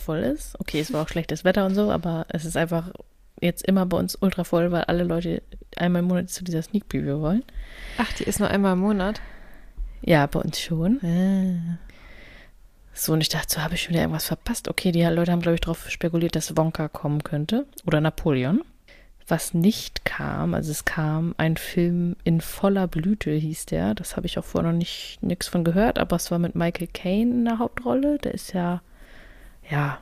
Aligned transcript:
voll 0.00 0.18
ist. 0.18 0.58
Okay, 0.58 0.80
es 0.80 0.92
war 0.92 1.02
auch 1.02 1.08
schlechtes 1.08 1.44
Wetter 1.44 1.66
und 1.66 1.74
so, 1.74 1.90
aber 1.90 2.26
es 2.28 2.44
ist 2.44 2.56
einfach 2.56 2.90
jetzt 3.40 3.66
immer 3.66 3.86
bei 3.86 3.96
uns 3.96 4.16
ultra 4.20 4.44
voll, 4.44 4.72
weil 4.72 4.82
alle 4.84 5.04
Leute 5.04 5.42
einmal 5.76 6.02
im 6.02 6.08
Monat 6.08 6.30
zu 6.30 6.44
dieser 6.44 6.62
Sneak 6.62 6.88
Preview 6.88 7.20
wollen. 7.20 7.44
Ach, 7.98 8.12
die 8.14 8.24
ist 8.24 8.40
nur 8.40 8.48
einmal 8.48 8.74
im 8.74 8.80
Monat? 8.80 9.20
Ja, 10.02 10.26
bei 10.26 10.40
uns 10.40 10.60
schon. 10.60 11.00
Ah. 11.02 11.78
So, 12.92 13.12
und 13.12 13.20
ich 13.20 13.28
dachte, 13.28 13.54
so 13.54 13.62
habe 13.62 13.74
ich 13.74 13.82
schon 13.82 13.90
wieder 13.90 14.02
irgendwas 14.02 14.26
verpasst. 14.26 14.68
Okay, 14.68 14.92
die 14.92 15.02
Leute 15.02 15.32
haben, 15.32 15.40
glaube 15.40 15.54
ich, 15.54 15.60
darauf 15.60 15.88
spekuliert, 15.90 16.36
dass 16.36 16.56
Wonka 16.56 16.88
kommen 16.88 17.22
könnte. 17.22 17.66
Oder 17.86 18.00
Napoleon. 18.00 18.62
Was 19.28 19.54
nicht 19.54 20.04
kam, 20.04 20.54
also 20.54 20.72
es 20.72 20.84
kam 20.84 21.36
ein 21.38 21.56
Film 21.56 22.16
in 22.24 22.40
voller 22.40 22.88
Blüte, 22.88 23.30
hieß 23.30 23.66
der. 23.66 23.94
Das 23.94 24.16
habe 24.16 24.26
ich 24.26 24.38
auch 24.38 24.44
vorher 24.44 24.72
noch 24.72 24.76
nicht 24.76 25.18
nichts 25.22 25.46
von 25.46 25.62
gehört, 25.62 26.00
aber 26.00 26.16
es 26.16 26.32
war 26.32 26.40
mit 26.40 26.56
Michael 26.56 26.88
Caine 26.88 27.30
in 27.30 27.44
der 27.44 27.58
Hauptrolle. 27.58 28.18
Der 28.18 28.34
ist 28.34 28.52
ja, 28.54 28.82
ja, 29.70 29.98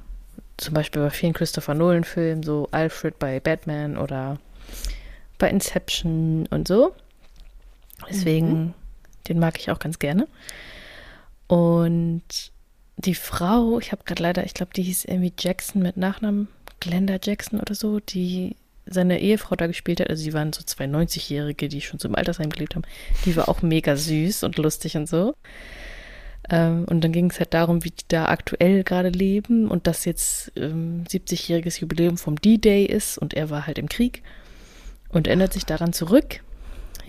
zum 0.56 0.74
Beispiel 0.74 1.02
bei 1.02 1.10
vielen 1.10 1.34
Christopher 1.34 1.74
Nolan-Filmen, 1.74 2.42
so 2.42 2.68
Alfred 2.72 3.18
bei 3.18 3.38
Batman 3.40 3.96
oder 3.96 4.38
bei 5.38 5.48
Inception 5.50 6.46
und 6.50 6.66
so. 6.66 6.94
Deswegen, 8.08 8.48
Mhm. 8.64 8.74
den 9.28 9.38
mag 9.38 9.58
ich 9.58 9.70
auch 9.70 9.78
ganz 9.78 9.98
gerne. 9.98 10.26
Und 11.46 12.22
die 12.96 13.14
Frau, 13.14 13.78
ich 13.78 13.92
habe 13.92 14.02
gerade 14.04 14.22
leider, 14.22 14.44
ich 14.44 14.54
glaube, 14.54 14.72
die 14.74 14.82
hieß 14.82 15.04
irgendwie 15.04 15.32
Jackson 15.38 15.82
mit 15.82 15.96
Nachnamen, 15.96 16.48
Glenda 16.80 17.18
Jackson 17.22 17.60
oder 17.60 17.74
so, 17.74 18.00
die 18.00 18.56
seine 18.86 19.20
Ehefrau 19.20 19.54
da 19.54 19.66
gespielt 19.66 20.00
hat. 20.00 20.10
Also 20.10 20.24
die 20.24 20.32
waren 20.32 20.52
so 20.52 20.62
zwei 20.62 20.86
90-Jährige, 20.86 21.68
die 21.68 21.80
schon 21.80 21.98
so 21.98 22.08
im 22.08 22.14
Altersheim 22.14 22.50
gelebt 22.50 22.74
haben. 22.74 22.84
Die 23.24 23.36
war 23.36 23.48
auch 23.48 23.62
mega 23.62 23.96
süß 23.96 24.44
und 24.44 24.56
lustig 24.56 24.96
und 24.96 25.08
so. 25.08 25.34
Ähm, 26.50 26.84
und 26.86 27.02
dann 27.02 27.12
ging 27.12 27.30
es 27.30 27.38
halt 27.38 27.54
darum, 27.54 27.84
wie 27.84 27.90
die 27.90 28.04
da 28.08 28.26
aktuell 28.26 28.84
gerade 28.84 29.10
leben 29.10 29.68
und 29.68 29.86
dass 29.86 30.04
jetzt 30.04 30.52
ähm, 30.56 31.04
70-jähriges 31.08 31.80
Jubiläum 31.80 32.16
vom 32.16 32.40
D-Day 32.40 32.84
ist 32.84 33.18
und 33.18 33.34
er 33.34 33.50
war 33.50 33.66
halt 33.66 33.78
im 33.78 33.88
Krieg 33.88 34.22
und 35.08 35.26
erinnert 35.26 35.52
sich 35.52 35.66
daran 35.66 35.92
zurück. 35.92 36.40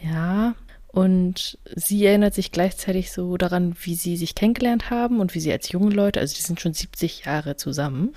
Ja, 0.03 0.55
und 0.91 1.57
sie 1.75 2.05
erinnert 2.05 2.33
sich 2.33 2.51
gleichzeitig 2.51 3.11
so 3.11 3.37
daran, 3.37 3.75
wie 3.81 3.95
sie 3.95 4.17
sich 4.17 4.33
kennengelernt 4.33 4.89
haben 4.89 5.19
und 5.19 5.35
wie 5.35 5.39
sie 5.39 5.51
als 5.51 5.71
junge 5.71 5.93
Leute, 5.93 6.19
also 6.19 6.35
die 6.35 6.41
sind 6.41 6.59
schon 6.59 6.73
70 6.73 7.25
Jahre 7.25 7.57
zusammen. 7.57 8.13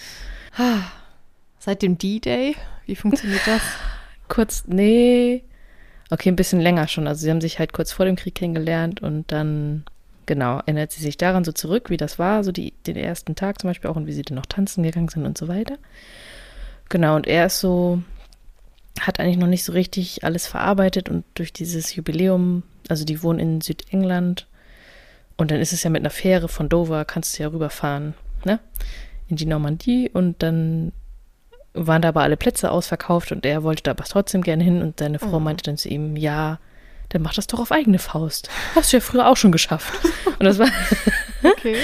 Seit 1.58 1.82
dem 1.82 1.98
D-Day? 1.98 2.56
Wie 2.86 2.96
funktioniert 2.96 3.46
das? 3.46 3.62
Kurz, 4.28 4.64
nee, 4.66 5.44
okay, 6.10 6.30
ein 6.30 6.36
bisschen 6.36 6.60
länger 6.60 6.88
schon. 6.88 7.06
Also 7.06 7.22
sie 7.22 7.30
haben 7.30 7.40
sich 7.40 7.58
halt 7.58 7.72
kurz 7.72 7.92
vor 7.92 8.06
dem 8.06 8.16
Krieg 8.16 8.34
kennengelernt 8.34 9.02
und 9.02 9.30
dann, 9.30 9.84
genau, 10.26 10.58
erinnert 10.58 10.92
sie 10.92 11.02
sich 11.02 11.16
daran 11.16 11.44
so 11.44 11.52
zurück, 11.52 11.90
wie 11.90 11.96
das 11.96 12.18
war, 12.18 12.44
so 12.44 12.52
die, 12.52 12.72
den 12.86 12.96
ersten 12.96 13.34
Tag 13.34 13.60
zum 13.60 13.70
Beispiel 13.70 13.90
auch 13.90 13.96
und 13.96 14.06
wie 14.06 14.12
sie 14.12 14.22
dann 14.22 14.36
noch 14.36 14.46
tanzen 14.46 14.82
gegangen 14.82 15.08
sind 15.08 15.26
und 15.26 15.36
so 15.38 15.48
weiter. 15.48 15.76
Genau, 16.88 17.16
und 17.16 17.26
er 17.26 17.46
ist 17.46 17.60
so, 17.60 18.02
hat 19.00 19.20
eigentlich 19.20 19.38
noch 19.38 19.46
nicht 19.46 19.64
so 19.64 19.72
richtig 19.72 20.24
alles 20.24 20.46
verarbeitet 20.46 21.08
und 21.08 21.24
durch 21.34 21.52
dieses 21.52 21.94
Jubiläum, 21.94 22.62
also 22.88 23.04
die 23.04 23.22
wohnen 23.22 23.38
in 23.38 23.60
Südengland 23.60 24.46
und 25.36 25.50
dann 25.50 25.60
ist 25.60 25.72
es 25.72 25.82
ja 25.82 25.90
mit 25.90 26.02
einer 26.02 26.10
Fähre 26.10 26.48
von 26.48 26.68
Dover, 26.68 27.04
kannst 27.04 27.38
du 27.38 27.42
ja 27.42 27.48
rüberfahren, 27.48 28.14
ne? 28.44 28.60
In 29.28 29.36
die 29.36 29.46
Normandie 29.46 30.10
und 30.12 30.42
dann 30.42 30.92
waren 31.74 32.02
da 32.02 32.08
aber 32.08 32.22
alle 32.22 32.36
Plätze 32.36 32.70
ausverkauft 32.70 33.32
und 33.32 33.46
er 33.46 33.62
wollte 33.62 33.84
da 33.84 33.92
aber 33.92 34.04
trotzdem 34.04 34.42
gerne 34.42 34.62
hin 34.62 34.82
und 34.82 34.98
seine 34.98 35.18
Frau 35.18 35.36
Oh. 35.36 35.40
meinte 35.40 35.64
dann 35.64 35.78
zu 35.78 35.88
ihm, 35.88 36.16
ja, 36.16 36.58
dann 37.12 37.22
mach 37.22 37.34
das 37.34 37.46
doch 37.46 37.60
auf 37.60 37.72
eigene 37.72 37.98
Faust. 37.98 38.48
Hast 38.74 38.92
du 38.92 38.96
ja 38.96 39.00
früher 39.00 39.28
auch 39.28 39.36
schon 39.36 39.52
geschafft. 39.52 39.92
Und 40.38 40.44
das 40.44 40.58
war, 40.58 40.68
Okay. 41.42 41.76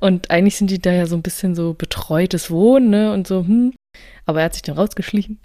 und 0.00 0.30
eigentlich 0.30 0.56
sind 0.56 0.70
die 0.70 0.80
da 0.80 0.92
ja 0.92 1.06
so 1.06 1.16
ein 1.16 1.22
bisschen 1.22 1.54
so 1.54 1.74
betreutes 1.74 2.50
Wohnen, 2.50 2.90
ne? 2.90 3.12
Und 3.12 3.26
so, 3.26 3.40
hm. 3.40 3.74
Aber 4.26 4.40
er 4.40 4.44
hat 4.46 4.54
sich 4.54 4.62
dann 4.62 4.76
rausgeschlichen 4.76 5.40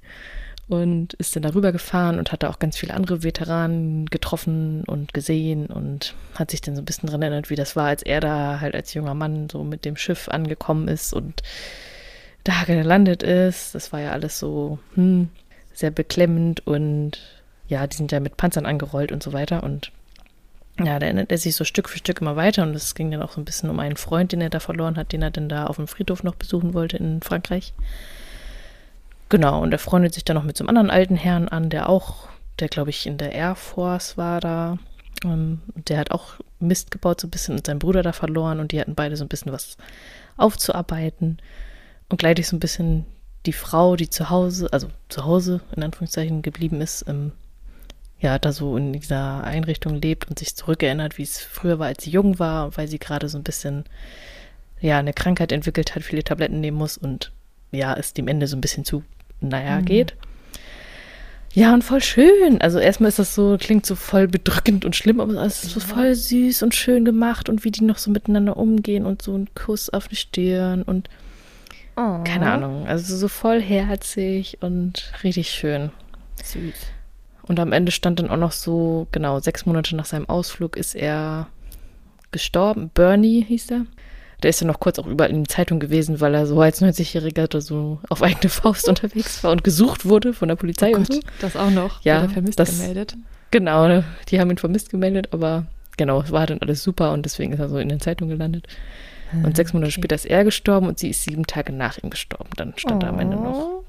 und 0.68 1.14
ist 1.16 1.36
dann 1.36 1.44
darüber 1.44 1.72
gefahren 1.72 2.20
und 2.20 2.32
hat 2.32 2.44
da 2.44 2.50
auch 2.50 2.60
ganz 2.60 2.78
viele 2.78 2.94
andere 2.94 3.24
Veteranen 3.24 4.06
getroffen 4.08 4.84
und 4.86 5.14
gesehen 5.14 5.68
und 5.68 6.16
hat 6.36 6.52
sich 6.52 6.62
dann 6.62 6.76
so 6.76 6.82
ein 6.82 6.86
bisschen 6.86 7.10
dran 7.10 7.22
erinnert, 7.22 7.50
wie 7.50 7.56
das 7.56 7.76
war, 7.76 7.88
als 7.88 8.04
er 8.04 8.20
da 8.20 8.60
halt 8.60 8.76
als 8.76 8.94
junger 8.94 9.14
Mann 9.14 9.50
so 9.50 9.64
mit 9.64 9.86
dem 9.86 9.98
Schiff 9.98 10.28
angekommen 10.30 10.88
ist 10.88 11.14
und 11.14 11.42
da 12.44 12.64
gelandet 12.66 13.24
ist. 13.24 13.74
Das 13.76 13.92
war 13.92 14.02
ja 14.02 14.12
alles 14.12 14.40
so 14.40 14.80
hm, 14.94 15.30
sehr 15.74 15.92
beklemmend 15.92 16.66
und 16.66 17.20
ja, 17.68 17.86
die 17.88 17.98
sind 17.98 18.12
ja 18.12 18.20
mit 18.20 18.38
Panzern 18.38 18.66
angerollt 18.66 19.12
und 19.12 19.24
so 19.24 19.34
weiter 19.34 19.64
und 19.64 19.92
ja, 20.78 21.00
da 21.00 21.06
erinnert 21.06 21.32
er 21.32 21.38
sich 21.38 21.56
so 21.56 21.64
Stück 21.64 21.88
für 21.88 21.98
Stück 21.98 22.20
immer 22.20 22.36
weiter 22.36 22.64
und 22.64 22.76
es 22.76 22.96
ging 22.96 23.10
dann 23.10 23.22
auch 23.22 23.32
so 23.32 23.40
ein 23.40 23.46
bisschen 23.46 23.70
um 23.70 23.80
einen 23.80 23.96
Freund, 23.96 24.34
den 24.34 24.42
er 24.42 24.50
da 24.50 24.60
verloren 24.60 24.98
hat, 24.98 25.14
den 25.14 25.22
er 25.22 25.32
dann 25.32 25.48
da 25.48 25.68
auf 25.68 25.78
dem 25.78 25.88
Friedhof 25.88 26.24
noch 26.24 26.36
besuchen 26.36 26.74
wollte 26.74 26.98
in 26.98 27.22
Frankreich. 27.22 27.74
Genau, 29.30 29.62
und 29.62 29.72
er 29.72 29.80
freundet 29.80 30.14
sich 30.14 30.26
dann 30.26 30.36
noch 30.36 30.44
mit 30.44 30.58
so 30.58 30.64
einem 30.64 30.70
anderen 30.70 30.90
alten 30.90 31.16
Herrn 31.16 31.48
an, 31.48 31.70
der 31.70 31.88
auch, 31.88 32.28
der 32.60 32.68
glaube 32.68 32.90
ich 32.90 33.08
in 33.08 33.18
der 33.18 33.32
Air 33.32 33.56
Force 33.56 34.18
war 34.18 34.42
da. 34.42 34.78
Ähm, 35.24 35.62
der 35.76 35.98
hat 35.98 36.12
auch 36.12 36.34
Mist 36.60 36.92
gebaut 36.92 37.22
so 37.22 37.28
ein 37.28 37.32
bisschen 37.32 37.56
und 37.56 37.66
seinen 37.66 37.80
Bruder 37.80 38.04
da 38.04 38.12
verloren 38.12 38.60
und 38.60 38.74
die 38.74 38.80
hatten 38.80 38.96
beide 38.96 39.16
so 39.16 39.24
ein 39.24 39.30
bisschen 39.30 39.54
was 39.54 39.78
aufzuarbeiten. 40.36 41.38
Und 42.10 42.18
gleichzeitig 42.18 42.50
so 42.50 42.56
ein 42.58 42.60
bisschen 42.60 43.06
die 43.46 43.54
Frau, 43.54 43.96
die 43.96 44.10
zu 44.10 44.30
Hause, 44.30 44.68
also 44.72 44.90
zu 45.10 45.24
Hause 45.24 45.62
in 45.76 45.84
Anführungszeichen 45.84 46.42
geblieben 46.42 46.82
ist, 46.82 47.06
ähm, 47.08 47.32
ja, 48.20 48.40
da 48.40 48.52
so 48.52 48.78
in 48.78 48.94
dieser 48.94 49.44
Einrichtung 49.44 49.96
lebt 50.02 50.28
und 50.30 50.40
sich 50.40 50.56
zurückerinnert, 50.56 51.18
wie 51.18 51.24
es 51.24 51.40
früher 51.42 51.80
war, 51.80 51.88
als 51.88 52.04
sie 52.04 52.10
jung 52.12 52.40
war, 52.40 52.76
weil 52.78 52.88
sie 52.88 53.00
gerade 53.00 53.30
so 53.30 53.38
ein 53.38 53.44
bisschen, 53.44 53.84
ja, 54.80 54.98
eine 55.00 55.14
Krankheit 55.14 55.52
entwickelt 55.52 55.96
hat, 55.96 56.04
viele 56.04 56.24
Tabletten 56.24 56.62
nehmen 56.62 56.78
muss 56.78 56.98
und 56.98 57.32
ja, 57.72 57.94
es 57.96 58.14
dem 58.14 58.28
Ende 58.28 58.48
so 58.48 58.56
ein 58.56 58.62
bisschen 58.62 58.86
zu, 58.86 59.04
naja, 59.42 59.80
Mhm. 59.82 59.86
geht. 59.86 60.16
Ja, 61.54 61.74
und 61.74 61.84
voll 61.84 62.02
schön. 62.02 62.60
Also 62.60 62.80
erstmal 62.80 63.08
ist 63.10 63.20
das 63.20 63.34
so, 63.34 63.56
klingt 63.58 63.86
so 63.86 63.96
voll 63.96 64.28
bedrückend 64.28 64.84
und 64.84 64.94
schlimm, 64.96 65.22
aber 65.22 65.34
es 65.46 65.64
ist 65.64 65.72
so 65.72 65.80
voll 65.80 66.14
süß 66.14 66.64
und 66.64 66.76
schön 66.76 67.06
gemacht 67.06 67.48
und 67.48 67.64
wie 67.64 67.72
die 67.72 67.84
noch 67.84 67.98
so 67.98 68.12
miteinander 68.12 68.58
umgehen 68.58 69.06
und 69.06 69.22
so 69.22 69.38
ein 69.38 69.48
Kuss 69.56 69.90
auf 69.90 70.08
die 70.10 70.16
Stirn 70.18 70.84
und 70.84 71.10
Oh. 71.98 72.22
keine 72.26 72.52
Ahnung. 72.52 72.86
Also 72.88 73.16
so 73.16 73.30
voll 73.30 73.62
herzig 73.62 74.58
und 74.60 75.14
richtig 75.24 75.50
schön. 75.50 75.92
Süß. 76.44 76.74
Und 77.48 77.60
am 77.60 77.72
Ende 77.72 77.92
stand 77.92 78.20
dann 78.20 78.30
auch 78.30 78.38
noch 78.38 78.52
so, 78.52 79.08
genau, 79.12 79.40
sechs 79.40 79.66
Monate 79.66 79.96
nach 79.96 80.06
seinem 80.06 80.28
Ausflug 80.28 80.76
ist 80.78 80.96
er 80.96 81.48
gestorben. 82.32 82.90
Bernie 82.94 83.44
hieß 83.44 83.72
er. 83.72 83.86
Der 84.44 84.50
ist 84.50 84.60
ja 84.62 84.68
noch 84.68 84.80
kurz 84.80 85.00
auch 85.00 85.08
überall 85.08 85.30
in 85.32 85.44
die 85.44 85.48
Zeitung 85.48 85.80
gewesen, 85.80 86.20
weil 86.20 86.34
er 86.36 86.46
so 86.46 86.60
als 86.60 86.82
90-Jähriger 86.82 87.48
da 87.48 87.62
so 87.62 88.00
auf 88.10 88.22
eigene 88.22 88.50
Faust 88.50 88.90
unterwegs 88.90 89.44
war 89.44 89.52
und 89.52 89.64
gesucht 89.64 90.06
wurde 90.06 90.34
von 90.34 90.50
der 90.50 90.56
Polizei 90.56 90.92
Oh 90.94 90.98
und 90.98 91.08
Gott, 91.10 91.16
so. 91.16 91.22
das 91.40 91.56
auch 91.56 91.70
noch. 91.72 92.04
Ja, 92.04 92.28
vermisst 92.28 92.60
das- 92.60 92.80
gemeldet. 92.80 93.16
Genau, 93.52 93.88
ne, 93.88 94.04
die 94.28 94.40
haben 94.40 94.50
ihn 94.50 94.58
vermisst 94.58 94.90
gemeldet, 94.90 95.30
aber 95.32 95.66
genau, 95.96 96.22
es 96.22 96.32
war 96.32 96.46
dann 96.46 96.60
alles 96.60 96.84
super 96.84 97.14
und 97.14 97.24
deswegen 97.24 97.54
ist 97.54 97.60
er 97.60 97.70
so 97.70 97.78
in 97.78 97.88
den 97.88 98.02
Zeitungen 98.02 98.32
gelandet. 98.38 98.68
Und 99.44 99.56
sechs 99.56 99.72
Monate 99.72 99.88
okay. 99.90 100.02
später 100.02 100.16
ist 100.16 100.26
er 100.26 100.44
gestorben 100.44 100.88
und 100.88 101.00
sie 101.00 101.10
ist 101.10 101.24
sieben 101.24 101.46
Tage 101.48 101.72
nach 101.72 101.98
ihm 101.98 102.10
gestorben. 102.10 102.50
Dann 102.58 102.74
stand 102.76 103.04
er 103.04 103.10
am 103.10 103.20
Ende 103.20 103.38
noch. 103.38 103.56
Oh. 103.56 103.84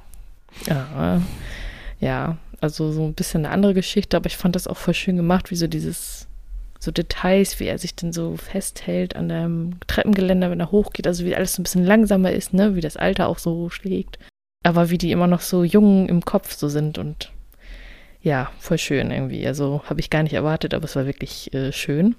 Ja, 0.66 1.20
ja, 2.00 2.36
also 2.60 2.92
so 2.92 3.04
ein 3.04 3.14
bisschen 3.14 3.44
eine 3.44 3.52
andere 3.52 3.74
Geschichte, 3.74 4.16
aber 4.16 4.26
ich 4.26 4.36
fand 4.36 4.56
das 4.56 4.66
auch 4.66 4.76
voll 4.76 4.94
schön 4.94 5.16
gemacht, 5.16 5.50
wie 5.50 5.56
so 5.56 5.66
dieses, 5.66 6.26
so 6.78 6.90
Details, 6.90 7.60
wie 7.60 7.66
er 7.66 7.78
sich 7.78 7.94
dann 7.94 8.12
so 8.12 8.36
festhält 8.36 9.16
an 9.16 9.28
dem 9.28 9.76
Treppengeländer, 9.86 10.50
wenn 10.50 10.60
er 10.60 10.70
hochgeht, 10.70 11.06
also 11.06 11.24
wie 11.24 11.34
alles 11.34 11.54
so 11.54 11.60
ein 11.60 11.64
bisschen 11.64 11.84
langsamer 11.84 12.32
ist, 12.32 12.52
ne, 12.52 12.74
wie 12.74 12.80
das 12.80 12.96
Alter 12.96 13.28
auch 13.28 13.38
so 13.38 13.70
schlägt. 13.70 14.18
Aber 14.64 14.90
wie 14.90 14.98
die 14.98 15.12
immer 15.12 15.26
noch 15.26 15.42
so 15.42 15.64
jung 15.64 16.08
im 16.08 16.24
Kopf 16.24 16.54
so 16.54 16.68
sind 16.68 16.98
und 16.98 17.30
ja, 18.20 18.50
voll 18.58 18.78
schön 18.78 19.12
irgendwie. 19.12 19.46
Also 19.46 19.82
habe 19.84 20.00
ich 20.00 20.10
gar 20.10 20.24
nicht 20.24 20.32
erwartet, 20.32 20.74
aber 20.74 20.84
es 20.84 20.96
war 20.96 21.06
wirklich 21.06 21.54
äh, 21.54 21.70
schön. 21.70 22.16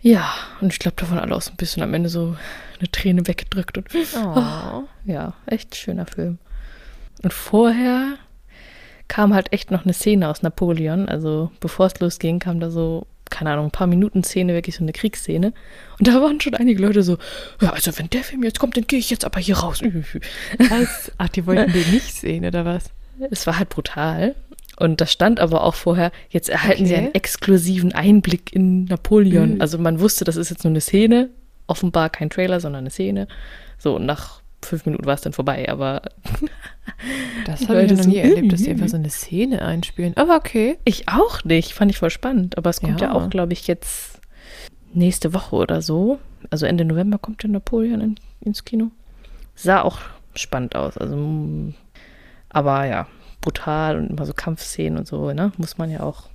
Ja, 0.00 0.32
und 0.60 0.72
ich 0.72 0.78
glaube, 0.78 0.96
davon 0.96 1.18
alle 1.18 1.34
auch 1.34 1.40
so 1.40 1.50
ein 1.50 1.56
bisschen 1.56 1.82
am 1.82 1.94
Ende 1.94 2.08
so 2.08 2.36
eine 2.78 2.90
Träne 2.90 3.26
weggedrückt 3.26 3.78
und 3.78 3.88
Oh. 4.16 4.84
ja, 5.06 5.34
echt 5.46 5.74
schöner 5.74 6.06
Film. 6.06 6.38
Und 7.22 7.32
vorher 7.32 8.16
kam 9.08 9.34
halt 9.34 9.52
echt 9.52 9.70
noch 9.70 9.84
eine 9.84 9.92
Szene 9.92 10.28
aus 10.28 10.42
Napoleon. 10.42 11.08
Also 11.08 11.50
bevor 11.60 11.86
es 11.86 11.98
losging, 11.98 12.38
kam 12.38 12.60
da 12.60 12.70
so, 12.70 13.06
keine 13.30 13.50
Ahnung, 13.50 13.66
ein 13.66 13.70
paar 13.70 13.86
Minuten 13.86 14.22
Szene, 14.22 14.54
wirklich 14.54 14.76
so 14.76 14.84
eine 14.84 14.92
Kriegsszene. 14.92 15.52
Und 15.98 16.08
da 16.08 16.14
waren 16.22 16.40
schon 16.40 16.54
einige 16.54 16.82
Leute 16.82 17.02
so, 17.02 17.18
ja, 17.60 17.70
also 17.72 17.96
wenn 17.98 18.10
der 18.10 18.22
Film 18.22 18.42
jetzt 18.44 18.58
kommt, 18.58 18.76
dann 18.76 18.86
gehe 18.86 18.98
ich 18.98 19.10
jetzt 19.10 19.24
aber 19.24 19.40
hier 19.40 19.58
raus. 19.58 19.80
Was? 20.58 21.12
Ach, 21.18 21.28
die 21.28 21.46
wollten 21.46 21.72
den 21.72 21.90
nicht 21.90 22.14
sehen, 22.14 22.44
oder 22.44 22.64
was? 22.64 22.90
Es 23.30 23.46
war 23.46 23.58
halt 23.58 23.68
brutal. 23.68 24.34
Und 24.78 25.00
das 25.00 25.10
stand 25.10 25.40
aber 25.40 25.64
auch 25.64 25.74
vorher, 25.74 26.12
jetzt 26.30 26.48
erhalten 26.48 26.86
sie 26.86 26.92
Okay. 26.94 27.04
einen 27.04 27.14
exklusiven 27.14 27.92
Einblick 27.92 28.52
in 28.54 28.84
Napoleon. 28.84 29.56
Mhm. 29.56 29.60
Also 29.60 29.76
man 29.78 29.98
wusste, 29.98 30.24
das 30.24 30.36
ist 30.36 30.50
jetzt 30.50 30.62
nur 30.62 30.70
eine 30.70 30.80
Szene, 30.80 31.30
offenbar 31.66 32.10
kein 32.10 32.30
Trailer, 32.30 32.60
sondern 32.60 32.80
eine 32.80 32.90
Szene. 32.90 33.26
So, 33.76 33.96
und 33.96 34.06
nach 34.06 34.40
fünf 34.62 34.86
Minuten 34.86 35.06
war 35.06 35.14
es 35.14 35.20
dann 35.20 35.32
vorbei, 35.32 35.68
aber 35.68 36.02
Das 37.46 37.68
habe 37.68 37.84
ich 37.84 37.92
noch 37.92 38.02
so, 38.02 38.10
nie 38.10 38.18
erlebt, 38.18 38.52
dass 38.52 38.62
die 38.62 38.70
einfach 38.70 38.88
so 38.88 38.96
eine 38.96 39.10
Szene 39.10 39.62
einspielen. 39.62 40.16
Aber 40.16 40.36
okay. 40.36 40.78
ich 40.84 41.08
auch 41.08 41.44
nicht. 41.44 41.72
Fand 41.72 41.90
ich 41.90 41.98
voll 41.98 42.10
spannend. 42.10 42.58
Aber 42.58 42.70
es 42.70 42.80
kommt 42.80 43.00
ja, 43.00 43.08
Ja. 43.08 43.14
auch, 43.14 43.30
glaube 43.30 43.52
ich, 43.52 43.66
jetzt 43.66 44.20
nächste 44.92 45.32
Woche 45.32 45.56
oder 45.56 45.82
so. 45.82 46.18
Also 46.50 46.66
Ende 46.66 46.84
November 46.84 47.18
kommt 47.18 47.42
ja 47.42 47.48
Napoleon 47.48 48.00
in 48.00 48.16
ins 48.40 48.64
Kino. 48.64 48.90
Sah 49.54 49.82
auch 49.82 49.98
spannend 50.34 50.76
aus. 50.76 50.96
Also, 50.96 51.16
mm, 51.16 51.74
aber 52.50 52.84
ja, 52.86 53.06
brutal 53.40 53.96
und 53.98 54.10
immer 54.10 54.26
so 54.26 54.32
Kampfszenen 54.32 54.98
und 54.98 55.06
so, 55.06 55.32
ne? 55.32 55.52
Muss 55.56 55.78
man 55.78 55.90
ja 55.90 56.00
auch 56.00 56.28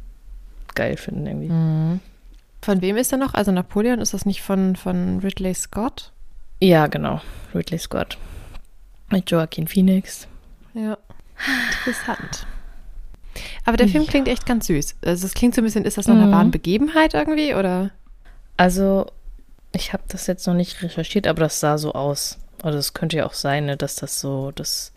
geil 0.75 0.97
finden 0.97 1.25
irgendwie. 1.25 1.49
Mhm. 1.49 1.99
Von 2.61 2.81
wem 2.81 2.97
ist 2.97 3.11
er 3.11 3.17
noch? 3.17 3.33
Also 3.33 3.51
Napoleon, 3.51 3.99
ist 3.99 4.13
das 4.13 4.25
nicht 4.25 4.41
von, 4.41 4.75
von 4.75 5.19
Ridley 5.19 5.53
Scott? 5.53 6.12
Ja, 6.61 6.88
genau. 6.88 7.21
Ridley 7.53 7.77
Scott. 7.79 8.17
Mit 9.09 9.29
Joaquin 9.29 9.67
Phoenix. 9.67 10.27
Ja. 10.73 10.97
Interessant. 11.79 12.47
Aber 13.65 13.77
der 13.77 13.88
Film 13.88 14.03
Ja. 14.03 14.09
klingt 14.09 14.27
echt 14.27 14.45
ganz 14.45 14.67
süß. 14.67 14.95
Also 15.03 15.25
es 15.25 15.33
klingt 15.33 15.55
so 15.55 15.61
ein 15.61 15.65
bisschen, 15.65 15.85
ist 15.85 15.97
das 15.97 16.07
nach 16.07 16.15
einer 16.15 16.27
Mhm. 16.27 16.31
wahren 16.31 16.51
Begebenheit 16.51 17.13
irgendwie 17.13 17.53
oder? 17.55 17.91
Also, 18.57 19.07
ich 19.71 19.94
habe 19.94 20.03
das 20.07 20.27
jetzt 20.27 20.45
noch 20.47 20.53
nicht 20.53 20.81
recherchiert, 20.83 21.27
aber 21.27 21.41
das 21.41 21.59
sah 21.59 21.77
so 21.77 21.94
aus. 21.94 22.38
Also, 22.61 22.77
es 22.77 22.94
könnte 22.94 23.17
ja 23.17 23.25
auch 23.25 23.33
sein, 23.33 23.65
ne, 23.65 23.75
dass 23.77 23.95
das 23.95 24.19
so, 24.19 24.51
das. 24.51 24.91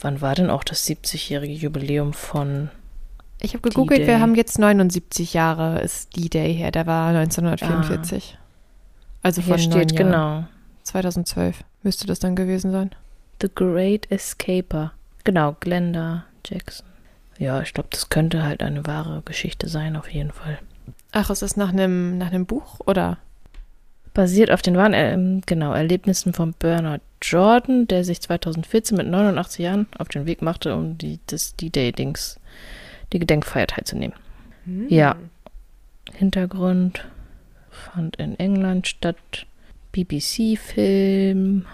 Wann 0.00 0.20
war 0.20 0.34
denn 0.34 0.50
auch 0.50 0.64
das 0.64 0.84
70-jährige 0.86 1.52
Jubiläum 1.54 2.12
von. 2.12 2.70
Ich 3.40 3.52
habe 3.54 3.62
gegoogelt, 3.68 4.06
wir 4.06 4.20
haben 4.20 4.34
jetzt 4.34 4.58
79 4.58 5.34
Jahre 5.34 5.80
ist 5.80 6.16
D-Day 6.16 6.52
her, 6.54 6.72
der 6.72 6.86
war 6.86 7.08
1944. 7.10 8.36
Also 9.24 9.40
Hier 9.40 9.54
von 9.54 9.72
steht 9.72 9.96
genau. 9.96 10.44
2012 10.82 11.64
müsste 11.82 12.06
das 12.06 12.18
dann 12.18 12.36
gewesen 12.36 12.70
sein. 12.70 12.90
The 13.40 13.48
Great 13.52 14.10
Escaper. 14.10 14.92
Genau, 15.24 15.56
Glenda 15.58 16.26
Jackson. 16.46 16.86
Ja, 17.38 17.62
ich 17.62 17.72
glaube, 17.72 17.88
das 17.90 18.10
könnte 18.10 18.42
halt 18.42 18.62
eine 18.62 18.86
wahre 18.86 19.22
Geschichte 19.24 19.68
sein, 19.68 19.96
auf 19.96 20.10
jeden 20.10 20.30
Fall. 20.30 20.58
Ach, 21.10 21.30
ist 21.30 21.40
das 21.40 21.56
nach 21.56 21.70
einem 21.70 22.18
nach 22.18 22.28
einem 22.28 22.44
Buch 22.44 22.80
oder? 22.84 23.16
Basiert 24.12 24.50
auf 24.50 24.60
den 24.60 24.76
wahren 24.76 24.92
ähm, 24.94 25.40
genau, 25.46 25.72
Erlebnissen 25.72 26.34
von 26.34 26.52
Bernard 26.52 27.00
Jordan, 27.22 27.88
der 27.88 28.04
sich 28.04 28.20
2014 28.20 28.96
mit 28.96 29.06
89 29.06 29.58
Jahren 29.58 29.86
auf 29.98 30.08
den 30.08 30.26
Weg 30.26 30.42
machte, 30.42 30.76
um 30.76 30.98
die, 30.98 31.18
das 31.26 31.56
D-Day-Dings, 31.56 32.38
die 33.12 33.18
Gedenkfeier 33.18 33.66
teilzunehmen. 33.66 34.14
Ja. 34.88 35.16
Hintergrund 36.12 37.04
fand 37.92 38.16
in 38.16 38.38
England 38.38 38.86
statt. 38.86 39.46
BBC-Film. 39.92 41.64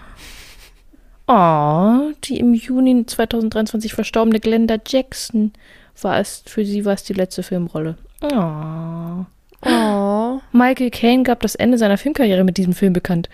Oh, 1.27 2.11
die 2.23 2.39
im 2.39 2.53
Juni 2.53 3.05
2023 3.05 3.93
verstorbene 3.93 4.39
Glenda 4.39 4.77
Jackson 4.85 5.53
war 6.01 6.19
es, 6.19 6.43
für 6.45 6.65
sie 6.65 6.85
war 6.85 6.93
es 6.93 7.03
die 7.03 7.13
letzte 7.13 7.43
Filmrolle. 7.43 7.97
Oh. 8.21 9.25
Oh. 9.63 10.39
Michael 10.51 10.89
Caine 10.89 11.23
gab 11.23 11.41
das 11.41 11.55
Ende 11.55 11.77
seiner 11.77 11.97
Filmkarriere 11.97 12.43
mit 12.43 12.57
diesem 12.57 12.73
Film 12.73 12.93
bekannt. 12.93 13.29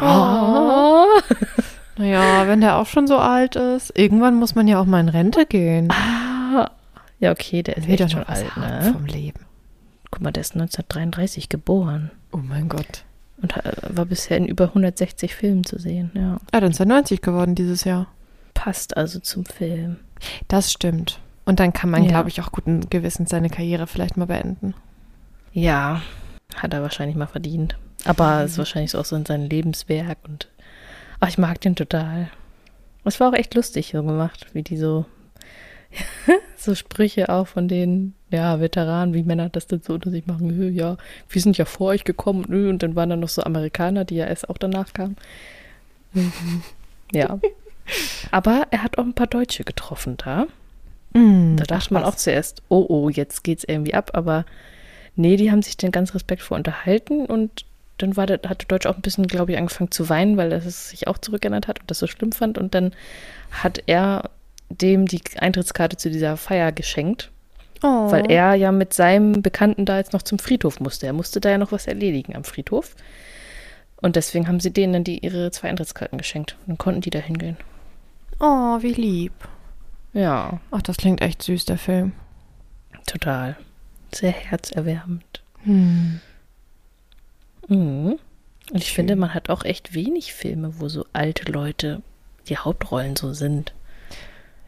Oh. 0.00 1.06
Naja, 1.96 2.46
wenn 2.46 2.60
der 2.60 2.76
auch 2.76 2.86
schon 2.86 3.06
so 3.06 3.18
alt 3.18 3.56
ist, 3.56 3.96
irgendwann 3.98 4.34
muss 4.34 4.54
man 4.54 4.66
ja 4.66 4.80
auch 4.80 4.86
mal 4.86 5.00
in 5.00 5.08
Rente 5.08 5.46
gehen. 5.46 5.88
Ah. 5.90 6.70
Ja, 7.18 7.32
okay, 7.32 7.62
der 7.62 7.76
ist 7.76 7.88
echt 7.88 8.10
schon 8.10 8.24
alt, 8.24 8.56
ne? 8.56 8.90
vom 8.92 9.04
Leben. 9.04 9.40
Guck 10.10 10.22
mal, 10.22 10.32
der 10.32 10.40
ist 10.42 10.54
1933 10.54 11.48
geboren 11.48 12.10
Oh 12.32 12.38
mein 12.38 12.68
Gott. 12.68 13.04
und 13.42 13.56
ha- 13.56 13.62
war 13.88 14.04
bisher 14.06 14.36
in 14.36 14.46
über 14.46 14.66
160 14.68 15.34
Filmen 15.34 15.64
zu 15.64 15.78
sehen. 15.78 16.10
Ja, 16.14 16.38
Ah, 16.52 16.60
dann 16.60 16.70
ist 16.72 16.80
er 16.80 16.86
90 16.86 17.22
geworden 17.22 17.54
dieses 17.54 17.84
Jahr. 17.84 18.06
passt 18.54 18.96
also 18.96 19.20
zum 19.20 19.44
Film. 19.46 19.96
Das 20.48 20.70
stimmt. 20.72 21.18
Und 21.46 21.60
dann 21.60 21.72
kann 21.72 21.88
man, 21.90 22.02
Ja. 22.04 22.08
glaube 22.10 22.28
ich, 22.28 22.40
auch 22.42 22.52
guten 22.52 22.88
Gewissens 22.90 23.30
seine 23.30 23.48
Karriere 23.48 23.86
vielleicht 23.86 24.16
mal 24.16 24.26
beenden. 24.26 24.74
Ja, 25.52 26.02
hat 26.56 26.74
er 26.74 26.82
wahrscheinlich 26.82 27.16
mal 27.16 27.26
verdient. 27.26 27.76
Aber 28.04 28.44
ist 28.44 28.58
wahrscheinlich 28.58 28.94
auch 28.96 29.04
so 29.04 29.16
in 29.16 29.24
seinem 29.26 29.48
Lebenswerk 29.48 30.18
und 30.24 30.48
ach, 31.20 31.28
ich 31.28 31.38
mag 31.38 31.60
den 31.60 31.76
total. 31.76 32.28
Es 33.04 33.18
war 33.20 33.30
auch 33.30 33.34
echt 33.34 33.54
lustig 33.54 33.90
so 33.92 34.02
gemacht, 34.02 34.46
wie 34.52 34.62
die 34.62 34.76
so 34.76 35.06
so 36.56 36.74
Sprüche 36.74 37.28
auch 37.28 37.46
von 37.48 37.68
den 37.68 38.14
ja, 38.30 38.60
Veteranen, 38.60 39.14
wie 39.14 39.22
Männer 39.24 39.48
das 39.48 39.66
dann 39.66 39.82
so 39.82 39.94
unter 39.94 40.10
sich 40.10 40.26
machen. 40.26 40.50
"Hö, 40.54 40.68
Ja, 40.68 40.96
wir 41.28 41.42
sind 41.42 41.58
ja 41.58 41.64
vor 41.64 41.88
euch 41.88 42.04
gekommen 42.04 42.44
nö, 42.48 42.68
und 42.70 42.82
dann 42.82 42.94
waren 42.96 43.10
da 43.10 43.16
noch 43.16 43.28
so 43.28 43.42
Amerikaner, 43.42 44.04
die 44.04 44.16
ja 44.16 44.26
erst 44.26 44.48
auch 44.48 44.58
danach 44.58 44.92
kamen. 44.92 45.16
Mhm. 46.12 46.62
Ja. 47.12 47.38
Aber 48.30 48.66
er 48.70 48.82
hat 48.84 48.98
auch 48.98 49.04
ein 49.04 49.14
paar 49.14 49.26
Deutsche 49.26 49.64
getroffen 49.64 50.16
da. 50.16 50.46
Da 51.56 51.64
dachte 51.64 51.92
man 51.92 52.04
auch 52.04 52.14
zuerst, 52.14 52.62
oh 52.68 52.86
oh, 52.88 53.08
jetzt 53.08 53.42
geht's 53.42 53.64
irgendwie 53.64 53.94
ab, 53.94 54.10
aber 54.14 54.44
nee, 55.16 55.36
die 55.36 55.50
haben 55.50 55.60
sich 55.62 55.76
dann 55.76 55.90
ganz 55.90 56.14
respektvoll 56.14 56.58
unterhalten 56.58 57.26
und 57.26 57.64
dann 57.98 58.16
war 58.16 58.26
der, 58.26 58.40
hat 58.48 58.60
der 58.62 58.68
Deutsche 58.68 58.88
auch 58.88 58.94
ein 58.94 59.02
bisschen, 59.02 59.26
glaube 59.26 59.50
ich, 59.52 59.58
angefangen 59.58 59.90
zu 59.90 60.08
weinen, 60.08 60.36
weil 60.36 60.52
er 60.52 60.64
es 60.64 60.90
sich 60.90 61.08
auch 61.08 61.18
zurückerinnert 61.18 61.66
hat 61.66 61.80
und 61.80 61.90
das 61.90 61.98
so 61.98 62.06
schlimm 62.06 62.30
fand. 62.30 62.58
Und 62.58 62.74
dann 62.76 62.92
hat 63.50 63.82
er 63.86 64.30
dem 64.70 65.06
die 65.06 65.20
Eintrittskarte 65.38 65.96
zu 65.96 66.10
dieser 66.10 66.36
Feier 66.36 66.72
geschenkt, 66.72 67.30
Oh. 67.82 68.10
weil 68.10 68.30
er 68.30 68.54
ja 68.54 68.72
mit 68.72 68.92
seinem 68.94 69.40
Bekannten 69.42 69.84
da 69.86 69.96
jetzt 69.98 70.12
noch 70.12 70.22
zum 70.22 70.38
Friedhof 70.38 70.80
musste. 70.80 71.06
Er 71.06 71.12
musste 71.14 71.40
da 71.40 71.50
ja 71.50 71.58
noch 71.58 71.72
was 71.72 71.86
erledigen 71.86 72.36
am 72.36 72.44
Friedhof. 72.44 72.94
Und 74.02 74.16
deswegen 74.16 74.48
haben 74.48 74.60
sie 74.60 74.70
denen 74.72 74.92
dann 74.92 75.04
die, 75.04 75.18
ihre 75.18 75.50
zwei 75.50 75.68
Eintrittskarten 75.70 76.18
geschenkt. 76.18 76.56
Und 76.60 76.68
dann 76.68 76.78
konnten 76.78 77.00
die 77.00 77.10
da 77.10 77.18
hingehen. 77.18 77.56
Oh, 78.38 78.78
wie 78.82 78.92
lieb. 78.92 79.32
Ja, 80.12 80.60
Ach, 80.70 80.82
das 80.82 80.96
klingt 80.96 81.20
echt 81.22 81.42
süß, 81.42 81.64
der 81.66 81.78
Film. 81.78 82.12
total. 83.06 83.56
Sehr 84.12 84.32
herzerwärmend. 84.32 85.42
Hm. 85.64 86.20
Mhm. 87.68 88.18
Und 88.72 88.76
ich 88.78 88.86
Schön. 88.88 88.94
finde, 88.96 89.16
man 89.16 89.34
hat 89.34 89.50
auch 89.50 89.64
echt 89.64 89.94
wenig 89.94 90.32
Filme, 90.32 90.78
wo 90.80 90.88
so 90.88 91.04
alte 91.12 91.50
Leute 91.50 92.02
die 92.48 92.56
Hauptrollen 92.58 93.16
so 93.16 93.32
sind. 93.32 93.72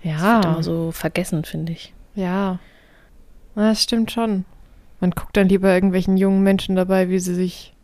Das 0.04 0.12
wird 0.12 0.22
Ja, 0.22 0.40
immer 0.52 0.62
so 0.62 0.93
vergessen, 0.93 1.44
finde 1.44 1.72
ich. 1.72 1.93
ja. 2.14 2.58
Das 3.54 3.82
stimmt 3.82 4.10
schon. 4.10 4.46
Man 5.00 5.10
guckt 5.10 5.37
dann 5.37 5.49
lieber 5.49 5.75
irgendwelchen 5.75 6.16
jungen 6.16 6.43
Menschen 6.43 6.75
dabei, 6.75 7.10
wie 7.10 7.19
sie 7.19 7.34
sich 7.34 7.75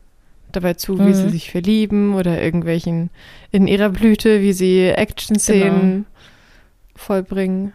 dabei 0.51 0.73
zu, 0.75 0.99
wie 0.99 1.09
Mhm. 1.11 1.15
sie 1.15 1.29
sich 1.31 1.51
verlieben 1.51 2.15
oder 2.15 2.41
irgendwelchen 2.41 3.11
in 3.51 3.67
ihrer 3.69 3.91
Blüte, 3.91 4.41
wie 4.41 4.55
sie 4.55 4.89
Action-Szenen 4.89 6.07
vollbringen. 6.97 7.73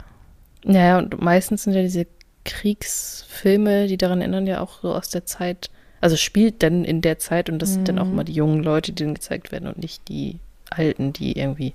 Naja, 0.64 0.98
und 0.98 1.22
meistens 1.22 1.64
sind 1.64 1.74
ja 1.74 1.82
diese 1.84 2.08
Kriegsfilme, 2.46 3.88
die 3.88 3.98
daran 3.98 4.22
erinnern, 4.22 4.48
ja 4.48 4.60
auch 4.62 4.82
so 4.82 4.94
aus 4.94 5.10
der 5.10 5.26
Zeit, 5.26 5.70
also 6.02 6.16
spielt 6.16 6.64
dann 6.64 6.84
in 6.84 7.02
der 7.02 7.20
Zeit 7.20 7.50
und 7.50 7.60
das 7.62 7.76
sind 7.76 7.88
dann 7.90 8.00
auch 8.00 8.08
Mhm. 8.08 8.14
immer 8.14 8.24
die 8.24 8.34
jungen 8.34 8.64
Leute, 8.64 8.92
die 8.92 9.04
dann 9.04 9.14
gezeigt 9.14 9.52
werden 9.52 9.68
und 9.68 9.78
nicht 9.78 10.08
die 10.08 10.40
Alten, 10.70 11.14
die 11.14 11.38
irgendwie 11.38 11.74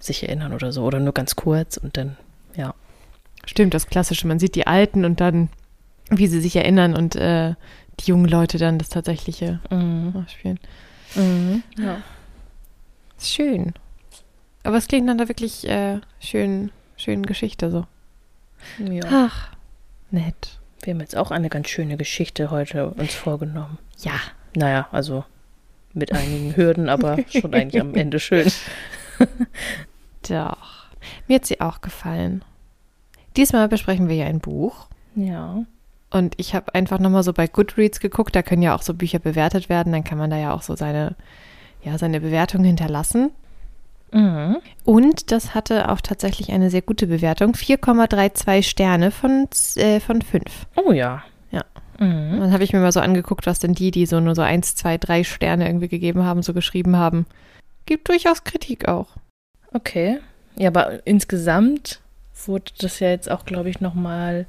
sich 0.00 0.22
erinnern 0.22 0.52
oder 0.52 0.72
so 0.72 0.82
oder 0.84 0.98
nur 1.00 1.12
ganz 1.14 1.36
kurz 1.36 1.76
und 1.76 1.96
dann, 1.96 2.16
ja. 2.56 2.74
Stimmt, 3.46 3.72
das 3.74 3.86
Klassische. 3.86 4.26
Man 4.26 4.38
sieht 4.38 4.54
die 4.54 4.66
Alten 4.66 5.04
und 5.04 5.20
dann, 5.20 5.48
wie 6.10 6.26
sie 6.26 6.40
sich 6.40 6.56
erinnern 6.56 6.94
und 6.94 7.16
äh, 7.16 7.54
die 8.00 8.10
jungen 8.10 8.26
Leute 8.26 8.58
dann 8.58 8.78
das 8.78 8.90
Tatsächliche 8.90 9.60
Mhm. 9.70 10.12
nachspielen. 10.14 10.60
Mhm. 11.14 11.62
Ja. 11.78 12.02
Ist 13.18 13.32
schön. 13.32 13.72
Aber 14.62 14.76
es 14.76 14.88
klingt 14.88 15.06
nach 15.06 15.14
einer 15.14 15.28
wirklich 15.28 15.66
äh, 15.68 16.00
schönen, 16.20 16.70
schönen 16.96 17.24
Geschichte 17.24 17.70
so. 17.70 17.86
ja. 18.78 19.04
Ach, 19.10 19.48
nett. 20.10 20.58
Wir 20.82 20.92
haben 20.94 21.00
jetzt 21.00 21.16
auch 21.16 21.30
eine 21.30 21.48
ganz 21.48 21.68
schöne 21.68 21.96
Geschichte 21.96 22.50
heute 22.50 22.90
uns 22.90 23.14
vorgenommen. 23.14 23.78
Ja. 23.98 24.12
Naja, 24.54 24.88
also 24.92 25.24
mit 25.94 26.12
einigen 26.12 26.56
Hürden, 26.56 26.88
aber 26.88 27.18
schon 27.30 27.54
eigentlich 27.54 27.80
am 27.80 27.94
Ende 27.94 28.20
schön. 28.20 28.50
Doch. 30.30 30.86
Mir 31.28 31.36
hat 31.36 31.46
sie 31.46 31.60
auch 31.60 31.80
gefallen. 31.80 32.44
Diesmal 33.36 33.68
besprechen 33.68 34.08
wir 34.08 34.16
ja 34.16 34.26
ein 34.26 34.40
Buch. 34.40 34.88
Ja. 35.14 35.64
Und 36.10 36.34
ich 36.38 36.54
habe 36.54 36.74
einfach 36.74 36.98
nochmal 36.98 37.22
so 37.22 37.32
bei 37.32 37.46
Goodreads 37.46 38.00
geguckt, 38.00 38.34
da 38.34 38.42
können 38.42 38.62
ja 38.62 38.74
auch 38.74 38.82
so 38.82 38.94
Bücher 38.94 39.20
bewertet 39.20 39.68
werden, 39.68 39.92
dann 39.92 40.02
kann 40.04 40.18
man 40.18 40.30
da 40.30 40.36
ja 40.36 40.52
auch 40.52 40.62
so 40.62 40.74
seine, 40.74 41.14
ja, 41.82 41.96
seine 41.98 42.20
Bewertung 42.20 42.64
hinterlassen. 42.64 43.30
Mhm. 44.12 44.56
Und 44.84 45.30
das 45.30 45.54
hatte 45.54 45.88
auch 45.88 46.00
tatsächlich 46.00 46.50
eine 46.50 46.70
sehr 46.70 46.82
gute 46.82 47.06
Bewertung. 47.06 47.52
4,32 47.52 48.64
Sterne 48.64 49.12
von, 49.12 49.48
äh, 49.76 50.00
von 50.00 50.20
5. 50.20 50.66
Oh 50.74 50.90
ja. 50.90 51.22
Ja. 51.52 51.64
Mhm. 52.00 52.40
Dann 52.40 52.52
habe 52.52 52.64
ich 52.64 52.72
mir 52.72 52.80
mal 52.80 52.90
so 52.90 53.00
angeguckt, 53.00 53.46
was 53.46 53.60
denn 53.60 53.74
die, 53.74 53.92
die 53.92 54.06
so 54.06 54.18
nur 54.18 54.34
so 54.34 54.42
1, 54.42 54.74
2, 54.74 54.98
3 54.98 55.22
Sterne 55.22 55.66
irgendwie 55.66 55.88
gegeben 55.88 56.24
haben, 56.24 56.42
so 56.42 56.52
geschrieben 56.54 56.96
haben. 56.96 57.26
Gibt 57.86 58.08
durchaus 58.08 58.42
Kritik 58.42 58.88
auch. 58.88 59.08
Okay. 59.72 60.18
Ja, 60.56 60.68
aber 60.68 61.06
insgesamt 61.06 62.00
wurde 62.46 62.72
das 62.78 63.00
ja 63.00 63.10
jetzt 63.10 63.30
auch, 63.30 63.44
glaube 63.44 63.70
ich, 63.70 63.80
nochmal, 63.80 64.46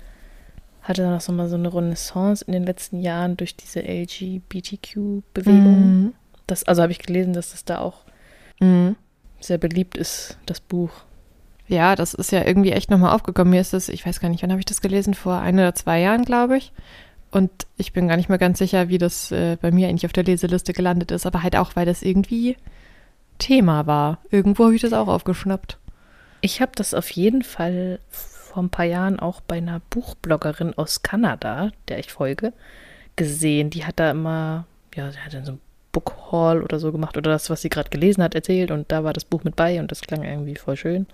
hatte 0.82 1.08
noch 1.08 1.22
so 1.22 1.32
mal 1.32 1.50
so 1.50 1.56
eine 1.56 1.74
Renaissance 1.74 2.44
in 2.46 2.54
den 2.54 2.64
letzten 2.64 3.02
Jahren 3.02 3.38
durch 3.38 3.56
diese 3.56 3.82
LGBTQ-Bewegung. 3.82 6.04
Mhm. 6.04 6.14
Das, 6.48 6.64
also 6.64 6.82
habe 6.82 6.92
ich 6.92 7.00
gelesen, 7.00 7.34
dass 7.34 7.52
das 7.52 7.66
da 7.66 7.80
auch 7.80 8.02
Mhm. 8.60 8.96
sehr 9.40 9.58
beliebt 9.58 9.98
ist, 9.98 10.38
das 10.46 10.60
Buch. 10.60 10.92
Ja, 11.68 11.96
das 11.96 12.14
ist 12.14 12.32
ja 12.32 12.46
irgendwie 12.46 12.74
echt 12.74 12.92
nochmal 12.92 13.16
aufgekommen. 13.16 13.52
Mir 13.52 13.62
ist 13.62 13.74
das, 13.74 13.90
ich 13.90 14.06
weiß 14.06 14.20
gar 14.20 14.30
nicht, 14.30 14.44
wann 14.44 14.52
habe 14.52 14.60
ich 14.60 14.66
das 14.66 14.82
gelesen? 14.82 15.14
Vor 15.14 15.40
ein 15.40 15.56
oder 15.56 15.74
zwei 15.74 16.00
Jahren, 16.00 16.26
glaube 16.26 16.58
ich. 16.58 16.72
Und 17.32 17.50
ich 17.78 17.94
bin 17.94 18.10
gar 18.10 18.18
nicht 18.18 18.28
mehr 18.30 18.38
ganz 18.38 18.60
sicher, 18.60 18.90
wie 18.90 18.98
das 18.98 19.32
äh, 19.32 19.58
bei 19.62 19.72
mir 19.72 19.88
eigentlich 19.88 20.06
auf 20.06 20.14
der 20.14 20.26
Leseliste 20.26 20.74
gelandet 20.74 21.12
ist. 21.12 21.26
Aber 21.26 21.44
halt 21.44 21.56
auch, 21.56 21.76
weil 21.76 21.86
das 21.86 22.02
irgendwie 22.04 22.58
Thema 23.42 23.88
war. 23.88 24.20
Irgendwo 24.30 24.66
habe 24.66 24.76
ich 24.76 24.82
das 24.82 24.94
auch 24.94 25.08
aufgeschnappt. 25.08 25.78
Ich 26.42 26.62
habe 26.62 26.72
das 26.76 26.94
auf 26.94 27.10
jeden 27.10 27.42
Fall 27.44 28.00
vor 28.10 28.64
ein 28.64 28.70
paar 28.70 28.86
Jahren 28.86 29.20
auch 29.20 29.42
bei 29.42 29.58
einer 29.58 29.82
Buchbloggerin 29.90 30.78
aus 30.78 31.02
Kanada, 31.04 31.72
der 31.88 32.00
ich 32.00 32.12
folge, 32.12 32.54
gesehen. 33.16 33.70
Die 33.70 33.86
hat 33.86 34.00
da 34.00 34.12
immer, 34.12 34.66
ja, 34.96 35.12
sie 35.12 35.20
hat 35.20 35.34
dann 35.34 35.46
so 35.46 35.54
ein 35.54 35.62
Book 35.92 36.16
Haul 36.32 36.64
oder 36.64 36.80
so 36.80 36.92
gemacht 36.92 37.18
oder 37.18 37.32
das, 37.32 37.50
was 37.50 37.62
sie 37.62 37.70
gerade 37.70 37.90
gelesen 37.90 38.24
hat, 38.24 38.36
erzählt 38.36 38.72
und 38.72 38.92
da 38.92 39.04
war 39.04 39.14
das 39.14 39.26
Buch 39.26 39.44
mit 39.44 39.56
bei 39.56 39.80
und 39.80 39.92
das 39.92 40.02
klang 40.02 40.24
irgendwie 40.24 40.56
voll 40.56 40.78
schön 40.78 41.06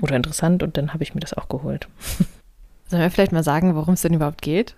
oder 0.00 0.16
interessant 0.16 0.62
und 0.62 0.76
dann 0.76 0.92
habe 0.92 1.02
ich 1.02 1.14
mir 1.14 1.20
das 1.20 1.34
auch 1.34 1.48
geholt. 1.48 1.88
Sollen 2.88 3.02
wir 3.02 3.10
vielleicht 3.10 3.32
mal 3.32 3.42
sagen, 3.42 3.74
worum 3.74 3.94
es 3.94 4.02
denn 4.02 4.14
überhaupt 4.14 4.42
geht? 4.42 4.74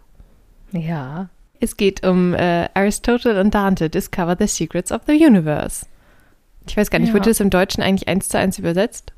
Ja. 0.73 1.29
Es 1.61 1.77
geht 1.77 2.07
um 2.07 2.35
äh, 2.35 2.69
Aristotle 2.75 3.41
und 3.41 3.55
Dante 3.55 3.91
Discover 3.91 4.37
the 4.39 4.47
Secrets 4.47 4.91
of 4.91 5.03
the 5.07 5.13
Universe. 5.13 5.87
Ich 6.67 6.77
weiß 6.77 6.91
gar 6.91 6.99
nicht, 6.99 7.09
Ja. 7.09 7.15
wurde 7.15 7.31
das 7.31 7.41
im 7.41 7.51
Deutschen 7.51 7.83
eigentlich 7.83 8.09
eins 8.09 8.29
zu 8.29 8.39
eins 8.39 8.59
übersetzt? 8.59 9.13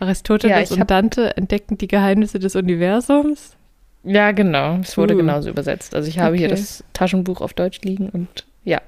Aristoteles 0.00 0.70
ich 0.70 0.80
und 0.80 0.90
Dante 0.90 1.36
entdeckten 1.36 1.78
die 1.78 1.88
Geheimnisse 1.88 2.38
des 2.38 2.56
Universums? 2.56 3.56
Ja, 4.02 4.32
genau. 4.32 4.78
Es 4.82 4.96
wurde 4.98 5.14
Uh. 5.14 5.18
genauso 5.18 5.48
übersetzt. 5.50 5.94
Also 5.94 6.08
ich 6.08 6.18
habe 6.18 6.36
hier 6.36 6.46
Okay. 6.48 6.56
das 6.56 6.84
Taschenbuch 6.92 7.40
auf 7.40 7.54
Deutsch 7.54 7.80
liegen 7.82 8.08
und 8.10 8.44
ja. 8.64 8.80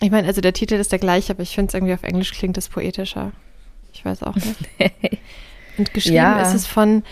Ich 0.00 0.10
meine, 0.10 0.26
also 0.26 0.40
der 0.40 0.52
Titel 0.52 0.74
ist 0.74 0.92
der 0.92 0.98
gleiche, 0.98 1.32
aber 1.32 1.42
ich 1.42 1.54
finde 1.54 1.68
es 1.68 1.74
irgendwie 1.74 1.94
auf 1.94 2.02
Englisch 2.02 2.32
klingt 2.32 2.56
es 2.58 2.68
poetischer. 2.68 3.32
Ich 3.92 4.04
weiß 4.04 4.22
auch 4.22 4.34
nicht. 4.36 4.56
Und 5.78 5.94
geschrieben 5.94 6.16
Ja. 6.16 6.42
ist 6.42 6.54
es 6.54 6.66
von 6.66 7.02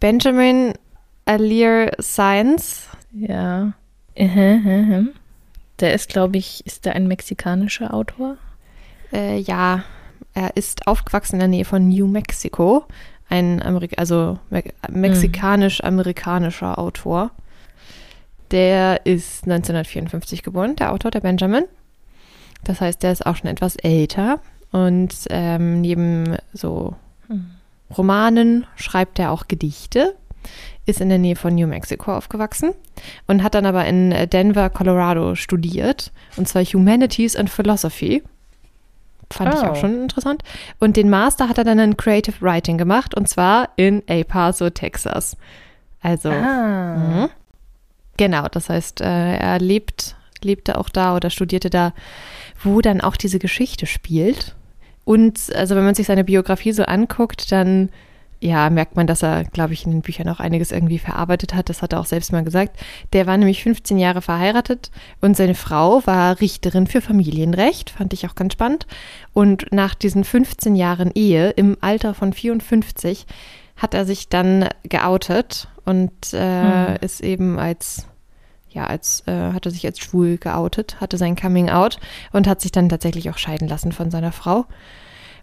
Benjamin 0.00 0.72
Alir 1.24 1.92
Science. 2.00 2.88
Ja. 3.12 3.72
Der 4.16 5.94
ist, 5.94 6.08
glaube 6.08 6.38
ich, 6.38 6.64
ist 6.66 6.84
der 6.86 6.94
ein 6.94 7.06
mexikanischer 7.06 7.92
Autor? 7.92 8.36
Äh, 9.12 9.38
ja, 9.38 9.84
er 10.34 10.56
ist 10.56 10.86
aufgewachsen 10.86 11.36
in 11.36 11.40
der 11.40 11.48
Nähe 11.48 11.64
von 11.64 11.88
New 11.88 12.06
Mexico. 12.06 12.84
Ein 13.28 13.62
Amerik 13.62 13.98
also 13.98 14.38
me 14.50 14.62
mexikanisch-amerikanischer 14.88 16.78
Autor. 16.78 17.30
Der 18.52 19.04
ist 19.04 19.44
1954 19.44 20.42
geboren, 20.42 20.76
der 20.76 20.92
Autor, 20.92 21.10
der 21.10 21.20
Benjamin. 21.20 21.64
Das 22.62 22.80
heißt, 22.80 23.02
der 23.02 23.12
ist 23.12 23.26
auch 23.26 23.36
schon 23.36 23.50
etwas 23.50 23.76
älter. 23.76 24.40
Und 24.70 25.14
ähm, 25.30 25.80
neben 25.80 26.36
so 26.52 26.94
Mhm. 27.28 27.50
Romanen 27.96 28.66
schreibt 28.76 29.18
er 29.18 29.30
auch 29.30 29.48
Gedichte, 29.48 30.14
ist 30.86 31.00
in 31.00 31.08
der 31.08 31.18
Nähe 31.18 31.36
von 31.36 31.54
New 31.54 31.66
Mexico 31.66 32.14
aufgewachsen 32.14 32.72
und 33.26 33.42
hat 33.42 33.54
dann 33.54 33.66
aber 33.66 33.84
in 33.86 34.10
Denver, 34.30 34.70
Colorado 34.70 35.34
studiert, 35.34 36.12
und 36.36 36.48
zwar 36.48 36.64
Humanities 36.64 37.36
and 37.36 37.50
Philosophy. 37.50 38.22
Fand 39.32 39.54
ich 39.54 39.60
Oh. 39.60 39.66
auch 39.66 39.76
schon 39.76 40.02
interessant. 40.02 40.42
Und 40.78 40.96
den 40.96 41.10
Master 41.10 41.48
hat 41.48 41.58
er 41.58 41.64
dann 41.64 41.78
in 41.78 41.96
Creative 41.96 42.36
Writing 42.40 42.78
gemacht, 42.78 43.14
und 43.16 43.28
zwar 43.28 43.70
in 43.76 44.06
El 44.06 44.24
Paso, 44.24 44.70
Texas. 44.70 45.36
Also, 46.00 46.30
Ah. 46.30 46.96
mhm. 46.96 47.28
genau, 48.16 48.46
das 48.48 48.68
heißt, 48.68 49.00
äh, 49.00 49.36
er 49.36 49.58
lebt, 49.58 50.16
lebte 50.42 50.78
auch 50.78 50.88
da 50.88 51.16
oder 51.16 51.30
studierte 51.30 51.70
da, 51.70 51.92
wo 52.62 52.80
dann 52.80 53.00
auch 53.00 53.16
diese 53.16 53.38
Geschichte 53.38 53.86
spielt. 53.86 54.54
Und 55.04 55.38
also 55.54 55.74
wenn 55.76 55.84
man 55.84 55.94
sich 55.94 56.06
seine 56.06 56.24
Biografie 56.24 56.72
so 56.72 56.84
anguckt, 56.84 57.50
dann 57.52 57.90
ja, 58.46 58.70
merkt 58.70 58.94
man, 58.94 59.06
dass 59.08 59.22
er, 59.22 59.44
glaube 59.44 59.72
ich, 59.72 59.84
in 59.84 59.90
den 59.90 60.02
Büchern 60.02 60.28
auch 60.28 60.38
einiges 60.38 60.70
irgendwie 60.70 60.98
verarbeitet 61.00 61.52
hat. 61.54 61.68
Das 61.68 61.82
hat 61.82 61.92
er 61.92 62.00
auch 62.00 62.06
selbst 62.06 62.30
mal 62.32 62.44
gesagt. 62.44 62.78
Der 63.12 63.26
war 63.26 63.36
nämlich 63.36 63.62
15 63.62 63.98
Jahre 63.98 64.22
verheiratet 64.22 64.90
und 65.20 65.36
seine 65.36 65.54
Frau 65.56 66.06
war 66.06 66.40
Richterin 66.40 66.86
für 66.86 67.00
Familienrecht, 67.00 67.90
fand 67.90 68.12
ich 68.12 68.26
auch 68.26 68.34
ganz 68.36 68.52
spannend. 68.52 68.86
Und 69.32 69.66
nach 69.72 69.94
diesen 69.94 70.22
15 70.22 70.76
Jahren 70.76 71.10
Ehe 71.14 71.50
im 71.50 71.76
Alter 71.80 72.14
von 72.14 72.32
54 72.32 73.26
hat 73.76 73.94
er 73.94 74.04
sich 74.06 74.28
dann 74.28 74.68
geoutet 74.84 75.68
und 75.84 76.32
äh, 76.32 76.88
Hm. 76.88 76.96
ist 77.00 77.20
eben 77.22 77.58
als 77.58 78.06
ja, 78.70 78.84
als 78.84 79.22
äh, 79.26 79.52
hat 79.52 79.64
er 79.64 79.72
sich 79.72 79.86
als 79.86 79.98
schwul 79.98 80.36
geoutet, 80.36 81.00
hatte 81.00 81.16
sein 81.16 81.34
Coming 81.34 81.70
Out 81.70 81.98
und 82.32 82.46
hat 82.46 82.60
sich 82.60 82.72
dann 82.72 82.90
tatsächlich 82.90 83.30
auch 83.30 83.38
scheiden 83.38 83.68
lassen 83.68 83.90
von 83.90 84.10
seiner 84.10 84.32
Frau 84.32 84.66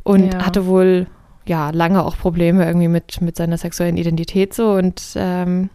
und 0.04 0.34
Ja. 0.36 0.46
hatte 0.46 0.68
wohl 0.68 1.08
ja 1.46 1.70
lange 1.72 2.04
auch 2.06 2.18
Probleme 2.18 2.66
irgendwie 2.66 2.88
mit 2.88 3.22
mit 3.22 3.36
seiner 3.36 3.58
sexuellen 3.58 3.98
Identität 3.98 4.54
so 4.54 4.72
und 4.74 5.02
ähm, 5.16 5.70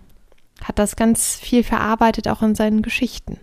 hat 0.62 0.78
das 0.78 0.96
ganz 0.96 1.36
viel 1.36 1.62
verarbeitet 1.62 2.26
auch 2.28 2.42
in 2.42 2.54
seinen 2.54 2.82
Geschichten. 2.82 3.38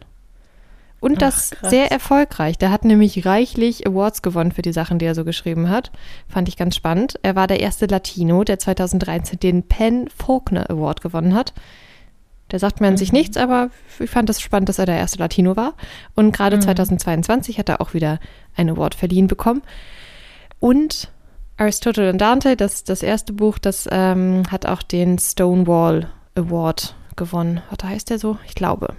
Und 1.01 1.17
Ach, 1.17 1.19
das 1.19 1.51
krass. 1.51 1.69
sehr 1.69 1.91
erfolgreich. 1.91 2.57
Der 2.57 2.71
hat 2.71 2.83
nämlich 2.83 3.25
reichlich 3.25 3.85
Awards 3.85 4.21
gewonnen 4.23 4.51
für 4.51 4.63
die 4.63 4.73
Sachen, 4.73 4.97
die 4.97 5.05
er 5.05 5.13
so 5.13 5.23
geschrieben 5.23 5.69
hat. 5.69 5.91
Fand 6.27 6.47
ich 6.49 6.57
ganz 6.57 6.75
spannend. 6.75 7.19
Er 7.21 7.35
war 7.35 7.45
der 7.47 7.59
erste 7.59 7.85
Latino, 7.85 8.43
der 8.43 8.57
2013 8.57 9.39
den 9.39 9.63
Penn 9.63 10.09
Faulkner 10.09 10.67
Award 10.69 11.01
gewonnen 11.01 11.35
hat. 11.35 11.53
Da 12.47 12.57
sagt 12.59 12.81
man 12.81 12.97
sich 12.97 13.11
Mhm. 13.11 13.17
nichts, 13.19 13.37
aber 13.37 13.69
ich 13.99 14.09
fand 14.09 14.29
es 14.29 14.41
spannend, 14.41 14.69
dass 14.69 14.79
er 14.79 14.85
der 14.87 14.97
erste 14.97 15.19
Latino 15.19 15.55
war. 15.55 15.73
Und 16.15 16.31
gerade 16.35 16.57
Mhm. 16.57 16.61
2022 16.61 17.59
hat 17.59 17.69
er 17.69 17.81
auch 17.81 17.93
wieder 17.93 18.19
einen 18.55 18.71
Award 18.71 18.95
verliehen 18.95 19.27
bekommen. 19.27 19.61
Und 20.59 21.09
Aristotle 21.57 22.09
und 22.09 22.19
Dante, 22.19 22.57
das, 22.57 22.83
das 22.83 23.01
erste 23.01 23.33
Buch, 23.33 23.57
das 23.57 23.87
ähm, 23.91 24.43
hat 24.51 24.65
auch 24.65 24.83
den 24.83 25.17
Stonewall 25.17 26.09
Award 26.35 26.95
gewonnen. 27.15 27.61
Warte, 27.69 27.87
heißt 27.87 28.09
der 28.09 28.19
so? 28.19 28.37
Ich 28.45 28.55
glaube. 28.55 28.93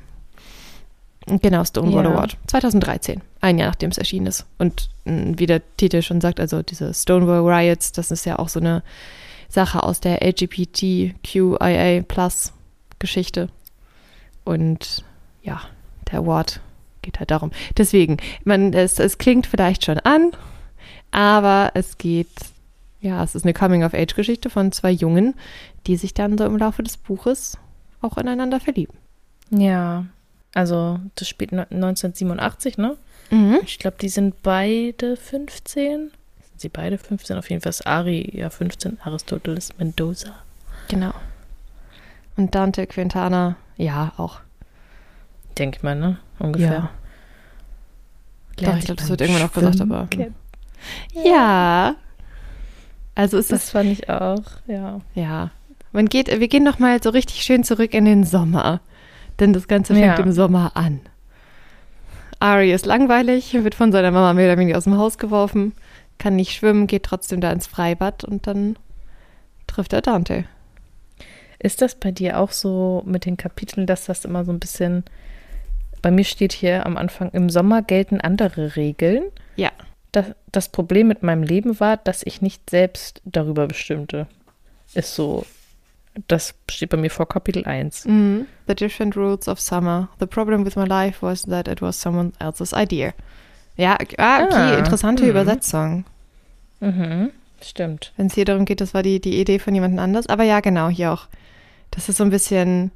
Genau, 1.27 1.65
Stonewall 1.65 2.05
Ja. 2.05 2.11
Award. 2.13 2.37
2013, 2.47 3.21
ein 3.41 3.59
Jahr 3.59 3.69
nachdem 3.69 3.91
es 3.91 3.99
erschienen 3.99 4.27
ist. 4.27 4.47
Und 4.59 4.89
mh, 5.05 5.35
wie 5.39 5.47
der 5.47 5.61
Titel 5.77 6.01
schon 6.03 6.21
sagt, 6.21 6.41
also 6.41 6.63
diese 6.63 6.95
Stonewall 6.95 7.41
Riots, 7.41 7.93
das 7.93 8.11
ist 8.11 8.25
ja 8.25 8.39
auch 8.39 8.49
so 8.49 8.61
eine 8.61 8.83
Sache 9.49 9.83
aus 9.83 10.01
der 10.01 10.23
LGBTQIA 10.27 12.03
Plus 12.03 12.53
Geschichte. 12.99 13.49
Und 14.45 15.05
ja, 15.43 15.61
der 16.11 16.21
Award 16.21 16.61
geht 17.03 17.19
halt 17.19 17.31
darum. 17.31 17.51
Deswegen, 17.77 18.17
man, 18.45 18.73
es, 18.73 18.99
es 18.99 19.19
klingt 19.19 19.47
vielleicht 19.47 19.85
schon 19.85 19.99
an, 19.99 20.31
aber 21.17 21.71
es 21.73 21.97
geht, 21.97 22.29
ja, 23.01 23.25
es 23.25 23.35
ist 23.35 23.45
eine 23.45 23.55
Coming-of-Age-Geschichte 23.55 24.51
von 24.51 24.71
zwei 24.71 24.91
Jungen, 24.91 25.35
die 25.87 25.97
sich 25.97 26.13
dann 26.13 26.37
so 26.37 26.45
im 26.45 26.59
Laufe 26.59 26.83
des 26.83 26.99
Buches 26.99 27.57
auch 28.03 28.19
ineinander 28.19 28.61
verlieben. 28.61 28.95
Ja. 29.49 30.05
Also, 30.55 31.01
das 31.15 31.27
spielt 31.27 31.53
neun- 31.53 31.71
1987, 31.71 32.77
ne? 32.77 32.99
Mhm. 33.31 33.61
Ich 33.65 33.79
glaube, 33.79 33.97
die 33.99 34.11
sind 34.11 34.43
beide 34.43 35.17
15. 35.17 36.11
Sind 36.11 36.61
sie 36.61 36.69
beide 36.69 36.99
15? 36.99 37.39
Auf 37.39 37.49
jeden 37.49 37.63
Fall 37.63 37.71
ist 37.71 37.87
Ari 37.87 38.31
ja 38.37 38.51
15, 38.51 38.99
Aristoteles 39.03 39.71
Mendoza. 39.79 40.35
Genau. 40.89 41.15
Und 42.37 42.55
Dante 42.55 42.87
Quintana, 42.87 43.57
ja, 43.79 44.13
auch. 44.19 44.41
Denke 45.57 45.79
ich 45.79 45.83
mal, 45.83 45.95
ne? 45.97 46.19
Ungefähr. 46.39 46.91
Ja. 48.59 48.71
Doch, 48.71 48.77
ich 48.77 48.85
glaube, 48.85 49.01
das 49.01 49.09
wird 49.09 49.23
irgendwann 49.23 49.49
auch 49.49 49.53
gesagt, 49.53 49.81
aber. 49.81 50.09
Schwimmen 50.13 50.35
Ja. 51.13 51.97
Also 53.15 53.39
ist 53.39 53.47
es, 53.53 53.63
Das 53.63 53.71
fand 53.71 53.91
ich 53.91 54.09
auch, 54.11 54.43
ja. 54.67 55.01
ja. 55.15 55.51
Man 55.93 56.07
geht, 56.09 56.29
wir 56.29 56.49
gehen 56.49 56.65
noch 56.65 56.79
mal 56.79 57.03
so 57.03 57.11
richtig 57.11 57.43
schön 57.43 57.65
zurück 57.65 57.95
in 57.95 58.05
den 58.05 58.25
Sommer. 58.25 58.81
Denn 59.41 59.53
das 59.53 59.69
Ganze 59.69 59.95
fängt 59.95 60.19
Ja. 60.19 60.23
im 60.23 60.33
Sommer 60.33 60.73
an. 60.75 61.01
Ari 62.39 62.73
ist 62.73 62.85
langweilig, 62.87 63.55
wird 63.55 63.75
von 63.75 63.93
seiner 63.93 64.11
Mama 64.11 64.35
mehr 64.35 64.51
oder 64.53 64.59
weniger 64.61 64.77
aus 64.77 64.85
dem 64.85 64.99
Haus 64.99 65.17
geworfen, 65.17 65.73
kann 66.19 66.37
nicht 66.37 66.53
schwimmen, 66.53 66.87
geht 66.87 67.05
trotzdem 67.05 67.41
da 67.41 67.51
ins 67.51 67.67
Freibad 67.67 68.25
und 68.25 68.47
dann 68.47 68.77
trifft 69.67 69.95
er 69.95 70.03
Dante. 70.03 70.45
Ist 71.59 71.81
das 71.81 71.95
bei 71.95 72.11
dir 72.11 72.39
auch 72.39 72.53
so 72.53 73.03
mit 73.07 73.25
den 73.25 73.39
Kapiteln, 73.39 73.87
dass 73.87 74.05
das 74.05 74.27
immer 74.27 74.45
so 74.45 74.53
ein 74.53 74.61
bisschen. 74.61 75.05
Bei 76.03 76.11
mir 76.11 76.25
steht 76.25 76.53
hier 76.53 76.85
am 76.85 76.99
Anfang, 76.99 77.31
im 77.31 77.49
Sommer 77.49 77.81
gelten 77.83 78.21
andere 78.21 78.77
Regeln. 78.77 79.25
Ja. 79.57 79.71
Das, 80.17 80.29
das 80.51 80.71
Problem 80.71 81.09
mit 81.09 81.23
meinem 81.23 81.43
Leben 81.43 81.79
war, 81.79 81.99
dass 81.99 82.23
ich 82.23 82.41
nicht 82.41 82.71
selbst 82.71 83.21
darüber 83.27 83.67
bestimmte. 83.67 84.27
Ist 84.95 85.15
so. 85.15 85.45
Das 86.27 86.55
steht 86.71 86.89
bei 86.89 86.97
mir 86.97 87.11
vor 87.11 87.29
Kapitel 87.29 87.67
1. 87.67 88.07
Mhm. 88.07 88.47
The 88.67 88.75
different 88.75 89.15
rules 89.15 89.47
of 89.47 89.61
summer. 89.61 90.09
The 90.19 90.25
problem 90.25 90.65
with 90.65 90.75
my 90.75 90.87
life 90.87 91.21
was 91.21 91.43
that 91.43 91.69
it 91.69 91.83
was 91.83 92.01
someone 92.01 92.33
else's 92.39 92.73
idea. 92.73 93.13
Ja, 93.77 93.99
ah, 94.17 94.45
okay, 94.45 94.55
Ah, 94.57 94.79
interessante 94.79 95.25
mhm. 95.25 95.29
Übersetzung. 95.29 96.07
Mhm. 96.81 97.31
Stimmt. 97.61 98.15
Wenn 98.17 98.29
es 98.29 98.35
hier 98.35 98.47
darum 98.47 98.65
geht, 98.65 98.81
das 98.81 98.95
war 98.95 99.03
die, 99.03 99.21
die 99.21 99.39
Idee 99.39 99.59
von 99.59 99.75
jemand 99.75 99.99
anders. 99.99 100.29
Aber 100.29 100.45
ja, 100.45 100.61
genau, 100.61 100.89
hier 100.89 101.13
auch. 101.13 101.27
Das 101.91 102.09
ist 102.09 102.17
so 102.17 102.25
ein 102.25 102.31
bisschen, 102.31 102.91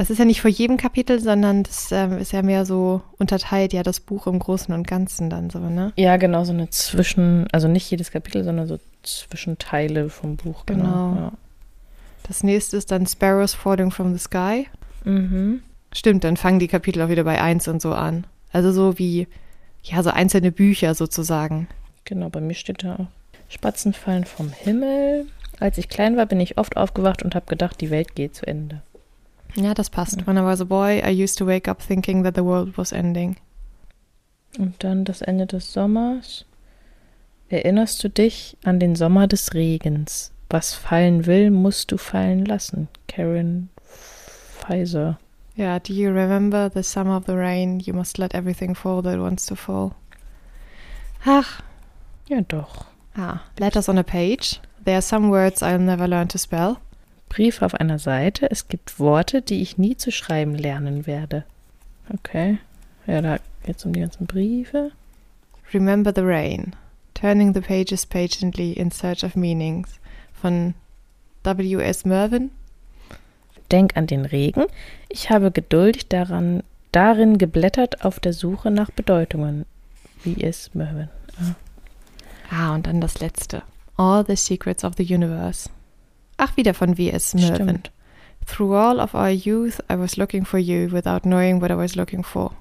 es 0.00 0.10
ist 0.10 0.18
ja 0.18 0.24
nicht 0.24 0.40
vor 0.40 0.50
jedem 0.50 0.76
Kapitel, 0.76 1.20
sondern 1.20 1.64
das 1.64 1.90
ähm, 1.90 2.18
ist 2.18 2.32
ja 2.32 2.42
mehr 2.42 2.64
so 2.64 3.02
unterteilt, 3.18 3.72
ja, 3.72 3.82
das 3.82 3.98
Buch 3.98 4.28
im 4.28 4.38
Großen 4.38 4.72
und 4.72 4.86
Ganzen 4.86 5.28
dann 5.28 5.50
so, 5.50 5.58
ne? 5.58 5.92
Ja, 5.96 6.16
genau, 6.16 6.44
so 6.44 6.52
eine 6.52 6.70
Zwischen, 6.70 7.48
also 7.52 7.66
nicht 7.66 7.90
jedes 7.90 8.12
Kapitel, 8.12 8.44
sondern 8.44 8.68
so 8.68 8.78
Zwischenteile 9.02 10.08
vom 10.08 10.36
Buch, 10.36 10.66
genau. 10.66 11.14
Genau. 11.14 11.32
Das 12.28 12.44
nächste 12.44 12.76
ist 12.76 12.92
dann 12.92 13.06
Sparrows 13.06 13.54
Falling 13.54 13.90
from 13.90 14.12
the 14.12 14.18
Sky. 14.18 14.68
Ja. 15.04 15.10
Mhm. 15.10 15.62
Stimmt, 15.92 16.22
dann 16.22 16.36
fangen 16.36 16.58
die 16.58 16.68
Kapitel 16.68 17.02
auch 17.02 17.08
wieder 17.08 17.24
bei 17.24 17.40
1 17.40 17.66
und 17.66 17.82
so 17.82 17.92
an. 17.92 18.26
Also 18.52 18.72
so 18.72 18.98
wie 18.98 19.26
ja, 19.82 20.02
so 20.02 20.10
einzelne 20.10 20.52
Bücher 20.52 20.94
sozusagen. 20.94 21.66
Genau, 22.04 22.28
bei 22.28 22.40
mir 22.40 22.54
steht 22.54 22.84
da 22.84 22.94
auch. 22.94 23.06
Spatzen 23.48 23.94
fallen 23.94 24.24
vom 24.24 24.50
Himmel. 24.50 25.26
Als 25.58 25.78
ich 25.78 25.88
klein 25.88 26.16
war, 26.16 26.26
bin 26.26 26.40
ich 26.40 26.58
oft 26.58 26.76
aufgewacht 26.76 27.22
und 27.22 27.34
habe 27.34 27.46
gedacht, 27.46 27.80
die 27.80 27.90
Welt 27.90 28.14
geht 28.14 28.36
zu 28.36 28.46
Ende. 28.46 28.82
Ja, 29.54 29.74
das 29.74 29.90
passt. 29.90 30.26
When 30.26 30.36
I 30.36 30.42
was 30.42 30.60
a 30.60 30.64
boy, 30.64 31.00
I 31.04 31.10
used 31.10 31.38
to 31.38 31.46
wake 31.46 31.68
up 31.68 31.80
thinking 31.82 32.22
that 32.24 32.34
the 32.34 32.44
world 32.44 32.76
was 32.78 32.92
ending. 32.92 33.36
Und 34.58 34.82
dann 34.84 35.04
das 35.04 35.20
Ende 35.22 35.46
des 35.46 35.72
Sommers. 35.72 36.44
Erinnerst 37.48 38.02
du 38.04 38.10
dich 38.10 38.56
an 38.64 38.78
den 38.78 38.94
Sommer 38.94 39.26
des 39.26 39.54
Regens? 39.54 40.32
Was 40.50 40.74
fallen 40.74 41.26
will, 41.26 41.50
musst 41.50 41.90
du 41.92 41.96
fallen 41.98 42.44
lassen. 42.44 42.88
Karen 43.06 43.68
Pfizer. 44.58 45.18
Yeah, 45.56 45.78
do 45.80 45.92
you 45.92 46.10
remember 46.10 46.70
the 46.72 46.82
summer 46.82 47.16
of 47.16 47.24
the 47.26 47.34
rain? 47.36 47.80
You 47.80 47.92
must 47.94 48.16
let 48.18 48.34
everything 48.34 48.74
fall 48.74 49.02
that 49.02 49.18
wants 49.18 49.46
to 49.46 49.56
fall. 49.56 49.92
Ach, 51.24 51.62
Ja, 52.28 52.40
doch. 52.42 52.84
ah, 53.16 53.42
letters 53.58 53.88
on 53.88 53.98
a 53.98 54.04
page. 54.04 54.60
There 54.84 54.94
are 54.96 55.02
some 55.02 55.30
words 55.30 55.62
I'll 55.62 55.78
never 55.80 56.06
learn 56.06 56.28
to 56.28 56.38
spell. 56.38 56.78
Brief 57.28 57.62
auf 57.62 57.74
einer 57.74 57.98
Seite. 57.98 58.50
Es 58.50 58.68
gibt 58.68 58.98
Worte, 58.98 59.42
die 59.42 59.62
ich 59.62 59.78
nie 59.78 59.96
zu 59.96 60.10
schreiben 60.10 60.54
lernen 60.54 61.06
werde. 61.06 61.44
Okay. 62.12 62.58
Ja, 63.06 63.22
da 63.22 63.38
geht 63.64 63.76
es 63.76 63.84
um 63.84 63.92
die 63.92 64.00
ganzen 64.00 64.26
Briefe. 64.26 64.92
Remember 65.72 66.12
the 66.14 66.22
rain. 66.22 66.74
Turning 67.14 67.52
the 67.52 67.60
pages 67.60 68.06
patiently 68.06 68.72
in 68.72 68.90
search 68.90 69.24
of 69.24 69.34
meanings. 69.34 69.98
Von 70.40 70.74
W.S. 71.44 72.04
Mervyn. 72.04 72.50
Denk 73.70 73.96
an 73.96 74.06
den 74.06 74.24
Regen. 74.24 74.64
Ich 75.08 75.30
habe 75.30 75.50
geduldig 75.50 76.08
daran, 76.08 76.62
darin 76.92 77.38
geblättert 77.38 78.04
auf 78.04 78.20
der 78.20 78.32
Suche 78.32 78.70
nach 78.70 78.90
Bedeutungen. 78.90 79.66
Wie 80.24 80.42
es 80.42 80.74
Mervyn. 80.74 81.08
Ah, 82.50 82.74
und 82.74 82.86
dann 82.86 83.00
das 83.00 83.20
letzte. 83.20 83.62
All 83.96 84.24
the 84.26 84.36
Secrets 84.36 84.84
of 84.84 84.94
the 84.96 85.14
Universe. 85.14 85.68
Ach, 86.38 86.56
wieder 86.56 86.72
von 86.72 86.96
W.S. 86.96 87.34
Mervyn. 87.34 87.54
Stimmt. 87.54 87.90
Through 88.46 88.74
all 88.74 88.98
of 89.00 89.12
our 89.14 89.28
youth, 89.28 89.80
I 89.90 89.98
was 89.98 90.16
looking 90.16 90.46
for 90.46 90.58
you 90.58 90.90
without 90.90 91.20
knowing 91.22 91.60
what 91.60 91.70
I 91.70 91.76
was 91.76 91.94
looking 91.96 92.24
for. 92.24 92.52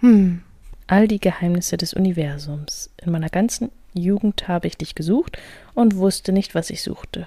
Hm, 0.00 0.42
All 0.86 1.08
die 1.08 1.20
Geheimnisse 1.20 1.76
des 1.78 1.94
Universums. 1.94 2.90
In 3.02 3.12
meiner 3.12 3.30
ganzen 3.30 3.70
Jugend 3.94 4.48
habe 4.48 4.66
ich 4.66 4.76
dich 4.76 4.94
gesucht 4.94 5.38
und 5.74 5.96
wusste 5.96 6.32
nicht, 6.32 6.54
was 6.54 6.68
ich 6.70 6.82
suchte. 6.82 7.26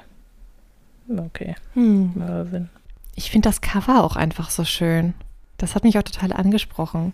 Okay, 1.10 1.56
hm. 1.74 2.12
Mervyn. 2.15 2.70
Ich 3.15 3.32
finde 3.32 3.50
das 3.50 3.62
Cover 3.62 4.03
auch 4.03 4.15
einfach 4.15 4.50
so 4.51 4.63
schön. 4.65 5.13
Das 5.58 5.74
hat 5.74 5.84
mich 5.84 5.98
auch 5.98 6.03
total 6.03 6.34
angesprochen. 6.34 7.13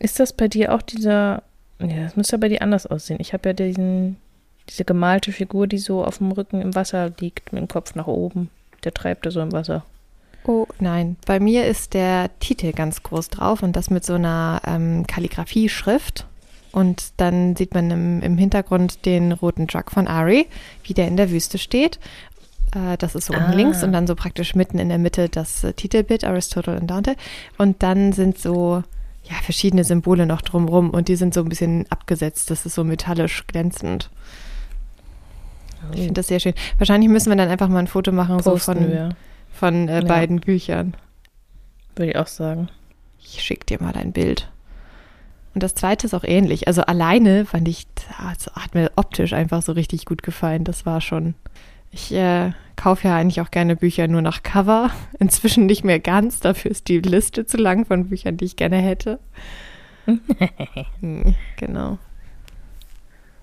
Ist 0.00 0.18
das 0.18 0.32
bei 0.32 0.48
dir 0.48 0.74
auch 0.74 0.82
dieser. 0.82 1.42
Ja, 1.78 2.02
das 2.04 2.16
müsste 2.16 2.36
ja 2.36 2.40
bei 2.40 2.48
dir 2.48 2.62
anders 2.62 2.86
aussehen. 2.86 3.18
Ich 3.20 3.32
habe 3.32 3.50
ja 3.50 3.52
diesen, 3.52 4.16
diese 4.68 4.84
gemalte 4.84 5.32
Figur, 5.32 5.66
die 5.66 5.78
so 5.78 6.04
auf 6.04 6.18
dem 6.18 6.32
Rücken 6.32 6.60
im 6.60 6.74
Wasser 6.74 7.12
liegt, 7.20 7.52
mit 7.52 7.60
dem 7.60 7.68
Kopf 7.68 7.94
nach 7.94 8.06
oben. 8.06 8.50
Der 8.84 8.92
treibt 8.94 9.26
da 9.26 9.30
so 9.30 9.40
im 9.40 9.52
Wasser. 9.52 9.84
Oh 10.44 10.66
nein, 10.78 11.16
bei 11.26 11.40
mir 11.40 11.66
ist 11.66 11.94
der 11.94 12.30
Titel 12.38 12.72
ganz 12.72 13.02
groß 13.02 13.30
drauf 13.30 13.62
und 13.62 13.74
das 13.74 13.90
mit 13.90 14.04
so 14.04 14.14
einer 14.14 14.60
ähm, 14.64 15.06
Kalligrafie-Schrift. 15.06 16.26
Und 16.72 17.12
dann 17.16 17.56
sieht 17.56 17.74
man 17.74 17.90
im, 17.90 18.22
im 18.22 18.36
Hintergrund 18.38 19.06
den 19.06 19.32
roten 19.32 19.66
Truck 19.66 19.90
von 19.90 20.06
Ari, 20.06 20.46
wie 20.84 20.94
der 20.94 21.08
in 21.08 21.16
der 21.16 21.30
Wüste 21.30 21.58
steht. 21.58 21.98
Äh, 22.74 22.96
das 22.98 23.14
ist 23.14 23.26
so 23.26 23.34
Ah. 23.34 23.38
unten 23.38 23.52
links 23.54 23.82
und 23.82 23.92
dann 23.92 24.06
so 24.06 24.14
praktisch 24.14 24.54
mitten 24.54 24.78
in 24.78 24.88
der 24.88 24.98
Mitte 24.98 25.28
das 25.28 25.64
äh, 25.64 25.72
Titelbild 25.72 26.22
Aristotle 26.24 26.78
und 26.78 26.88
Dante. 26.88 27.16
Und 27.58 27.82
dann 27.82 28.12
sind 28.12 28.38
so 28.38 28.82
ja, 29.24 29.34
verschiedene 29.42 29.84
Symbole 29.84 30.26
noch 30.26 30.42
drumrum 30.42 30.90
und 30.90 31.08
die 31.08 31.16
sind 31.16 31.34
so 31.34 31.40
ein 31.40 31.48
bisschen 31.48 31.86
abgesetzt. 31.90 32.50
Das 32.50 32.66
ist 32.66 32.74
so 32.74 32.84
metallisch 32.84 33.46
glänzend. 33.46 34.10
Ich 35.92 36.00
finde 36.00 36.14
das 36.14 36.28
sehr 36.28 36.40
schön. 36.40 36.54
Wahrscheinlich 36.78 37.08
müssen 37.10 37.30
wir 37.30 37.36
dann 37.36 37.48
einfach 37.48 37.68
mal 37.68 37.78
ein 37.80 37.86
Foto 37.86 38.12
machen 38.12 38.40
so 38.42 38.50
Posten 38.52 38.74
von, 38.78 38.88
wir, 38.88 39.08
von 39.52 39.88
äh, 39.88 40.00
Ja. 40.00 40.04
beiden 40.06 40.40
Büchern. 40.40 40.94
würde 41.94 42.10
ich 42.10 42.16
auch 42.16 42.26
sagen. 42.26 42.68
Ich 43.18 43.42
schicke 43.42 43.66
dir 43.66 43.82
mal 43.82 43.94
ein 43.94 44.12
Bild. 44.12 44.48
Und 45.54 45.62
das 45.62 45.74
zweite 45.74 46.06
ist 46.06 46.14
auch 46.14 46.24
ähnlich. 46.24 46.68
Also 46.68 46.82
alleine 46.82 47.46
fand 47.46 47.66
ich, 47.66 47.86
also 48.18 48.52
hat 48.52 48.74
mir 48.74 48.90
optisch 48.96 49.32
einfach 49.32 49.62
so 49.62 49.72
richtig 49.72 50.04
gut 50.04 50.22
gefallen. 50.22 50.64
Das 50.64 50.84
war 50.84 51.00
schon. 51.00 51.34
Ich 51.90 52.12
äh, 52.12 52.52
kaufe 52.76 53.08
ja 53.08 53.16
eigentlich 53.16 53.40
auch 53.40 53.50
gerne 53.50 53.74
Bücher 53.74 54.06
nur 54.06 54.20
nach 54.20 54.42
Cover. 54.42 54.90
Inzwischen 55.18 55.64
nicht 55.66 55.82
mehr 55.82 55.98
ganz. 55.98 56.40
Dafür 56.40 56.70
ist 56.70 56.88
die 56.88 57.00
Liste 57.00 57.46
zu 57.46 57.56
lang 57.56 57.86
von 57.86 58.08
Büchern, 58.08 58.36
die 58.36 58.44
ich 58.44 58.56
gerne 58.56 58.76
hätte. 58.76 59.18
Hm, 61.00 61.34
genau. 61.56 61.98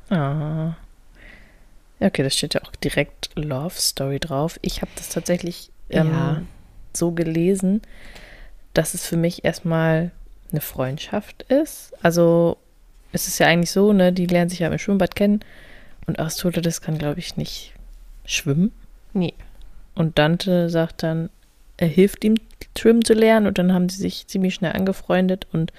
Ah. 0.09 0.75
Okay, 2.07 2.23
das 2.23 2.35
steht 2.35 2.53
ja 2.53 2.61
auch 2.63 2.71
direkt 2.83 3.29
Love 3.35 3.75
Story 3.75 4.19
drauf. 4.19 4.59
Ich 4.61 4.81
habe 4.81 4.91
das 4.95 5.09
tatsächlich 5.09 5.71
ähm, 5.89 6.07
Ja. 6.07 6.41
so 6.93 7.11
gelesen, 7.11 7.81
dass 8.73 8.93
es 8.93 9.05
für 9.05 9.17
mich 9.17 9.43
erstmal 9.45 10.11
eine 10.51 10.61
Freundschaft 10.61 11.43
ist. 11.43 11.93
Also 12.01 12.57
es 13.11 13.27
ist 13.27 13.39
ja 13.39 13.47
eigentlich 13.47 13.71
so, 13.71 13.93
ne, 13.93 14.11
die 14.11 14.25
lernen 14.25 14.49
sich 14.49 14.59
ja 14.59 14.67
im 14.67 14.77
Schwimmbad 14.77 15.15
kennen 15.15 15.39
und 16.07 16.19
Aristoteles 16.19 16.81
kann, 16.81 16.97
glaube 16.97 17.19
ich, 17.19 17.37
nicht 17.37 17.73
schwimmen. 18.25 18.71
Nee. 19.13 19.33
Und 19.95 20.17
Dante 20.19 20.69
sagt 20.69 21.03
dann, 21.03 21.29
er 21.77 21.87
hilft 21.87 22.23
ihm, 22.23 22.35
schwimmen 22.77 23.03
zu 23.05 23.13
lernen 23.13 23.47
und 23.47 23.57
dann 23.57 23.73
haben 23.73 23.89
sie 23.89 24.01
sich 24.01 24.27
ziemlich 24.27 24.55
schnell 24.55 24.73
angefreundet 24.73 25.47
und 25.53 25.71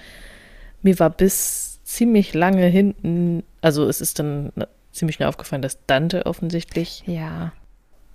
mir 0.81 0.97
war 0.99 1.09
bis 1.09 1.79
ziemlich 1.83 2.33
lange 2.33 2.65
hinten, 2.65 3.43
also 3.61 3.87
es 3.87 4.01
ist 4.01 4.19
dann 4.19 4.51
ziemlich 4.95 5.15
schnell 5.17 5.29
aufgefallen, 5.29 5.61
dass 5.61 5.77
Dante 5.87 6.25
offensichtlich 6.25 7.03
Ja. 7.05 7.51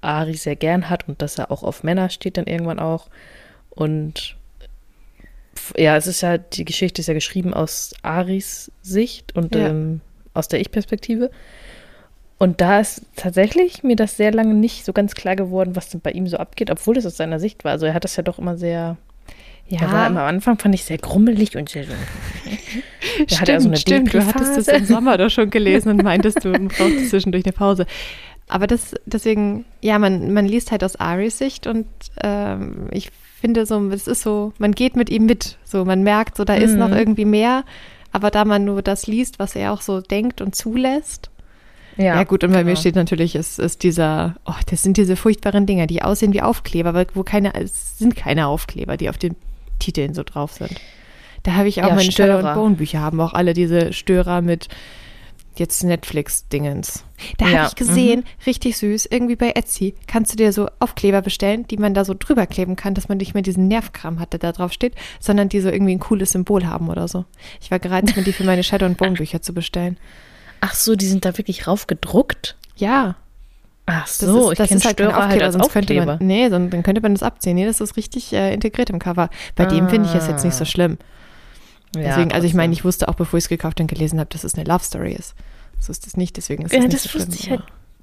Ari 0.03 0.35
sehr 0.35 0.57
gern 0.57 0.89
hat 0.89 1.09
und 1.09 1.21
dass 1.23 1.39
er 1.39 1.51
auch 1.51 1.63
auf 1.63 1.83
Männer 1.83 2.09
steht 2.11 2.37
dann 2.37 2.47
irgendwann 2.47 2.79
auch. 2.79 3.09
Und 3.71 4.37
ja, 5.77 5.97
es 5.97 6.07
ist 6.07 6.21
ja, 6.23 6.39
die 6.39 6.65
Geschichte 6.65 7.01
ist 7.03 7.07
ja 7.09 7.15
geschrieben 7.15 7.53
aus 7.53 7.93
Aris 8.03 8.71
Sicht 8.83 9.37
und 9.37 9.55
Ja. 9.55 9.69
ähm, 9.69 10.01
aus 10.33 10.49
der 10.49 10.61
Ich-Perspektive. 10.61 11.31
Und 12.39 12.63
da 12.63 12.81
ist 12.81 13.03
tatsächlich 13.17 13.83
mir 13.83 13.97
das 13.97 14.17
sehr 14.17 14.33
lange 14.33 14.55
nicht 14.55 14.87
so 14.87 14.95
ganz 14.95 15.15
klar 15.15 15.37
geworden, 15.37 15.77
was 15.77 15.91
denn 15.91 16.01
bei 16.01 16.13
ihm 16.13 16.27
so 16.27 16.39
abgeht, 16.39 16.71
obwohl 16.71 16.97
es 16.97 17.05
aus 17.05 17.19
seiner 17.19 17.39
Sicht 17.39 17.65
war. 17.65 17.73
Also 17.73 17.85
er 17.85 17.93
hat 17.93 18.05
das 18.05 18.17
ja 18.17 18.23
doch 18.23 18.39
immer 18.39 18.57
sehr, 18.57 18.97
Ja, 19.69 19.81
er 19.83 19.93
war 19.93 20.07
immer 20.07 20.21
am 20.23 20.29
Anfang 20.37 20.59
fand 20.59 20.75
ich 20.75 20.85
sehr 20.85 20.97
grummelig 20.99 21.57
und 21.59 21.69
sehr, 21.69 21.85
er 23.29 23.41
hatte 23.41 23.53
ja 23.53 23.61
so 23.61 23.69
eine 23.69 23.77
stimmt. 23.77 24.13
Du 24.13 24.25
hattest 24.25 24.57
das 24.57 24.69
im 24.69 24.85
Sommer 24.85 25.19
doch 25.19 25.31
schon 25.31 25.51
gelesen 25.51 25.91
und 25.91 26.03
meintest, 26.03 26.45
du 26.45 26.53
brauchst 26.69 27.11
zwischendurch 27.11 27.45
eine 27.45 27.53
Pause. 27.53 27.87
Aber 28.49 28.67
das, 28.67 28.95
deswegen, 29.07 29.65
ja, 29.81 29.99
man, 29.99 30.33
man 30.33 30.45
liest 30.47 30.73
halt 30.73 30.83
aus 30.83 30.97
Aris 30.97 31.39
Sicht 31.39 31.67
und 31.67 31.87
ähm, 32.23 32.89
ich 32.91 33.11
finde 33.41 33.65
so, 33.65 33.89
es 33.91 34.07
ist 34.07 34.23
so, 34.23 34.53
man 34.59 34.73
geht 34.73 34.97
mit 34.97 35.09
ihm 35.09 35.27
mit. 35.27 35.57
So, 35.65 35.85
man 35.85 36.03
merkt, 36.03 36.37
so, 36.37 36.45
da 36.45 36.55
ist 36.55 36.73
Mhm. 36.73 36.79
noch 36.79 36.91
irgendwie 36.91 37.25
mehr. 37.25 37.65
Aber 38.13 38.31
da 38.31 38.45
man 38.45 38.65
nur 38.65 38.83
das 38.83 39.07
liest, 39.07 39.39
was 39.39 39.55
er 39.55 39.73
auch 39.73 39.83
so 39.83 40.01
denkt 40.01 40.41
und 40.41 40.57
zulässt. 40.57 41.31
Ja, 41.97 42.23
gut, 42.25 42.43
und 42.45 42.53
bei 42.53 42.65
mir 42.65 42.71
genau. 42.71 42.81
steht 42.81 42.97
natürlich, 42.97 43.35
es 43.35 43.59
ist 43.59 43.83
dieser, 43.83 44.37
oh, 44.47 44.55
das 44.67 44.83
sind 44.83 44.97
diese 44.97 45.17
furchtbaren 45.17 45.67
Dinger, 45.67 45.87
die 45.87 46.03
aussehen 46.03 46.33
wie 46.33 46.41
Aufkleber, 46.41 46.91
aber 46.91 47.05
wo 47.15 47.23
keine, 47.23 47.55
es 47.55 47.99
sind 47.99 48.17
keine 48.17 48.47
Aufkleber, 48.47 48.97
die 48.97 49.11
auf 49.11 49.19
den 49.19 49.37
Titeln 49.79 50.15
so 50.15 50.23
drauf 50.23 50.53
sind. 50.53 50.73
Da 51.43 51.53
habe 51.55 51.69
ich 51.69 51.83
auch 51.83 51.89
Ja, 51.89 51.95
meine 51.95 52.13
Shadow 52.13 52.39
Störer. 52.39 52.55
Bone 52.55 52.75
Bücher, 52.77 53.01
haben 53.01 53.21
auch 53.21 53.33
alle 53.33 53.55
diese 53.55 53.93
Störer 53.93 54.43
mit 54.43 54.69
jetzt 55.57 55.83
Netflix-Dingens. 55.85 57.05
Da 57.39 57.47
Ja, 57.49 57.59
habe 57.59 57.69
ich 57.69 57.75
gesehen, 57.75 58.25
richtig 58.47 58.77
süß, 58.79 59.07
irgendwie 59.11 59.37
bei 59.37 59.51
Etsy 59.51 59.95
kannst 60.07 60.33
du 60.33 60.37
dir 60.37 60.53
so 60.53 60.69
Aufkleber 60.79 61.21
bestellen, 61.23 61.67
die 61.69 61.77
man 61.77 61.93
da 61.93 62.05
so 62.05 62.15
drüber 62.19 62.47
kleben 62.47 62.77
kann, 62.77 62.95
dass 62.95 63.09
man 63.09 63.19
nicht 63.19 63.35
mehr 63.35 63.43
diesen 63.43 63.69
Nervkram 63.69 64.21
hat, 64.21 64.33
der 64.33 64.41
da 64.41 64.53
drauf 64.53 64.73
steht, 64.73 64.95
sondern 65.19 65.49
die 65.49 65.61
so 65.61 65.69
irgendwie 65.69 65.93
ein 65.95 65.99
cooles 66.01 66.33
Symbol 66.33 66.67
haben 66.67 66.89
oder 66.89 67.09
so. 67.09 67.25
Ich 67.61 67.71
war 67.71 67.79
gereizt, 67.79 68.17
mir 68.17 68.23
die 68.23 68.33
für 68.33 68.45
meine 68.45 68.63
Shadow 68.63 68.87
and 68.87 68.97
Bone 68.97 69.13
Bücher 69.13 69.43
zu 69.43 69.53
bestellen. 69.53 69.99
Ach 70.61 70.75
so, 70.75 70.95
die 70.95 71.07
sind 71.07 71.25
da 71.25 71.37
wirklich 71.37 71.67
rauf 71.67 71.87
gedruckt? 71.87 72.57
Ja, 72.77 73.17
Ach 73.87 74.05
Das 74.05 74.19
so, 74.19 74.47
ist, 74.51 74.53
ich 74.53 74.59
das 74.59 74.69
kenne 74.69 74.79
ist 74.79 74.85
halt 74.87 74.95
Störer 74.95 75.29
halt 75.29 75.43
als 75.43 75.55
sonst 75.55 75.73
könnte 75.73 75.95
Aufkleber. 75.95 76.17
man, 76.19 76.27
nee, 76.27 76.49
sonst, 76.49 76.73
dann 76.73 76.83
könnte 76.85 77.01
man 77.01 77.13
das 77.15 77.23
abziehen. 77.25 77.57
Nee, 77.57 77.67
das 77.67 77.81
ist 77.81 77.97
richtig 77.97 78.33
äh, 78.33 78.55
integriert 78.55 78.89
im 78.91 79.01
Cover. 79.01 79.31
Bei 79.57 79.65
dem 79.65 79.89
finde 79.89 80.09
ich 80.09 80.15
es 80.15 80.29
jetzt 80.29 80.45
nicht 80.45 80.55
so 80.55 80.63
Ah. 80.63 80.67
schlimm. 80.67 80.97
Ja, 81.97 82.03
Deswegen, 82.03 82.33
also 82.33 82.47
ich 82.47 82.55
meine, 82.55 82.73
ich 82.73 82.85
wusste 82.85 83.09
auch, 83.09 83.15
bevor 83.15 83.39
ich 83.39 83.45
es 83.45 83.49
gekauft 83.49 83.81
und 83.81 83.89
gelesen 83.89 84.21
habe, 84.21 84.31
dass 84.31 84.45
es 84.45 84.55
eine 84.55 84.65
Love 84.65 84.85
Story 84.85 85.13
ist. 85.13 85.35
So 85.81 85.91
ist 85.91 86.07
es 86.07 86.17
nicht, 86.17 86.37
deswegen 86.37 86.65
ist 86.65 86.73
Ja, 86.73 86.79
es 86.79 86.85
nicht 86.85 86.95
das 86.95 87.03
so 87.05 87.09
schlimm. 87.11 87.29
wusste 87.29 87.43
ich 87.43 87.51
halt. 87.51 87.63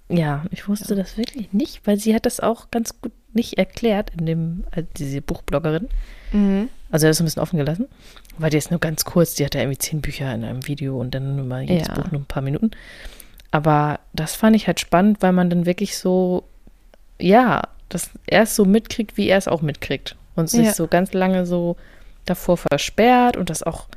Ja, 0.09 0.45
ich 0.51 0.67
wusste 0.67 0.95
das 0.95 1.17
wirklich 1.17 1.51
nicht, 1.53 1.81
weil 1.85 1.97
sie 1.97 2.15
hat 2.15 2.25
das 2.25 2.39
auch 2.39 2.71
ganz 2.71 2.99
gut 3.01 3.11
nicht 3.33 3.57
erklärt 3.57 4.11
in 4.17 4.25
dem, 4.25 4.63
äh, 4.71 4.83
diese 4.97 5.21
Buchbloggerin. 5.21 5.87
Mhm. 6.31 6.69
Also 6.89 7.05
er 7.05 7.09
hat 7.09 7.13
es 7.15 7.21
ein 7.21 7.25
bisschen 7.25 7.41
offen 7.41 7.57
gelassen, 7.57 7.87
weil 8.37 8.49
die 8.49 8.57
ist 8.57 8.71
nur 8.71 8.79
ganz 8.79 9.03
kurz, 9.05 9.35
die 9.35 9.43
hat 9.45 9.53
ja 9.55 9.61
irgendwie 9.61 9.77
zehn 9.77 9.99
Bücher 10.01 10.33
in 10.33 10.43
einem 10.45 10.65
Video 10.67 10.99
und 10.99 11.13
dann 11.13 11.47
mal 11.47 11.63
jedes 11.63 11.87
Ja. 11.89 11.93
Buch 11.93 12.09
nur 12.11 12.21
ein 12.21 12.25
paar 12.25 12.41
Minuten. 12.43 12.71
Aber 13.51 13.99
das 14.13 14.35
fand 14.35 14.55
ich 14.55 14.67
halt 14.67 14.79
spannend, 14.79 15.21
weil 15.21 15.33
man 15.33 15.49
dann 15.49 15.65
wirklich 15.65 15.97
so, 15.97 16.43
ja, 17.19 17.61
das 17.89 18.09
erst 18.27 18.55
so 18.55 18.65
mitkriegt, 18.65 19.17
wie 19.17 19.27
er 19.27 19.37
es 19.37 19.47
auch 19.47 19.61
mitkriegt. 19.61 20.15
Und 20.35 20.49
sich 20.49 20.65
Ja. 20.67 20.73
so 20.73 20.87
ganz 20.87 21.13
lange 21.13 21.45
so 21.45 21.77
davor 22.29 22.57
versperrt 22.57 23.37
und 23.37 23.49
das 23.49 23.63
auch 23.63 23.87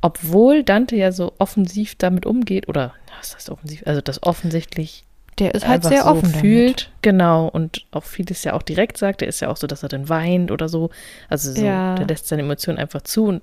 obwohl 0.00 0.62
Dante 0.64 0.96
ja 0.96 1.12
so 1.12 1.32
offensiv 1.38 1.94
damit 1.96 2.26
umgeht, 2.26 2.68
oder 2.68 2.92
was 3.18 3.34
heißt 3.34 3.48
offensiv, 3.48 3.82
also 3.86 4.02
das 4.02 4.22
offensichtlich 4.22 5.04
Der 5.38 5.54
ist 5.54 5.66
halt 5.66 5.82
sehr 5.82 6.02
so 6.02 6.08
offen 6.10 6.28
fühlt, 6.28 6.90
genau, 7.00 7.48
und 7.48 7.86
auch 7.90 8.04
vieles 8.04 8.44
ja 8.44 8.52
auch 8.52 8.60
direkt 8.62 8.98
sagt, 8.98 9.22
der 9.22 9.28
ist 9.28 9.40
ja 9.40 9.48
auch 9.48 9.56
so, 9.56 9.66
dass 9.66 9.82
er 9.82 9.88
dann 9.88 10.10
weint 10.10 10.50
oder 10.50 10.68
so, 10.68 10.90
also 11.30 11.50
so, 11.52 11.64
Ja. 11.64 11.94
der 11.94 12.06
lässt 12.06 12.28
seine 12.28 12.42
Emotionen 12.42 12.78
einfach 12.78 13.00
zu 13.00 13.24
und 13.24 13.42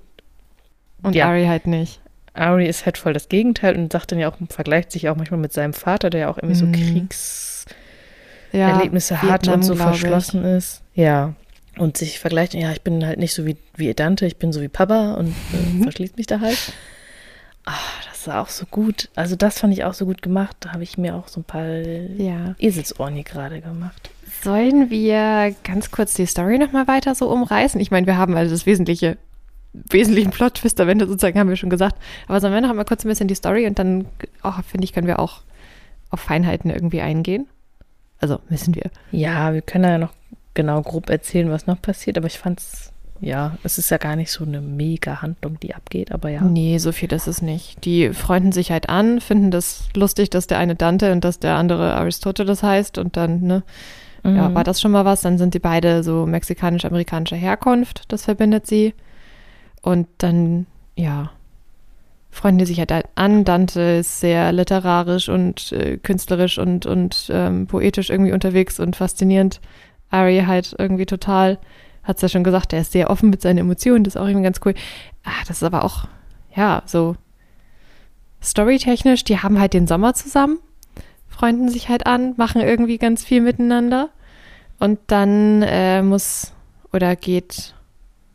Und 1.02 1.14
Ja. 1.16 1.26
Ari 1.30 1.46
halt 1.46 1.66
nicht. 1.66 2.00
Ari 2.34 2.66
ist 2.68 2.86
halt 2.86 2.96
voll 2.96 3.12
das 3.12 3.28
Gegenteil 3.28 3.74
und 3.76 3.92
sagt 3.92 4.12
dann 4.12 4.20
ja 4.20 4.30
auch, 4.30 4.36
vergleicht 4.48 4.92
sich 4.92 5.08
auch 5.08 5.16
manchmal 5.16 5.40
mit 5.40 5.52
seinem 5.52 5.72
Vater, 5.72 6.10
der 6.10 6.20
ja 6.20 6.28
auch 6.30 6.38
irgendwie 6.38 6.64
Mhm. 6.64 7.08
so 7.10 7.10
Kriegserlebnisse 8.52 9.14
Ja, 9.14 9.22
hat 9.22 9.48
und 9.48 9.62
so 9.64 9.74
glaub 9.74 9.94
ich. 9.94 10.00
verschlossen 10.00 10.44
ist. 10.44 10.82
Ja. 10.94 11.34
Und 11.78 11.96
sich 11.96 12.18
vergleicht, 12.20 12.52
ja, 12.54 12.70
ich 12.72 12.82
bin 12.82 13.04
halt 13.06 13.18
nicht 13.18 13.32
so 13.34 13.46
wie, 13.46 13.56
wie 13.76 13.92
Dante, 13.94 14.26
ich 14.26 14.36
bin 14.36 14.52
so 14.52 14.60
wie 14.60 14.68
Papa 14.68 15.14
und 15.14 15.28
äh, 15.52 15.72
Mhm. 15.72 15.82
verschließt 15.84 16.16
mich 16.18 16.26
da 16.26 16.40
halt. 16.40 16.72
Ah, 17.64 17.72
das 18.10 18.26
war 18.26 18.42
auch 18.42 18.48
so 18.48 18.66
gut. 18.66 19.08
Also 19.14 19.36
das 19.36 19.60
fand 19.60 19.72
ich 19.72 19.84
auch 19.84 19.94
so 19.94 20.04
gut 20.04 20.20
gemacht. 20.20 20.56
Da 20.60 20.72
habe 20.72 20.82
ich 20.82 20.98
mir 20.98 21.14
auch 21.14 21.28
so 21.28 21.40
ein 21.40 21.44
paar 21.44 21.64
Ja. 21.66 22.54
Eselsohren 22.58 23.14
hier 23.14 23.22
gerade 23.24 23.60
gemacht. 23.60 24.10
Sollen 24.42 24.90
wir 24.90 25.54
ganz 25.62 25.90
kurz 25.92 26.14
die 26.14 26.26
Story 26.26 26.58
nochmal 26.58 26.88
weiter 26.88 27.14
so 27.14 27.30
umreißen? 27.30 27.80
Ich 27.80 27.90
meine, 27.92 28.06
wir 28.06 28.16
haben 28.16 28.36
also 28.36 28.50
das 28.52 28.66
Wesentliche, 28.66 29.16
wesentlichen 29.72 30.30
Plot-Twist 30.30 30.80
am 30.80 30.88
Ende 30.88 31.06
sozusagen, 31.06 31.38
haben 31.38 31.48
wir 31.48 31.56
schon 31.56 31.70
gesagt. 31.70 31.96
Aber 32.26 32.40
sollen 32.40 32.52
wir 32.52 32.60
noch 32.60 32.74
mal 32.74 32.84
kurz 32.84 33.04
ein 33.04 33.08
bisschen 33.08 33.28
die 33.28 33.34
Story 33.36 33.66
und 33.66 33.78
dann, 33.78 34.06
oh, 34.42 34.52
finde 34.68 34.84
ich, 34.84 34.92
können 34.92 35.06
wir 35.06 35.20
auch 35.20 35.42
auf 36.10 36.20
Feinheiten 36.20 36.70
irgendwie 36.70 37.00
eingehen? 37.00 37.46
Also, 38.18 38.40
müssen 38.48 38.74
wir. 38.74 38.90
Ja, 39.12 39.54
wir 39.54 39.62
können 39.62 39.84
ja 39.84 39.98
noch 39.98 40.12
genau 40.54 40.82
grob 40.82 41.10
erzählen, 41.10 41.50
was 41.50 41.66
noch 41.66 41.80
passiert, 41.80 42.18
aber 42.18 42.26
ich 42.26 42.38
fand's, 42.38 42.92
ja, 43.20 43.56
es 43.62 43.78
ist 43.78 43.90
ja 43.90 43.98
gar 43.98 44.16
nicht 44.16 44.30
so 44.32 44.44
eine 44.44 44.60
mega 44.60 45.22
Handlung, 45.22 45.58
die 45.60 45.74
abgeht, 45.74 46.12
aber 46.12 46.28
ja. 46.30 46.42
Nee, 46.42 46.78
so 46.78 46.92
viel 46.92 47.12
ist 47.12 47.26
es 47.28 47.40
nicht. 47.42 47.84
Die 47.84 48.12
freunden 48.12 48.52
sich 48.52 48.70
halt 48.72 48.88
an, 48.88 49.20
finden 49.20 49.50
das 49.50 49.88
lustig, 49.94 50.30
dass 50.30 50.46
der 50.46 50.58
eine 50.58 50.74
Dante 50.74 51.12
und 51.12 51.24
dass 51.24 51.38
der 51.38 51.56
andere 51.56 51.94
Aristoteles 51.94 52.62
heißt 52.62 52.98
und 52.98 53.16
dann, 53.16 53.42
ne, 53.42 53.62
ja, 54.24 54.50
Mhm. 54.50 54.54
war 54.54 54.62
das 54.62 54.80
schon 54.80 54.92
mal 54.92 55.04
was. 55.04 55.22
Dann 55.22 55.36
sind 55.36 55.52
die 55.54 55.58
beide 55.58 56.04
so 56.04 56.26
mexikanisch-amerikanischer 56.26 57.34
Herkunft, 57.36 58.04
das 58.08 58.24
verbindet 58.24 58.68
sie. 58.68 58.94
Und 59.80 60.06
dann, 60.18 60.66
ja, 60.96 61.32
freunden 62.30 62.58
die 62.58 62.66
sich 62.66 62.78
halt 62.78 62.92
an. 63.16 63.44
Dante 63.44 63.80
ist 63.80 64.20
sehr 64.20 64.52
literarisch 64.52 65.28
und 65.28 65.72
äh, 65.72 65.96
künstlerisch 65.96 66.58
und, 66.58 66.86
und 66.86 67.30
ähm, 67.32 67.66
poetisch 67.66 68.10
irgendwie 68.10 68.32
unterwegs 68.32 68.78
und 68.78 68.94
faszinierend. 68.94 69.60
Ari 70.12 70.44
halt 70.46 70.74
irgendwie 70.78 71.06
total, 71.06 71.58
hat 72.04 72.16
es 72.16 72.22
ja 72.22 72.28
schon 72.28 72.44
gesagt, 72.44 72.72
der 72.72 72.82
ist 72.82 72.92
sehr 72.92 73.10
offen 73.10 73.30
mit 73.30 73.42
seinen 73.42 73.58
Emotionen, 73.58 74.04
das 74.04 74.14
ist 74.14 74.20
auch 74.20 74.26
irgendwie 74.26 74.44
ganz 74.44 74.60
cool. 74.64 74.74
Ah, 75.24 75.42
das 75.48 75.58
ist 75.58 75.62
aber 75.62 75.84
auch, 75.84 76.06
ja, 76.54 76.82
so 76.86 77.16
storytechnisch, 78.42 79.24
die 79.24 79.38
haben 79.38 79.58
halt 79.58 79.72
den 79.72 79.86
Sommer 79.86 80.14
zusammen, 80.14 80.58
freunden 81.28 81.68
sich 81.68 81.88
halt 81.88 82.06
an, 82.06 82.34
machen 82.36 82.60
irgendwie 82.60 82.98
ganz 82.98 83.24
viel 83.24 83.40
miteinander. 83.40 84.10
Und 84.78 84.98
dann 85.06 85.62
äh, 85.62 86.02
muss 86.02 86.52
oder 86.92 87.14
geht 87.16 87.74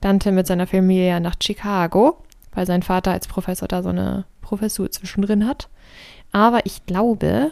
Dante 0.01 0.31
mit 0.31 0.47
seiner 0.47 0.65
Familie 0.65 1.19
nach 1.19 1.35
Chicago, 1.41 2.23
weil 2.53 2.65
sein 2.65 2.83
Vater 2.83 3.11
als 3.11 3.27
Professor 3.27 3.67
da 3.67 3.83
so 3.83 3.89
eine 3.89 4.25
Professur 4.41 4.89
zwischendrin 4.89 5.45
hat. 5.45 5.69
Aber 6.31 6.65
ich 6.65 6.85
glaube, 6.85 7.51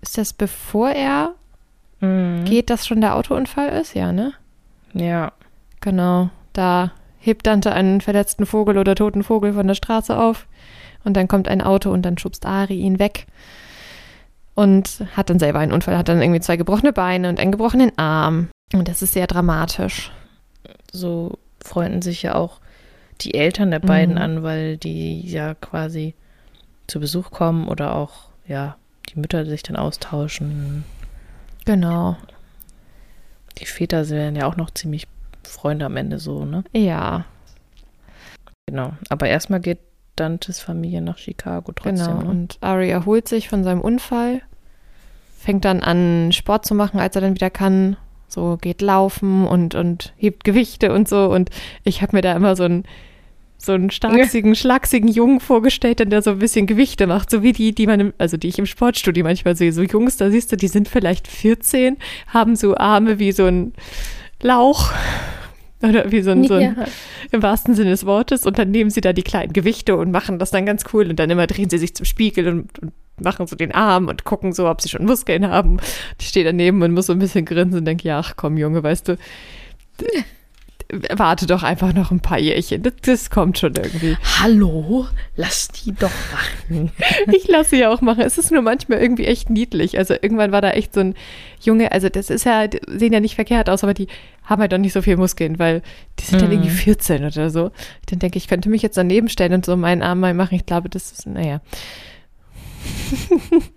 ist 0.00 0.18
das 0.18 0.32
bevor 0.32 0.90
er 0.90 1.34
Mhm. 2.00 2.44
geht, 2.44 2.70
dass 2.70 2.86
schon 2.86 3.00
der 3.00 3.16
Autounfall 3.16 3.68
ist? 3.70 3.94
Ja, 3.94 4.12
ne? 4.12 4.32
Ja. 4.92 5.32
Genau. 5.80 6.30
Da 6.52 6.92
hebt 7.18 7.46
Dante 7.46 7.72
einen 7.72 8.00
verletzten 8.00 8.46
Vogel 8.46 8.78
oder 8.78 8.94
toten 8.94 9.22
Vogel 9.22 9.52
von 9.52 9.66
der 9.66 9.74
Straße 9.74 10.16
auf 10.16 10.46
und 11.04 11.14
dann 11.16 11.28
kommt 11.28 11.48
ein 11.48 11.60
Auto 11.62 11.90
und 11.90 12.02
dann 12.02 12.18
schubst 12.18 12.46
Ari 12.46 12.74
ihn 12.80 12.98
weg 12.98 13.26
und 14.54 15.04
hat 15.16 15.28
dann 15.30 15.38
selber 15.38 15.58
einen 15.58 15.72
Unfall, 15.72 15.96
hat 15.98 16.08
dann 16.08 16.22
irgendwie 16.22 16.40
zwei 16.40 16.56
gebrochene 16.56 16.92
Beine 16.92 17.28
und 17.28 17.38
einen 17.40 17.52
gebrochenen 17.52 17.92
Arm. 17.98 18.48
Und 18.72 18.88
das 18.88 19.02
ist 19.02 19.12
sehr 19.12 19.26
dramatisch. 19.26 20.10
so 20.92 21.38
freunden 21.62 22.00
sich 22.02 22.22
ja 22.22 22.34
auch 22.36 22.58
die 23.20 23.34
Eltern 23.34 23.70
der 23.70 23.80
beiden 23.80 24.14
Mhm. 24.16 24.20
an, 24.20 24.42
weil 24.42 24.76
die 24.78 25.20
ja 25.20 25.54
quasi 25.54 26.14
zu 26.86 27.00
Besuch 27.00 27.30
kommen 27.30 27.68
oder 27.68 27.94
auch, 27.94 28.28
ja, 28.46 28.76
die 29.08 29.18
Mütter 29.20 29.44
sich 29.46 29.62
dann 29.62 29.76
austauschen. 29.76 30.84
Genau. 31.66 32.16
Die 33.58 33.66
Väter 33.66 34.08
werden 34.08 34.36
ja 34.36 34.46
auch 34.46 34.56
noch 34.56 34.70
ziemlich 34.70 35.06
Freunde 35.44 35.84
am 35.86 35.96
Ende 35.96 36.18
so, 36.18 36.44
ne? 36.44 36.64
Ja, 36.72 37.26
Genau. 38.66 38.92
Aber 39.08 39.28
erstmal 39.28 39.60
geht 39.60 39.78
Dantes 40.16 40.60
Familie 40.60 41.02
nach 41.02 41.18
Chicago 41.18 41.72
trotzdem. 41.72 41.94
genau. 41.94 42.22
Ne? 42.22 42.28
Und 42.28 42.58
Ari 42.60 42.90
erholt 42.90 43.28
sich 43.28 43.48
von 43.48 43.62
seinem 43.64 43.80
Unfall, 43.80 44.42
fängt 45.38 45.64
dann 45.64 45.82
an, 45.82 46.32
Sport 46.32 46.64
zu 46.66 46.74
machen, 46.74 46.98
als 46.98 47.14
er 47.14 47.20
dann 47.20 47.34
wieder 47.34 47.50
kann. 47.50 47.96
So 48.28 48.56
geht 48.56 48.82
laufen 48.82 49.46
und, 49.46 49.74
und 49.74 50.14
hebt 50.16 50.42
Gewichte 50.42 50.92
und 50.92 51.08
so. 51.08 51.26
Und 51.30 51.50
ich 51.84 52.02
habe 52.02 52.16
mir 52.16 52.22
da 52.22 52.32
immer 52.34 52.56
so 52.56 52.64
einen, 52.64 52.84
so 53.58 53.72
einen 53.72 53.90
starksigen, 53.90 54.54
schlagsigen 54.54 55.08
Jungen 55.08 55.40
vorgestellt, 55.40 56.00
der 56.00 56.22
so 56.22 56.30
ein 56.30 56.38
bisschen 56.38 56.66
Gewichte 56.66 57.06
macht, 57.06 57.30
so 57.30 57.42
wie 57.42 57.52
die, 57.52 57.74
die 57.74 57.86
man, 57.86 58.00
im, 58.00 58.12
also 58.18 58.36
die 58.36 58.48
ich 58.48 58.58
im 58.58 58.66
Sportstudio 58.66 59.24
manchmal 59.24 59.56
sehe. 59.56 59.72
So 59.72 59.82
Jungs, 59.82 60.16
da 60.16 60.30
siehst 60.30 60.52
du, 60.52 60.56
die 60.56 60.68
sind 60.68 60.88
vielleicht 60.88 61.26
14, 61.28 61.96
haben 62.28 62.56
so 62.56 62.76
Arme 62.76 63.18
wie 63.18 63.32
so 63.32 63.46
ein 63.46 63.72
Lauch. 64.42 64.92
Oder 65.82 66.10
wie 66.10 66.22
so 66.22 66.30
ein, 66.30 66.44
so 66.44 66.54
ein 66.54 66.62
Ja. 66.76 66.84
im 67.32 67.42
wahrsten 67.42 67.74
Sinne 67.74 67.90
des 67.90 68.06
Wortes. 68.06 68.46
Und 68.46 68.58
dann 68.58 68.70
nehmen 68.70 68.88
sie 68.90 69.02
da 69.02 69.12
die 69.12 69.22
kleinen 69.22 69.52
Gewichte 69.52 69.96
und 69.96 70.10
machen 70.10 70.38
das 70.38 70.50
dann 70.50 70.64
ganz 70.64 70.84
cool. 70.92 71.08
Und 71.10 71.18
dann 71.18 71.28
immer 71.28 71.46
drehen 71.46 71.68
sie 71.68 71.78
sich 71.78 71.94
zum 71.94 72.06
Spiegel 72.06 72.48
und, 72.48 72.78
und 72.78 72.92
machen 73.20 73.46
so 73.46 73.56
den 73.56 73.72
Arm 73.72 74.08
und 74.08 74.24
gucken 74.24 74.52
so, 74.52 74.68
ob 74.68 74.80
sie 74.80 74.88
schon 74.88 75.04
Muskeln 75.04 75.46
haben. 75.48 75.78
Ich 76.18 76.28
stehe 76.28 76.44
daneben 76.44 76.82
und 76.82 76.92
muss 76.92 77.06
so 77.06 77.12
ein 77.12 77.18
bisschen 77.18 77.44
grinsen 77.44 77.80
und 77.80 77.84
denke, 77.84 78.08
ja, 78.08 78.18
ach 78.18 78.34
komm, 78.36 78.56
Junge, 78.56 78.82
weißt 78.82 79.08
du, 79.08 79.18
warte 81.14 81.46
doch 81.46 81.62
einfach 81.62 81.92
noch 81.92 82.10
ein 82.10 82.20
paar 82.20 82.38
Jährchen. 82.38 82.82
Das, 82.82 82.92
das 83.02 83.30
kommt 83.30 83.58
schon 83.58 83.74
irgendwie. 83.74 84.16
Hallo, 84.40 85.06
lass 85.36 85.68
die 85.68 85.92
doch 85.92 86.10
machen. 86.32 86.92
Ich 87.32 87.48
lasse 87.48 87.70
sie 87.70 87.80
ja 87.80 87.90
auch 87.92 88.00
machen. 88.00 88.20
Es 88.22 88.38
ist 88.38 88.52
nur 88.52 88.62
manchmal 88.62 89.00
irgendwie 89.00 89.26
echt 89.26 89.50
niedlich. 89.50 89.98
Also 89.98 90.14
irgendwann 90.14 90.52
war 90.52 90.60
da 90.60 90.70
echt 90.70 90.94
so 90.94 91.00
ein 91.00 91.14
Junge, 91.60 91.90
also 91.92 92.08
das 92.08 92.30
ist 92.30 92.44
ja, 92.44 92.66
sehen 92.86 93.12
ja 93.12 93.20
nicht 93.20 93.34
verkehrt 93.34 93.68
aus, 93.68 93.82
aber 93.82 93.94
die 93.94 94.06
haben 94.44 94.60
halt 94.60 94.72
doch 94.72 94.78
nicht 94.78 94.92
so 94.92 95.02
viel 95.02 95.16
Muskeln, 95.16 95.58
weil 95.58 95.82
die 96.20 96.24
sind 96.24 96.42
Mhm. 96.42 96.52
irgendwie 96.52 96.70
14 96.70 97.24
oder 97.24 97.50
so. 97.50 97.72
Dann 98.08 98.18
denke 98.20 98.38
ich, 98.38 98.44
ich 98.44 98.48
könnte 98.48 98.68
mich 98.68 98.82
jetzt 98.82 98.96
daneben 98.96 99.28
stellen 99.28 99.54
und 99.54 99.64
so 99.66 99.76
meinen 99.76 100.02
Arm 100.02 100.20
mal 100.20 100.34
machen. 100.34 100.54
Ich 100.54 100.66
glaube, 100.66 100.88
das 100.88 101.10
ist, 101.10 101.26
naja. 101.26 101.60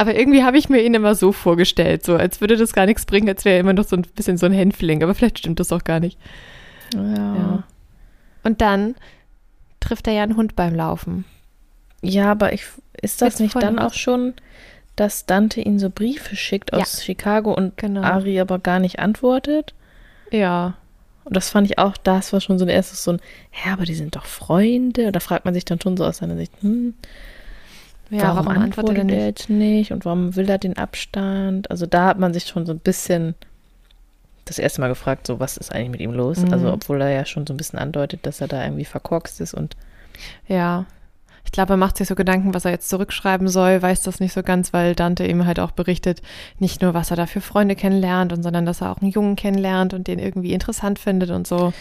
aber 0.00 0.18
irgendwie 0.18 0.42
habe 0.44 0.56
ich 0.56 0.68
mir 0.70 0.82
ihn 0.82 0.94
immer 0.94 1.14
so 1.14 1.30
vorgestellt, 1.30 2.04
so 2.06 2.16
als 2.16 2.40
würde 2.40 2.56
das 2.56 2.72
gar 2.72 2.86
nichts 2.86 3.04
bringen, 3.04 3.28
als 3.28 3.44
wäre 3.44 3.56
er 3.56 3.60
immer 3.60 3.74
noch 3.74 3.84
so 3.84 3.96
ein 3.96 4.02
bisschen 4.02 4.38
so 4.38 4.46
ein 4.46 4.52
Hänfling. 4.52 5.02
Aber 5.02 5.14
vielleicht 5.14 5.38
stimmt 5.40 5.60
das 5.60 5.72
auch 5.72 5.84
gar 5.84 6.00
nicht. 6.00 6.18
Ja. 6.94 7.02
Ja. 7.36 7.64
Und 8.42 8.60
dann 8.62 8.94
trifft 9.78 10.06
er 10.06 10.14
ja 10.14 10.22
einen 10.22 10.36
Hund 10.36 10.56
beim 10.56 10.74
Laufen. 10.74 11.26
Ja, 12.00 12.30
aber 12.30 12.54
ich, 12.54 12.64
ist 13.00 13.20
das 13.20 13.36
du 13.36 13.42
nicht 13.42 13.54
dann 13.56 13.78
auch 13.78 13.92
schon, 13.92 14.32
dass 14.96 15.26
Dante 15.26 15.60
ihn 15.60 15.78
so 15.78 15.90
Briefe 15.90 16.34
schickt 16.34 16.72
Ja. 16.72 16.78
aus 16.78 17.04
Chicago 17.04 17.52
und 17.52 17.76
Genau. 17.76 18.00
Ari 18.02 18.40
aber 18.40 18.58
gar 18.58 18.78
nicht 18.78 18.98
antwortet? 19.00 19.74
Ja. 20.30 20.74
Und 21.24 21.36
das 21.36 21.50
fand 21.50 21.70
ich 21.70 21.78
auch, 21.78 21.98
das 21.98 22.32
war 22.32 22.40
schon 22.40 22.58
so 22.58 22.64
ein 22.64 22.70
erstes 22.70 23.04
so 23.04 23.12
ein, 23.12 23.20
hä, 23.50 23.70
aber 23.70 23.84
die 23.84 23.94
sind 23.94 24.16
doch 24.16 24.24
Freunde. 24.24 25.08
Und 25.08 25.12
da 25.14 25.20
fragt 25.20 25.44
man 25.44 25.52
sich 25.52 25.66
dann 25.66 25.80
schon 25.80 25.96
so 25.98 26.04
aus 26.06 26.16
seiner 26.18 26.36
Sicht, 26.36 26.52
hm, 26.62 26.94
Ja, 28.10 28.34
warum, 28.34 28.48
antwortet 28.48 28.98
er 28.98 29.04
nicht? 29.04 29.16
jetzt 29.16 29.50
nicht 29.50 29.92
und 29.92 30.04
warum 30.04 30.34
will 30.36 30.48
er 30.48 30.58
den 30.58 30.76
Abstand? 30.76 31.70
Also 31.70 31.86
da 31.86 32.06
hat 32.06 32.18
man 32.18 32.34
sich 32.34 32.44
schon 32.44 32.66
so 32.66 32.72
ein 32.72 32.80
bisschen 32.80 33.34
das 34.44 34.58
erste 34.58 34.80
Mal 34.80 34.88
gefragt, 34.88 35.26
so 35.26 35.38
was 35.38 35.56
ist 35.56 35.72
eigentlich 35.72 35.90
mit 35.90 36.00
ihm 36.00 36.12
los? 36.12 36.38
Mhm. 36.38 36.52
Also 36.52 36.72
obwohl 36.72 37.00
er 37.00 37.10
ja 37.10 37.24
schon 37.24 37.46
so 37.46 37.54
ein 37.54 37.56
bisschen 37.56 37.78
andeutet, 37.78 38.26
dass 38.26 38.40
er 38.40 38.48
da 38.48 38.64
irgendwie 38.64 38.84
verkorkst 38.84 39.40
ist 39.40 39.54
und 39.54 39.76
Ja. 40.48 40.86
Ich 41.42 41.52
glaube, 41.52 41.72
er 41.72 41.78
macht 41.78 41.96
sich 41.96 42.06
so 42.06 42.14
Gedanken, 42.14 42.54
was 42.54 42.64
er 42.64 42.70
jetzt 42.70 42.88
zurückschreiben 42.88 43.48
soll, 43.48 43.80
weiß 43.82 44.02
das 44.02 44.20
nicht 44.20 44.32
so 44.32 44.42
ganz, 44.42 44.72
weil 44.72 44.94
Dante 44.94 45.26
ihm 45.26 45.46
halt 45.46 45.58
auch 45.58 45.70
berichtet, 45.70 46.20
nicht 46.58 46.82
nur, 46.82 46.94
was 46.94 47.10
er 47.10 47.16
da 47.16 47.26
für 47.26 47.40
Freunde 47.40 47.74
kennenlernt, 47.74 48.32
und 48.32 48.42
sondern 48.42 48.66
dass 48.66 48.82
er 48.82 48.92
auch 48.92 48.98
einen 48.98 49.10
Jungen 49.10 49.36
kennenlernt 49.36 49.94
und 49.94 50.06
den 50.06 50.18
irgendwie 50.18 50.52
interessant 50.52 50.98
findet 50.98 51.30
und 51.30 51.46
so. 51.46 51.72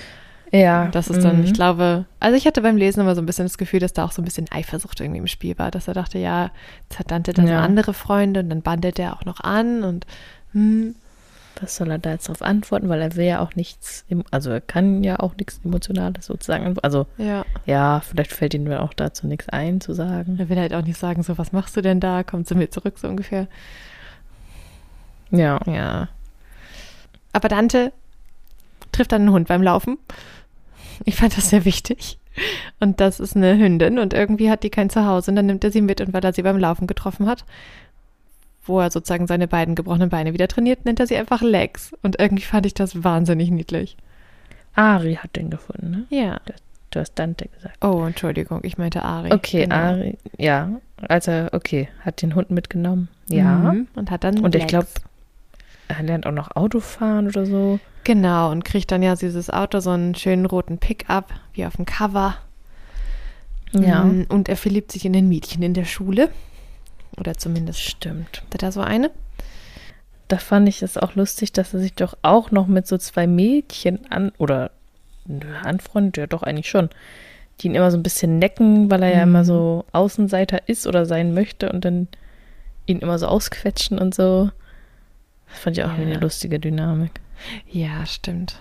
Ja, 0.52 0.88
Das 0.88 1.10
ist 1.10 1.24
dann, 1.24 1.38
mhm. 1.40 1.44
ich 1.44 1.54
glaube, 1.54 2.06
also 2.20 2.36
ich 2.38 2.46
hatte 2.46 2.62
beim 2.62 2.78
Lesen 2.78 3.02
immer 3.02 3.16
so 3.16 3.22
ein 3.22 3.26
bisschen 3.26 3.46
das 3.46 3.58
Gefühl, 3.58 3.80
dass 3.80 3.94
da 3.94 4.06
auch 4.06 4.12
so 4.12 4.22
ein 4.22 4.26
bisschen 4.26 4.48
Eifersucht 4.52 5.00
irgendwie 5.00 5.20
im 5.20 5.28
Spiel 5.28 5.58
war, 5.58 5.72
dass 5.72 5.88
er 5.88 5.94
dachte, 5.94 6.18
ja, 6.20 6.52
jetzt 6.90 7.00
hat 7.00 7.12
Dante 7.12 7.34
dann 7.34 7.48
Ja. 7.48 7.60
so 7.60 7.64
andere 7.66 7.94
Freunde 7.94 8.40
und 8.42 8.50
dann 8.50 8.62
bandelt 8.62 9.00
er 9.00 9.14
auch 9.14 9.26
noch 9.26 9.40
an 9.42 9.84
und 9.84 10.06
hm, 10.54 10.96
Was 11.62 11.76
soll 11.76 11.92
er 11.92 11.98
da 12.00 12.12
jetzt 12.12 12.30
drauf 12.30 12.42
antworten? 12.42 12.88
Weil 12.90 13.02
er 13.02 13.16
will 13.16 13.26
ja 13.26 13.42
auch 13.42 13.54
nichts, 13.56 14.06
also 14.32 14.50
er 14.52 14.62
kann 14.62 15.04
ja 15.04 15.20
auch 15.20 15.36
nichts 15.36 15.60
Emotionales 15.66 16.26
sozusagen. 16.28 16.76
Also 16.82 17.06
ja. 17.18 17.46
ja, 17.66 18.00
vielleicht 18.02 18.32
fällt 18.32 18.54
ihm 18.54 18.72
auch 18.72 18.94
dazu 18.94 19.28
nichts 19.28 19.50
ein 19.50 19.82
zu 19.82 19.94
sagen. 19.94 20.38
Er 20.40 20.48
will 20.50 20.58
halt 20.58 20.74
auch 20.74 20.84
nicht 20.84 20.98
sagen, 20.98 21.22
so, 21.24 21.38
was 21.38 21.52
machst 21.52 21.76
du 21.76 21.82
denn 21.82 22.00
da? 22.00 22.24
Komm 22.24 22.46
zu 22.46 22.56
mir 22.56 22.70
zurück, 22.70 22.98
so 22.98 23.08
ungefähr. 23.10 23.48
Ja. 25.32 25.60
Ja. 25.68 26.08
Aber 27.34 27.50
Dante 27.50 27.92
trifft 28.92 29.12
dann 29.12 29.24
einen 29.24 29.32
Hund 29.32 29.48
beim 29.48 29.62
Laufen. 29.62 29.98
Ich 31.06 31.16
fand 31.16 31.36
das 31.38 31.50
sehr 31.50 31.66
wichtig. 31.66 32.18
Und 32.80 33.00
das 33.02 33.20
ist 33.20 33.36
eine 33.36 33.58
Hündin 33.58 34.00
und 34.00 34.14
irgendwie 34.14 34.50
hat 34.50 34.64
die 34.64 34.70
kein 34.70 34.90
Zuhause 34.90 35.32
und 35.32 35.36
dann 35.36 35.46
nimmt 35.48 35.64
er 35.64 35.72
sie 35.72 35.82
mit 35.82 36.00
und 36.02 36.14
weil 36.14 36.24
er 36.24 36.34
sie 36.34 36.44
beim 36.44 36.58
Laufen 36.58 36.88
getroffen 36.88 37.26
hat, 37.28 37.44
wo 38.66 38.80
er 38.80 38.92
sozusagen 38.92 39.28
seine 39.28 39.48
beiden 39.48 39.76
gebrochenen 39.76 40.10
Beine 40.10 40.34
wieder 40.34 40.48
trainiert, 40.48 40.86
nennt 40.86 41.00
er 41.00 41.08
sie 41.08 41.18
einfach 41.18 41.42
Legs. 41.42 41.92
Und 42.04 42.20
irgendwie 42.20 42.44
fand 42.44 42.66
ich 42.66 42.74
das 42.74 43.04
wahnsinnig 43.04 43.50
niedlich. 43.52 43.98
Ari 44.76 45.16
hat 45.16 45.36
den 45.36 45.50
gefunden, 45.50 45.92
ne? 45.92 46.06
Ja. 46.10 46.40
Du 46.92 47.00
hast 47.00 47.14
Dante 47.16 47.48
gesagt. 47.50 47.84
Oh, 47.84 48.04
Entschuldigung, 48.06 48.62
ich 48.64 48.78
meinte 48.78 49.04
Ari. 49.04 49.32
Okay, 49.34 49.64
Genau. 49.64 49.76
Ari, 49.76 50.18
ja. 50.38 50.70
Also, 51.08 51.48
okay, 51.52 51.88
hat 52.02 52.22
den 52.22 52.34
Hund 52.36 52.50
mitgenommen. 52.52 53.10
Ja. 53.28 53.44
Mhm. 53.74 53.88
Und 53.96 54.10
hat 54.12 54.24
dann 54.24 54.40
Und 54.40 54.56
ich 54.56 54.62
Legs. 54.62 54.70
glaube, 54.72 54.88
er 55.88 56.04
lernt 56.04 56.26
auch 56.26 56.32
noch 56.32 56.56
Auto 56.56 56.80
fahren 56.80 57.28
oder 57.28 57.46
so. 57.46 57.80
Genau, 58.04 58.50
und 58.52 58.64
kriegt 58.66 58.92
dann 58.92 59.04
ja 59.04 59.16
dieses 59.16 59.50
Auto, 59.50 59.80
so 59.80 59.92
einen 59.92 60.16
schönen 60.16 60.46
roten 60.46 60.78
Pickup, 60.78 61.34
wie 61.54 61.66
auf 61.66 61.76
dem 61.76 61.86
Cover. 61.86 62.38
Ja. 63.74 64.04
Mm, 64.04 64.26
Und 64.30 64.50
er 64.50 64.56
verliebt 64.58 64.92
sich 64.92 65.06
in 65.06 65.16
ein 65.16 65.30
Mädchen 65.30 65.62
in 65.62 65.74
der 65.74 65.86
Schule. 65.86 66.30
Oder 67.18 67.36
zumindest 67.38 67.82
Stimmt. 67.82 68.44
hat 68.54 68.64
er 68.64 68.72
so 68.72 68.82
eine. 68.82 69.12
Da 70.28 70.38
fand 70.38 70.70
ich 70.70 70.82
es 70.82 70.98
auch 70.98 71.16
lustig, 71.16 71.52
dass 71.54 71.74
er 71.74 71.80
sich 71.80 71.94
doch 71.94 72.16
auch 72.22 72.52
noch 72.52 72.68
mit 72.68 72.88
so 72.88 72.98
zwei 72.98 73.28
Mädchen 73.28 74.00
an 74.12 74.32
oder 74.38 74.72
anfreundet, 75.64 76.18
ja 76.18 76.28
doch 76.28 76.42
eigentlich 76.44 76.70
schon, 76.70 76.90
die 77.60 77.68
ihn 77.68 77.76
immer 77.76 77.92
so 77.92 77.98
ein 77.98 78.04
bisschen 78.04 78.40
necken, 78.40 78.90
weil 78.90 79.04
er 79.04 79.10
ja 79.12 79.26
Mhm. 79.26 79.32
immer 79.36 79.46
so 79.46 79.86
Außenseiter 79.92 80.68
ist 80.68 80.88
oder 80.88 81.06
sein 81.06 81.34
möchte 81.34 81.72
und 81.72 81.84
dann 81.86 82.08
ihn 82.86 83.00
immer 83.00 83.20
so 83.20 83.28
ausquetschen 83.28 84.00
und 84.00 84.16
so. 84.16 84.50
Das 85.50 85.60
fand 85.60 85.78
ich 85.78 85.84
auch 85.84 85.90
Ja. 85.90 85.96
eine 85.96 86.18
lustige 86.20 86.60
Dynamik. 86.60 87.12
Ja, 87.68 88.06
stimmt. 88.06 88.60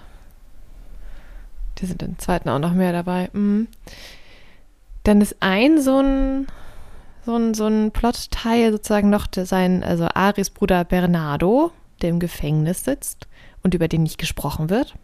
Die 1.79 1.87
sind 1.87 2.03
im 2.03 2.19
zweiten 2.19 2.49
auch 2.49 2.59
noch 2.59 2.73
mehr 2.73 2.93
dabei. 2.93 3.31
Mhm. 3.33 3.69
Dann 5.05 5.21
ist 5.21 5.37
ein 5.41 5.81
so 5.81 6.01
ein, 6.01 6.47
so 7.25 7.37
ein, 7.37 7.55
so 7.55 7.67
ein 7.67 7.93
Plotteil 7.93 8.73
sozusagen 8.73 9.11
noch 9.11 9.27
der 9.27 9.47
sein, 9.47 9.83
also 9.85 10.09
Aris 10.13 10.51
Bruder 10.51 10.85
Bernardo, 10.85 11.73
der 12.03 12.11
im 12.11 12.19
Gefängnis 12.19 12.85
sitzt 12.85 13.27
und 13.63 13.75
über 13.75 13.89
den 13.89 14.03
nicht 14.03 14.19
gesprochen 14.19 14.71
wird. 14.71 14.95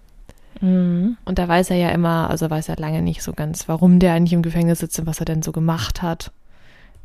Mhm. 0.60 1.16
Und 1.24 1.38
da 1.38 1.48
weiß 1.48 1.70
er 1.70 1.76
ja 1.76 1.88
immer, 1.90 2.30
also 2.30 2.48
weiß 2.48 2.68
er 2.68 2.76
lange 2.76 3.02
nicht 3.02 3.22
so 3.22 3.32
ganz, 3.32 3.68
warum 3.68 3.98
der 3.98 4.14
eigentlich 4.14 4.32
im 4.32 4.42
Gefängnis 4.42 4.80
sitzt 4.80 4.98
und 4.98 5.06
was 5.06 5.20
er 5.20 5.26
denn 5.26 5.42
so 5.42 5.52
gemacht 5.52 6.02
hat. 6.02 6.32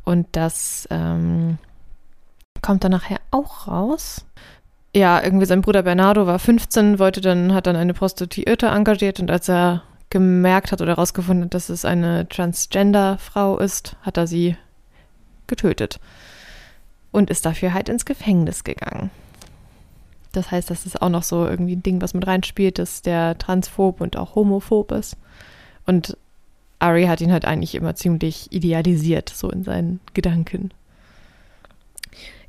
Und 0.04 0.26
das 0.32 0.88
ähm, 0.90 1.58
kommt 2.62 2.84
dann 2.84 2.92
nachher 2.92 3.20
auch 3.30 3.68
raus. 3.68 4.24
Ja, 4.94 5.22
irgendwie 5.22 5.46
sein 5.46 5.60
Bruder 5.60 5.82
Bernardo 5.82 6.26
war 6.26 6.38
15, 6.38 6.98
wollte 6.98 7.20
dann, 7.20 7.54
hat 7.54 7.66
dann 7.66 7.76
eine 7.76 7.94
Prostituierte 7.94 8.66
engagiert 8.66 9.20
und 9.20 9.30
als 9.30 9.48
er 9.48 9.84
gemerkt 10.10 10.72
hat 10.72 10.80
oder 10.80 10.96
herausgefunden 10.96 11.44
hat, 11.44 11.54
dass 11.54 11.68
es 11.68 11.84
eine 11.84 12.28
Transgender-Frau 12.28 13.58
ist, 13.58 13.96
hat 14.02 14.16
er 14.16 14.26
sie 14.26 14.56
getötet. 15.46 16.00
Und 17.12 17.30
ist 17.30 17.46
dafür 17.46 17.72
halt 17.72 17.88
ins 17.88 18.04
Gefängnis 18.04 18.64
gegangen. 18.64 19.10
Das 20.32 20.50
heißt, 20.50 20.70
das 20.70 20.86
ist 20.86 21.00
auch 21.02 21.08
noch 21.08 21.24
so 21.24 21.46
irgendwie 21.46 21.74
ein 21.76 21.82
Ding, 21.82 22.00
was 22.00 22.14
mit 22.14 22.26
reinspielt, 22.26 22.78
dass 22.78 23.02
der 23.02 23.36
transphob 23.38 24.00
und 24.00 24.16
auch 24.16 24.34
homophob 24.36 24.92
ist. 24.92 25.16
Und 25.86 26.16
Ari 26.78 27.06
hat 27.06 27.20
ihn 27.20 27.32
halt 27.32 27.44
eigentlich 27.44 27.74
immer 27.74 27.94
ziemlich 27.94 28.52
idealisiert, 28.52 29.28
so 29.28 29.50
in 29.50 29.64
seinen 29.64 30.00
Gedanken. 30.14 30.70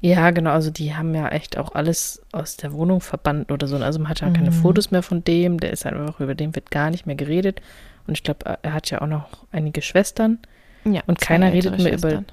Ja, 0.01 0.31
genau, 0.31 0.51
also 0.51 0.71
die 0.71 0.95
haben 0.95 1.13
ja 1.13 1.27
echt 1.29 1.57
auch 1.57 1.75
alles 1.75 2.23
aus 2.31 2.57
der 2.57 2.73
Wohnung 2.73 3.01
verbannt 3.01 3.51
oder 3.51 3.67
so. 3.67 3.77
Also 3.77 3.99
man 3.99 4.09
hat 4.09 4.21
ja 4.21 4.29
keine 4.31 4.49
Mhm. 4.49 4.55
Fotos 4.55 4.89
mehr 4.89 5.03
von 5.03 5.23
dem, 5.23 5.59
der 5.59 5.71
ist 5.71 5.85
einfach, 5.85 6.19
über 6.19 6.33
den 6.33 6.55
wird 6.55 6.71
gar 6.71 6.89
nicht 6.89 7.05
mehr 7.05 7.15
geredet. 7.15 7.61
Und 8.07 8.17
ich 8.17 8.23
glaube, 8.23 8.57
er 8.63 8.73
hat 8.73 8.89
ja 8.89 9.01
auch 9.01 9.07
noch 9.07 9.45
einige 9.51 9.83
Schwestern. 9.83 10.39
Ja, 10.85 11.01
Und 11.05 11.21
keiner 11.21 11.53
redet 11.53 11.77
mehr 11.77 11.93
über-. 11.93 12.23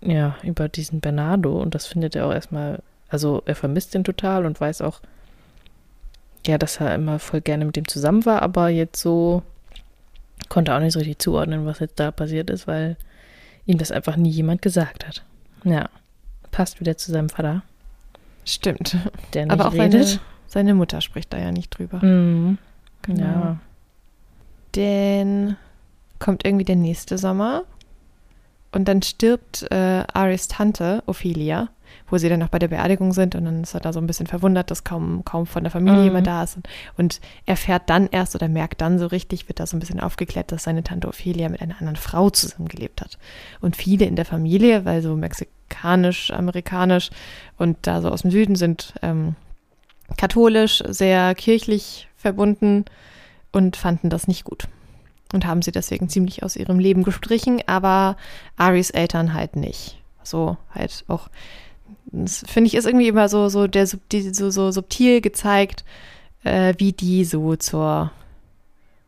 Ja, 0.00 0.36
über 0.42 0.68
diesen 0.68 0.98
Bernardo 1.00 1.62
und 1.62 1.76
das 1.76 1.86
findet 1.86 2.16
er 2.16 2.26
auch 2.26 2.32
erstmal, 2.32 2.80
also 3.08 3.40
er 3.46 3.54
vermisst 3.54 3.94
den 3.94 4.02
total 4.02 4.44
und 4.46 4.60
weiß 4.60 4.82
auch, 4.82 5.00
ja, 6.44 6.58
dass 6.58 6.80
er 6.80 6.96
immer 6.96 7.20
voll 7.20 7.40
gerne 7.40 7.64
mit 7.64 7.76
dem 7.76 7.86
zusammen 7.86 8.26
war, 8.26 8.42
aber 8.42 8.68
jetzt 8.68 9.00
so 9.00 9.44
konnte 10.48 10.72
er 10.72 10.78
auch 10.78 10.80
nicht 10.80 10.94
so 10.94 10.98
richtig 10.98 11.20
zuordnen, 11.20 11.66
was 11.66 11.78
jetzt 11.78 12.00
da 12.00 12.10
passiert 12.10 12.50
ist, 12.50 12.66
weil 12.66 12.96
ihm 13.64 13.78
das 13.78 13.92
einfach 13.92 14.16
nie 14.16 14.30
jemand 14.30 14.60
gesagt 14.60 15.06
hat. 15.06 15.22
Ja, 15.62 15.88
passt 16.52 16.78
wieder 16.78 16.96
zu 16.96 17.10
seinem 17.10 17.28
Vater, 17.28 17.62
Stimmt. 18.44 18.96
der 19.34 19.46
nicht 19.46 19.52
Aber 19.52 19.66
auch 19.66 19.72
redet. 19.72 20.06
seine, 20.06 20.20
seine 20.46 20.74
Mutter 20.74 21.00
spricht 21.00 21.32
da 21.32 21.38
ja 21.38 21.50
nicht 21.50 21.70
drüber. 21.76 21.98
Mhm. 22.04 22.58
Genau. 23.02 23.24
Ja. 23.24 23.58
Dann 24.72 25.56
kommt 26.18 26.44
irgendwie 26.44 26.64
der 26.64 26.76
nächste 26.76 27.18
Sommer 27.18 27.64
und 28.70 28.86
dann 28.88 29.02
stirbt 29.02 29.66
äh, 29.70 30.04
Aris 30.12 30.48
Tante, 30.48 31.02
Ophelia, 31.06 31.68
wo 32.08 32.16
sie 32.16 32.28
dann 32.30 32.40
noch 32.40 32.48
bei 32.48 32.58
der 32.58 32.68
Beerdigung 32.68 33.12
sind 33.12 33.34
und 33.34 33.44
dann 33.44 33.62
ist 33.64 33.74
er 33.74 33.80
da 33.80 33.92
so 33.92 34.00
ein 34.00 34.06
bisschen 34.06 34.26
verwundert, 34.26 34.70
dass 34.70 34.82
kaum, 34.84 35.24
kaum 35.24 35.46
von 35.46 35.62
der 35.64 35.70
Familie 35.70 35.98
Mhm. 35.98 36.04
jemand 36.04 36.26
da 36.26 36.42
ist 36.44 36.56
und, 36.56 36.68
und 36.96 37.20
erfährt 37.44 37.90
dann 37.90 38.06
erst 38.10 38.34
oder 38.34 38.48
merkt 38.48 38.80
dann 38.80 38.98
so 38.98 39.06
richtig, 39.08 39.48
wird 39.48 39.60
da 39.60 39.66
so 39.66 39.76
ein 39.76 39.80
bisschen 39.80 40.00
aufgeklärt, 40.00 40.52
dass 40.52 40.62
seine 40.62 40.82
Tante 40.82 41.08
Ophelia 41.08 41.48
mit 41.50 41.60
einer 41.60 41.74
anderen 41.78 41.96
Frau 41.96 42.30
zusammengelebt 42.30 43.00
hat. 43.02 43.18
Und 43.60 43.76
viele 43.76 44.06
in 44.06 44.16
der 44.16 44.24
Familie, 44.24 44.84
weil 44.86 45.02
so 45.02 45.16
mexikanisch, 45.72 46.30
amerikanisch 46.30 47.10
und 47.58 47.76
da 47.82 48.00
so 48.02 48.10
aus 48.10 48.22
dem 48.22 48.30
Süden 48.30 48.56
sind 48.56 48.94
ähm, 49.02 49.34
katholisch, 50.16 50.82
sehr 50.86 51.34
kirchlich 51.34 52.08
verbunden 52.16 52.84
und 53.52 53.76
fanden 53.76 54.10
das 54.10 54.28
nicht 54.28 54.44
gut. 54.44 54.68
Und 55.32 55.46
haben 55.46 55.62
sie 55.62 55.72
deswegen 55.72 56.10
ziemlich 56.10 56.42
aus 56.42 56.56
ihrem 56.56 56.78
Leben 56.78 57.04
gestrichen, 57.04 57.62
aber 57.66 58.16
Aris 58.56 58.90
Eltern 58.90 59.32
halt 59.32 59.56
nicht. 59.56 59.98
So 60.22 60.58
halt 60.74 61.04
auch, 61.08 61.28
das 62.06 62.44
finde 62.46 62.68
ich 62.68 62.74
ist 62.74 62.86
irgendwie 62.86 63.08
immer 63.08 63.28
so, 63.28 63.48
so, 63.48 63.66
der, 63.66 63.86
so, 63.86 63.98
so 64.50 64.70
subtil 64.70 65.22
gezeigt, 65.22 65.84
äh, 66.44 66.74
wie 66.76 66.92
die 66.92 67.24
so 67.24 67.56
zur 67.56 68.12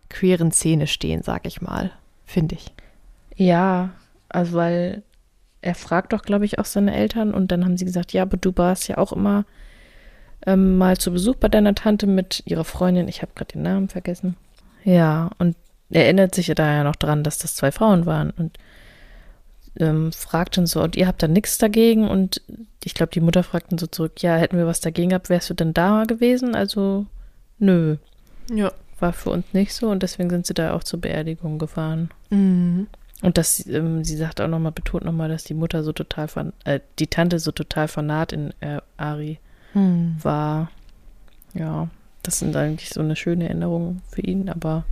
queeren 0.09 0.51
Szene 0.51 0.87
stehen, 0.87 1.23
sag 1.23 1.47
ich 1.47 1.61
mal. 1.61 1.91
Finde 2.25 2.55
ich. 2.55 2.73
Ja, 3.37 3.91
also 4.31 4.55
weil 4.55 5.03
er 5.65 5.75
fragt 5.75 6.13
doch, 6.13 6.23
glaube 6.23 6.45
ich, 6.45 6.59
auch 6.59 6.65
seine 6.67 6.95
Eltern 6.95 7.33
und 7.33 7.51
dann 7.51 7.65
haben 7.65 7.77
sie 7.79 7.85
gesagt, 7.87 8.13
ja, 8.13 8.23
aber 8.23 8.37
du 8.37 8.53
warst 8.57 8.87
ja 8.89 8.99
auch 8.99 9.13
immer 9.13 9.45
ähm, 10.47 10.77
mal 10.77 10.99
zu 10.99 11.11
Besuch 11.11 11.37
bei 11.37 11.49
deiner 11.49 11.75
Tante 11.75 12.07
mit 12.07 12.43
ihrer 12.45 12.65
Freundin. 12.65 13.09
Ich 13.09 13.23
habe 13.23 13.33
gerade 13.35 13.53
den 13.55 13.63
Namen 13.63 13.89
vergessen. 13.89 14.37
Ja, 14.85 15.31
und 15.39 15.57
er 15.91 16.05
erinnert 16.05 16.35
sich 16.35 16.49
ja 16.49 16.55
da 16.55 16.71
ja 16.71 16.85
noch 16.85 16.97
dran, 16.97 17.25
dass 17.25 17.39
das 17.39 17.55
zwei 17.55 17.73
Frauen 17.73 18.05
waren 18.05 18.31
und 18.31 18.59
ähm, 19.81 20.13
fragt 20.13 20.57
dann 20.57 20.67
so, 20.67 20.83
und 20.83 20.97
ihr 20.97 21.07
habt 21.07 21.23
da 21.23 21.29
nichts 21.29 21.57
dagegen? 21.59 22.07
Und 22.09 22.43
ich 22.85 22.95
glaube, 22.95 23.13
die 23.13 23.21
Mutter 23.21 23.43
fragt 23.43 23.73
dann 23.73 23.79
so 23.79 23.87
zurück, 23.87 24.23
ja, 24.23 24.37
hätten 24.37 24.57
wir 24.59 24.67
was 24.67 24.81
dagegen 24.81 25.09
gehabt, 25.11 25.31
wärst 25.31 25.49
du 25.51 25.55
denn 25.55 25.73
da 25.73 26.05
gewesen? 26.05 26.55
Also, 26.55 27.07
nö, 27.59 27.97
Ja. 28.55 28.71
war 29.01 29.13
für 29.15 29.31
uns 29.31 29.47
nicht 29.53 29.73
so 29.75 29.89
und 29.89 30.03
deswegen 30.03 30.29
sind 30.31 30.47
sie 30.47 30.55
da 30.55 30.75
auch 30.75 30.85
zur 30.85 31.01
Beerdigung 31.01 31.59
gefahren. 31.59 32.11
Mhm. 32.31 32.87
Und 33.25 33.39
das, 33.39 33.67
ähm, 33.67 34.05
sie 34.05 34.17
sagt 34.17 34.41
auch 34.41 34.49
nochmal, 34.49 34.73
betont 34.73 35.05
nochmal, 35.05 35.29
dass 35.29 35.45
die 35.45 35.55
Mutter 35.55 35.83
so 35.83 35.93
total, 35.93 36.29
ver 36.29 36.53
äh, 36.65 36.81
die 36.99 37.07
Tante 37.07 37.39
so 37.39 37.53
total 37.53 37.89
vernarrt 37.89 38.33
in 38.33 38.53
äh, 38.61 38.81
Ari 38.97 39.39
Mhm. 39.73 40.17
war. 40.23 40.71
Ja, 41.55 41.89
das 42.23 42.39
sind 42.41 42.55
eigentlich 42.55 42.91
so 42.91 43.01
eine 43.01 43.17
schöne 43.17 43.45
Erinnerung 43.45 44.03
für 44.09 44.21
ihn, 44.21 44.49
aber 44.49 44.85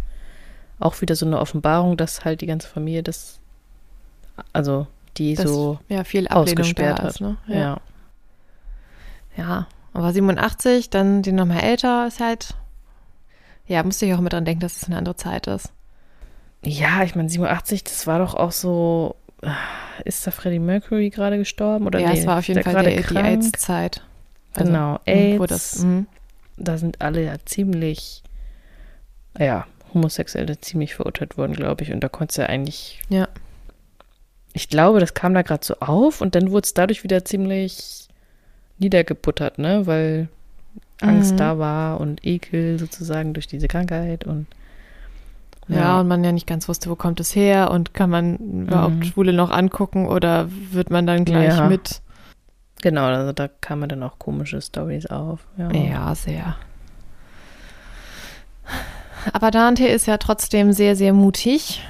auch 0.80 1.00
wieder 1.00 1.14
so 1.14 1.26
eine 1.26 1.38
Offenbarung, 1.38 1.96
dass 1.96 2.24
halt 2.24 2.40
die 2.40 2.46
ganze 2.46 2.66
Familie 2.68 3.02
das, 3.02 3.38
also 4.52 4.86
die 5.18 5.34
Das- 5.34 5.44
so 5.48 5.78
Ja, 5.88 6.02
viel 6.04 6.26
Ablehnung 6.26 6.42
ausgesperrt 6.64 6.98
da 6.98 7.02
hat. 7.04 7.10
ist, 7.10 7.20
ne? 7.20 7.36
ja. 7.48 7.80
Ja, 9.36 9.66
aber 9.92 10.12
87, 10.12 10.90
dann 10.90 11.22
die 11.22 11.32
nochmal 11.32 11.60
älter 11.60 12.06
ist 12.06 12.20
halt. 12.20 12.54
Ja, 13.66 13.82
musste 13.82 14.06
ich 14.06 14.14
auch 14.14 14.20
mit 14.20 14.32
dran 14.32 14.44
denken, 14.44 14.60
dass 14.60 14.76
es 14.76 14.84
eine 14.86 14.96
andere 14.96 15.16
Zeit 15.16 15.46
ist. 15.46 15.72
Ja, 16.64 17.02
ich 17.02 17.14
meine, 17.14 17.28
87, 17.28 17.84
das 17.84 18.06
war 18.06 18.18
doch 18.18 18.34
auch 18.34 18.52
so, 18.52 19.16
äh, 19.42 19.48
ist 20.04 20.26
da 20.26 20.30
Freddie 20.30 20.58
Mercury 20.60 21.10
gerade 21.10 21.38
gestorben? 21.38 21.86
Oder 21.86 21.98
ja, 22.00 22.12
nee, 22.12 22.20
es 22.20 22.26
war 22.26 22.38
auf 22.38 22.46
jeden 22.48 22.62
Fall 22.62 22.72
gerade 22.74 22.90
der, 22.90 23.02
die? 23.02 23.16
AIDS-Zeit. 23.16 24.02
Genau, 24.54 24.92
mhm, 24.92 24.98
AIDS. 25.06 25.46
das, 25.48 25.78
mhm. 25.82 26.06
da 26.56 26.76
sind 26.78 27.00
alle 27.00 27.24
ja 27.24 27.34
ziemlich, 27.44 28.22
ja, 29.38 29.66
Homosexuelle 29.94 30.60
ziemlich 30.60 30.94
verurteilt 30.94 31.36
worden, 31.36 31.54
glaube 31.54 31.82
ich. 31.82 31.92
Und 31.92 32.00
da 32.00 32.08
konntest 32.08 32.38
du 32.38 32.42
ja 32.42 32.48
eigentlich, 32.48 33.02
Ja. 33.08 33.28
ich 34.52 34.68
glaube, 34.68 35.00
das 35.00 35.14
kam 35.14 35.34
da 35.34 35.42
gerade 35.42 35.64
so 35.64 35.74
auf 35.80 36.20
und 36.20 36.34
dann 36.34 36.50
wurde 36.50 36.64
es 36.66 36.74
dadurch 36.74 37.02
wieder 37.02 37.24
ziemlich 37.24 38.08
niedergebuttert, 38.78 39.58
ne? 39.58 39.86
Weil 39.86 40.28
Angst 41.00 41.32
Mhm. 41.32 41.36
da 41.38 41.58
war 41.58 42.00
und 42.00 42.24
Ekel 42.24 42.78
sozusagen 42.78 43.32
durch 43.34 43.46
diese 43.46 43.68
Krankheit 43.68 44.24
und 44.24 44.46
Ja. 45.68 46.00
und 46.00 46.08
man 46.08 46.22
ja 46.24 46.32
nicht 46.32 46.46
ganz 46.46 46.68
wusste, 46.68 46.90
wo 46.90 46.96
kommt 46.96 47.20
es 47.20 47.34
her 47.36 47.70
und 47.70 47.94
kann 47.94 48.10
man 48.10 48.36
überhaupt 48.36 48.96
Mhm. 48.96 49.02
Schwule 49.04 49.32
noch 49.32 49.50
angucken 49.50 50.06
oder 50.08 50.48
wird 50.70 50.90
man 50.90 51.06
dann 51.06 51.24
gleich 51.24 51.56
Ja. 51.56 51.68
mit? 51.68 52.02
Genau, 52.82 53.04
also 53.04 53.32
da 53.32 53.46
kamen 53.48 53.88
dann 53.88 54.02
auch 54.02 54.18
komische 54.18 54.60
Stories 54.60 55.06
auf. 55.06 55.46
Ja. 55.56 55.70
Ja, 55.72 56.14
sehr. 56.14 56.56
Aber 59.32 59.50
Dante 59.50 59.86
ist 59.86 60.06
ja 60.06 60.18
trotzdem 60.18 60.72
sehr, 60.72 60.96
sehr 60.96 61.12
mutig 61.12 61.82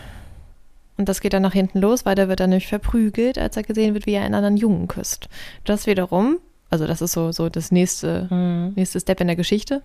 Und 0.99 1.09
das 1.09 1.23
geht 1.23 1.33
dann 1.33 1.43
nach 1.43 1.55
hinten 1.55 1.81
los, 1.81 2.05
weil 2.05 2.15
der 2.15 2.29
wird 2.29 2.39
dann 2.41 2.51
nämlich 2.51 2.69
verprügelt, 2.69 3.39
als 3.39 3.57
er 3.57 3.63
gesehen 3.63 3.95
wird, 3.95 4.05
wie 4.07 4.13
er 4.13 4.23
einen 4.25 4.35
anderen 4.35 4.59
Jungen 4.59 4.89
küsst. 4.89 5.29
Das 5.65 5.87
wiederum, 5.87 6.37
also 6.69 6.87
das 6.87 7.01
ist 7.01 7.13
so, 7.13 7.33
so 7.33 7.49
das 7.49 7.73
nächste, 7.73 8.29
Mhm. 8.31 8.75
nächste 8.77 9.01
Step 9.01 9.21
in 9.23 9.27
der 9.27 9.35
Geschichte. 9.35 9.81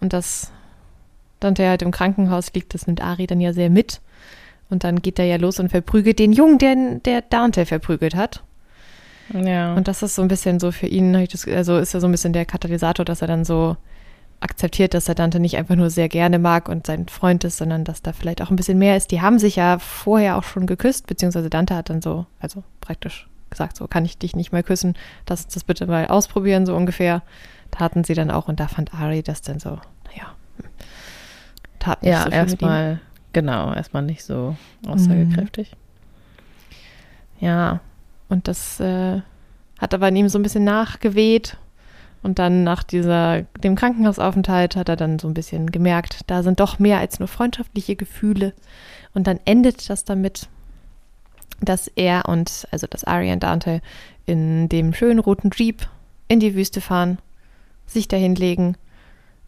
Und 0.00 0.12
das 0.12 0.52
Dante 1.42 1.68
halt 1.68 1.82
im 1.82 1.90
Krankenhaus 1.90 2.52
liegt, 2.54 2.74
das 2.74 2.86
nimmt 2.86 3.02
Ari 3.02 3.26
dann 3.26 3.40
ja 3.40 3.52
sehr 3.52 3.70
mit. 3.70 4.00
Und 4.70 4.84
dann 4.84 5.02
geht 5.02 5.18
er 5.18 5.26
ja 5.26 5.36
los 5.36 5.60
und 5.60 5.68
verprügelt 5.68 6.18
den 6.18 6.32
Jungen, 6.32 6.58
der, 6.58 6.76
der 7.04 7.22
Dante 7.22 7.66
verprügelt 7.66 8.14
hat. 8.14 8.42
Ja. 9.32 9.74
Und 9.74 9.88
das 9.88 10.02
ist 10.02 10.14
so 10.14 10.22
ein 10.22 10.28
bisschen 10.28 10.60
so 10.60 10.72
für 10.72 10.86
ihn, 10.86 11.12
das, 11.12 11.46
also 11.46 11.78
ist 11.78 11.94
er 11.94 12.00
so 12.00 12.08
ein 12.08 12.12
bisschen 12.12 12.32
der 12.32 12.44
Katalysator, 12.44 13.04
dass 13.04 13.22
er 13.22 13.28
dann 13.28 13.44
so 13.44 13.76
akzeptiert, 14.40 14.94
dass 14.94 15.08
er 15.08 15.14
Dante 15.14 15.40
nicht 15.40 15.56
einfach 15.56 15.76
nur 15.76 15.90
sehr 15.90 16.08
gerne 16.08 16.38
mag 16.38 16.68
und 16.68 16.86
sein 16.86 17.06
Freund 17.08 17.44
ist, 17.44 17.58
sondern 17.58 17.84
dass 17.84 18.02
da 18.02 18.12
vielleicht 18.12 18.42
auch 18.42 18.50
ein 18.50 18.56
bisschen 18.56 18.78
mehr 18.78 18.96
ist. 18.96 19.10
Die 19.10 19.20
haben 19.20 19.38
sich 19.38 19.56
ja 19.56 19.78
vorher 19.78 20.36
auch 20.36 20.42
schon 20.42 20.66
geküsst, 20.66 21.06
beziehungsweise 21.06 21.48
Dante 21.48 21.76
hat 21.76 21.90
dann 21.90 22.02
so, 22.02 22.26
also 22.40 22.62
praktisch 22.80 23.28
gesagt, 23.50 23.76
so 23.76 23.86
kann 23.86 24.04
ich 24.04 24.18
dich 24.18 24.34
nicht 24.34 24.52
mehr 24.52 24.62
küssen, 24.62 24.94
lass 25.28 25.44
uns 25.44 25.54
das 25.54 25.64
bitte 25.64 25.86
mal 25.86 26.06
ausprobieren, 26.06 26.66
so 26.66 26.74
ungefähr. 26.74 27.22
Taten 27.70 28.04
sie 28.04 28.14
dann 28.14 28.30
auch 28.30 28.48
und 28.48 28.60
da 28.60 28.68
fand 28.68 28.92
Ari 28.92 29.22
das 29.22 29.40
dann 29.40 29.58
so, 29.58 29.70
naja, 29.70 30.34
tat 31.82 32.02
nicht 32.02 32.12
ja, 32.12 32.22
so 32.22 32.30
viel 32.30 32.38
erstmal, 32.38 33.00
genau, 33.32 33.74
erstmal 33.74 34.02
nicht 34.02 34.24
so 34.24 34.56
aussagekräftig. 34.86 35.72
Ja, 37.40 37.80
und 38.28 38.48
das 38.48 38.78
äh, 38.80 39.20
hat 39.78 39.94
aber 39.94 40.08
in 40.08 40.16
ihm 40.16 40.28
so 40.28 40.38
ein 40.38 40.42
bisschen 40.42 40.64
nachgeweht. 40.64 41.56
Und 42.22 42.38
dann 42.38 42.62
nach 42.62 42.84
dieser, 42.84 43.42
dem 43.64 43.74
Krankenhausaufenthalt 43.74 44.76
hat 44.76 44.88
er 44.88 44.94
dann 44.94 45.18
so 45.18 45.26
ein 45.26 45.34
bisschen 45.34 45.72
gemerkt, 45.72 46.20
da 46.28 46.44
sind 46.44 46.60
doch 46.60 46.78
mehr 46.78 46.98
als 46.98 47.18
nur 47.18 47.26
freundschaftliche 47.26 47.96
Gefühle. 47.96 48.54
Und 49.12 49.26
dann 49.26 49.40
endet 49.44 49.90
das 49.90 50.04
damit, 50.04 50.48
dass 51.60 51.88
er 51.88 52.28
und, 52.28 52.68
also 52.70 52.86
dass 52.86 53.02
Ari 53.02 53.32
und 53.32 53.42
Dante 53.42 53.80
in 54.24 54.68
dem 54.68 54.94
schönen 54.94 55.18
roten 55.18 55.50
Jeep 55.52 55.88
in 56.28 56.38
die 56.38 56.54
Wüste 56.54 56.80
fahren, 56.80 57.18
sich 57.86 58.06
dahin 58.06 58.36
legen, 58.36 58.76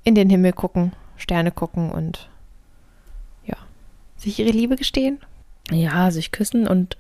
in 0.02 0.16
den 0.16 0.28
Himmel 0.28 0.52
gucken, 0.52 0.92
Sterne 1.16 1.50
gucken 1.50 1.90
und 1.90 2.28
ja, 3.44 3.56
sich 4.16 4.38
ihre 4.38 4.50
Liebe 4.50 4.76
gestehen. 4.76 5.20
Ja, 5.70 6.10
sich 6.10 6.32
küssen 6.32 6.66
und 6.66 6.96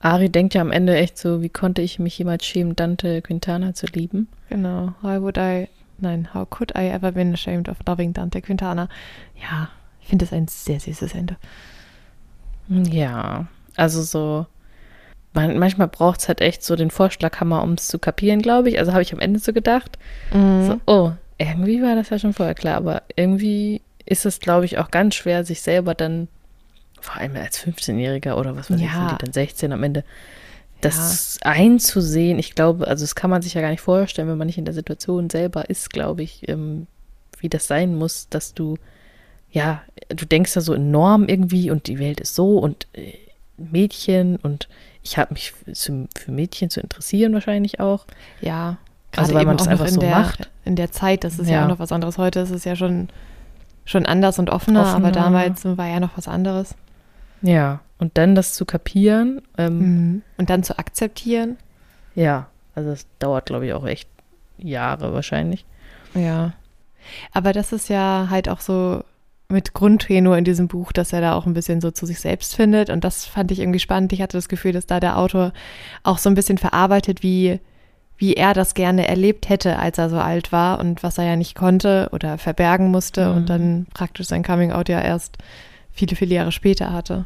Ari 0.00 0.28
denkt 0.30 0.54
ja 0.54 0.60
am 0.60 0.70
Ende 0.70 0.96
echt 0.96 1.18
so, 1.18 1.42
wie 1.42 1.48
konnte 1.48 1.82
ich 1.82 1.98
mich 1.98 2.16
jemals 2.18 2.46
schämen, 2.46 2.76
Dante 2.76 3.20
Quintana 3.22 3.74
zu 3.74 3.86
lieben? 3.86 4.28
Genau. 4.48 4.94
How 5.02 5.20
would 5.20 5.36
I, 5.36 5.68
nein, 5.98 6.28
how 6.32 6.48
could 6.48 6.72
I 6.76 6.86
ever 6.88 7.10
been 7.10 7.34
ashamed 7.34 7.68
of 7.68 7.78
loving 7.86 8.12
Dante 8.12 8.40
Quintana? 8.40 8.88
Ja, 9.40 9.70
ich 10.00 10.08
finde 10.08 10.24
das 10.24 10.32
ein 10.32 10.46
sehr 10.46 10.78
süßes 10.78 11.14
Ende. 11.14 11.36
Ja, 12.68 13.46
also 13.74 14.02
so, 14.02 14.46
man, 15.32 15.58
manchmal 15.58 15.88
braucht 15.88 16.20
es 16.20 16.28
halt 16.28 16.40
echt 16.40 16.62
so 16.62 16.76
den 16.76 16.90
Vorschlaghammer, 16.90 17.62
um 17.62 17.72
es 17.72 17.88
zu 17.88 17.98
kapieren, 17.98 18.40
glaube 18.40 18.68
ich. 18.68 18.78
Also 18.78 18.92
habe 18.92 19.02
ich 19.02 19.12
am 19.12 19.20
Ende 19.20 19.40
so 19.40 19.52
gedacht. 19.52 19.98
So, 20.32 20.80
oh, 20.86 21.12
irgendwie 21.38 21.82
war 21.82 21.94
das 21.94 22.10
ja 22.10 22.18
schon 22.18 22.32
vorher 22.34 22.54
klar, 22.54 22.76
aber 22.76 23.02
irgendwie 23.16 23.80
ist 24.04 24.26
es, 24.26 24.40
glaube 24.40 24.64
ich, 24.64 24.78
auch 24.78 24.90
ganz 24.90 25.14
schwer, 25.14 25.44
sich 25.44 25.60
selber 25.62 25.94
dann, 25.94 26.28
vor 27.00 27.16
allem 27.16 27.36
als 27.36 27.62
15-Jähriger 27.64 28.34
oder 28.36 28.56
was 28.56 28.70
weiß 28.70 28.78
ich, 28.80 28.86
Ja. 28.86 28.92
sind 29.08 29.10
die 29.12 29.24
dann 29.24 29.32
16 29.32 29.72
am 29.72 29.82
Ende, 29.82 30.04
das 30.80 31.38
einzusehen. 31.42 32.38
Ich 32.38 32.54
glaube, 32.54 32.86
also 32.86 33.02
das 33.04 33.14
kann 33.14 33.30
man 33.30 33.42
sich 33.42 33.54
ja 33.54 33.60
gar 33.60 33.70
nicht 33.70 33.80
vorstellen, 33.80 34.28
wenn 34.28 34.38
man 34.38 34.46
nicht 34.46 34.58
in 34.58 34.64
der 34.64 34.74
Situation 34.74 35.28
selber 35.28 35.68
ist, 35.70 35.90
glaube 35.92 36.22
ich, 36.22 36.48
ähm, 36.48 36.86
wie 37.40 37.48
das 37.48 37.66
sein 37.66 37.96
muss, 37.96 38.28
dass 38.28 38.54
du, 38.54 38.76
ja, 39.50 39.82
du 40.08 40.24
denkst 40.24 40.54
ja 40.54 40.60
so 40.60 40.74
in 40.74 40.90
Norm 40.90 41.26
irgendwie 41.26 41.70
und 41.70 41.86
die 41.88 41.98
Welt 41.98 42.20
ist 42.20 42.34
so 42.34 42.58
und 42.58 42.86
äh, 42.94 43.14
Mädchen 43.56 44.36
und 44.36 44.68
ich 45.02 45.18
habe 45.18 45.34
mich 45.34 45.52
für 45.74 46.06
Mädchen 46.30 46.70
zu 46.70 46.80
interessieren 46.80 47.32
wahrscheinlich 47.34 47.80
auch. 47.80 48.06
Ja, 48.40 48.78
Also 49.16 49.32
gerade 49.32 49.34
weil 49.34 49.42
eben 49.42 49.48
man 49.48 49.56
das 49.56 49.66
auch 49.66 49.72
noch 49.72 49.80
einfach 49.80 49.86
in 49.88 49.94
so 49.94 50.00
der, 50.00 50.10
macht. 50.10 50.50
In 50.64 50.76
der 50.76 50.90
Zeit, 50.92 51.24
das 51.24 51.38
ist 51.38 51.48
ja. 51.48 51.56
Ja. 51.56 51.64
auch 51.64 51.68
noch 51.68 51.78
was 51.78 51.92
anderes. 51.92 52.18
Heute 52.18 52.40
ist 52.40 52.50
es 52.50 52.64
ja 52.64 52.76
schon, 52.76 53.08
schon 53.84 54.06
anders 54.06 54.38
und 54.38 54.50
offener, 54.50 54.80
aber 54.86 55.08
Offener. 55.08 55.10
damals 55.12 55.64
war 55.64 55.86
ja 55.86 56.00
noch 56.00 56.16
was 56.16 56.28
anderes. 56.28 56.74
Ja, 57.42 57.80
und 57.98 58.16
dann 58.18 58.34
das 58.34 58.54
zu 58.54 58.64
kapieren, 58.64 59.40
ähm, 59.56 60.22
Und 60.36 60.50
dann 60.50 60.62
zu 60.62 60.78
akzeptieren. 60.78 61.56
ja, 62.14 62.46
also 62.74 62.90
es 62.90 63.06
dauert, 63.18 63.46
glaube 63.46 63.66
ich, 63.66 63.72
auch 63.72 63.84
echt 63.86 64.08
Jahre 64.56 65.12
wahrscheinlich. 65.12 65.64
Ja. 66.14 66.52
Aber 67.32 67.52
das 67.52 67.72
ist 67.72 67.88
ja 67.88 68.28
halt 68.30 68.48
auch 68.48 68.60
so 68.60 69.02
mit 69.48 69.72
Grundtenor 69.74 70.36
in 70.36 70.44
diesem 70.44 70.68
Buch, 70.68 70.92
dass 70.92 71.12
er 71.12 71.20
da 71.20 71.34
auch 71.34 71.46
ein 71.46 71.54
bisschen 71.54 71.80
so 71.80 71.90
zu 71.90 72.06
sich 72.06 72.20
selbst 72.20 72.54
findet. 72.54 72.88
Und 72.90 73.02
das 73.02 73.24
fand 73.24 73.50
ich 73.50 73.58
irgendwie 73.58 73.78
spannend. 73.80 74.12
Ich 74.12 74.22
hatte 74.22 74.36
das 74.36 74.48
Gefühl, 74.48 74.72
dass 74.72 74.86
da 74.86 75.00
der 75.00 75.18
Autor 75.18 75.52
auch 76.04 76.18
so 76.18 76.28
ein 76.28 76.34
bisschen 76.36 76.58
verarbeitet, 76.58 77.22
wie, 77.24 77.58
wie 78.18 78.34
er 78.34 78.52
das 78.52 78.74
gerne 78.74 79.06
erlebt 79.08 79.48
hätte, 79.48 79.78
als 79.78 79.96
er 79.98 80.10
so 80.10 80.18
alt 80.18 80.50
war 80.52 80.80
und 80.80 81.02
was 81.02 81.18
er 81.18 81.24
ja 81.24 81.36
nicht 81.36 81.54
konnte 81.54 82.08
oder 82.12 82.36
verbergen 82.36 82.90
musste 82.90 83.30
Mhm. 83.30 83.36
und 83.36 83.46
dann 83.50 83.86
praktisch 83.94 84.26
sein 84.26 84.42
Coming-out 84.42 84.88
ja 84.88 85.00
erst 85.00 85.38
viele, 85.92 86.16
viele 86.16 86.34
Jahre 86.34 86.52
später 86.52 86.92
hatte. 86.92 87.24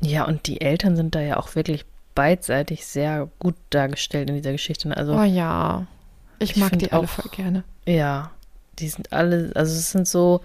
Ja, 0.00 0.24
und 0.24 0.46
die 0.46 0.60
Eltern 0.60 0.94
sind 0.96 1.14
da 1.14 1.20
ja 1.20 1.36
auch 1.38 1.54
wirklich 1.54 1.84
beidseitig 2.14 2.86
sehr 2.86 3.28
gut 3.38 3.54
dargestellt 3.70 4.28
in 4.30 4.36
dieser 4.36 4.52
Geschichte. 4.52 4.88
ne? 4.88 4.96
Also, 4.96 5.14
Oh 5.18 5.22
ja. 5.24 5.86
Ich, 6.38 6.50
Ich 6.52 6.56
mag 6.56 6.78
die 6.78 6.92
alle 6.92 7.02
auch- 7.04 7.08
voll 7.08 7.30
gerne. 7.30 7.64
ja, 7.86 8.30
die 8.78 8.88
sind 8.88 9.12
alle, 9.12 9.50
also 9.54 9.72
es 9.74 9.90
sind 9.90 10.06
so, 10.06 10.40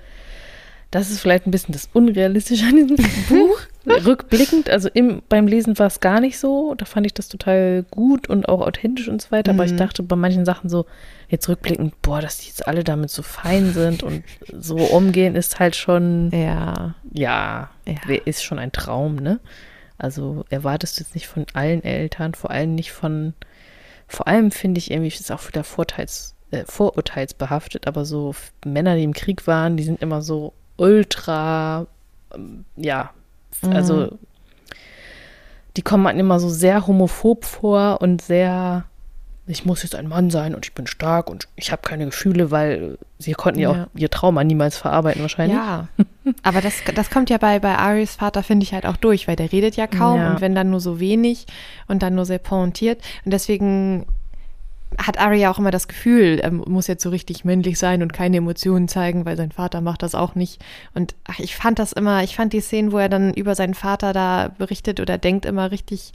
das 0.90 1.10
ist 1.12 1.20
vielleicht 1.20 1.46
ein 1.48 1.52
bisschen 1.52 1.74
das 1.74 1.90
Unrealistische 1.94 2.66
an 2.66 2.88
diesem 2.88 2.96
Buch. 3.30 3.60
Rückblickend, 3.88 4.70
also 4.70 4.90
im, 4.94 5.22
beim 5.28 5.48
Lesen 5.48 5.78
war 5.80 5.88
es 5.88 6.00
gar 6.00 6.20
nicht 6.20 6.38
so. 6.38 6.76
Da 6.76 6.86
fand 6.86 7.06
ich 7.06 7.14
das 7.14 7.28
total 7.30 7.84
gut 7.90 8.30
und 8.30 8.48
auch 8.48 8.62
authentisch 8.62 9.08
und 9.08 9.22
so 9.22 9.32
weiter. 9.32 9.52
Aber 9.52 9.66
ich 9.66 9.72
Mhm. 9.72 9.78
dachte 9.78 10.04
bei 10.04 10.16
manchen 10.16 10.46
Sachen 10.46 10.70
so, 10.70 10.86
jetzt 11.30 11.50
rückblickend, 11.50 12.00
boah, 12.02 12.22
dass 12.22 12.38
die 12.40 12.48
jetzt 12.48 12.68
alle 12.68 12.84
damit 12.84 13.10
so 13.10 13.24
fein 13.24 13.74
sind 13.74 14.04
und 14.04 14.24
so 14.52 14.86
umgehen, 14.86 15.36
ist 15.36 15.60
halt 15.60 15.76
schon, 15.76 16.30
Ja. 16.32 16.94
ja, 17.14 17.70
Ja. 17.88 18.16
ist 18.26 18.44
schon 18.44 18.60
ein 18.60 18.72
Traum, 18.72 19.16
ne? 19.16 19.40
Also 19.98 20.46
erwartest 20.50 20.98
du 21.00 21.04
jetzt 21.04 21.14
nicht 21.16 21.28
von 21.28 21.46
allen 21.54 21.84
Eltern, 21.84 22.34
vor 22.34 22.52
allem 22.52 22.76
nicht 22.76 22.92
von, 22.92 23.34
vor 24.08 24.28
allem 24.28 24.52
finde 24.52 24.80
ich 24.80 24.92
irgendwie, 24.92 25.08
ist 25.10 25.32
auch 25.32 25.48
wieder 25.48 25.64
Vorteils, 25.64 26.36
äh, 26.52 26.66
vorurteilsbehaftet, 26.66 27.88
aber 27.88 28.04
so 28.06 28.34
Männer, 28.66 28.96
die 28.96 29.04
im 29.04 29.14
Krieg 29.14 29.48
waren, 29.48 29.78
die 29.78 29.84
sind 29.84 30.02
immer 30.02 30.22
so 30.22 30.54
ultra, 30.78 31.88
ähm, 32.36 32.66
ja, 32.76 33.12
Mhm. 33.62 33.74
also 33.74 34.18
die 35.78 35.82
kommen 35.82 36.06
einem 36.08 36.20
immer 36.20 36.40
so 36.40 36.50
sehr 36.50 36.86
homophob 36.86 37.46
vor 37.46 38.00
und 38.02 38.22
sehr, 38.22 38.84
ich 39.48 39.64
muss 39.66 39.84
jetzt 39.84 39.96
ein 39.96 40.08
Mann 40.08 40.30
sein 40.30 40.54
und 40.54 40.66
ich 40.66 40.74
bin 40.74 40.86
stark 40.86 41.30
und 41.30 41.48
ich 41.56 41.72
habe 41.72 41.82
keine 41.82 42.06
Gefühle, 42.06 42.52
weil 42.52 42.98
sie 43.20 43.32
konnten 43.34 43.60
ja, 43.62 43.72
Ja. 43.74 43.84
auch 43.84 43.88
ihr 43.96 44.10
Trauma 44.10 44.44
niemals 44.44 44.76
verarbeiten 44.78 45.22
wahrscheinlich. 45.22 45.58
Ja, 45.58 45.88
aber 46.44 46.60
das, 46.60 46.74
das 46.94 47.10
kommt 47.10 47.30
ja 47.30 47.38
bei, 47.38 47.60
bei 47.60 47.78
Aris 47.78 48.16
Vater, 48.16 48.44
finde 48.44 48.64
ich 48.66 48.74
halt 48.74 48.86
auch 48.86 48.98
durch, 48.98 49.28
weil 49.30 49.38
der 49.38 49.52
redet 49.52 49.78
ja 49.78 49.88
kaum 49.88 50.20
Ja. 50.20 50.32
und 50.34 50.42
wenn 50.42 50.56
dann 50.56 50.70
nur 50.70 50.82
so 50.82 51.00
wenig 51.00 51.46
und 51.88 52.04
dann 52.04 52.16
nur 52.16 52.26
sehr 52.26 52.40
pointiert. 52.40 53.02
Und 53.24 53.32
deswegen 53.32 54.06
hat 54.98 55.20
Ari 55.20 55.40
ja 55.40 55.52
auch 55.52 55.60
immer 55.60 55.72
das 55.72 55.88
Gefühl, 55.88 56.40
er 56.40 56.52
muss 56.52 56.88
jetzt 56.88 57.04
so 57.04 57.10
richtig 57.10 57.46
männlich 57.46 57.80
sein 57.80 58.02
und 58.02 58.14
keine 58.14 58.38
Emotionen 58.38 58.88
zeigen, 58.88 59.26
weil 59.26 59.38
sein 59.38 59.52
Vater 59.52 59.82
macht 59.82 60.04
das 60.04 60.16
auch 60.16 60.36
nicht. 60.36 60.62
Und 60.94 61.16
ach, 61.24 61.40
ich 61.40 61.56
fand 61.56 61.80
das 61.80 61.94
immer, 61.94 62.24
ich 62.24 62.36
fand 62.36 62.54
die 62.54 62.62
Szenen, 62.62 62.92
wo 62.92 62.98
er 62.98 63.10
dann 63.10 63.34
über 63.34 63.56
seinen 63.56 63.74
Vater 63.74 64.14
da 64.14 64.54
berichtet 64.58 65.00
oder 65.00 65.18
denkt, 65.18 65.46
immer 65.46 65.72
richtig 65.72 66.12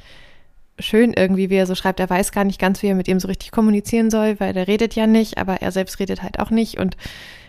schön 0.78 1.14
irgendwie, 1.14 1.48
wie 1.48 1.56
er 1.56 1.66
so 1.66 1.74
schreibt, 1.74 2.00
er 2.00 2.10
weiß 2.10 2.32
gar 2.32 2.44
nicht 2.44 2.60
ganz, 2.60 2.82
wie 2.82 2.88
er 2.88 2.94
mit 2.94 3.08
ihm 3.08 3.18
so 3.18 3.28
richtig 3.28 3.50
kommunizieren 3.50 4.10
soll, 4.10 4.38
weil 4.40 4.52
der 4.52 4.68
redet 4.68 4.94
ja 4.94 5.06
nicht, 5.06 5.38
aber 5.38 5.62
er 5.62 5.72
selbst 5.72 5.98
redet 5.98 6.22
halt 6.22 6.38
auch 6.38 6.50
nicht 6.50 6.78
und 6.78 6.98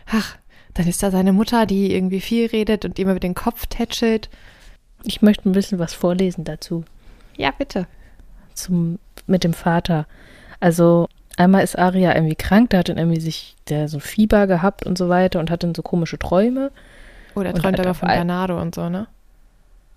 ach, 0.05 0.38
dann 0.73 0.88
ist 0.88 1.03
da 1.03 1.11
seine 1.11 1.34
Mutter, 1.34 1.65
die 1.65 1.93
irgendwie 1.93 2.21
viel 2.21 2.47
redet 2.47 2.86
und 2.86 2.99
ihm 2.99 3.09
über 3.09 3.19
den 3.19 3.36
Kopf 3.36 3.65
tätschelt. 3.65 4.30
Ich 5.03 5.21
möchte 5.21 5.49
ein 5.49 5.53
bisschen 5.53 5.80
was 5.80 5.93
vorlesen 5.93 6.45
dazu. 6.45 6.86
Ja, 7.36 7.51
bitte. 7.51 7.88
zum, 8.53 8.99
mit 9.25 9.43
dem 9.43 9.53
Vater. 9.53 10.07
Also 10.59 11.07
einmal 11.38 11.63
ist 11.63 11.77
Aria 11.77 12.13
irgendwie 12.15 12.35
krank, 12.35 12.71
da 12.71 12.79
hat 12.79 12.89
dann 12.89 12.97
irgendwie 12.97 13.21
sich 13.21 13.55
der 13.69 13.88
so 13.88 13.99
Fieber 13.99 14.47
gehabt 14.47 14.85
und 14.85 14.97
so 14.97 15.07
weiter 15.09 15.39
und 15.39 15.49
hat 15.49 15.63
dann 15.63 15.73
so 15.75 15.81
komische 15.81 16.19
Träume. 16.19 16.71
Oder 17.35 17.53
Und 17.53 17.61
träumt 17.61 17.79
aber 17.79 17.93
von 17.93 18.09
Al- 18.09 18.17
Bernardo 18.17 18.59
und 18.61 18.75
so, 18.75 18.89
ne? 18.89 19.07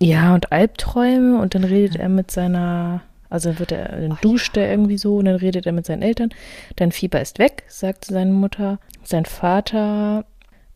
Ja, 0.03 0.35
und 0.35 0.51
Albträume 0.53 1.39
und 1.41 1.55
dann 1.55 1.65
redet 1.65 1.97
er 1.97 2.09
mit 2.09 2.31
seiner, 2.31 3.03
also 3.29 3.59
wird 3.59 3.73
er, 3.73 4.01
dann 4.01 4.19
duscht 4.23 4.57
er 4.57 4.71
irgendwie 4.71 4.97
so 4.97 5.17
und 5.17 5.27
dann 5.27 5.37
redet 5.37 5.67
er 5.67 5.73
mit 5.73 5.85
seinen 5.87 6.03
Eltern. 6.03 6.31
Dein 6.77 6.91
Fieber 6.93 7.21
ist 7.21 7.39
weg, 7.39 7.65
sagt 7.69 8.07
seine 8.07 8.33
Mutter. 8.33 8.79
Sein 9.05 9.27
Vater 9.27 10.25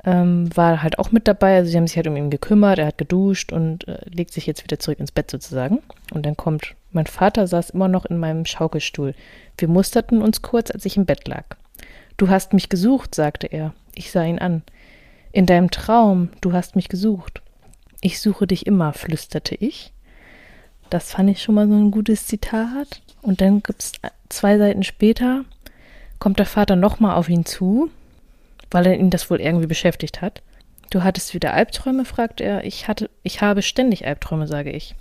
ähm, 0.04 0.54
war 0.54 0.82
halt 0.82 0.98
auch 0.98 1.10
mit 1.10 1.26
dabei, 1.26 1.56
also 1.56 1.70
sie 1.70 1.76
haben 1.78 1.86
sich 1.86 1.96
halt 1.96 2.06
um 2.06 2.16
ihn 2.16 2.28
gekümmert, 2.28 2.78
er 2.78 2.86
hat 2.88 2.98
geduscht 2.98 3.50
und 3.52 3.88
äh, 3.88 3.98
legt 4.10 4.34
sich 4.34 4.46
jetzt 4.46 4.62
wieder 4.62 4.78
zurück 4.78 5.00
ins 5.00 5.12
Bett 5.12 5.30
sozusagen. 5.30 5.80
Und 6.12 6.26
dann 6.26 6.36
kommt, 6.36 6.74
mein 6.94 7.06
Vater 7.06 7.46
saß 7.46 7.70
immer 7.70 7.88
noch 7.88 8.04
in 8.04 8.18
meinem 8.18 8.44
Schaukelstuhl. 8.44 9.14
Wir 9.58 9.68
musterten 9.68 10.22
uns 10.22 10.42
kurz, 10.42 10.70
als 10.70 10.84
ich 10.84 10.96
im 10.96 11.06
Bett 11.06 11.26
lag. 11.28 11.44
Du 12.16 12.28
hast 12.28 12.52
mich 12.52 12.68
gesucht, 12.68 13.14
sagte 13.14 13.46
er. 13.46 13.74
Ich 13.94 14.10
sah 14.10 14.24
ihn 14.24 14.38
an. 14.38 14.62
In 15.32 15.46
deinem 15.46 15.70
Traum, 15.70 16.28
du 16.40 16.52
hast 16.52 16.76
mich 16.76 16.88
gesucht. 16.88 17.42
Ich 18.00 18.20
suche 18.20 18.46
dich 18.46 18.66
immer, 18.66 18.92
flüsterte 18.92 19.54
ich. 19.54 19.92
Das 20.90 21.10
fand 21.10 21.30
ich 21.30 21.42
schon 21.42 21.56
mal 21.56 21.66
so 21.66 21.74
ein 21.74 21.90
gutes 21.90 22.26
Zitat. 22.26 23.00
Und 23.22 23.40
dann 23.40 23.62
gibt 23.62 23.82
es 23.82 23.92
zwei 24.28 24.58
Seiten 24.58 24.84
später, 24.84 25.44
kommt 26.18 26.38
der 26.38 26.46
Vater 26.46 26.76
nochmal 26.76 27.16
auf 27.16 27.28
ihn 27.28 27.44
zu, 27.44 27.90
weil 28.70 28.86
er 28.86 28.96
ihn 28.98 29.10
das 29.10 29.30
wohl 29.30 29.40
irgendwie 29.40 29.66
beschäftigt 29.66 30.22
hat. 30.22 30.42
Du 30.90 31.02
hattest 31.02 31.34
wieder 31.34 31.54
Albträume, 31.54 32.04
fragt 32.04 32.40
er. 32.40 32.64
Ich 32.64 32.86
hatte, 32.86 33.10
ich 33.22 33.40
habe 33.40 33.62
ständig 33.62 34.06
Albträume, 34.06 34.46
sage 34.46 34.70
ich. 34.70 34.94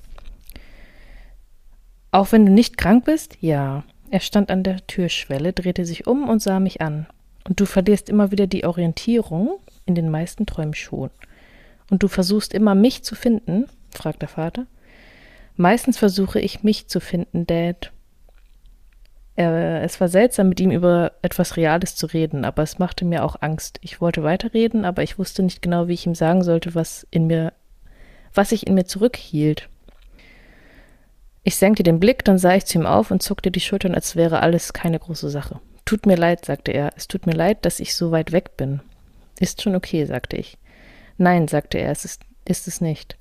Auch 2.13 2.31
wenn 2.31 2.45
du 2.45 2.51
nicht 2.51 2.77
krank 2.77 3.05
bist? 3.05 3.37
Ja. 3.41 3.83
Er 4.11 4.19
stand 4.19 4.51
an 4.51 4.61
der 4.61 4.85
Türschwelle, 4.85 5.51
drehte 5.51 5.83
sich 5.83 6.05
um 6.05 6.29
und 6.29 6.43
sah 6.43 6.59
mich 6.59 6.79
an. 6.79 7.07
Und 7.43 7.59
du 7.59 7.65
verlierst 7.65 8.07
immer 8.07 8.29
wieder 8.29 8.45
die 8.45 8.65
Orientierung, 8.65 9.59
in 9.87 9.95
den 9.95 10.11
meisten 10.11 10.45
Träumen 10.45 10.75
schon. 10.75 11.09
Und 11.89 12.03
du 12.03 12.07
versuchst 12.07 12.53
immer 12.53 12.75
mich 12.75 13.03
zu 13.03 13.15
finden? 13.15 13.65
fragt 13.89 14.21
der 14.21 14.29
Vater. 14.29 14.67
Meistens 15.55 15.97
versuche 15.97 16.39
ich 16.39 16.61
mich 16.61 16.87
zu 16.87 16.99
finden, 16.99 17.47
Dad. 17.47 17.91
Er, 19.35 19.81
es 19.81 19.99
war 19.99 20.07
seltsam, 20.07 20.49
mit 20.49 20.59
ihm 20.59 20.69
über 20.69 21.13
etwas 21.23 21.57
Reales 21.57 21.95
zu 21.95 22.05
reden, 22.05 22.45
aber 22.45 22.61
es 22.61 22.77
machte 22.77 23.05
mir 23.05 23.23
auch 23.23 23.37
Angst. 23.41 23.79
Ich 23.81 24.01
wollte 24.01 24.21
weiterreden, 24.21 24.85
aber 24.85 25.01
ich 25.01 25.17
wusste 25.17 25.41
nicht 25.41 25.63
genau, 25.63 25.87
wie 25.87 25.93
ich 25.93 26.05
ihm 26.05 26.13
sagen 26.13 26.43
sollte, 26.43 26.75
was 26.75 27.07
in 27.09 27.25
mir, 27.25 27.53
was 28.35 28.49
sich 28.49 28.67
in 28.67 28.75
mir 28.75 28.85
zurückhielt. 28.85 29.67
Ich 31.43 31.57
senkte 31.57 31.83
den 31.83 31.99
Blick, 31.99 32.23
dann 32.23 32.37
sah 32.37 32.55
ich 32.55 32.65
zu 32.65 32.79
ihm 32.79 32.85
auf 32.85 33.11
und 33.11 33.21
zuckte 33.21 33.51
die 33.51 33.59
Schultern, 33.59 33.95
als 33.95 34.15
wäre 34.15 34.41
alles 34.41 34.73
keine 34.73 34.99
große 34.99 35.29
Sache. 35.29 35.59
Tut 35.85 36.05
mir 36.05 36.15
leid, 36.15 36.45
sagte 36.45 36.71
er. 36.71 36.91
Es 36.95 37.07
tut 37.07 37.25
mir 37.25 37.33
leid, 37.33 37.65
dass 37.65 37.81
ich 37.81 37.95
so 37.95 38.11
weit 38.11 38.31
weg 38.31 38.55
bin. 38.55 38.79
Ist 39.39 39.61
schon 39.61 39.75
okay, 39.75 40.05
sagte 40.05 40.37
ich. 40.37 40.57
Nein, 41.17 41.47
sagte 41.47 41.77
er, 41.77 41.91
es 41.91 42.05
ist, 42.05 42.21
ist 42.45 42.67
es 42.67 42.79
nicht. 42.79 43.17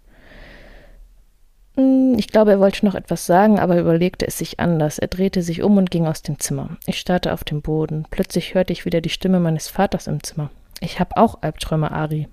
Hm, 1.76 2.14
ich 2.16 2.28
glaube, 2.28 2.52
er 2.52 2.60
wollte 2.60 2.84
noch 2.86 2.94
etwas 2.94 3.26
sagen, 3.26 3.58
aber 3.58 3.78
überlegte 3.78 4.26
es 4.26 4.38
sich 4.38 4.60
anders. 4.60 4.98
Er 4.98 5.08
drehte 5.08 5.42
sich 5.42 5.62
um 5.62 5.76
und 5.76 5.90
ging 5.90 6.06
aus 6.06 6.22
dem 6.22 6.38
Zimmer. 6.38 6.76
Ich 6.86 7.00
starrte 7.00 7.32
auf 7.32 7.42
den 7.42 7.62
Boden. 7.62 8.06
Plötzlich 8.10 8.54
hörte 8.54 8.72
ich 8.72 8.84
wieder 8.84 9.00
die 9.00 9.08
Stimme 9.08 9.40
meines 9.40 9.68
Vaters 9.68 10.06
im 10.06 10.22
Zimmer. 10.22 10.50
Ich 10.80 11.00
habe 11.00 11.16
auch 11.16 11.42
Albträume, 11.42 11.90
Ari. 11.90 12.28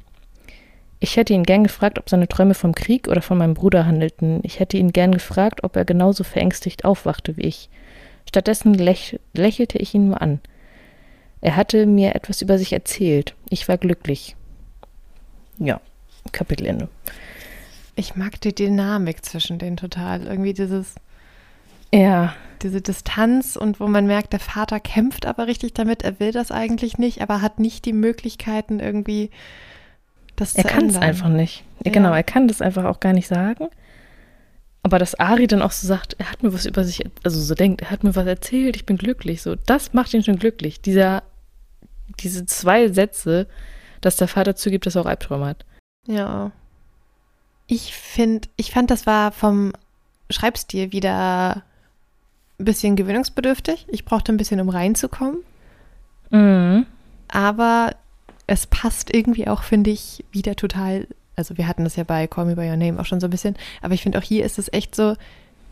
Ich 1.00 1.16
hätte 1.16 1.34
ihn 1.34 1.43
gern 1.43 1.64
gefragt, 1.64 1.97
ob 1.97 2.10
seine 2.10 2.28
Träume 2.28 2.54
vom 2.54 2.76
Krieg 2.76 3.08
oder 3.08 3.22
von 3.22 3.38
meinem 3.38 3.54
Bruder 3.54 3.86
handelten. 3.86 4.41
Ich 4.43 4.60
hätte 4.60 4.78
ihn 4.78 4.91
gern 4.91 5.14
gefragt, 5.14 5.64
ob 5.64 5.76
er 5.76 5.86
genauso 5.86 6.24
verängstigt 6.24 6.84
aufwachte 6.84 7.38
wie 7.38 7.43
ich. 7.43 7.70
Stattdessen 8.28 8.74
läch 8.74 9.20
lächelte 9.34 9.78
ich 9.78 9.93
ihn 9.93 10.08
nur 10.08 10.22
an. 10.22 10.39
Er 11.41 11.56
hatte 11.56 11.86
mir 11.86 12.16
etwas 12.16 12.41
über 12.41 12.58
sich 12.58 12.74
erzählt. 12.74 13.34
Ich 13.50 13.68
war 13.70 13.78
glücklich. 13.78 14.36
Ja, 15.58 15.80
Kapitelende. 16.32 16.89
Ich 17.95 18.16
mag 18.16 18.39
die 18.41 18.54
Dynamik 18.54 19.26
zwischen 19.26 19.58
denen 19.58 19.78
total. 19.78 20.26
Irgendwie 20.28 20.54
dieses. 20.54 20.95
Ja. 21.93 22.36
Diese 22.62 22.82
Distanz 22.82 23.56
und 23.56 23.80
wo 23.80 23.88
man 23.88 24.06
merkt, 24.06 24.34
der 24.34 24.39
Vater 24.41 24.82
kämpft 24.82 25.26
aber 25.26 25.47
richtig 25.47 25.74
damit. 25.74 26.04
Er 26.04 26.20
will 26.20 26.34
das 26.34 26.52
eigentlich 26.52 26.97
nicht, 26.97 27.22
aber 27.22 27.41
hat 27.41 27.60
nicht 27.60 27.86
die 27.86 27.93
Möglichkeiten 27.93 28.82
irgendwie 28.82 29.30
das 30.40 30.56
er 30.56 30.64
kann 30.64 30.90
es 30.90 30.96
einfach 30.96 31.28
nicht. 31.28 31.66
Ja. 31.84 31.92
Genau, 31.92 32.14
er 32.14 32.24
kann 32.24 32.48
das 32.48 32.62
einfach 32.62 32.86
auch 32.86 33.02
gar 33.02 33.12
nicht 33.12 33.28
sagen. 33.28 33.68
Aber 34.84 34.98
dass 34.98 35.16
Ari 35.16 35.48
dann 35.48 35.62
auch 35.62 35.72
so 35.72 35.86
sagt, 35.86 36.16
er 36.18 36.32
hat 36.32 36.42
mir 36.42 36.54
was 36.54 36.66
über 36.66 36.86
sich, 36.86 37.04
also 37.24 37.42
so 37.42 37.54
denkt, 37.56 37.82
er 37.82 37.92
hat 37.92 38.06
mir 38.06 38.16
was 38.16 38.26
erzählt, 38.26 38.78
ich 38.78 38.86
bin 38.86 38.98
glücklich, 38.98 39.42
so, 39.42 39.56
das 39.56 39.94
macht 39.94 40.14
ihn 40.14 40.24
schon 40.24 40.40
glücklich. 40.40 40.80
Dieser, 40.80 41.24
diese 42.22 42.46
zwei 42.46 42.88
Sätze, 42.88 43.48
dass 44.00 44.16
der 44.16 44.30
Vater 44.30 44.56
zugibt, 44.56 44.86
dass 44.86 44.96
er 44.96 45.02
auch 45.02 45.08
Albträume 45.08 45.46
hat. 45.46 45.66
Ja. 46.08 46.52
Ich 47.68 47.94
finde, 47.94 48.48
ich 48.56 48.72
fand, 48.72 48.90
das 48.90 49.06
war 49.06 49.34
vom 49.34 49.74
Schreibstil 50.30 50.94
wieder 50.94 51.64
ein 52.60 52.66
bisschen 52.66 52.96
gewöhnungsbedürftig. 52.96 53.88
Ich 53.90 54.06
brauchte 54.06 54.32
ein 54.32 54.38
bisschen, 54.38 54.62
um 54.62 54.70
reinzukommen. 54.70 55.44
Mhm. 56.30 56.86
Aber 57.28 57.92
es 58.50 58.66
passt 58.66 59.14
irgendwie 59.14 59.47
auch, 59.47 59.62
finde 59.62 59.91
ich, 59.91 60.26
wieder 60.32 60.56
total. 60.56 61.08
Also 61.36 61.58
wir 61.58 61.68
hatten 61.68 61.84
das 61.84 61.95
ja 61.95 62.04
bei 62.04 62.26
Call 62.26 62.45
Me 62.45 62.56
By 62.56 62.68
Your 62.68 62.78
Name 62.78 63.00
auch 63.00 63.06
schon 63.06 63.20
so 63.20 63.28
ein 63.28 63.30
bisschen, 63.30 63.56
aber 63.82 63.93
ich 63.93 64.02
finde 64.02 64.18
auch 64.18 64.24
hier 64.24 64.43
ist 64.43 64.58
es 64.58 64.74
echt 64.74 64.95
so 64.95 65.16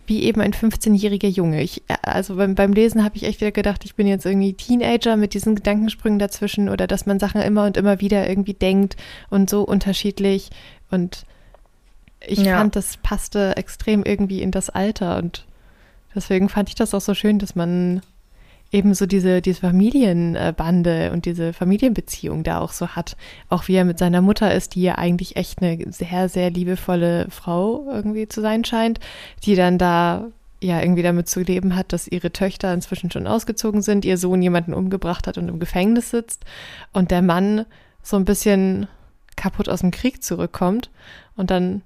wie 0.06 0.24
eben 0.24 0.40
ein 0.40 0.54
15-jähriger 0.54 1.28
Junge. 1.28 1.62
Ich, 1.62 1.84
also 2.02 2.36
beim, 2.36 2.56
beim 2.56 2.72
Lesen 2.72 3.04
habe 3.04 3.18
ich 3.18 3.24
echt 3.24 3.42
wieder 3.42 3.52
gedacht, 3.52 3.84
ich 3.84 3.96
bin 3.96 4.08
jetzt 4.08 4.26
irgendwie 4.26 4.54
Teenager 4.54 5.18
mit 5.18 5.34
diesen 5.34 5.56
Gedankensprüngen 5.56 6.20
dazwischen 6.20 6.70
oder 6.70 6.88
dass 6.88 7.06
man 7.06 7.20
Sachen 7.20 7.42
immer 7.42 7.66
und 7.66 7.76
immer 7.76 8.00
wieder 8.00 8.30
irgendwie 8.30 8.54
denkt 8.54 8.96
und 9.30 9.50
so 9.50 9.64
unterschiedlich. 9.64 10.50
Und 10.92 11.26
ich 12.26 12.40
ja. 12.40 12.58
fand, 12.58 12.78
das 12.78 12.98
passte 12.98 13.58
extrem 13.58 14.04
irgendwie 14.04 14.42
in 14.42 14.52
das 14.52 14.70
Alter 14.70 15.18
und 15.18 15.46
deswegen 16.16 16.48
fand 16.48 16.70
ich 16.70 16.76
das 16.76 16.94
auch 16.94 17.02
so 17.02 17.14
schön, 17.14 17.40
dass 17.40 17.56
man 17.56 18.02
eben 18.72 18.94
so 18.94 19.06
diese, 19.06 19.42
diese 19.42 19.62
Familienbande 19.62 21.12
und 21.12 21.26
diese 21.26 21.54
Familienbeziehung 21.54 22.44
da 22.44 22.60
auch 22.60 22.72
so 22.72 22.90
hat. 22.90 23.16
Auch 23.50 23.68
wie 23.68 23.76
er 23.76 23.86
mit 23.86 23.98
seiner 23.98 24.22
Mutter 24.22 24.54
ist, 24.54 24.76
die 24.76 24.82
ja 24.82 24.96
eigentlich 24.96 25.36
echt 25.36 25.62
eine 25.62 25.92
sehr, 25.92 26.30
sehr 26.30 26.50
liebevolle 26.50 27.28
Frau 27.30 27.88
irgendwie 27.90 28.28
zu 28.28 28.42
sein 28.42 28.66
scheint, 28.66 29.00
die 29.44 29.56
dann 29.56 29.78
da 29.78 30.28
ja 30.62 30.82
irgendwie 30.82 31.04
damit 31.04 31.30
zu 31.30 31.42
leben 31.42 31.76
hat, 31.76 31.94
dass 31.94 32.08
ihre 32.08 32.32
Töchter 32.32 32.74
inzwischen 32.74 33.12
schon 33.12 33.28
ausgezogen 33.28 33.82
sind, 33.82 34.06
ihr 34.06 34.18
Sohn 34.18 34.42
jemanden 34.42 34.74
umgebracht 34.74 35.28
hat 35.28 35.38
und 35.38 35.48
im 35.48 35.60
Gefängnis 35.60 36.10
sitzt 36.10 36.46
und 36.94 37.12
der 37.12 37.22
Mann 37.22 37.66
so 38.02 38.18
ein 38.18 38.26
bisschen 38.26 38.88
kaputt 39.36 39.70
aus 39.70 39.82
dem 39.82 39.92
Krieg 39.92 40.24
zurückkommt 40.24 40.90
und 41.36 41.52
dann 41.52 41.84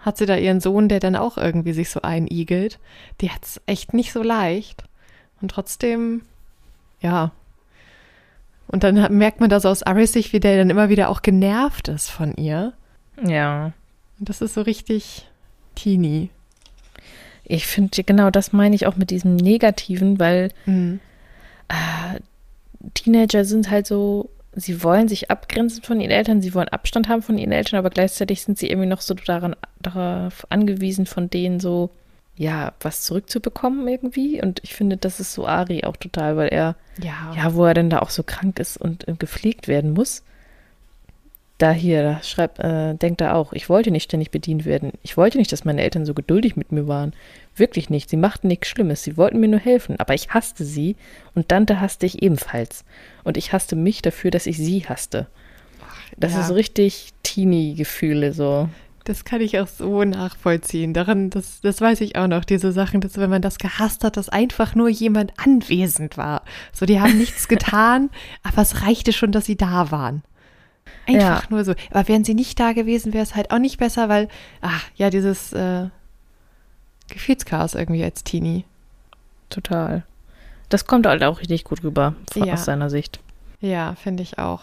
hat 0.00 0.16
sie 0.16 0.26
da 0.26 0.36
ihren 0.36 0.60
Sohn, 0.60 0.88
der 0.88 0.98
dann 0.98 1.14
auch 1.14 1.36
irgendwie 1.36 1.72
sich 1.72 1.90
so 1.90 2.02
einigelt. 2.02 2.78
Die 3.20 3.30
hat 3.30 3.44
es 3.44 3.60
echt 3.66 3.92
nicht 3.94 4.12
so 4.12 4.22
leicht. 4.22 4.84
Und 5.40 5.50
trotzdem, 5.50 6.22
ja. 7.00 7.32
Und 8.66 8.84
dann 8.84 9.16
merkt 9.16 9.40
man 9.40 9.50
das 9.50 9.66
aus 9.66 9.82
Aris 9.82 10.12
Sicht, 10.12 10.32
wie 10.32 10.40
der 10.40 10.56
dann 10.56 10.70
immer 10.70 10.88
wieder 10.88 11.08
auch 11.08 11.22
genervt 11.22 11.88
ist 11.88 12.10
von 12.10 12.34
ihr. 12.36 12.72
Ja. 13.24 13.72
Und 14.18 14.28
das 14.28 14.40
ist 14.40 14.54
so 14.54 14.62
richtig 14.62 15.26
teeny. 15.74 16.30
Ich 17.44 17.66
finde, 17.66 18.04
genau 18.04 18.30
das 18.30 18.52
meine 18.52 18.76
ich 18.76 18.86
auch 18.86 18.96
mit 18.96 19.10
diesem 19.10 19.34
Negativen, 19.34 20.20
weil 20.20 20.52
mhm. 20.66 21.00
äh, 21.68 22.20
Teenager 22.94 23.44
sind 23.44 23.70
halt 23.70 23.86
so, 23.86 24.30
sie 24.54 24.84
wollen 24.84 25.08
sich 25.08 25.30
abgrenzen 25.30 25.82
von 25.82 26.00
ihren 26.00 26.12
Eltern, 26.12 26.42
sie 26.42 26.54
wollen 26.54 26.68
Abstand 26.68 27.08
haben 27.08 27.22
von 27.22 27.38
ihren 27.38 27.52
Eltern, 27.52 27.78
aber 27.78 27.90
gleichzeitig 27.90 28.42
sind 28.42 28.58
sie 28.58 28.68
irgendwie 28.68 28.88
noch 28.88 29.00
so 29.00 29.14
daran, 29.14 29.56
darauf 29.80 30.46
angewiesen, 30.50 31.06
von 31.06 31.28
denen 31.28 31.58
so 31.58 31.90
ja, 32.40 32.72
was 32.80 33.02
zurückzubekommen 33.02 33.86
irgendwie. 33.86 34.40
Und 34.40 34.60
ich 34.64 34.74
finde, 34.74 34.96
das 34.96 35.20
ist 35.20 35.34
so 35.34 35.46
Ari 35.46 35.84
auch 35.84 35.98
total, 35.98 36.38
weil 36.38 36.48
er, 36.48 36.74
ja, 36.98 37.34
ja 37.36 37.54
wo 37.54 37.66
er 37.66 37.74
denn 37.74 37.90
da 37.90 37.98
auch 37.98 38.08
so 38.08 38.22
krank 38.22 38.58
ist 38.58 38.78
und 38.78 39.06
äh, 39.06 39.12
gepflegt 39.12 39.68
werden 39.68 39.92
muss. 39.92 40.22
Da 41.58 41.72
hier, 41.72 42.02
da 42.02 42.22
schreibt, 42.22 42.58
äh, 42.58 42.94
denkt 42.94 43.20
er 43.20 43.36
auch, 43.36 43.52
ich 43.52 43.68
wollte 43.68 43.90
nicht 43.90 44.04
ständig 44.04 44.30
bedient 44.30 44.64
werden. 44.64 44.92
Ich 45.02 45.18
wollte 45.18 45.36
nicht, 45.36 45.52
dass 45.52 45.66
meine 45.66 45.82
Eltern 45.82 46.06
so 46.06 46.14
geduldig 46.14 46.56
mit 46.56 46.72
mir 46.72 46.88
waren. 46.88 47.12
Wirklich 47.56 47.90
nicht. 47.90 48.08
Sie 48.08 48.16
machten 48.16 48.48
nichts 48.48 48.68
Schlimmes. 48.68 49.02
Sie 49.02 49.18
wollten 49.18 49.38
mir 49.38 49.48
nur 49.48 49.60
helfen. 49.60 50.00
Aber 50.00 50.14
ich 50.14 50.30
hasste 50.30 50.64
sie 50.64 50.96
und 51.34 51.52
Dante 51.52 51.78
hasste 51.78 52.06
ich 52.06 52.22
ebenfalls. 52.22 52.86
Und 53.22 53.36
ich 53.36 53.52
hasste 53.52 53.76
mich 53.76 54.00
dafür, 54.00 54.30
dass 54.30 54.46
ich 54.46 54.56
sie 54.56 54.86
hasste. 54.88 55.26
Das 56.16 56.32
ja. 56.32 56.40
ist 56.40 56.48
so 56.48 56.54
richtig 56.54 57.12
Teenie-Gefühle 57.22 58.32
so. 58.32 58.70
Das 59.04 59.24
kann 59.24 59.40
ich 59.40 59.58
auch 59.58 59.66
so 59.66 60.04
nachvollziehen. 60.04 60.92
Daran, 60.92 61.30
das, 61.30 61.60
das 61.62 61.80
weiß 61.80 62.00
ich 62.02 62.16
auch 62.16 62.26
noch, 62.26 62.44
diese 62.44 62.72
Sachen, 62.72 63.00
dass 63.00 63.16
wenn 63.16 63.30
man 63.30 63.42
das 63.42 63.58
gehasst 63.58 64.04
hat, 64.04 64.16
dass 64.16 64.28
einfach 64.28 64.74
nur 64.74 64.88
jemand 64.88 65.32
anwesend 65.38 66.16
war. 66.16 66.42
So, 66.72 66.86
die 66.86 67.00
haben 67.00 67.16
nichts 67.16 67.48
getan, 67.48 68.10
aber 68.42 68.62
es 68.62 68.82
reichte 68.82 69.12
schon, 69.12 69.32
dass 69.32 69.46
sie 69.46 69.56
da 69.56 69.90
waren. 69.90 70.22
Einfach 71.06 71.42
ja. 71.42 71.48
nur 71.50 71.64
so. 71.64 71.74
Aber 71.90 72.06
wären 72.08 72.24
sie 72.24 72.34
nicht 72.34 72.60
da 72.60 72.72
gewesen, 72.72 73.12
wäre 73.12 73.22
es 73.22 73.34
halt 73.34 73.50
auch 73.50 73.58
nicht 73.58 73.78
besser, 73.78 74.08
weil, 74.08 74.28
ach, 74.60 74.84
ja, 74.96 75.10
dieses 75.10 75.52
äh, 75.52 75.88
Gefühlschaos 77.08 77.74
irgendwie 77.74 78.04
als 78.04 78.22
Teenie. 78.22 78.64
Total. 79.48 80.04
Das 80.68 80.86
kommt 80.86 81.06
halt 81.06 81.24
auch 81.24 81.40
richtig 81.40 81.64
gut 81.64 81.82
rüber, 81.82 82.14
ja. 82.34 82.54
aus 82.54 82.64
seiner 82.64 82.90
Sicht. 82.90 83.20
Ja, 83.60 83.94
finde 83.96 84.22
ich 84.22 84.38
auch. 84.38 84.62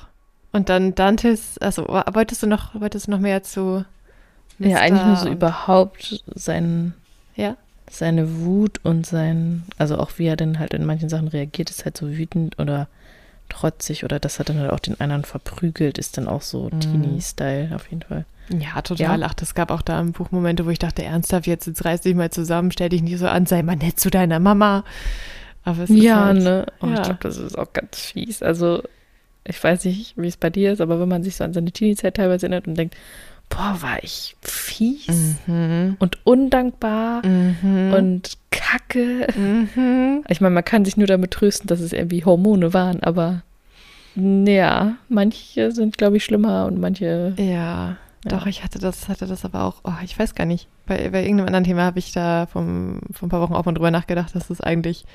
Und 0.54 0.70
dann 0.70 0.96
Dantes, 0.96 1.58
also 1.58 1.88
wolltest 1.88 2.44
du 2.44 2.48
noch, 2.48 2.74
wolltest 2.80 3.08
du 3.08 3.12
noch 3.12 3.20
mehr 3.20 3.44
zu 3.44 3.86
Ja, 4.60 4.78
eigentlich 4.78 5.06
nur 5.06 5.16
so 5.18 5.30
überhaupt 5.30 6.24
sein, 6.34 6.94
ja? 7.36 7.56
seine 7.90 8.42
Wut 8.42 8.80
und 8.84 9.06
sein, 9.06 9.64
also 9.78 9.98
auch 9.98 10.12
wie 10.18 10.26
er 10.26 10.36
dann 10.36 10.60
halt 10.60 10.74
in 10.74 10.86
manchen 10.86 11.10
Sachen 11.10 11.28
reagiert, 11.28 11.70
ist 11.70 11.86
halt 11.86 11.98
so 11.98 12.10
wütend 12.10 12.60
oder 12.60 12.88
trotzig 13.50 14.04
oder 14.04 14.20
dass 14.20 14.40
er 14.40 14.46
dann 14.46 14.60
halt 14.60 14.72
auch 14.72 14.80
den 14.80 15.00
anderen 15.00 15.24
verprügelt, 15.24 15.98
ist 15.98 16.18
dann 16.18 16.28
auch 16.28 16.42
so 16.42 16.70
mm. 16.70 16.80
Teenie-Style 16.82 17.74
auf 17.74 17.90
jeden 17.90 18.02
Fall. 18.02 18.26
Ja, 18.50 18.82
total. 18.82 19.22
Ja. 19.22 19.28
Ach, 19.30 19.34
das 19.34 19.56
gab 19.56 19.72
auch 19.72 19.82
da 19.82 20.00
im 20.00 20.12
Buch 20.12 20.32
Momente, 20.32 20.66
wo 20.66 20.70
ich 20.70 20.80
dachte, 20.80 21.04
ernsthaft, 21.04 21.48
jetzt, 21.48 21.68
jetzt 21.68 21.84
reiß 21.84 22.02
dich 22.02 22.16
mal 22.16 22.30
zusammen, 22.30 22.72
stell 22.72 22.90
dich 22.90 23.02
nicht 23.02 23.18
so 23.18 23.28
an, 23.28 23.46
sei 23.46 23.64
mal 23.64 23.76
nett 23.76 24.00
zu 24.00 24.10
deiner 24.10 24.40
Mama. 24.40 24.84
Aber 25.64 25.84
es 25.84 25.90
ja, 25.90 26.26
halt, 26.26 26.44
ne? 26.44 26.66
Oh, 26.82 26.88
ja. 26.88 26.96
Ich 26.96 27.04
glaube, 27.04 27.20
das 27.22 27.38
ist 27.38 27.58
auch 27.58 27.74
ganz 27.74 28.00
fies. 28.00 28.42
Also, 28.42 28.84
ich 29.44 29.62
weiß 29.62 29.84
nicht, 29.86 30.14
wie 30.18 30.28
es 30.28 30.38
bei 30.38 30.50
dir 30.50 30.72
ist, 30.72 30.82
aber 30.82 31.00
wenn 31.00 31.10
man 31.10 31.24
sich 31.24 31.36
so 31.36 31.44
an 31.44 31.54
seine 31.54 31.72
Teenie-Zeit 31.72 32.16
teilweise 32.16 32.46
erinnert 32.46 32.68
und 32.68 32.78
denkt, 32.78 32.96
boah, 33.50 33.78
war 33.82 34.04
ich 34.04 34.36
fies 34.42 35.36
mhm. 35.48 35.98
und 36.00 36.26
undankbar 36.26 37.26
mhm. 37.26 37.94
und 37.94 38.38
kacke. 38.52 39.28
Mhm. 39.36 40.24
Ich 40.28 40.42
meine, 40.42 40.54
man 40.54 40.66
kann 40.66 40.86
sich 40.86 40.98
nur 40.98 41.08
damit 41.08 41.32
trösten, 41.32 41.68
dass 41.68 41.80
es 41.80 41.94
irgendwie 41.94 42.26
Hormone 42.26 42.74
waren, 42.74 43.02
aber 43.04 43.44
ja, 44.16 44.96
manche 45.10 45.72
sind, 45.72 45.98
glaube 45.98 46.18
ich, 46.18 46.26
schlimmer 46.26 46.66
und 46.66 46.80
manche. 46.80 47.36
Ja, 47.38 47.98
ja, 48.26 48.38
doch, 48.38 48.46
ich 48.48 48.64
hatte 48.64 48.80
das, 48.80 49.08
hatte 49.10 49.28
das 49.28 49.46
aber 49.46 49.64
auch, 49.64 49.82
oh, 49.84 49.94
ich 50.04 50.18
weiß 50.18 50.34
gar 50.36 50.46
nicht. 50.46 50.68
Bei, 50.86 51.10
bei 51.10 51.22
irgendeinem 51.22 51.48
anderen 51.48 51.64
Thema 51.64 51.84
habe 51.84 52.00
ich 52.00 52.12
da 52.12 52.48
vom, 52.48 53.02
vor 53.12 53.28
ein 53.28 53.30
paar 53.30 53.42
Wochen 53.42 53.54
auch 53.54 53.66
mal 53.66 53.74
drüber 53.74 53.92
nachgedacht, 53.92 54.36
dass 54.36 54.50
es 54.50 54.60
eigentlich, 54.60 55.06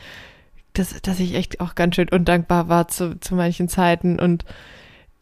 dass, 0.72 1.01
dass 1.03 1.20
ich 1.20 1.35
echt 1.35 1.61
auch 1.61 1.74
ganz 1.74 1.97
schön 1.97 2.09
undankbar 2.09 2.68
war 2.68 2.89
zu, 2.89 3.18
zu 3.18 3.35
manchen 3.35 3.68
Zeiten 3.68 4.18
und 4.20 4.45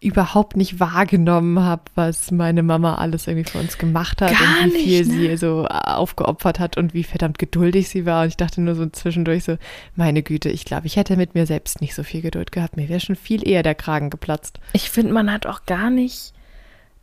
überhaupt 0.00 0.56
nicht 0.56 0.80
wahrgenommen 0.80 1.60
habe, 1.60 1.82
was 1.94 2.30
meine 2.30 2.62
Mama 2.62 2.96
alles 2.96 3.26
irgendwie 3.26 3.50
für 3.50 3.58
uns 3.58 3.76
gemacht 3.76 4.22
hat 4.22 4.32
Gar 4.32 4.64
und 4.64 4.74
wie 4.74 4.78
viel 4.78 5.06
nicht, 5.06 5.08
ne? 5.08 5.30
sie 5.30 5.36
so 5.36 5.66
aufgeopfert 5.66 6.58
hat 6.58 6.76
und 6.76 6.94
wie 6.94 7.04
verdammt 7.04 7.38
geduldig 7.38 7.88
sie 7.88 8.06
war. 8.06 8.22
Und 8.22 8.28
ich 8.28 8.36
dachte 8.36 8.62
nur 8.62 8.74
so 8.74 8.86
zwischendurch 8.86 9.44
so, 9.44 9.56
meine 9.96 10.22
Güte, 10.22 10.48
ich 10.48 10.64
glaube, 10.64 10.86
ich 10.86 10.96
hätte 10.96 11.16
mit 11.16 11.34
mir 11.34 11.44
selbst 11.44 11.80
nicht 11.80 11.94
so 11.94 12.02
viel 12.02 12.22
Geduld 12.22 12.50
gehabt. 12.50 12.76
Mir 12.76 12.88
wäre 12.88 13.00
schon 13.00 13.16
viel 13.16 13.46
eher 13.46 13.62
der 13.62 13.74
Kragen 13.74 14.08
geplatzt. 14.08 14.58
Ich 14.72 14.90
finde, 14.90 15.12
man 15.12 15.30
hat 15.30 15.46
auch 15.46 15.66
gar 15.66 15.90
nicht 15.90 16.32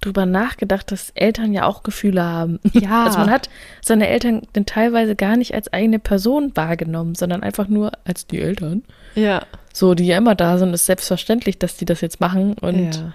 drüber 0.01 0.25
nachgedacht, 0.25 0.91
dass 0.91 1.11
Eltern 1.11 1.53
ja 1.53 1.65
auch 1.65 1.83
Gefühle 1.83 2.23
haben. 2.23 2.59
Ja. 2.73 3.05
Also 3.07 3.19
man 3.19 3.29
hat 3.29 3.49
seine 3.81 4.07
Eltern 4.07 4.41
denn 4.55 4.65
teilweise 4.65 5.15
gar 5.15 5.37
nicht 5.37 5.53
als 5.53 5.71
eigene 5.71 5.99
Person 5.99 6.51
wahrgenommen, 6.55 7.15
sondern 7.15 7.41
einfach 7.41 7.67
nur 7.67 7.91
als 8.03 8.27
die 8.27 8.41
Eltern. 8.41 8.83
Ja. 9.15 9.45
So, 9.73 9.93
die 9.93 10.05
ja 10.05 10.17
immer 10.17 10.35
da 10.35 10.57
sind, 10.57 10.73
ist 10.73 10.85
selbstverständlich, 10.85 11.57
dass 11.57 11.77
die 11.77 11.85
das 11.85 12.01
jetzt 12.01 12.19
machen. 12.19 12.53
Und 12.55 12.95
ja. 12.95 13.13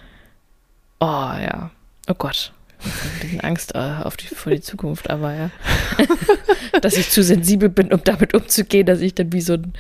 oh 1.00 1.40
ja, 1.42 1.70
oh 2.08 2.14
Gott. 2.14 2.52
Ich 2.84 2.86
ein 2.86 3.20
bisschen 3.20 3.40
Angst 3.42 3.74
äh, 3.74 4.02
auf 4.02 4.16
die, 4.16 4.26
vor 4.26 4.52
die 4.52 4.60
Zukunft, 4.60 5.10
aber 5.10 5.34
ja. 5.34 5.50
dass 6.80 6.96
ich 6.96 7.10
zu 7.10 7.22
sensibel 7.22 7.68
bin, 7.68 7.92
um 7.92 8.02
damit 8.02 8.34
umzugehen, 8.34 8.86
dass 8.86 9.00
ich 9.00 9.14
dann 9.14 9.32
wie 9.32 9.40
so 9.40 9.54
ein 9.54 9.72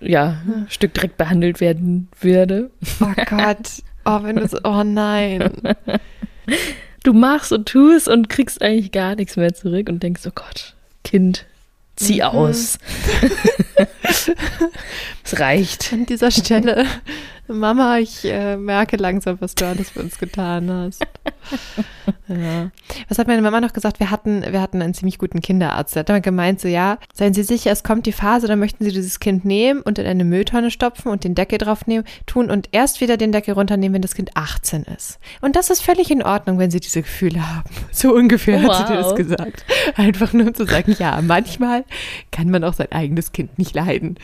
ja, 0.00 0.40
Stück 0.68 0.94
Dreck 0.94 1.16
behandelt 1.16 1.60
werden 1.60 2.08
würde. 2.20 2.70
Oh 3.00 3.12
Gott. 3.28 3.82
Oh, 4.04 4.22
wenn 4.22 4.36
du 4.36 4.46
so, 4.46 4.58
oh 4.62 4.82
nein. 4.84 5.50
Du 7.02 7.12
machst 7.12 7.52
und 7.52 7.68
tust 7.68 8.08
und 8.08 8.28
kriegst 8.28 8.60
eigentlich 8.62 8.92
gar 8.92 9.14
nichts 9.14 9.36
mehr 9.36 9.54
zurück 9.54 9.88
und 9.88 10.02
denkst, 10.02 10.22
oh 10.26 10.32
Gott, 10.34 10.74
Kind, 11.04 11.46
zieh 11.96 12.16
Mhm. 12.16 12.22
aus. 12.22 12.78
es 15.24 15.38
reicht. 15.40 15.92
An 15.92 16.06
dieser 16.06 16.30
Stelle, 16.30 16.86
Mama, 17.48 17.98
ich 17.98 18.24
äh, 18.24 18.56
merke 18.56 18.96
langsam, 18.96 19.40
was 19.40 19.54
du 19.54 19.66
alles 19.66 19.90
für 19.90 20.00
uns 20.00 20.18
getan 20.18 20.70
hast. 20.70 21.06
Ja. 22.28 22.72
Was 23.08 23.20
hat 23.20 23.28
meine 23.28 23.40
Mama 23.40 23.60
noch 23.60 23.72
gesagt? 23.72 24.00
Wir 24.00 24.10
hatten, 24.10 24.42
wir 24.50 24.60
hatten 24.60 24.82
einen 24.82 24.94
ziemlich 24.94 25.18
guten 25.18 25.40
Kinderarzt. 25.40 25.94
Der 25.94 26.00
hat 26.00 26.08
immer 26.08 26.20
gemeint, 26.20 26.60
so 26.60 26.66
ja, 26.66 26.98
seien 27.14 27.34
Sie 27.34 27.44
sicher, 27.44 27.70
es 27.70 27.84
kommt 27.84 28.06
die 28.06 28.12
Phase, 28.12 28.48
da 28.48 28.56
möchten 28.56 28.82
Sie 28.84 28.90
dieses 28.90 29.20
Kind 29.20 29.44
nehmen 29.44 29.80
und 29.80 30.00
in 30.00 30.06
eine 30.06 30.24
Mülltonne 30.24 30.72
stopfen 30.72 31.08
und 31.08 31.22
den 31.22 31.36
Deckel 31.36 31.58
drauf 31.58 31.86
nehmen, 31.86 32.04
tun 32.26 32.50
und 32.50 32.68
erst 32.72 33.00
wieder 33.00 33.16
den 33.16 33.30
Deckel 33.30 33.54
runternehmen, 33.54 33.94
wenn 33.94 34.02
das 34.02 34.16
Kind 34.16 34.36
18 34.36 34.82
ist. 34.84 35.20
Und 35.40 35.54
das 35.54 35.70
ist 35.70 35.82
völlig 35.82 36.10
in 36.10 36.20
Ordnung, 36.24 36.58
wenn 36.58 36.72
Sie 36.72 36.80
diese 36.80 37.02
Gefühle 37.02 37.48
haben. 37.48 37.70
So 37.92 38.12
ungefähr 38.12 38.60
hat 38.60 38.76
sie 38.76 38.92
dir 38.92 38.98
das 38.98 39.10
Wow. 39.10 39.14
gesagt. 39.14 39.64
Einfach 39.96 40.32
nur 40.32 40.48
um 40.48 40.54
zu 40.54 40.66
sagen, 40.66 40.96
ja, 40.98 41.20
manchmal 41.22 41.84
kann 42.32 42.50
man 42.50 42.64
auch 42.64 42.74
sein 42.74 42.90
eigenes 42.90 43.30
Kind 43.30 43.56
nicht 43.56 43.74
leiden. 43.74 44.18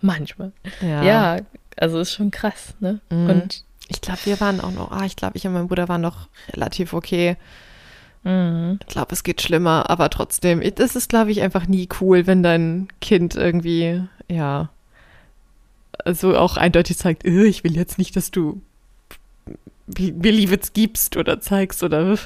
Manchmal. 0.00 0.52
Ja, 0.80 1.36
also 1.76 2.00
ist 2.00 2.12
schon 2.12 2.30
krass, 2.30 2.74
ne? 2.80 3.00
Mhm. 3.10 3.30
Und 3.30 3.64
Ich 3.88 4.00
glaube, 4.00 4.20
wir 4.24 4.40
waren 4.40 4.60
auch 4.60 4.70
noch, 4.72 4.92
ah, 4.92 5.04
ich 5.04 5.16
glaube, 5.16 5.36
ich 5.36 5.46
und 5.46 5.52
mein 5.52 5.66
Bruder 5.68 5.88
waren 5.88 6.00
noch 6.00 6.28
relativ 6.52 6.92
okay. 6.92 7.36
mhm. 8.22 8.78
Ich 8.82 8.86
glaube, 8.86 9.12
es 9.12 9.22
geht 9.24 9.42
schlimmer, 9.42 9.90
aber 9.90 10.10
trotzdem, 10.10 10.60
es 10.60 10.94
ist, 10.96 11.08
glaube 11.08 11.32
ich, 11.32 11.40
einfach 11.42 11.66
nie 11.66 11.88
cool, 12.00 12.26
wenn 12.26 12.42
dein 12.42 12.88
Kind 13.00 13.34
irgendwie, 13.34 14.02
ja, 14.28 14.68
so 16.06 16.36
auch 16.36 16.56
eindeutig 16.56 16.96
zeigt, 16.98 17.24
"Äh, 17.24 17.44
ich 17.46 17.64
will 17.64 17.76
jetzt 17.76 17.98
nicht, 17.98 18.14
dass 18.16 18.30
du 18.30 18.62
mir 19.88 20.32
Liebe 20.32 20.58
gibst 20.72 21.16
oder 21.16 21.40
zeigst 21.40 21.82
oder, 21.82 22.16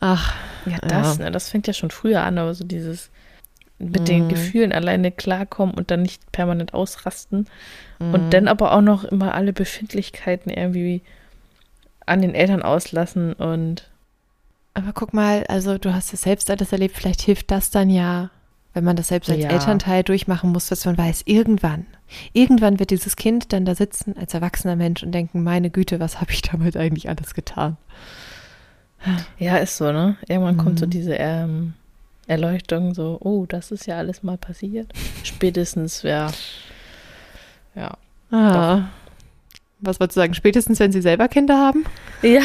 ach, 0.00 0.34
ja, 0.66 0.78
das, 0.78 1.18
ne, 1.18 1.30
das 1.30 1.48
fängt 1.48 1.66
ja 1.66 1.72
schon 1.72 1.90
früher 1.90 2.22
an, 2.22 2.36
aber 2.38 2.54
so 2.54 2.64
dieses 2.64 3.10
mit 3.78 4.08
den 4.08 4.24
Mhm. 4.24 4.28
Gefühlen 4.28 4.72
alleine 4.72 5.12
klarkommen 5.12 5.74
und 5.74 5.90
dann 5.90 6.02
nicht 6.02 6.32
permanent 6.32 6.72
ausrasten 6.74 7.46
Mhm. 7.98 8.14
und 8.14 8.32
dann 8.32 8.48
aber 8.48 8.72
auch 8.72 8.80
noch 8.80 9.04
immer 9.04 9.34
alle 9.34 9.52
Befindlichkeiten 9.52 10.50
irgendwie 10.50 11.02
an 12.06 12.22
den 12.22 12.34
Eltern 12.34 12.62
auslassen 12.62 13.32
und 13.34 13.90
Aber 14.74 14.92
guck 14.92 15.12
mal, 15.14 15.44
also 15.48 15.78
du 15.78 15.94
hast 15.94 16.12
es 16.12 16.22
selbst 16.22 16.50
alles 16.50 16.70
erlebt, 16.72 16.96
vielleicht 16.96 17.22
hilft 17.22 17.50
das 17.50 17.70
dann 17.70 17.88
ja, 17.90 18.30
wenn 18.74 18.84
man 18.84 18.94
das 18.96 19.08
selbst 19.08 19.30
als 19.30 19.42
Ja. 19.42 19.48
Elternteil 19.50 20.02
durchmachen 20.04 20.52
muss, 20.52 20.68
dass 20.68 20.84
man 20.84 20.98
weiß, 20.98 21.22
irgendwann, 21.24 21.86
irgendwann 22.34 22.78
wird 22.78 22.90
dieses 22.90 23.16
Kind 23.16 23.52
dann 23.54 23.64
da 23.64 23.74
sitzen 23.74 24.14
als 24.18 24.34
erwachsener 24.34 24.76
Mensch 24.76 25.02
und 25.02 25.12
denken, 25.12 25.42
meine 25.42 25.70
Güte, 25.70 25.98
was 25.98 26.20
habe 26.20 26.30
ich 26.32 26.42
damals 26.42 26.76
eigentlich 26.76 27.08
alles 27.08 27.32
getan? 27.34 27.76
ja, 29.38 29.56
ist 29.56 29.76
so, 29.76 29.92
ne? 29.92 30.16
Irgendwann 30.28 30.56
kommt 30.56 30.78
so 30.78 30.86
Mhm. 30.86 30.90
diese 30.90 31.14
ähm, 31.14 31.74
Erleuchtung, 32.26 32.94
so, 32.94 33.18
oh, 33.20 33.46
das 33.46 33.70
ist 33.70 33.86
ja 33.86 33.98
alles 33.98 34.22
mal 34.22 34.36
passiert. 34.38 34.92
Spätestens, 35.22 36.02
ja. 36.02 36.30
Ja. 37.74 37.96
Ah. 38.30 38.88
Was 39.80 40.00
wolltest 40.00 40.16
du 40.16 40.20
sagen? 40.20 40.34
Spätestens, 40.34 40.80
wenn 40.80 40.90
sie 40.92 41.02
selber 41.02 41.28
Kinder 41.28 41.56
haben? 41.58 41.84
Ja, 42.22 42.40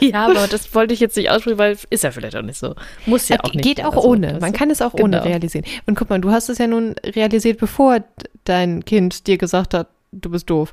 ja, 0.00 0.26
aber 0.26 0.46
das 0.46 0.74
wollte 0.74 0.94
ich 0.94 1.00
jetzt 1.00 1.16
nicht 1.16 1.28
aussprechen, 1.30 1.58
weil 1.58 1.76
ist 1.90 2.04
ja 2.04 2.10
vielleicht 2.12 2.36
auch 2.36 2.42
nicht 2.42 2.58
so. 2.58 2.74
Muss 3.06 3.28
ja 3.28 3.40
auch 3.42 3.52
nicht. 3.52 3.64
Geht 3.64 3.82
auch 3.84 3.96
Also, 3.96 4.08
ohne. 4.08 4.38
Man 4.38 4.52
kann 4.52 4.70
es 4.70 4.80
auch 4.80 4.94
ohne 4.94 5.16
Genau. 5.18 5.22
realisieren. 5.24 5.64
Und 5.86 5.96
guck 5.98 6.08
mal, 6.10 6.20
du 6.20 6.30
hast 6.30 6.48
es 6.50 6.58
ja 6.58 6.66
nun 6.68 6.94
realisiert, 7.04 7.58
bevor 7.58 8.04
dein 8.44 8.84
Kind 8.84 9.26
dir 9.26 9.38
gesagt 9.38 9.74
hat, 9.74 9.88
du 10.12 10.30
bist 10.30 10.48
doof. 10.50 10.72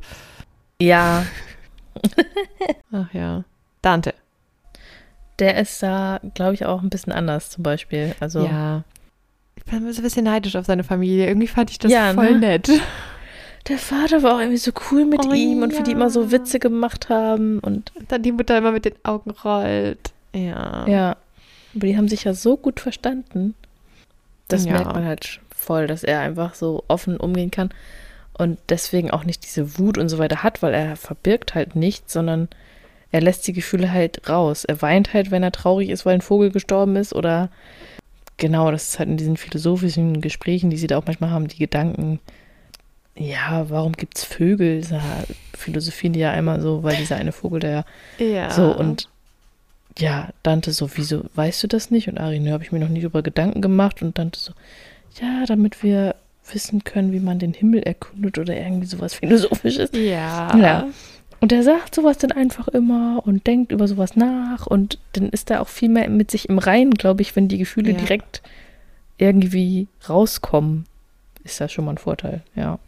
Ja, 0.82 1.26
Ach 2.91 3.14
ja. 3.14 3.43
Dante. 3.82 4.14
Der 5.40 5.60
ist 5.60 5.82
da, 5.84 6.20
glaube 6.34 6.54
ich, 6.54 6.66
auch 6.66 6.82
ein 6.82 6.90
bisschen 6.90 7.12
anders 7.14 7.50
zum 7.50 7.64
Beispiel. 7.64 8.16
Also, 8.20 8.46
Ja. 8.46 8.84
Ich 9.58 9.64
bin 9.72 9.92
so 9.92 10.00
ein 10.00 10.04
bisschen 10.04 10.26
neidisch 10.26 10.56
auf 10.56 10.66
seine 10.66 10.84
Familie. 10.84 11.28
Irgendwie 11.28 11.48
fand 11.48 11.72
ich 11.72 11.80
das 11.80 11.92
Ja, 11.92 12.14
voll 12.14 12.34
ne? 12.34 12.40
nett. 12.40 12.70
der 13.68 13.78
Vater 13.80 14.22
war 14.22 14.36
auch 14.36 14.40
irgendwie 14.40 14.58
so 14.58 14.72
cool 14.92 15.06
mit 15.06 15.26
Oh, 15.26 15.34
ihm 15.34 15.64
und 15.64 15.76
wie 15.78 15.82
die 15.84 15.92
immer 15.92 16.10
so 16.12 16.32
Witze 16.32 16.60
gemacht 16.60 17.10
haben 17.10 17.60
und 17.60 17.92
Und 17.96 18.12
dann 18.12 18.22
die 18.22 18.32
Mutter 18.32 18.58
immer 18.58 18.72
mit 18.72 18.86
den 18.86 18.94
Augen 19.04 19.32
rollt. 19.32 20.12
Ja. 20.34 20.86
ja. 20.88 21.16
Aber 21.76 21.88
die 21.88 21.98
haben 21.98 22.08
sich 22.10 22.26
ja 22.26 22.34
so 22.34 22.58
gut 22.58 22.80
verstanden. 22.80 23.56
Das 24.50 24.66
Ja. 24.66 24.74
merkt 24.74 24.94
man 24.94 25.06
halt 25.06 25.40
voll, 25.56 25.88
dass 25.88 26.04
er 26.04 26.20
einfach 26.20 26.54
so 26.54 26.84
offen 26.88 27.18
umgehen 27.18 27.50
kann 27.50 27.70
und 28.38 28.60
deswegen 28.70 29.10
auch 29.10 29.24
nicht 29.24 29.44
diese 29.46 29.80
Wut 29.80 29.98
und 29.98 30.10
so 30.10 30.20
weiter 30.20 30.44
hat, 30.44 30.62
weil 30.62 30.74
er 30.76 30.96
verbirgt 30.96 31.56
halt 31.56 31.76
nichts, 31.76 32.14
sondern 32.14 32.50
er 33.16 33.22
lässt 33.22 33.47
die 33.47 33.53
Gefühle 33.53 33.93
halt 33.93 34.28
raus. 34.28 34.66
Er 34.66 34.82
weint 34.82 35.13
halt, 35.13 35.32
wenn 35.32 35.41
er 35.41 35.53
traurig 35.53 35.88
ist, 35.88 36.05
weil 36.05 36.16
ein 36.16 36.22
Vogel 36.22 36.51
gestorben 36.51 36.97
ist 36.97 37.16
oder 37.16 37.49
genau, 38.36 38.72
das 38.72 38.89
ist 38.89 38.99
halt 38.99 39.07
in 39.07 39.16
diesen 39.16 39.38
philosophischen 39.38 40.20
Gesprächen, 40.20 40.70
die 40.70 40.76
sie 40.76 40.88
da 40.88 40.97
auch 40.97 41.05
manchmal 41.05 41.30
haben, 41.30 41.47
die 41.47 41.57
Gedanken, 41.57 42.20
ja, 43.18 43.70
warum 43.70 43.93
gibt's 43.93 44.26
Vögel? 44.26 44.82
Da 44.82 45.01
philosophieren 45.57 46.11
die 46.11 46.20
ja 46.20 46.32
einmal 46.32 46.59
so, 46.59 46.84
weil 46.84 46.97
dieser 46.97 47.16
eine 47.16 47.32
Vogel, 47.32 47.61
der 47.61 47.86
Ja. 48.20 48.49
so 48.49 48.76
und 48.76 49.07
ja, 49.97 50.32
Dante 50.43 50.74
so, 50.74 50.89
wieso 50.95 51.24
weißt 51.36 51.63
du 51.63 51.68
das 51.68 51.91
nicht? 51.91 52.09
Und 52.09 52.18
Ari, 52.18 52.41
ne, 52.41 52.51
habe 52.51 52.66
ich 52.66 52.74
mir 52.74 52.80
noch 52.80 52.89
nie 52.89 52.99
darüber 52.99 53.24
Gedanken 53.24 53.61
gemacht. 53.61 54.01
Und 54.01 54.18
Dante 54.18 54.38
so, 54.38 54.51
ja, 55.22 55.45
damit 55.45 55.84
wir 55.84 56.16
wissen 56.51 56.84
können, 56.84 57.13
wie 57.13 57.22
man 57.22 57.39
den 57.39 57.53
Himmel 57.53 57.82
erkundet 57.84 58.38
oder 58.38 58.57
irgendwie 58.57 58.88
sowas 58.88 59.13
Philosophisches. 59.13 59.91
Ja. 59.93 60.57
Ja. 60.57 60.88
Und 61.42 61.52
er 61.52 61.64
sagt 61.64 61.94
sowas 61.96 62.18
dann 62.18 62.32
einfach 62.32 62.68
immer 62.70 63.22
und 63.26 63.46
denkt 63.46 63.72
über 63.72 63.88
sowas 63.88 64.16
nach 64.16 64.66
und 64.68 64.98
dann 65.14 65.30
ist 65.30 65.52
er 65.52 65.62
auch 65.62 65.68
viel 65.68 65.90
mehr 65.90 66.10
mit 66.10 66.32
sich 66.32 66.50
im 66.50 66.58
Reinen, 66.60 66.94
glaube 66.94 67.22
ich, 67.22 67.36
wenn 67.36 67.48
die 67.48 67.58
Gefühle 67.58 67.92
Ja. 67.92 67.98
direkt 67.98 68.42
irgendwie 69.18 69.88
rauskommen. 70.10 70.86
Ist 71.44 71.62
das 71.62 71.72
schon 71.72 71.86
mal 71.86 71.92
ein 71.92 71.98
Vorteil, 71.98 72.42
ja. 72.56 72.80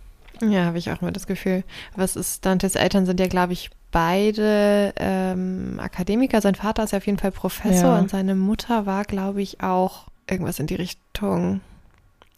Ja, 0.41 0.65
habe 0.65 0.77
ich 0.77 0.91
auch 0.91 1.01
immer 1.01 1.11
das 1.11 1.27
Gefühl. 1.27 1.63
Was 1.95 2.15
ist, 2.15 2.45
Dantes 2.45 2.75
Eltern 2.75 3.05
sind 3.05 3.19
ja, 3.19 3.27
glaube 3.27 3.53
ich, 3.53 3.69
beide 3.91 4.93
ähm, 4.97 5.79
Akademiker. 5.81 6.41
Sein 6.41 6.55
Vater 6.55 6.83
ist 6.83 6.91
ja 6.91 6.97
auf 6.97 7.05
jeden 7.07 7.17
Fall 7.17 7.31
Professor 7.31 7.93
Ja. 7.93 7.99
und 7.99 8.09
seine 8.09 8.35
Mutter 8.35 8.85
war, 8.85 9.03
glaube 9.03 9.41
ich, 9.41 9.61
auch 9.61 10.07
irgendwas 10.29 10.59
in 10.59 10.67
die 10.67 10.75
Richtung. 10.75 11.61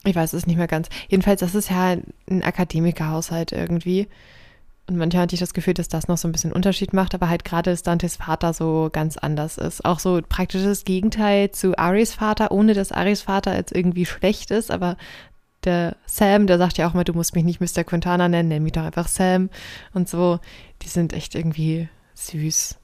Ich 0.06 0.16
weiß 0.16 0.32
es 0.34 0.48
nicht 0.48 0.56
mehr 0.58 0.68
ganz. 0.68 0.88
Jedenfalls, 1.10 1.42
das 1.42 1.56
ist 1.56 1.70
ja 1.72 1.98
ein 2.30 2.44
Akademikerhaushalt 2.44 3.52
irgendwie. 3.52 4.08
Und 4.90 4.98
manchmal 4.98 5.24
hatte 5.24 5.36
ich 5.36 5.40
das 5.40 5.54
Gefühl, 5.54 5.76
dass 5.76 5.88
das 5.88 6.08
noch 6.08 6.18
so 6.18 6.28
ein 6.28 6.32
bisschen 6.32 6.52
Unterschied 6.52 6.94
macht, 6.94 7.14
aber 7.14 7.30
halt 7.30 7.46
gerade, 7.46 7.70
dass 7.70 7.84
Dantes 7.84 8.16
Vater 8.16 8.54
so 8.54 8.90
ganz 8.92 9.18
anders 9.18 9.60
ist. 9.60 9.86
Auch 9.86 10.00
so 10.00 10.20
praktisches 10.28 10.84
Gegenteil 10.84 11.52
zu 11.52 11.78
Aris 11.78 12.16
Vater, 12.16 12.52
ohne 12.52 12.74
dass 12.74 12.92
Aris 12.92 13.22
Vater 13.22 13.56
jetzt 13.56 13.72
irgendwie 13.72 14.08
schlecht 14.08 14.50
ist, 14.50 14.72
aber 14.72 14.98
der 15.64 15.96
Sam, 16.08 16.48
der 16.48 16.58
sagt 16.58 16.80
ja 16.80 16.90
auch 16.90 16.96
mal, 16.96 17.04
du 17.04 17.14
musst 17.14 17.36
mich 17.36 17.44
nicht 17.44 17.62
Mr. 17.62 17.84
Quintana 17.84 18.30
nennen, 18.30 18.50
nenn 18.50 18.64
mich 18.64 18.72
doch 18.72 18.84
einfach 18.84 19.08
Sam 19.08 19.52
und 19.94 20.10
so. 20.10 20.40
Die 20.82 20.88
sind 20.88 21.14
echt 21.14 21.36
irgendwie 21.36 21.88
süß. 22.16 22.80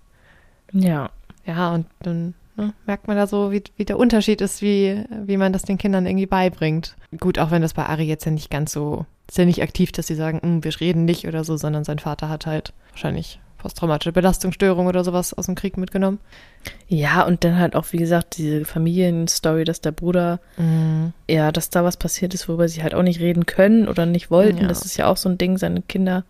Ja. 0.73 1.09
Ja, 1.45 1.73
und 1.73 1.87
dann 2.03 2.35
ne, 2.55 2.73
merkt 2.85 3.07
man 3.07 3.17
da 3.17 3.27
so, 3.27 3.51
wie, 3.51 3.63
wie 3.77 3.85
der 3.85 3.97
Unterschied 3.99 4.41
ist, 4.41 4.61
wie, 4.61 5.03
wie 5.25 5.37
man 5.37 5.53
das 5.53 5.63
den 5.63 5.77
Kindern 5.77 6.05
irgendwie 6.05 6.25
beibringt. 6.25 6.95
Gut, 7.19 7.39
auch 7.39 7.51
wenn 7.51 7.61
das 7.61 7.73
bei 7.73 7.85
Ari 7.85 8.03
jetzt 8.03 8.25
ja 8.25 8.31
nicht 8.31 8.49
ganz 8.51 8.71
so, 8.71 9.05
ist 9.27 9.37
ja 9.37 9.45
nicht 9.45 9.61
aktiv, 9.63 9.91
dass 9.91 10.07
sie 10.07 10.15
sagen, 10.15 10.39
"Mm, 10.43 10.63
wir 10.63 10.79
reden 10.79 11.05
nicht 11.05 11.27
oder 11.27 11.43
so, 11.43 11.57
sondern 11.57 11.83
sein 11.83 11.99
Vater 11.99 12.29
hat 12.29 12.45
halt 12.45 12.73
wahrscheinlich 12.91 13.39
posttraumatische 13.57 14.11
Belastungsstörung 14.11 14.85
oder 14.85 15.03
sowas 15.03 15.33
aus 15.33 15.47
dem 15.47 15.55
Krieg 15.55 15.75
mitgenommen. 15.77 16.19
Ja, 16.87 17.23
und 17.25 17.43
dann 17.43 17.57
halt 17.57 17.75
auch, 17.75 17.85
wie 17.91 17.97
gesagt, 17.97 18.37
diese 18.37 18.63
Familienstory, 18.63 19.63
dass 19.63 19.81
der 19.81 19.91
Bruder, 19.91 20.39
ja, 21.27 21.51
dass 21.51 21.71
da 21.71 21.83
was 21.83 21.97
passiert 21.97 22.35
ist, 22.35 22.47
worüber 22.47 22.67
sie 22.69 22.83
halt 22.83 22.93
auch 22.93 23.01
nicht 23.01 23.19
reden 23.21 23.47
können 23.47 23.87
oder 23.87 24.05
nicht 24.05 24.29
wollten. 24.29 24.61
Ja. 24.61 24.67
Das 24.67 24.85
ist 24.85 24.97
ja 24.97 25.07
auch 25.07 25.17
so 25.17 25.29
ein 25.29 25.39
Ding, 25.39 25.57
seine 25.57 25.81
Kinder 25.81 26.25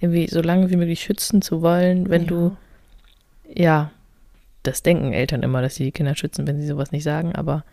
irgendwie 0.00 0.28
so 0.28 0.40
lange 0.40 0.70
wie 0.70 0.76
möglich 0.76 1.00
schützen 1.02 1.42
zu 1.42 1.60
wollen, 1.60 2.08
wenn 2.08 2.22
Ja. 2.22 2.28
du, 2.28 2.56
ja, 3.54 3.90
das 4.62 4.82
denken 4.82 5.12
Eltern 5.12 5.42
immer, 5.42 5.62
dass 5.62 5.74
sie 5.74 5.84
die 5.84 5.92
Kinder 5.92 6.16
schützen, 6.16 6.46
wenn 6.46 6.60
sie 6.60 6.66
sowas 6.66 6.92
nicht 6.92 7.04
sagen, 7.04 7.34
aber 7.34 7.64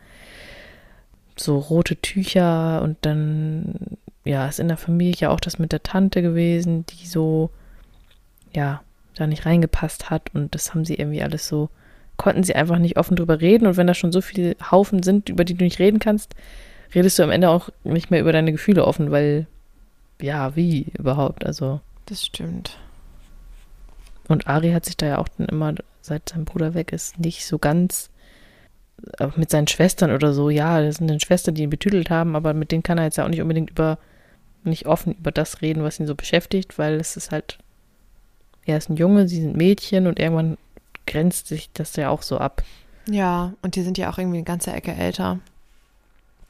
so 1.37 1.57
rote 1.57 1.95
Tücher 1.95 2.81
und 2.81 2.97
dann, 3.01 3.97
ja, 4.25 4.47
ist 4.47 4.59
in 4.59 4.67
der 4.67 4.77
Familie 4.77 5.15
ja 5.17 5.29
auch 5.29 5.39
das 5.39 5.59
mit 5.59 5.71
der 5.71 5.83
Tante 5.83 6.21
gewesen, 6.21 6.85
die 6.87 7.07
so, 7.07 7.49
ja, 8.53 8.81
da 9.15 9.27
nicht 9.27 9.45
reingepasst 9.45 10.09
hat 10.09 10.33
und 10.33 10.53
das 10.55 10.73
haben 10.73 10.85
sie 10.85 10.95
irgendwie 10.95 11.23
alles 11.23 11.47
so, 11.47 11.69
konnten 12.17 12.43
sie 12.43 12.55
einfach 12.55 12.79
nicht 12.79 12.97
offen 12.97 13.15
drüber 13.15 13.39
reden 13.39 13.67
und 13.67 13.77
wenn 13.77 13.87
da 13.87 13.93
schon 13.93 14.11
so 14.11 14.21
viele 14.21 14.55
Haufen 14.71 15.03
sind, 15.03 15.29
über 15.29 15.45
die 15.45 15.53
du 15.53 15.63
nicht 15.63 15.79
reden 15.79 15.99
kannst, 15.99 16.35
redest 16.93 17.19
du 17.19 17.23
am 17.23 17.31
Ende 17.31 17.49
auch 17.49 17.69
nicht 17.83 18.11
mehr 18.11 18.19
über 18.19 18.33
deine 18.33 18.51
Gefühle 18.51 18.85
offen, 18.85 19.11
weil, 19.11 19.47
ja, 20.21 20.55
wie 20.55 20.87
überhaupt, 20.97 21.45
also. 21.45 21.81
Das 22.05 22.25
stimmt. 22.25 22.77
Und 24.27 24.47
Ari 24.47 24.71
hat 24.71 24.85
sich 24.85 24.97
da 24.97 25.05
ja 25.05 25.17
auch 25.17 25.27
dann 25.37 25.47
immer, 25.47 25.73
seit 26.01 26.29
sein 26.29 26.45
Bruder 26.45 26.73
weg 26.73 26.91
ist, 26.91 27.19
nicht 27.19 27.45
so 27.45 27.57
ganz 27.57 28.09
auch 29.19 29.37
mit 29.37 29.49
seinen 29.49 29.67
Schwestern 29.67 30.11
oder 30.11 30.33
so. 30.33 30.49
Ja, 30.49 30.81
das 30.81 30.97
sind 30.97 31.09
dann 31.09 31.19
Schwestern, 31.19 31.55
die 31.55 31.63
ihn 31.63 31.69
betüdelt 31.69 32.09
haben, 32.09 32.35
aber 32.35 32.53
mit 32.53 32.71
denen 32.71 32.83
kann 32.83 32.97
er 32.97 33.05
jetzt 33.05 33.17
ja 33.17 33.25
auch 33.25 33.29
nicht 33.29 33.41
unbedingt 33.41 33.71
über, 33.71 33.97
nicht 34.63 34.85
offen 34.87 35.13
über 35.13 35.31
das 35.31 35.61
reden, 35.61 35.83
was 35.83 35.99
ihn 35.99 36.07
so 36.07 36.15
beschäftigt, 36.15 36.77
weil 36.77 36.95
es 36.95 37.17
ist 37.17 37.31
halt, 37.31 37.59
er 38.65 38.77
ist 38.77 38.89
ein 38.89 38.97
Junge, 38.97 39.27
sie 39.27 39.41
sind 39.41 39.55
Mädchen 39.55 40.07
und 40.07 40.19
irgendwann 40.19 40.57
grenzt 41.07 41.47
sich 41.47 41.71
das 41.73 41.95
ja 41.95 42.09
auch 42.09 42.21
so 42.21 42.37
ab. 42.37 42.63
Ja, 43.07 43.53
und 43.61 43.75
die 43.75 43.81
sind 43.81 43.97
ja 43.97 44.11
auch 44.11 44.17
irgendwie 44.17 44.37
eine 44.37 44.45
ganze 44.45 44.71
Ecke 44.71 44.93
älter. 44.93 45.39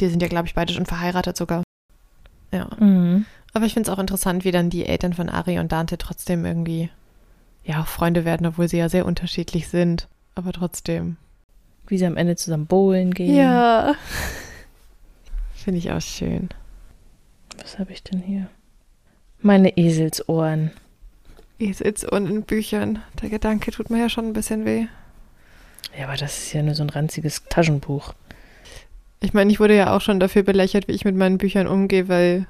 Die 0.01 0.07
sind 0.07 0.21
ja, 0.21 0.27
glaube 0.27 0.47
ich, 0.47 0.55
beide 0.55 0.73
schon 0.73 0.85
verheiratet 0.85 1.37
sogar. 1.37 1.63
Ja. 2.51 2.67
Aber 3.53 3.65
ich 3.65 3.73
finde 3.73 3.89
es 3.89 3.95
auch 3.95 3.99
interessant, 3.99 4.43
wie 4.43 4.51
dann 4.51 4.69
die 4.69 4.85
Eltern 4.85 5.13
von 5.13 5.29
Ari 5.29 5.59
und 5.59 5.71
Dante 5.71 5.97
trotzdem 5.97 6.45
irgendwie, 6.45 6.89
ja, 7.69 7.83
Freunde 7.83 8.25
werden, 8.25 8.47
obwohl 8.47 8.67
sie 8.67 8.77
ja 8.77 8.89
sehr 8.89 9.05
unterschiedlich 9.05 9.67
sind. 9.67 10.07
Aber 10.33 10.51
trotzdem. 10.51 11.17
Wie 11.85 11.99
sie 11.99 12.05
am 12.07 12.17
Ende 12.17 12.35
zusammen 12.35 12.65
bowlen 12.65 13.13
gehen. 13.13 13.35
Ja. 13.35 13.93
Finde 15.53 15.77
ich 15.77 15.91
auch 15.91 16.01
schön. 16.01 16.49
Was 17.61 17.77
habe 17.77 17.91
ich 17.91 18.01
denn 18.01 18.21
hier? 18.21 18.49
Meine 19.41 19.77
Eselsohren. 19.77 20.71
Eselsohren 21.59 22.25
in 22.25 22.41
Büchern. 22.41 23.03
Der 23.21 23.29
Gedanke 23.29 23.69
tut 23.69 23.91
mir 23.91 23.99
ja 23.99 24.09
schon 24.09 24.25
ein 24.25 24.33
bisschen 24.33 24.65
weh. 24.65 24.87
Ja, 25.95 26.07
aber 26.07 26.17
das 26.17 26.39
ist 26.39 26.53
ja 26.53 26.63
nur 26.63 26.73
so 26.73 26.81
ein 26.81 26.89
ranziges 26.89 27.43
Taschenbuch. 27.49 28.15
Ich 29.19 29.33
meine, 29.33 29.51
ich 29.51 29.59
wurde 29.59 29.75
ja 29.75 29.95
auch 29.95 30.01
schon 30.01 30.19
dafür 30.19 30.41
belächelt, 30.41 30.87
wie 30.87 30.93
ich 30.93 31.05
mit 31.05 31.15
meinen 31.15 31.37
Büchern 31.37 31.67
umgehe, 31.67 32.07
weil 32.07 32.47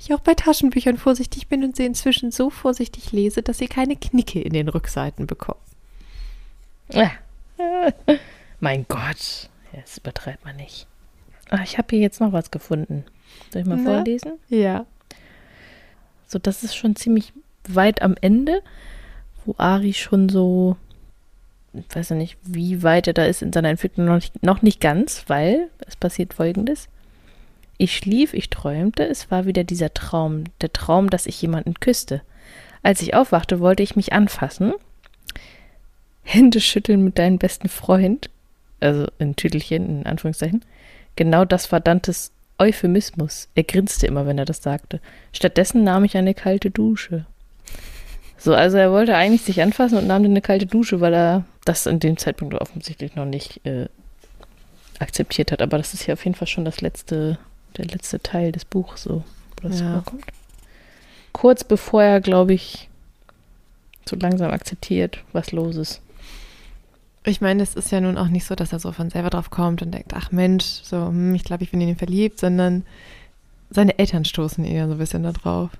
ich 0.00 0.14
auch 0.14 0.20
bei 0.20 0.34
Taschenbüchern 0.34 0.96
vorsichtig 0.96 1.48
bin 1.48 1.62
und 1.62 1.76
sie 1.76 1.84
inzwischen 1.84 2.32
so 2.32 2.50
vorsichtig 2.50 3.12
lese, 3.12 3.42
dass 3.42 3.58
sie 3.58 3.68
keine 3.68 3.96
Knicke 3.96 4.40
in 4.40 4.52
den 4.52 4.68
Rückseiten 4.68 5.26
bekommen. 5.26 5.60
Ah. 6.94 7.10
mein 8.60 8.86
Gott, 8.88 9.50
das 9.72 9.98
übertreibt 9.98 10.44
man 10.44 10.56
nicht. 10.56 10.86
Ah, 11.50 11.62
ich 11.62 11.78
habe 11.78 11.88
hier 11.90 12.00
jetzt 12.00 12.20
noch 12.20 12.32
was 12.32 12.50
gefunden. 12.50 13.04
Soll 13.52 13.62
ich 13.62 13.68
mal 13.68 13.76
Na? 13.76 13.94
vorlesen? 13.94 14.32
Ja. 14.48 14.86
So, 16.26 16.38
das 16.38 16.62
ist 16.62 16.76
schon 16.76 16.96
ziemlich 16.96 17.32
weit 17.68 18.02
am 18.02 18.14
Ende, 18.20 18.62
wo 19.44 19.54
Ari 19.58 19.92
schon 19.92 20.28
so, 20.28 20.76
ich 21.74 21.94
weiß 21.94 22.10
ja 22.10 22.16
nicht, 22.16 22.38
wie 22.42 22.82
weit 22.82 23.06
er 23.06 23.12
da 23.12 23.24
ist 23.24 23.42
in 23.42 23.52
seiner 23.52 23.68
Entwicklung, 23.68 24.06
noch 24.06 24.14
nicht, 24.14 24.42
noch 24.42 24.62
nicht 24.62 24.80
ganz, 24.80 25.24
weil 25.26 25.68
es 25.86 25.96
passiert 25.96 26.34
folgendes. 26.34 26.88
Ich 27.80 27.96
schlief, 27.96 28.34
ich 28.34 28.50
träumte, 28.50 29.08
es 29.08 29.30
war 29.30 29.46
wieder 29.46 29.64
dieser 29.64 29.94
Traum, 29.94 30.44
der 30.60 30.70
Traum, 30.70 31.08
dass 31.08 31.24
ich 31.24 31.40
jemanden 31.40 31.72
küsste. 31.80 32.20
Als 32.82 33.00
ich 33.00 33.14
aufwachte, 33.14 33.58
wollte 33.58 33.82
ich 33.82 33.96
mich 33.96 34.12
anfassen, 34.12 34.74
Hände 36.22 36.60
schütteln 36.60 37.02
mit 37.02 37.18
deinem 37.18 37.38
besten 37.38 37.70
Freund, 37.70 38.28
also 38.80 39.06
in 39.18 39.34
Tüdelchen, 39.34 40.00
in 40.00 40.06
Anführungszeichen. 40.06 40.62
Genau 41.16 41.46
das 41.46 41.72
war 41.72 41.80
Dantes 41.80 42.32
Euphemismus. 42.58 43.48
Er 43.54 43.64
grinste 43.64 44.06
immer, 44.06 44.26
wenn 44.26 44.36
er 44.36 44.44
das 44.44 44.62
sagte. 44.62 45.00
Stattdessen 45.32 45.82
nahm 45.82 46.04
ich 46.04 46.18
eine 46.18 46.34
kalte 46.34 46.70
Dusche. 46.70 47.24
So, 48.36 48.54
also 48.54 48.76
er 48.76 48.92
wollte 48.92 49.16
eigentlich 49.16 49.40
sich 49.40 49.62
anfassen 49.62 49.96
und 49.96 50.06
nahm 50.06 50.22
dann 50.22 50.32
eine 50.32 50.42
kalte 50.42 50.66
Dusche, 50.66 51.00
weil 51.00 51.14
er 51.14 51.44
das 51.64 51.86
in 51.86 51.98
dem 51.98 52.18
Zeitpunkt 52.18 52.54
offensichtlich 52.56 53.14
noch 53.14 53.24
nicht 53.24 53.64
äh, 53.64 53.88
akzeptiert 54.98 55.50
hat. 55.50 55.62
Aber 55.62 55.78
das 55.78 55.94
ist 55.94 56.06
ja 56.06 56.12
auf 56.12 56.26
jeden 56.26 56.36
Fall 56.36 56.46
schon 56.46 56.66
das 56.66 56.82
letzte, 56.82 57.38
der 57.76 57.86
letzte 57.86 58.20
Teil 58.20 58.52
des 58.52 58.64
Buchs, 58.64 59.02
so, 59.04 59.24
wo 59.60 59.68
das 59.68 59.80
Ja. 59.80 59.92
vorkommt. 60.02 60.24
Kurz 61.32 61.64
bevor 61.64 62.02
er, 62.02 62.20
glaube 62.20 62.52
ich, 62.54 62.88
so 64.08 64.16
langsam 64.16 64.50
akzeptiert, 64.50 65.22
was 65.32 65.52
los 65.52 65.76
ist. 65.76 66.00
Ich 67.24 67.40
meine, 67.40 67.62
es 67.62 67.74
ist 67.74 67.92
ja 67.92 68.00
nun 68.00 68.16
auch 68.16 68.28
nicht 68.28 68.46
so, 68.46 68.54
dass 68.54 68.72
er 68.72 68.80
so 68.80 68.92
von 68.92 69.10
selber 69.10 69.30
drauf 69.30 69.50
kommt 69.50 69.82
und 69.82 69.92
denkt, 69.92 70.12
ach 70.14 70.32
Mensch, 70.32 70.64
so, 70.64 71.06
hm, 71.08 71.34
ich 71.34 71.44
glaube, 71.44 71.62
ich 71.62 71.70
bin 71.70 71.80
in 71.80 71.90
ihn 71.90 71.96
verliebt, 71.96 72.40
sondern 72.40 72.84
seine 73.68 73.98
Eltern 73.98 74.24
stoßen 74.24 74.64
ihn 74.64 74.74
ja 74.74 74.86
so 74.86 74.92
ein 74.92 74.98
bisschen 74.98 75.22
da 75.22 75.32
drauf. 75.32 75.70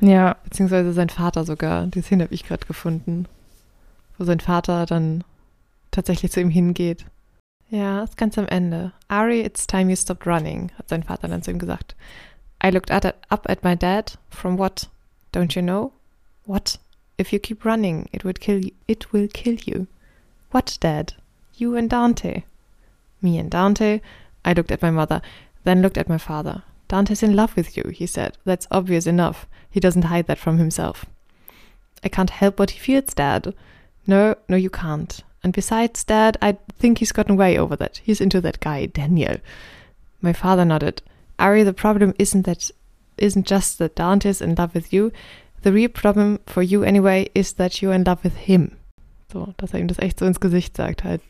Ja, 0.00 0.36
Beziehungsweise 0.44 0.92
sein 0.94 1.10
Vater 1.10 1.44
sogar. 1.44 1.86
Die 1.88 2.00
Szene 2.00 2.24
habe 2.24 2.34
ich 2.34 2.44
gerade 2.44 2.64
gefunden. 2.66 3.26
Wo 4.16 4.24
sein 4.24 4.40
Vater 4.40 4.86
dann 4.86 5.24
tatsächlich 5.90 6.32
zu 6.32 6.40
ihm 6.40 6.48
hingeht. 6.50 7.04
Ja, 7.70 8.02
ist 8.02 8.16
ganz 8.16 8.36
am 8.36 8.46
Ende. 8.48 8.92
Ari, 9.08 9.42
it's 9.42 9.66
time 9.66 9.88
you 9.90 9.96
stopped 9.96 10.26
running, 10.26 10.70
hat 10.76 10.88
sein 10.88 11.04
Vater 11.04 11.28
dann 11.28 11.42
zu 11.42 11.52
ihm 11.52 11.58
gesagt. 11.58 11.94
I 12.62 12.70
looked 12.70 12.90
at, 12.90 13.04
up 13.30 13.48
at 13.48 13.62
my 13.62 13.76
dad. 13.76 14.18
From 14.28 14.58
what? 14.58 14.88
Don't 15.32 15.54
you 15.54 15.62
know? 15.62 15.92
What? 16.44 16.78
If 17.16 17.32
you 17.32 17.38
keep 17.38 17.64
running, 17.64 18.08
it 18.12 18.24
would 18.24 18.40
kill 18.40 18.64
you. 18.64 18.72
It 18.88 19.12
will 19.12 19.28
kill 19.28 19.56
you. 19.64 19.86
What, 20.50 20.78
Dad? 20.80 21.14
You 21.54 21.76
and 21.76 21.88
Dante. 21.88 22.42
Me 23.22 23.38
and 23.38 23.50
Dante. 23.50 24.00
I 24.44 24.52
looked 24.52 24.72
at 24.72 24.82
my 24.82 24.90
mother, 24.90 25.22
then 25.64 25.82
looked 25.82 25.98
at 25.98 26.08
my 26.08 26.18
father. 26.18 26.62
Dante's 26.88 27.22
in 27.22 27.36
love 27.36 27.54
with 27.56 27.76
you, 27.76 27.84
he 27.94 28.06
said. 28.06 28.36
That's 28.44 28.66
obvious 28.70 29.06
enough. 29.06 29.46
He 29.70 29.78
doesn't 29.78 30.10
hide 30.10 30.26
that 30.26 30.38
from 30.38 30.58
himself. 30.58 31.04
I 32.02 32.08
can't 32.08 32.30
help 32.30 32.58
what 32.58 32.70
he 32.70 32.80
feels, 32.80 33.14
Dad. 33.14 33.54
No, 34.06 34.34
no, 34.48 34.56
you 34.56 34.70
can't. 34.70 35.22
And 35.42 35.54
besides, 35.54 36.04
Dad, 36.04 36.36
I 36.42 36.56
think 36.78 36.98
he's 36.98 37.12
gotten 37.12 37.36
way 37.36 37.58
over 37.58 37.76
that. 37.76 38.00
He's 38.04 38.20
into 38.20 38.40
that 38.42 38.60
guy, 38.60 38.86
Daniel. 38.86 39.38
My 40.20 40.32
father 40.32 40.64
nodded. 40.64 41.02
Ari, 41.38 41.62
the 41.62 41.72
problem 41.72 42.14
isn't 42.18 42.42
that 42.42 42.70
isn't 43.16 43.46
just 43.46 43.78
that 43.78 43.94
Dante's 43.94 44.40
in 44.40 44.54
love 44.54 44.74
with 44.74 44.92
you. 44.92 45.12
The 45.62 45.72
real 45.72 45.88
problem 45.88 46.40
for 46.46 46.62
you 46.62 46.82
anyway 46.82 47.28
is 47.34 47.54
that 47.54 47.80
you're 47.80 47.94
in 47.94 48.04
love 48.04 48.22
with 48.24 48.36
him. 48.36 48.76
So, 49.32 49.54
dass 49.56 49.72
er 49.72 49.80
ihm 49.80 49.88
das 49.88 49.98
echt 49.98 50.18
so 50.18 50.26
ins 50.26 50.40
Gesicht 50.40 50.76
sagt 50.76 51.04
halt. 51.04 51.22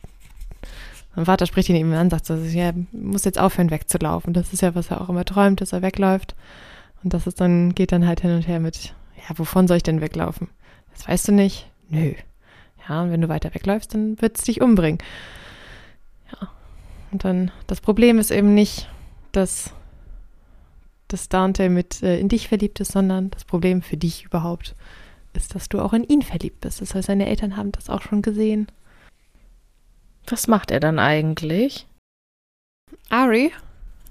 Mein 1.17 1.27
Vater 1.27 1.47
spricht 1.47 1.69
ihn 1.69 1.77
eben 1.77 1.93
an, 1.93 2.09
sagt 2.09 2.27
so, 2.27 2.35
ja, 2.35 2.73
muss 2.93 3.25
jetzt 3.25 3.39
aufhören 3.39 3.71
wegzulaufen. 3.71 4.33
Das 4.33 4.53
ist 4.53 4.63
ja, 4.63 4.75
was 4.75 4.91
er 4.91 5.01
auch 5.01 5.09
immer 5.09 5.25
träumt, 5.25 5.61
dass 5.61 5.73
er 5.73 5.83
wegläuft. 5.83 6.37
Und 7.03 7.13
das 7.13 7.27
ist 7.27 7.41
dann, 7.41 7.75
geht 7.75 7.93
dann 7.93 8.07
halt 8.07 8.21
hin 8.21 8.35
und 8.35 8.47
her 8.47 8.61
mit, 8.61 8.95
ja, 9.17 9.37
wovon 9.37 9.67
soll 9.67 9.79
ich 9.79 9.83
denn 9.83 10.01
weglaufen? 10.01 10.49
Das 10.95 11.09
weißt 11.09 11.29
du 11.29 11.33
nicht? 11.33 11.69
Nö. 11.89 12.15
Ja, 12.89 13.03
und 13.03 13.11
wenn 13.11 13.21
du 13.21 13.29
weiter 13.29 13.55
wegläufst, 13.55 13.95
dann 13.95 14.21
wird 14.21 14.39
es 14.39 14.45
dich 14.45 14.61
umbringen. 14.61 14.99
Ja. 16.33 16.49
Und 17.13 17.25
dann, 17.25 17.51
das 17.67 17.81
Problem 17.81 18.19
ist 18.19 18.31
eben 18.31 18.55
nicht, 18.55 18.89
dass, 19.33 19.73
dass 21.09 21.29
Dante 21.29 21.69
mit 21.69 22.03
äh, 22.03 22.19
in 22.19 22.29
dich 22.29 22.49
verliebt 22.49 22.81
ist, 22.81 22.93
sondern 22.93 23.31
das 23.31 23.45
Problem 23.45 23.83
für 23.83 23.97
dich 23.97 24.25
überhaupt 24.25 24.75
ist, 25.33 25.55
dass 25.55 25.69
du 25.69 25.81
auch 25.81 25.93
in 25.93 26.05
ihn 26.05 26.23
verliebt 26.23 26.61
bist. 26.61 26.81
Das 26.81 26.95
heißt, 26.95 27.07
seine 27.07 27.27
Eltern 27.27 27.57
haben 27.57 27.73
das 27.73 27.91
auch 27.91 28.03
schon 28.03 28.23
gesehen. 28.23 28.67
was 30.27 30.47
macht 30.49 30.71
er 30.71 30.81
dann 30.81 30.99
eigentlich? 30.99 31.87
Ari 33.09 33.53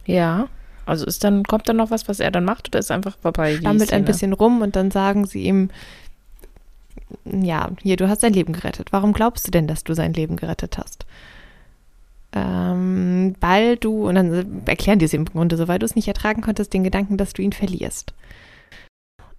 Ja. 0.06 0.48
Also 0.86 1.06
ist 1.06 1.24
dann, 1.24 1.44
kommt 1.44 1.70
dann 1.70 1.78
noch 1.78 1.92
was, 1.92 2.08
was 2.08 2.20
er 2.20 2.32
dann 2.32 2.46
macht, 2.46 2.70
oder 2.70 2.80
ist 2.80 2.90
einfach 2.90 3.18
vorbei? 3.20 3.58
stammelt 3.58 3.94
ein 3.94 4.06
bisschen 4.06 4.34
rum 4.34 4.62
und 4.62 4.76
dann 4.76 4.90
sagen 4.90 5.28
sie 5.28 5.44
ihm, 5.44 5.70
ja, 7.26 7.70
hier, 7.82 7.98
du 7.98 8.08
hast 8.08 8.22
sein 8.22 8.34
Leben 8.34 8.54
gerettet. 8.54 8.92
Warum 8.92 9.14
glaubst 9.14 9.48
du 9.48 9.52
denn, 9.52 9.68
dass 9.68 9.84
du 9.84 9.94
sein 9.94 10.14
Leben 10.14 10.36
gerettet 10.36 10.78
hast? 10.78 11.06
Ähm, 12.32 13.36
weil 13.40 13.78
du, 13.78 14.08
und 14.08 14.16
dann 14.16 14.62
erklären 14.66 15.00
die 15.00 15.06
es 15.06 15.14
im 15.14 15.26
Grunde 15.26 15.58
so, 15.58 15.68
weil 15.68 15.80
du 15.80 15.86
es 15.86 15.96
nicht 15.96 16.08
ertragen 16.08 16.42
konntest, 16.42 16.74
den 16.74 16.84
Gedanken, 16.84 17.18
dass 17.18 17.34
du 17.34 17.42
ihn 17.42 17.54
verlierst. 17.54 18.14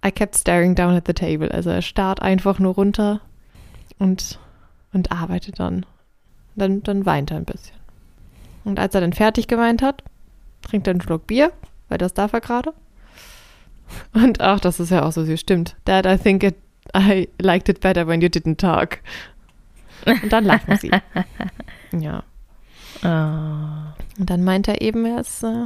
I 0.05 0.11
kept 0.11 0.35
staring 0.35 0.75
down 0.75 0.95
at 0.95 1.07
the 1.07 1.13
table. 1.13 1.51
Also 1.51 1.69
er 1.69 1.81
starrt 1.81 2.21
einfach 2.21 2.59
nur 2.59 2.73
runter 2.73 3.21
und 3.99 4.39
und 4.93 5.11
arbeitet 5.11 5.59
dann. 5.59 5.85
Dann, 6.55 6.83
dann 6.83 7.05
weint 7.05 7.31
er 7.31 7.37
ein 7.37 7.45
bisschen. 7.45 7.77
Und 8.63 8.79
als 8.79 8.93
er 8.93 9.01
dann 9.01 9.13
fertig 9.13 9.47
geweint 9.47 9.81
hat, 9.81 10.03
trinkt 10.61 10.87
er 10.87 10.91
einen 10.91 11.01
Schluck 11.01 11.27
Bier, 11.27 11.51
weil 11.89 11.97
das 11.97 12.13
darf 12.13 12.33
er 12.33 12.41
gerade. 12.41 12.73
Und 14.13 14.41
ach, 14.41 14.59
das 14.59 14.79
ist 14.79 14.89
ja 14.89 15.03
auch 15.03 15.11
so 15.11 15.23
süß, 15.23 15.39
stimmt. 15.39 15.75
Dad, 15.85 16.05
I 16.05 16.17
think 16.17 16.43
it, 16.43 16.55
I 16.95 17.29
liked 17.39 17.69
it 17.69 17.79
better 17.79 18.07
when 18.07 18.21
you 18.21 18.27
didn't 18.27 18.57
talk. 18.57 18.99
Und 20.05 20.31
dann 20.31 20.45
lachen 20.45 20.77
sie. 20.77 20.91
Ja. 21.93 22.23
Ah. 23.03 23.95
Und 24.17 24.29
dann 24.29 24.45
meint 24.45 24.69
er 24.69 24.81
eben, 24.81 25.05
er, 25.05 25.19
ist, 25.19 25.43
äh, 25.43 25.65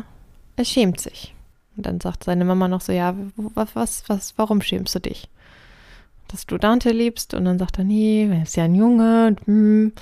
er 0.56 0.66
schämt 0.66 1.00
sich. 1.00 1.36
Und 1.78 1.86
dann 1.86 2.00
sagt 2.00 2.24
seine 2.24 2.46
Mama 2.46 2.68
noch 2.68 2.82
so, 2.82 2.92
ja, 2.92 3.16
was, 3.36 3.76
was, 3.76 4.10
was, 4.10 4.34
warum 4.38 4.62
schämst 4.62 4.96
du 4.96 5.00
dich? 5.00 5.30
Dass 6.30 6.48
du 6.48 6.58
Dante 6.58 6.90
liebst? 6.90 7.36
Und 7.36 7.46
dann 7.46 7.60
sagt 7.60 7.78
er, 7.78 7.84
nee, 7.84 8.28
er 8.28 8.42
ist 8.42 8.56
ja 8.56 8.64
ein 8.64 8.74
Junge. 8.74 9.28
Und, 9.28 9.46
hm. 9.46 9.94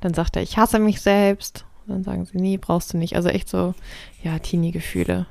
Dann 0.00 0.12
sagt 0.12 0.36
er, 0.36 0.42
ich 0.42 0.58
hasse 0.58 0.78
mich 0.78 1.00
selbst. 1.00 1.64
Und 1.86 1.94
dann 1.94 2.04
sagen 2.04 2.26
sie, 2.26 2.38
nee, 2.38 2.58
brauchst 2.58 2.92
du 2.92 2.98
nicht. 2.98 3.16
Also 3.16 3.30
echt 3.30 3.48
so, 3.48 3.74
ja, 4.22 4.38
Teenie-Gefühle. 4.38 5.26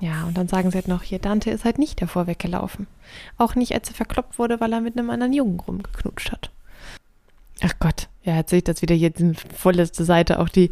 Ja, 0.00 0.24
und 0.24 0.36
dann 0.36 0.48
sagen 0.48 0.70
sie 0.70 0.76
halt 0.76 0.88
noch, 0.88 1.02
hier, 1.02 1.18
Dante 1.18 1.50
ist 1.50 1.64
halt 1.64 1.78
nicht 1.78 2.00
davor 2.00 2.26
weggelaufen. 2.26 2.86
Auch 3.36 3.54
nicht, 3.54 3.74
als 3.74 3.88
er 3.90 3.94
verkloppt 3.94 4.38
wurde, 4.38 4.58
weil 4.58 4.72
er 4.72 4.80
mit 4.80 4.96
einem 4.96 5.10
anderen 5.10 5.34
Jungen 5.34 5.60
rumgeknutscht 5.60 6.32
hat. 6.32 6.50
Ach 7.62 7.74
Gott, 7.78 8.08
ja, 8.24 8.36
jetzt 8.36 8.50
sehe 8.50 8.58
ich 8.58 8.64
das 8.64 8.80
wieder 8.80 8.94
hier, 8.94 9.10
die 9.10 9.34
vorletzte 9.54 10.04
Seite, 10.04 10.38
auch 10.38 10.48
die, 10.48 10.70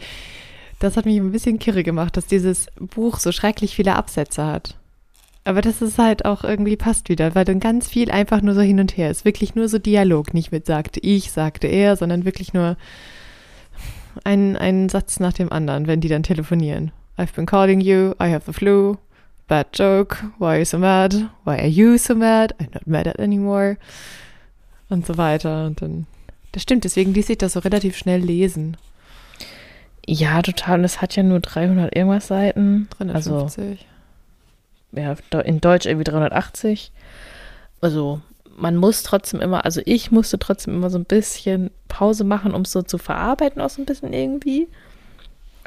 das 0.78 0.96
hat 0.96 1.04
mich 1.04 1.18
ein 1.18 1.32
bisschen 1.32 1.58
kirre 1.58 1.82
gemacht, 1.82 2.16
dass 2.16 2.26
dieses 2.26 2.68
Buch 2.78 3.18
so 3.18 3.30
schrecklich 3.30 3.76
viele 3.76 3.96
Absätze 3.96 4.46
hat. 4.46 4.76
Aber 5.44 5.60
das 5.60 5.82
ist 5.82 5.98
halt 5.98 6.24
auch 6.24 6.44
irgendwie 6.44 6.76
passt 6.76 7.08
wieder, 7.08 7.34
weil 7.34 7.44
dann 7.44 7.60
ganz 7.60 7.88
viel 7.88 8.10
einfach 8.10 8.40
nur 8.40 8.54
so 8.54 8.60
hin 8.60 8.80
und 8.80 8.96
her 8.96 9.10
ist. 9.10 9.24
Wirklich 9.24 9.54
nur 9.54 9.68
so 9.68 9.78
Dialog, 9.78 10.34
nicht 10.34 10.52
mit 10.52 10.66
sagte 10.66 11.00
ich, 11.00 11.32
sagte 11.32 11.66
er, 11.66 11.96
sondern 11.96 12.24
wirklich 12.24 12.54
nur 12.54 12.76
ein, 14.24 14.56
ein 14.56 14.88
Satz 14.88 15.20
nach 15.20 15.32
dem 15.32 15.52
anderen, 15.52 15.86
wenn 15.86 16.00
die 16.00 16.08
dann 16.08 16.22
telefonieren. 16.22 16.92
I've 17.16 17.34
been 17.34 17.46
calling 17.46 17.80
you, 17.80 18.12
I 18.22 18.30
have 18.30 18.42
the 18.46 18.52
flu, 18.52 18.96
bad 19.48 19.66
joke, 19.72 20.18
why 20.38 20.46
are 20.46 20.58
you 20.58 20.64
so 20.64 20.78
mad, 20.78 21.30
why 21.44 21.58
are 21.58 21.66
you 21.66 21.98
so 21.98 22.14
mad, 22.14 22.54
I'm 22.60 22.72
not 22.72 22.86
mad 22.86 23.08
at 23.08 23.18
anymore 23.18 23.78
und 24.88 25.06
so 25.06 25.16
weiter. 25.16 25.66
Und 25.66 25.82
dann, 25.82 26.06
das 26.52 26.62
stimmt, 26.62 26.84
deswegen 26.84 27.14
ließ 27.14 27.26
sich 27.26 27.38
das 27.38 27.54
so 27.54 27.60
relativ 27.60 27.96
schnell 27.96 28.20
lesen. 28.20 28.76
Ja, 30.06 30.40
total. 30.40 30.78
Und 30.78 30.84
es 30.84 31.02
hat 31.02 31.16
ja 31.16 31.22
nur 31.22 31.40
300 31.40 31.94
irgendwas 31.94 32.28
Seiten. 32.28 32.88
350. 32.96 33.86
Also, 34.92 35.22
ja, 35.32 35.40
in 35.40 35.60
Deutsch 35.60 35.84
irgendwie 35.84 36.04
380. 36.04 36.92
Also, 37.82 38.22
man 38.56 38.76
muss 38.76 39.02
trotzdem 39.02 39.40
immer, 39.40 39.64
also 39.66 39.82
ich 39.84 40.10
musste 40.10 40.38
trotzdem 40.38 40.74
immer 40.74 40.88
so 40.88 40.98
ein 40.98 41.04
bisschen 41.04 41.70
Pause 41.88 42.24
machen, 42.24 42.54
um 42.54 42.62
es 42.62 42.72
so 42.72 42.82
zu 42.82 42.96
verarbeiten, 42.96 43.60
auch 43.60 43.70
so 43.70 43.82
ein 43.82 43.86
bisschen 43.86 44.12
irgendwie. 44.12 44.68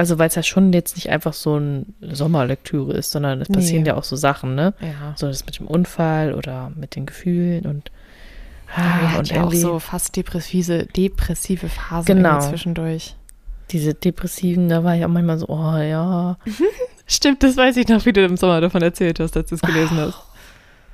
Also, 0.02 0.18
weil 0.18 0.30
es 0.30 0.36
ja 0.36 0.41
schon 0.41 0.74
jetzt 0.74 0.95
nicht 0.95 1.10
einfach 1.12 1.34
so 1.34 1.56
eine 1.58 1.86
Sommerlektüre 2.02 2.93
ist, 2.93 3.12
sondern 3.12 3.39
es 3.39 3.47
passieren 3.49 3.84
Nee. 3.84 3.89
ja 3.89 3.95
auch 3.97 4.04
so 4.04 4.16
Sachen, 4.16 4.56
ne? 4.56 4.74
Ja. 4.82 5.14
So 5.16 5.28
das 5.28 5.45
mit 5.45 5.60
dem 5.60 5.68
Unfall 5.68 6.34
oder 6.34 6.72
mit 6.76 6.95
den 6.95 7.06
Gefühlen 7.06 7.68
und, 7.68 7.91
Ah, 8.76 9.12
hat 9.12 9.20
und 9.20 9.30
ja 9.30 9.43
auch 9.43 9.54
so 9.54 9.78
fast 9.80 10.16
depressive, 10.16 10.88
depressive 10.95 11.70
Phasen 11.70 12.16
Genau. 12.18 12.39
zwischendurch. 12.39 13.16
diese 13.70 13.93
Depressiven, 13.93 14.70
da 14.70 14.84
war 14.84 14.95
ich 14.95 15.06
auch 15.06 15.10
manchmal 15.10 15.38
so, 15.38 15.47
oh 15.49 15.78
ja, 15.78 16.38
Stimmt, 17.06 17.43
das 17.43 17.58
weiß 17.58 17.78
ich 17.78 17.88
noch, 17.88 18.06
wie 18.06 18.14
du 18.14 18.24
im 18.26 18.38
Sommer 18.38 18.60
davon 18.62 18.82
erzählt 18.82 19.20
hast, 19.20 19.38
als 19.38 19.49
du 19.49 19.56
es 19.56 19.62
gelesen 19.62 19.97
hast. 19.97 20.18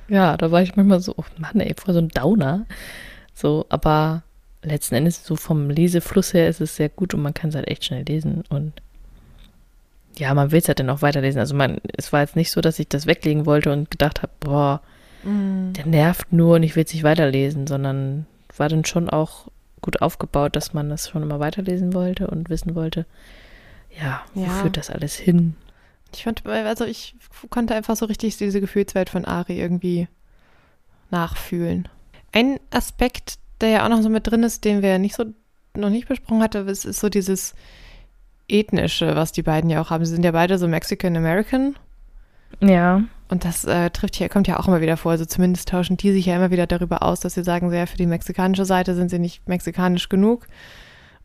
Ja, 0.08 0.36
da 0.36 0.50
war 0.50 0.60
ich 0.62 0.76
manchmal 0.76 1.00
so, 1.00 1.14
oh 1.16 1.24
Mann, 1.38 1.60
ey, 1.60 1.74
voll 1.76 1.94
so 1.94 2.00
ein 2.00 2.08
Downer. 2.08 2.66
So, 3.34 3.64
aber 3.68 4.22
letzten 4.62 4.96
Endes, 4.96 5.24
so 5.24 5.36
vom 5.36 5.70
Lesefluss 5.70 6.34
her 6.34 6.48
ist 6.48 6.60
es 6.60 6.76
sehr 6.76 6.88
gut 6.88 7.14
und 7.14 7.22
man 7.22 7.32
kann 7.34 7.50
es 7.50 7.56
halt 7.56 7.68
echt 7.68 7.84
schnell 7.84 8.02
lesen 8.08 8.42
und 8.48 8.72
ja, 10.18 10.34
man 10.34 10.50
will 10.50 10.58
es 10.58 10.68
halt 10.68 10.80
dann 10.80 10.90
auch 10.90 11.02
weiterlesen. 11.02 11.38
Also 11.40 11.54
man, 11.54 11.78
es 11.96 12.12
war 12.12 12.20
jetzt 12.20 12.36
nicht 12.36 12.50
so, 12.50 12.60
dass 12.60 12.78
ich 12.78 12.88
das 12.88 13.06
weglegen 13.06 13.46
wollte 13.46 13.72
und 13.72 13.90
gedacht 13.90 14.22
habe, 14.22 14.32
boah, 14.40 14.80
der 15.24 15.86
nervt 15.86 16.32
nur 16.32 16.56
und 16.56 16.62
ich 16.62 16.76
will 16.76 16.84
es 16.84 16.92
nicht 16.92 17.02
weiterlesen, 17.04 17.66
sondern 17.66 18.26
war 18.56 18.68
dann 18.68 18.84
schon 18.84 19.10
auch 19.10 19.48
gut 19.80 20.00
aufgebaut, 20.02 20.56
dass 20.56 20.72
man 20.74 20.88
das 20.90 21.08
schon 21.08 21.22
immer 21.22 21.38
weiterlesen 21.40 21.92
wollte 21.94 22.26
und 22.28 22.48
wissen 22.50 22.74
wollte, 22.74 23.06
ja, 24.00 24.22
wo 24.34 24.42
Ja. 24.44 24.48
führt 24.48 24.76
das 24.76 24.90
alles 24.90 25.14
hin? 25.16 25.54
Ich 26.14 26.24
fand, 26.24 26.46
also 26.46 26.84
ich 26.84 27.14
konnte 27.50 27.74
einfach 27.74 27.96
so 27.96 28.06
richtig 28.06 28.36
diese 28.38 28.60
Gefühlswelt 28.60 29.10
von 29.10 29.24
Ari 29.24 29.60
irgendwie 29.60 30.08
nachfühlen. 31.10 31.88
Ein 32.32 32.58
Aspekt, 32.70 33.38
der 33.60 33.68
ja 33.70 33.84
auch 33.84 33.88
noch 33.88 34.02
so 34.02 34.08
mit 34.08 34.26
drin 34.26 34.42
ist, 34.42 34.64
den 34.64 34.82
wir 34.82 34.90
ja 34.90 34.98
nicht 34.98 35.14
so 35.16 35.24
noch 35.74 35.90
nicht 35.90 36.08
besprochen 36.08 36.42
hatten, 36.42 36.66
ist, 36.68 36.84
ist 36.84 37.00
so 37.00 37.08
dieses 37.08 37.54
ethnische, 38.48 39.14
was 39.16 39.32
die 39.32 39.42
beiden 39.42 39.70
ja 39.70 39.80
auch 39.80 39.90
haben. 39.90 40.04
Sie 40.04 40.12
sind 40.12 40.24
ja 40.24 40.32
beide 40.32 40.58
so 40.58 40.68
Mexican 40.68 41.16
American 41.16 41.76
Ja, 42.60 43.02
und 43.28 43.44
das 43.44 43.64
äh, 43.64 43.90
trifft 43.90 44.16
hier 44.16 44.28
kommt 44.28 44.48
ja 44.48 44.58
auch 44.58 44.68
immer 44.68 44.80
wieder 44.80 44.96
vor. 44.96 45.12
Also 45.12 45.26
zumindest 45.26 45.68
tauschen 45.68 45.96
die 45.96 46.12
sich 46.12 46.26
ja 46.26 46.36
immer 46.36 46.50
wieder 46.50 46.66
darüber 46.66 47.02
aus, 47.02 47.20
dass 47.20 47.34
sie 47.34 47.44
sagen, 47.44 47.72
ja, 47.72 47.86
für 47.86 47.98
die 47.98 48.06
mexikanische 48.06 48.64
Seite 48.64 48.94
sind 48.94 49.10
sie 49.10 49.18
nicht 49.18 49.46
mexikanisch 49.46 50.08
genug 50.08 50.46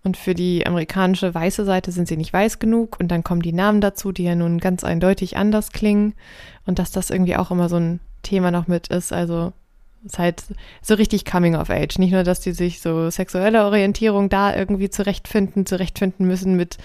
und 0.03 0.17
für 0.17 0.33
die 0.33 0.67
amerikanische 0.67 1.33
weiße 1.33 1.63
Seite 1.63 1.91
sind 1.91 2.07
sie 2.07 2.17
nicht 2.17 2.33
weiß 2.33 2.59
genug 2.59 2.99
und 2.99 3.07
dann 3.09 3.23
kommen 3.23 3.41
die 3.41 3.53
Namen 3.53 3.79
dazu, 3.79 4.11
die 4.11 4.23
ja 4.23 4.35
nun 4.35 4.59
ganz 4.59 4.83
eindeutig 4.83 5.37
anders 5.37 5.71
klingen 5.71 6.13
und 6.65 6.77
dass 6.77 6.91
das 6.91 7.09
irgendwie 7.09 7.37
auch 7.37 7.51
immer 7.51 7.69
so 7.69 7.77
ein 7.77 8.01
Thema 8.21 8.51
noch 8.51 8.67
mit 8.67 8.89
ist. 8.89 9.13
Also 9.13 9.53
ist 10.05 10.19
halt 10.19 10.43
so 10.81 10.95
richtig 10.95 11.25
Coming 11.25 11.55
of 11.55 11.69
Age. 11.69 11.97
Nicht 11.97 12.11
nur, 12.11 12.23
dass 12.23 12.41
die 12.41 12.51
sich 12.51 12.81
so 12.81 13.09
sexuelle 13.09 13.65
Orientierung 13.65 14.29
da 14.29 14.55
irgendwie 14.55 14.89
zurechtfinden, 14.89 15.65
zurechtfinden 15.65 16.27
müssen 16.27 16.55
mit 16.55 16.77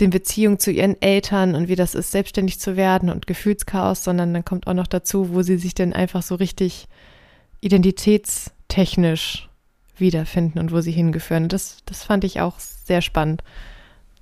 den 0.00 0.10
Beziehungen 0.10 0.58
zu 0.58 0.70
ihren 0.70 1.00
Eltern 1.02 1.54
und 1.54 1.68
wie 1.68 1.74
das 1.74 1.94
ist, 1.94 2.12
selbstständig 2.12 2.60
zu 2.60 2.76
werden 2.76 3.10
und 3.10 3.26
Gefühlschaos, 3.26 4.04
sondern 4.04 4.32
dann 4.32 4.44
kommt 4.44 4.66
auch 4.66 4.74
noch 4.74 4.86
dazu, 4.86 5.34
wo 5.34 5.42
sie 5.42 5.58
sich 5.58 5.74
denn 5.74 5.92
einfach 5.92 6.22
so 6.22 6.36
richtig 6.36 6.86
identitätstechnisch 7.60 9.48
wiederfinden 9.96 10.60
und 10.60 10.72
wo 10.72 10.80
sie 10.80 10.92
hingehören. 10.92 11.44
Und 11.44 11.52
das, 11.52 11.78
das 11.84 12.04
fand 12.04 12.24
ich 12.24 12.40
auch 12.40 12.58
sehr 12.58 13.02
spannend. 13.02 13.42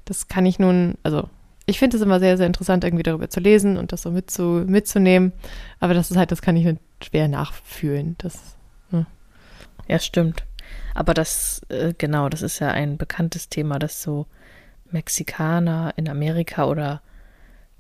Das 0.07 0.29
kann 0.29 0.47
ich 0.47 0.59
nun, 0.59 0.95
also 1.03 1.29
ich 1.67 1.79
finde 1.79 1.97
es 1.97 2.03
immer 2.03 2.21
sehr, 2.21 2.37
sehr 2.37 2.47
interessant, 2.47 2.85
irgendwie 2.85 3.03
darüber 3.03 3.29
zu 3.29 3.41
lesen 3.41 3.77
und 3.77 3.93
das 3.93 4.03
so 4.03 4.11
mitzu, 4.11 4.65
mitzunehmen. 4.67 5.33
Aber 5.81 5.95
das 5.95 6.11
ist 6.11 6.17
halt, 6.17 6.33
das 6.33 6.41
kann 6.41 6.57
ich 6.57 6.65
schwer 7.03 7.29
nachfühlen. 7.29 8.17
Das, 8.19 8.57
Ja, 9.89 9.99
stimmt. 9.99 10.45
Aber 10.95 11.15
das, 11.15 11.63
äh, 11.69 11.95
genau, 11.97 12.29
das 12.29 12.43
ist 12.43 12.59
ja 12.59 12.71
ein 12.71 12.97
bekanntes 12.97 13.49
Thema, 13.49 13.79
dass 13.79 14.03
so 14.03 14.27
Mexikaner 14.91 15.93
in 15.97 16.09
Amerika 16.09 16.67
oder 16.67 17.03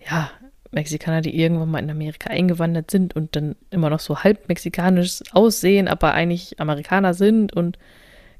ja, 0.08 0.30
Mexikaner, 0.70 1.20
die 1.20 1.38
irgendwann 1.38 1.70
mal 1.70 1.78
in 1.78 1.90
Amerika 1.90 2.30
eingewandert 2.30 2.90
sind 2.90 3.16
und 3.16 3.34
dann 3.34 3.56
immer 3.70 3.90
noch 3.90 4.00
so 4.00 4.22
halb 4.22 4.48
mexikanisch 4.48 5.22
aussehen, 5.32 5.88
aber 5.88 6.12
eigentlich 6.12 6.60
Amerikaner 6.60 7.14
sind 7.14 7.52
und 7.54 7.78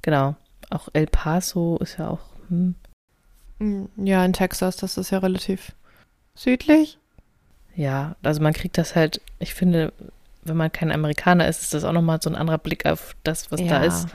genau, 0.03 0.37
auch 0.71 0.89
El 0.93 1.07
Paso 1.07 1.79
ist 1.79 1.99
ja 1.99 2.09
auch, 2.11 2.21
hm, 2.49 2.75
ja, 3.97 4.25
in 4.25 4.33
Texas, 4.33 4.77
das 4.77 4.99
ist 4.99 5.11
ja 5.11 5.19
relativ 5.19 5.73
südlich. 6.35 6.99
ja, 7.75 8.17
also 8.23 8.43
man 8.43 8.53
kriegt 8.53 8.77
das 8.77 8.95
halt, 8.95 9.21
ich 9.39 9.55
finde, 9.55 9.93
wenn 10.49 10.57
man 10.57 10.73
kein 10.73 10.91
Amerikaner 10.93 11.49
ist, 11.49 11.63
ist 11.63 11.75
das 11.75 11.85
auch 11.85 11.93
nochmal 11.93 12.21
so 12.23 12.31
ein 12.31 12.37
anderer 12.37 12.59
Blick 12.59 12.87
auf 12.87 13.15
das, 13.25 13.51
was 13.53 13.61
da 13.65 13.83
ist. 13.85 14.09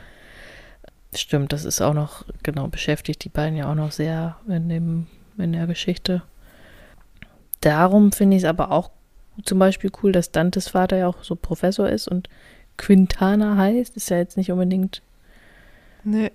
Stimmt, 1.13 1.51
das 1.51 1.65
ist 1.65 1.81
auch 1.81 1.93
noch, 1.93 2.23
genau, 2.43 2.67
beschäftigt 2.67 3.23
die 3.23 3.29
beiden 3.29 3.57
ja 3.57 3.69
auch 3.69 3.75
noch 3.75 3.91
sehr 3.91 4.37
in 4.47 4.69
dem, 4.69 5.07
in 5.37 5.51
der 5.53 5.67
Geschichte. 5.67 6.21
Darum 7.59 8.11
finde 8.11 8.37
ich 8.37 8.43
es 8.43 8.49
aber 8.49 8.71
auch 8.71 8.91
zum 9.43 9.59
Beispiel 9.59 9.91
cool, 10.01 10.11
dass 10.11 10.31
Dantes 10.31 10.69
Vater 10.69 10.97
ja 10.97 11.07
auch 11.07 11.23
so 11.23 11.35
Professor 11.35 11.89
ist 11.89 12.07
und 12.07 12.29
Quintana 12.77 13.57
heißt. 13.57 13.95
Ist 13.95 14.09
ja 14.09 14.17
jetzt 14.17 14.37
nicht 14.37 14.51
unbedingt. 14.51 15.01
Nee. 16.03 16.31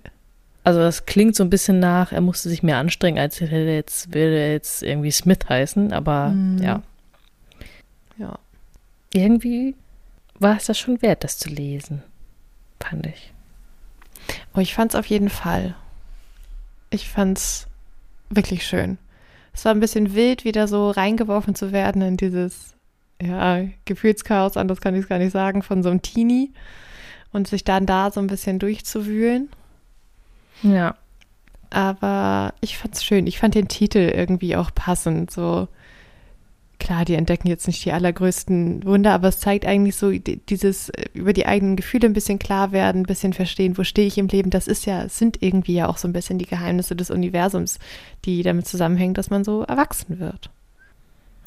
Also 0.63 0.79
das 0.79 1.05
klingt 1.05 1.35
so 1.35 1.43
ein 1.43 1.49
bisschen 1.49 1.79
nach, 1.79 2.11
er 2.11 2.21
musste 2.21 2.49
sich 2.49 2.61
mehr 2.63 2.77
anstrengen, 2.77 3.17
als 3.19 3.39
hätte 3.39 3.55
er 3.55 3.75
jetzt, 3.75 4.13
würde 4.13 4.37
er 4.37 4.51
jetzt 4.51 4.83
irgendwie 4.83 5.11
Smith 5.11 5.39
heißen, 5.47 5.93
aber 5.93 6.29
Mhm. 6.29 6.57
ja. 6.61 6.83
Ja. 8.17 8.39
Irgendwie 9.13 9.75
war 10.39 10.57
es 10.57 10.65
das 10.65 10.77
schon 10.77 11.01
wert, 11.01 11.23
das 11.23 11.37
zu 11.37 11.49
lesen. 11.49 12.03
Fand 12.79 13.07
ich. 13.07 13.33
Oh, 14.53 14.59
ich 14.59 14.73
fand's 14.73 14.95
auf 14.95 15.05
jeden 15.07 15.29
Fall. 15.29 15.75
Ich 16.89 17.09
fand's 17.09 17.67
wirklich 18.29 18.65
schön. 18.65 18.97
Es 19.53 19.65
war 19.65 19.73
ein 19.73 19.79
bisschen 19.79 20.13
wild, 20.13 20.43
wieder 20.43 20.67
so 20.67 20.91
reingeworfen 20.91 21.55
zu 21.55 21.71
werden 21.71 22.01
in 22.01 22.17
dieses, 22.17 22.75
ja, 23.21 23.61
Gefühlschaos, 23.85 24.57
anders 24.57 24.81
kann 24.81 24.93
ich 24.93 25.01
es 25.01 25.09
gar 25.09 25.17
nicht 25.17 25.31
sagen, 25.31 25.63
von 25.63 25.81
so 25.81 25.89
einem 25.89 26.01
Teenie 26.01 26.51
und 27.31 27.47
sich 27.47 27.63
dann 27.63 27.85
da 27.85 28.11
so 28.11 28.19
ein 28.19 28.27
bisschen 28.27 28.59
durchzuwühlen. 28.59 29.49
Ja. 30.61 30.95
Aber 31.69 32.53
ich 32.61 32.77
fand's 32.77 33.03
schön. 33.03 33.27
Ich 33.27 33.39
fand 33.39 33.55
den 33.55 33.67
Titel 33.67 34.11
irgendwie 34.15 34.55
auch 34.55 34.71
passend. 34.73 35.31
So 35.31 35.67
klar, 36.79 37.05
die 37.05 37.15
entdecken 37.15 37.47
jetzt 37.47 37.67
nicht 37.67 37.83
die 37.85 37.91
allergrößten 37.91 38.85
Wunder, 38.85 39.13
aber 39.13 39.29
es 39.29 39.39
zeigt 39.39 39.65
eigentlich 39.65 39.95
so 39.95 40.11
dieses 40.11 40.89
äh, 40.89 41.05
über 41.13 41.33
die 41.33 41.45
eigenen 41.45 41.75
Gefühle 41.75 42.07
ein 42.07 42.13
bisschen 42.13 42.39
klar 42.39 42.71
werden, 42.71 43.01
ein 43.01 43.07
bisschen 43.07 43.33
verstehen, 43.33 43.77
wo 43.77 43.83
stehe 43.83 44.07
ich 44.07 44.17
im 44.17 44.27
Leben. 44.27 44.49
Das 44.49 44.67
ist 44.67 44.85
ja, 44.85 45.07
sind 45.09 45.41
irgendwie 45.41 45.75
ja 45.75 45.87
auch 45.87 45.97
so 45.97 46.07
ein 46.07 46.13
bisschen 46.13 46.39
die 46.39 46.45
Geheimnisse 46.45 46.95
des 46.95 47.11
Universums, 47.11 47.79
die 48.25 48.43
damit 48.43 48.67
zusammenhängen, 48.67 49.13
dass 49.13 49.29
man 49.29 49.43
so 49.43 49.63
erwachsen 49.63 50.19
wird. 50.19 50.49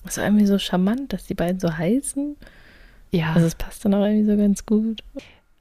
Das 0.05 0.17
ist 0.17 0.23
irgendwie 0.23 0.47
so 0.47 0.59
charmant, 0.59 1.13
dass 1.13 1.27
die 1.27 1.35
beiden 1.35 1.61
so 1.61 1.77
heißen. 1.77 2.37
Ja. 3.11 3.33
Also 3.35 3.47
es 3.47 3.55
passt 3.55 3.85
dann 3.85 3.95
auch 3.95 4.05
irgendwie 4.05 4.31
so 4.31 4.37
ganz 4.37 4.65
gut. 4.67 5.03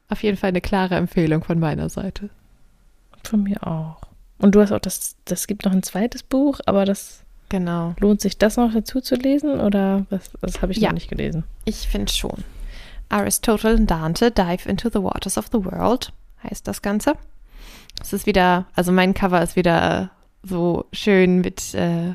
Auf 0.08 0.24
jeden 0.24 0.38
Fall 0.38 0.50
eine 0.50 0.62
klare 0.62 0.96
Empfehlung 0.96 1.44
von 1.44 1.60
meiner 1.60 1.90
Seite. 1.90 2.30
Von 3.24 3.44
mir 3.44 3.66
auch. 3.66 4.02
Und 4.38 4.56
du 4.56 4.62
hast 4.62 4.72
auch 4.72 4.80
das, 4.80 5.16
das 5.26 5.48
gibt 5.48 5.66
noch 5.66 5.74
ein 5.74 5.84
zweites 5.84 6.24
Buch, 6.24 6.60
aber 6.66 6.86
das 6.86 7.24
Genau. 7.50 7.96
lohnt 8.00 8.22
sich 8.22 8.38
das 8.38 8.58
noch 8.58 8.72
dazu 8.74 9.02
zu 9.02 9.16
lesen 9.16 9.60
oder 9.60 10.06
was, 10.10 10.30
das 10.42 10.62
habe 10.62 10.72
ich 10.72 10.78
Ja. 10.80 10.90
noch 10.90 10.94
nicht 10.96 11.10
gelesen? 11.10 11.44
Ich 11.66 11.88
finde 11.88 12.12
schon. 12.12 12.44
Aristotle 13.10 13.76
und 13.76 13.88
Dante 13.90 14.30
Dive 14.32 14.70
into 14.70 14.90
the 14.90 15.02
Waters 15.04 15.38
of 15.38 15.48
the 15.52 15.66
World 15.66 16.14
heißt 16.44 16.68
das 16.68 16.82
Ganze. 16.82 17.14
Es 18.02 18.14
ist 18.14 18.28
wieder, 18.28 18.68
also 18.76 18.92
mein 18.92 19.14
Cover 19.16 19.42
ist 19.42 19.56
wieder 19.56 20.12
so 20.44 20.86
schön 20.94 21.42
mit, 21.42 21.74
äh, 21.74 22.14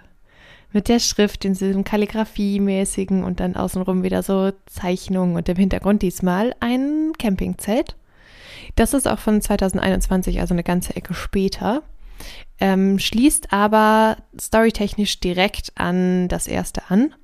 mit 0.72 0.88
der 0.88 0.98
Schrift, 1.00 1.44
in 1.44 1.52
diesem 1.54 1.84
Kalligrafie-mäßigen 1.84 3.22
und 3.24 3.40
dann 3.40 3.56
außenrum 3.56 4.02
wieder 4.02 4.22
so 4.22 4.52
Zeichnungen 4.66 5.36
und 5.36 5.48
im 5.48 5.56
Hintergrund 5.56 6.02
diesmal 6.02 6.54
ein 6.60 7.12
Campingzelt. 7.18 7.96
Das 8.76 8.94
ist 8.94 9.06
auch 9.06 9.18
von 9.18 9.40
2021, 9.40 10.40
also 10.40 10.54
eine 10.54 10.64
ganze 10.64 10.96
Ecke 10.96 11.12
später. 11.14 11.82
Ähm, 12.60 12.98
schließt 12.98 13.52
aber 13.52 14.16
storytechnisch 14.38 15.20
direkt 15.20 15.72
an 15.74 16.28
das 16.28 16.46
erste 16.46 16.82
an 16.88 17.14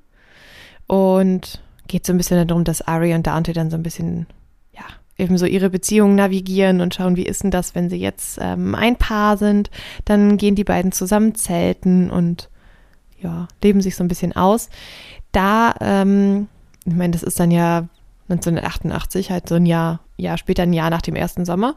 und 0.87 1.61
geht 1.87 2.05
so 2.05 2.13
ein 2.13 2.17
bisschen 2.17 2.47
darum, 2.47 2.63
dass 2.63 2.81
Ari 2.81 3.13
und 3.13 3.27
Dante 3.27 3.53
dann 3.53 3.69
so 3.69 3.77
ein 3.77 3.83
bisschen, 3.83 4.27
ja, 4.73 4.83
eben 5.17 5.37
so 5.37 5.45
ihre 5.45 5.69
Beziehungen 5.69 6.15
navigieren 6.15 6.81
und 6.81 6.93
schauen, 6.93 7.15
wie 7.15 7.25
ist 7.25 7.43
denn 7.43 7.51
das, 7.51 7.75
wenn 7.75 7.89
sie 7.89 7.97
jetzt 7.97 8.39
ähm, 8.41 8.75
ein 8.75 8.97
Paar 8.97 9.37
sind. 9.37 9.69
Dann 10.05 10.37
gehen 10.37 10.55
die 10.55 10.63
beiden 10.63 10.91
zusammen 10.91 11.35
zelten 11.35 12.09
und 12.11 12.49
ja, 13.19 13.47
leben 13.63 13.81
sich 13.81 13.95
so 13.95 14.03
ein 14.03 14.07
bisschen 14.07 14.35
aus. 14.35 14.69
Da, 15.31 15.75
ähm, 15.79 16.47
ich 16.85 16.95
meine, 16.95 17.11
das 17.11 17.23
ist 17.23 17.39
dann 17.39 17.51
ja 17.51 17.87
1988, 18.29 19.31
halt 19.31 19.47
so 19.47 19.55
ein 19.55 19.65
Jahr, 19.65 19.99
Jahr 20.17 20.37
später, 20.37 20.63
ein 20.63 20.73
Jahr 20.73 20.89
nach 20.89 21.01
dem 21.01 21.15
ersten 21.15 21.45
Sommer. 21.45 21.75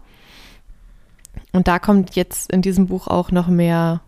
Und 1.54 1.68
da 1.68 1.78
kommt 1.78 2.16
jetzt 2.16 2.50
in 2.50 2.62
diesem 2.62 2.88
Buch 2.88 3.06
auch 3.06 3.30
noch 3.30 3.46
mehr 3.46 4.00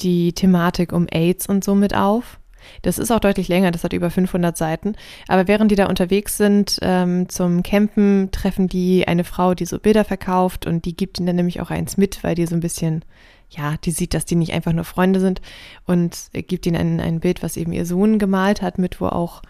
die 0.00 0.32
Thematik 0.32 0.92
um 0.92 1.06
AIDS 1.08 1.48
und 1.48 1.62
so 1.62 1.76
mit 1.76 1.94
auf. 1.94 2.40
Das 2.82 2.98
ist 2.98 3.12
auch 3.12 3.20
deutlich 3.20 3.46
länger, 3.46 3.70
das 3.70 3.84
hat 3.84 3.92
über 3.92 4.10
500 4.10 4.56
Seiten. 4.56 4.96
Aber 5.28 5.46
während 5.46 5.70
die 5.70 5.76
da 5.76 5.86
unterwegs 5.86 6.36
sind 6.36 6.80
ähm, 6.82 7.28
zum 7.28 7.62
Campen, 7.62 8.32
treffen 8.32 8.66
die 8.66 9.06
eine 9.06 9.22
Frau, 9.22 9.54
die 9.54 9.66
so 9.66 9.78
Bilder 9.78 10.04
verkauft 10.04 10.66
und 10.66 10.84
die 10.84 10.96
gibt 10.96 11.18
ihnen 11.18 11.28
dann 11.28 11.36
nämlich 11.36 11.60
auch 11.60 11.70
eins 11.70 11.96
mit, 11.96 12.24
weil 12.24 12.34
die 12.34 12.46
so 12.46 12.56
ein 12.56 12.60
bisschen, 12.60 13.04
ja, 13.48 13.76
die 13.84 13.92
sieht, 13.92 14.12
dass 14.12 14.24
die 14.24 14.34
nicht 14.34 14.52
einfach 14.52 14.72
nur 14.72 14.84
Freunde 14.84 15.20
sind 15.20 15.40
und 15.86 16.16
gibt 16.32 16.66
ihnen 16.66 16.76
ein, 16.76 17.00
ein 17.00 17.20
Bild, 17.20 17.44
was 17.44 17.56
eben 17.56 17.72
ihr 17.72 17.86
Sohn 17.86 18.18
gemalt 18.18 18.62
hat, 18.62 18.78
mit 18.78 19.00
wo 19.00 19.06
auch 19.06 19.42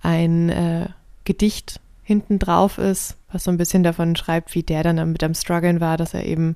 ein 0.00 0.48
äh, 0.48 0.88
Gedicht 1.24 1.80
hinten 2.02 2.40
drauf 2.40 2.78
ist, 2.78 3.16
was 3.32 3.44
so 3.44 3.50
ein 3.50 3.56
bisschen 3.56 3.82
davon 3.82 4.16
schreibt, 4.16 4.54
wie 4.54 4.62
der 4.62 4.82
dann 4.82 5.12
mit 5.12 5.22
am 5.24 5.34
Struggeln 5.34 5.80
war, 5.80 5.96
dass 5.96 6.14
er 6.14 6.24
eben 6.24 6.54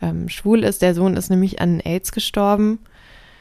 ähm, 0.00 0.28
schwul 0.28 0.64
ist. 0.64 0.82
Der 0.82 0.94
Sohn 0.94 1.16
ist 1.16 1.30
nämlich 1.30 1.60
an 1.60 1.80
AIDS 1.80 2.12
gestorben 2.12 2.78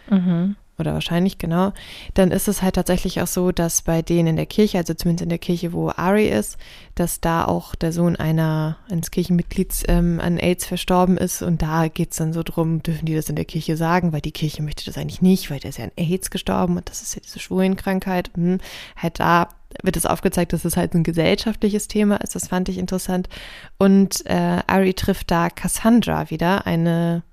Mhm. 0.10 0.56
oder 0.80 0.94
wahrscheinlich 0.94 1.38
genau, 1.38 1.74
dann 2.14 2.32
ist 2.32 2.48
es 2.48 2.62
halt 2.62 2.76
tatsächlich 2.76 3.20
auch 3.22 3.28
so, 3.28 3.52
dass 3.52 3.82
bei 3.82 4.02
denen 4.02 4.30
in 4.30 4.36
der 4.36 4.46
Kirche, 4.46 4.78
also 4.78 4.94
zumindest 4.94 5.24
in 5.24 5.30
der 5.30 5.38
Kirche, 5.38 5.74
wo 5.74 5.90
Ari 5.90 6.30
ist, 6.30 6.58
dass 6.96 7.20
da 7.20 7.44
auch 7.46 7.76
der 7.76 7.92
Sohn 7.92 8.16
einer, 8.16 8.78
eines 8.90 9.12
Kirchenmitglieds 9.12 9.84
ähm, 9.88 10.20
an 10.22 10.38
AIDS 10.38 10.66
verstorben 10.66 11.18
ist 11.18 11.42
und 11.42 11.62
da 11.62 11.88
geht 11.88 12.12
es 12.12 12.18
dann 12.18 12.32
so 12.32 12.44
drum, 12.44 12.84
dürfen 12.84 13.06
die 13.06 13.16
das 13.16 13.30
in 13.30 13.36
der 13.36 13.46
Kirche 13.46 13.76
sagen, 13.76 14.14
weil 14.14 14.22
die 14.22 14.32
Kirche 14.32 14.64
möchte 14.64 14.86
das 14.86 14.98
eigentlich 14.98 15.22
nicht, 15.22 15.52
weil 15.52 15.60
der 15.60 15.72
ist 15.72 15.78
ja 15.80 15.86
an 15.86 15.92
AIDS 15.98 16.30
gestorben 16.30 16.78
und 16.78 16.90
das 16.90 17.02
ist 17.02 17.16
ja 17.16 17.22
diese 17.22 17.40
Schwulenkrankheit. 17.40 18.32
Hm. 18.36 18.60
Halt 18.96 19.20
da 19.20 19.50
wird 19.84 19.98
es 19.98 20.06
aufgezeigt, 20.06 20.54
dass 20.54 20.66
es 20.66 20.78
halt 20.78 20.94
ein 20.94 21.04
gesellschaftliches 21.04 21.88
Thema 21.88 22.18
ist, 22.18 22.36
das 22.36 22.48
fand 22.48 22.70
ich 22.70 22.78
interessant. 22.78 23.30
Und 23.78 24.26
äh, 24.26 24.62
Ari 24.68 24.94
trifft 24.94 25.32
da 25.32 25.50
Cassandra 25.50 26.30
wieder, 26.30 26.66
eine 26.66 27.24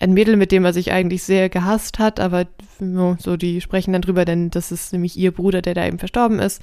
ein 0.00 0.14
Mädel, 0.14 0.36
mit 0.36 0.50
dem 0.50 0.64
er 0.64 0.72
sich 0.72 0.92
eigentlich 0.92 1.22
sehr 1.22 1.50
gehasst 1.50 1.98
hat, 1.98 2.20
aber 2.20 2.46
so, 2.78 3.36
die 3.36 3.60
sprechen 3.60 3.92
dann 3.92 4.00
drüber, 4.00 4.24
denn 4.24 4.50
das 4.50 4.72
ist 4.72 4.94
nämlich 4.94 5.14
ihr 5.18 5.30
Bruder, 5.30 5.60
der 5.60 5.74
da 5.74 5.86
eben 5.86 5.98
verstorben 5.98 6.38
ist. 6.38 6.62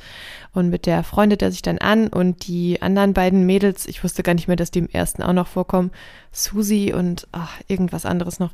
Und 0.53 0.69
mit 0.69 0.87
der 0.87 1.03
freundet 1.03 1.43
er 1.43 1.51
sich 1.51 1.61
dann 1.61 1.77
an 1.77 2.07
und 2.07 2.47
die 2.47 2.81
anderen 2.81 3.13
beiden 3.13 3.45
Mädels, 3.45 3.85
ich 3.85 4.03
wusste 4.03 4.23
gar 4.23 4.33
nicht 4.33 4.47
mehr, 4.47 4.57
dass 4.57 4.71
die 4.71 4.79
im 4.79 4.89
ersten 4.89 5.21
auch 5.21 5.33
noch 5.33 5.47
vorkommen, 5.47 5.91
Susi 6.31 6.93
und 6.97 7.27
ach, 7.31 7.59
irgendwas 7.67 8.07
anderes 8.07 8.39
noch. 8.39 8.51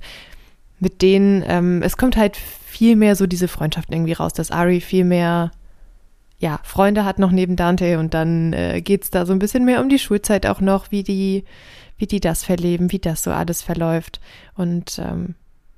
Mit 0.80 1.02
denen, 1.02 1.46
ähm, 1.48 1.82
es 1.82 1.96
kommt 1.96 2.18
halt 2.18 2.36
viel 2.36 2.98
mehr 2.98 3.16
so 3.16 3.26
diese 3.26 3.48
Freundschaften 3.48 3.96
irgendwie 3.96 4.14
raus, 4.14 4.34
dass 4.34 4.52
Ari 4.52 4.82
viel 4.82 5.06
mehr 5.06 5.52
ja, 6.44 6.60
Freunde 6.64 7.06
hat 7.06 7.20
noch 7.20 7.32
neben 7.32 7.56
Dante 7.56 7.98
und 8.00 8.14
dann 8.14 8.52
äh, 8.52 8.82
geht 8.82 9.04
es 9.04 9.10
da 9.10 9.26
so 9.26 9.32
ein 9.32 9.40
bisschen 9.40 9.64
mehr 9.64 9.80
um 9.80 9.88
die 9.88 9.98
Schulzeit 9.98 10.46
auch 10.46 10.60
noch, 10.60 10.92
wie 10.92 11.02
die, 11.02 11.46
wie 11.98 12.06
die 12.06 12.20
das 12.20 12.44
verleben, 12.44 12.92
wie 12.92 13.00
das 13.00 13.24
so 13.24 13.32
alles 13.32 13.62
verläuft 13.62 14.20
und 14.54 15.00
ähm, 15.00 15.36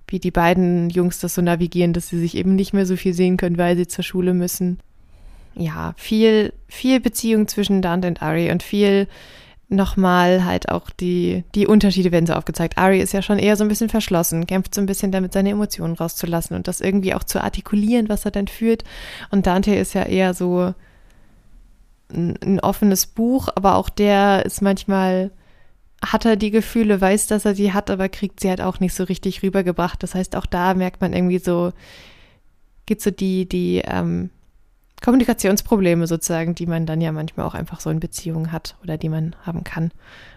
wie 0.07 0.17
die 0.17 0.31
beiden 0.31 0.89
Jungs 0.89 1.19
das 1.19 1.35
so 1.35 1.43
navigieren, 1.43 1.93
dass 1.93 2.09
sie 2.09 2.19
sich 2.19 2.35
eben 2.35 2.55
nicht 2.55 2.73
mehr 2.73 2.87
so 2.87 2.95
viel 2.95 3.13
sehen 3.13 3.37
können, 3.37 3.59
weil 3.59 3.77
sie 3.77 3.85
zur 3.85 4.03
Schule 4.03 4.33
müssen. 4.33 4.79
Ja, 5.53 5.93
viel, 5.97 6.51
viel 6.67 6.99
Beziehung 6.99 7.47
zwischen 7.47 7.83
Dante 7.83 8.07
und 8.07 8.23
Ari 8.23 8.49
und 8.49 8.63
viel 8.63 9.07
nochmal 9.67 10.45
halt 10.45 10.69
auch 10.69 10.89
die, 10.89 11.43
die 11.55 11.67
Unterschiede 11.67 12.11
werden 12.11 12.27
so 12.27 12.33
aufgezeigt. 12.33 12.77
Ari 12.77 12.99
ist 12.99 13.13
ja 13.13 13.21
schon 13.21 13.39
eher 13.39 13.55
so 13.55 13.63
ein 13.63 13.67
bisschen 13.67 13.89
verschlossen, 13.89 14.45
kämpft 14.45 14.75
so 14.75 14.81
ein 14.81 14.85
bisschen 14.85 15.11
damit, 15.11 15.33
seine 15.33 15.49
Emotionen 15.49 15.95
rauszulassen 15.95 16.55
und 16.55 16.67
das 16.67 16.81
irgendwie 16.81 17.13
auch 17.13 17.23
zu 17.23 17.41
artikulieren, 17.43 18.09
was 18.09 18.25
er 18.25 18.31
dann 18.31 18.47
fühlt. 18.47 18.83
Und 19.31 19.47
Dante 19.47 19.73
ist 19.73 19.93
ja 19.93 20.03
eher 20.03 20.33
so 20.33 20.73
ein, 22.13 22.37
ein 22.43 22.59
offenes 22.59 23.07
Buch, 23.07 23.49
aber 23.55 23.75
auch 23.75 23.89
der 23.89 24.45
ist 24.45 24.61
manchmal, 24.61 25.31
hat 26.03 26.25
er 26.25 26.35
die 26.35 26.51
Gefühle, 26.51 27.01
weiß, 27.01 27.27
dass 27.27 27.45
er 27.45 27.55
sie 27.55 27.73
hat, 27.73 27.89
aber 27.89 28.09
kriegt 28.09 28.39
sie 28.39 28.49
halt 28.49 28.61
auch 28.61 28.79
nicht 28.79 28.93
so 28.93 29.03
richtig 29.03 29.41
rübergebracht. 29.41 30.03
Das 30.03 30.13
heißt, 30.13 30.35
auch 30.35 30.45
da 30.45 30.75
merkt 30.75 31.01
man 31.01 31.13
irgendwie 31.13 31.39
so, 31.39 31.73
gibt 32.85 33.01
so 33.01 33.09
die, 33.09 33.49
die, 33.49 33.81
ähm, 33.83 34.29
Kommunikationsprobleme 35.05 36.07
sozusagen, 36.07 36.55
die 36.55 36.65
man 36.65 36.87
dann 36.87 36.99
ja 36.99 37.11
manchmal 37.11 37.45
auch 37.45 37.53
einfach 37.53 37.79
so 37.79 37.91
in 37.91 37.99
Beziehungen 37.99 38.51
hat 38.51 38.75
oder 38.81 38.97
die 38.97 39.07
man 39.07 39.35
haben 39.45 39.63
kann. 39.63 39.83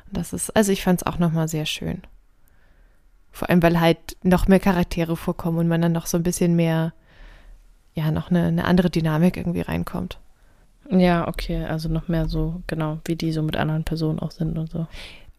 Und 0.06 0.16
das 0.18 0.34
ist, 0.34 0.54
also 0.54 0.72
ich 0.72 0.82
fand 0.82 1.00
es 1.00 1.06
auch 1.06 1.18
nochmal 1.18 1.48
sehr 1.48 1.64
schön. 1.64 2.02
Vor 3.32 3.48
allem, 3.48 3.62
weil 3.62 3.80
halt 3.80 4.18
noch 4.22 4.46
mehr 4.46 4.60
Charaktere 4.60 5.16
vorkommen 5.16 5.56
und 5.56 5.68
man 5.68 5.80
dann 5.80 5.92
noch 5.92 6.04
so 6.04 6.18
ein 6.18 6.22
bisschen 6.22 6.54
mehr, 6.54 6.92
ja, 7.94 8.10
noch 8.10 8.28
eine, 8.30 8.44
eine 8.44 8.66
andere 8.66 8.90
Dynamik 8.90 9.38
irgendwie 9.38 9.62
reinkommt. 9.62 10.18
Ja, 10.90 11.26
okay, 11.28 11.64
also 11.64 11.88
noch 11.88 12.08
mehr 12.08 12.28
so, 12.28 12.62
genau, 12.66 12.98
wie 13.06 13.16
die 13.16 13.32
so 13.32 13.40
mit 13.40 13.56
anderen 13.56 13.84
Personen 13.84 14.18
auch 14.18 14.32
sind 14.32 14.58
und 14.58 14.70
so. 14.70 14.86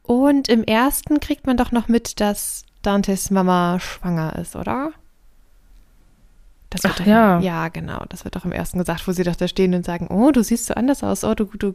Und 0.01 0.49
im 0.49 0.63
ersten 0.63 1.19
kriegt 1.19 1.45
man 1.45 1.55
doch 1.55 1.71
noch 1.71 1.87
mit, 1.87 2.19
dass 2.19 2.63
Dantes 2.81 3.29
Mama 3.29 3.79
schwanger 3.79 4.35
ist, 4.37 4.55
oder? 4.55 4.91
Das 6.69 6.83
wird 6.83 6.93
Ach 6.93 6.97
doch, 6.99 7.05
ja. 7.07 7.39
Ja, 7.39 7.67
genau. 7.69 8.03
Das 8.09 8.23
wird 8.25 8.35
doch 8.35 8.45
im 8.45 8.51
ersten 8.51 8.77
gesagt, 8.79 9.07
wo 9.07 9.11
sie 9.11 9.23
doch 9.23 9.35
da 9.35 9.47
stehen 9.47 9.73
und 9.73 9.85
sagen, 9.85 10.07
oh, 10.07 10.31
du 10.31 10.43
siehst 10.43 10.67
so 10.67 10.75
anders 10.75 11.03
aus, 11.03 11.23
oh, 11.23 11.33
du, 11.33 11.45
du 11.57 11.73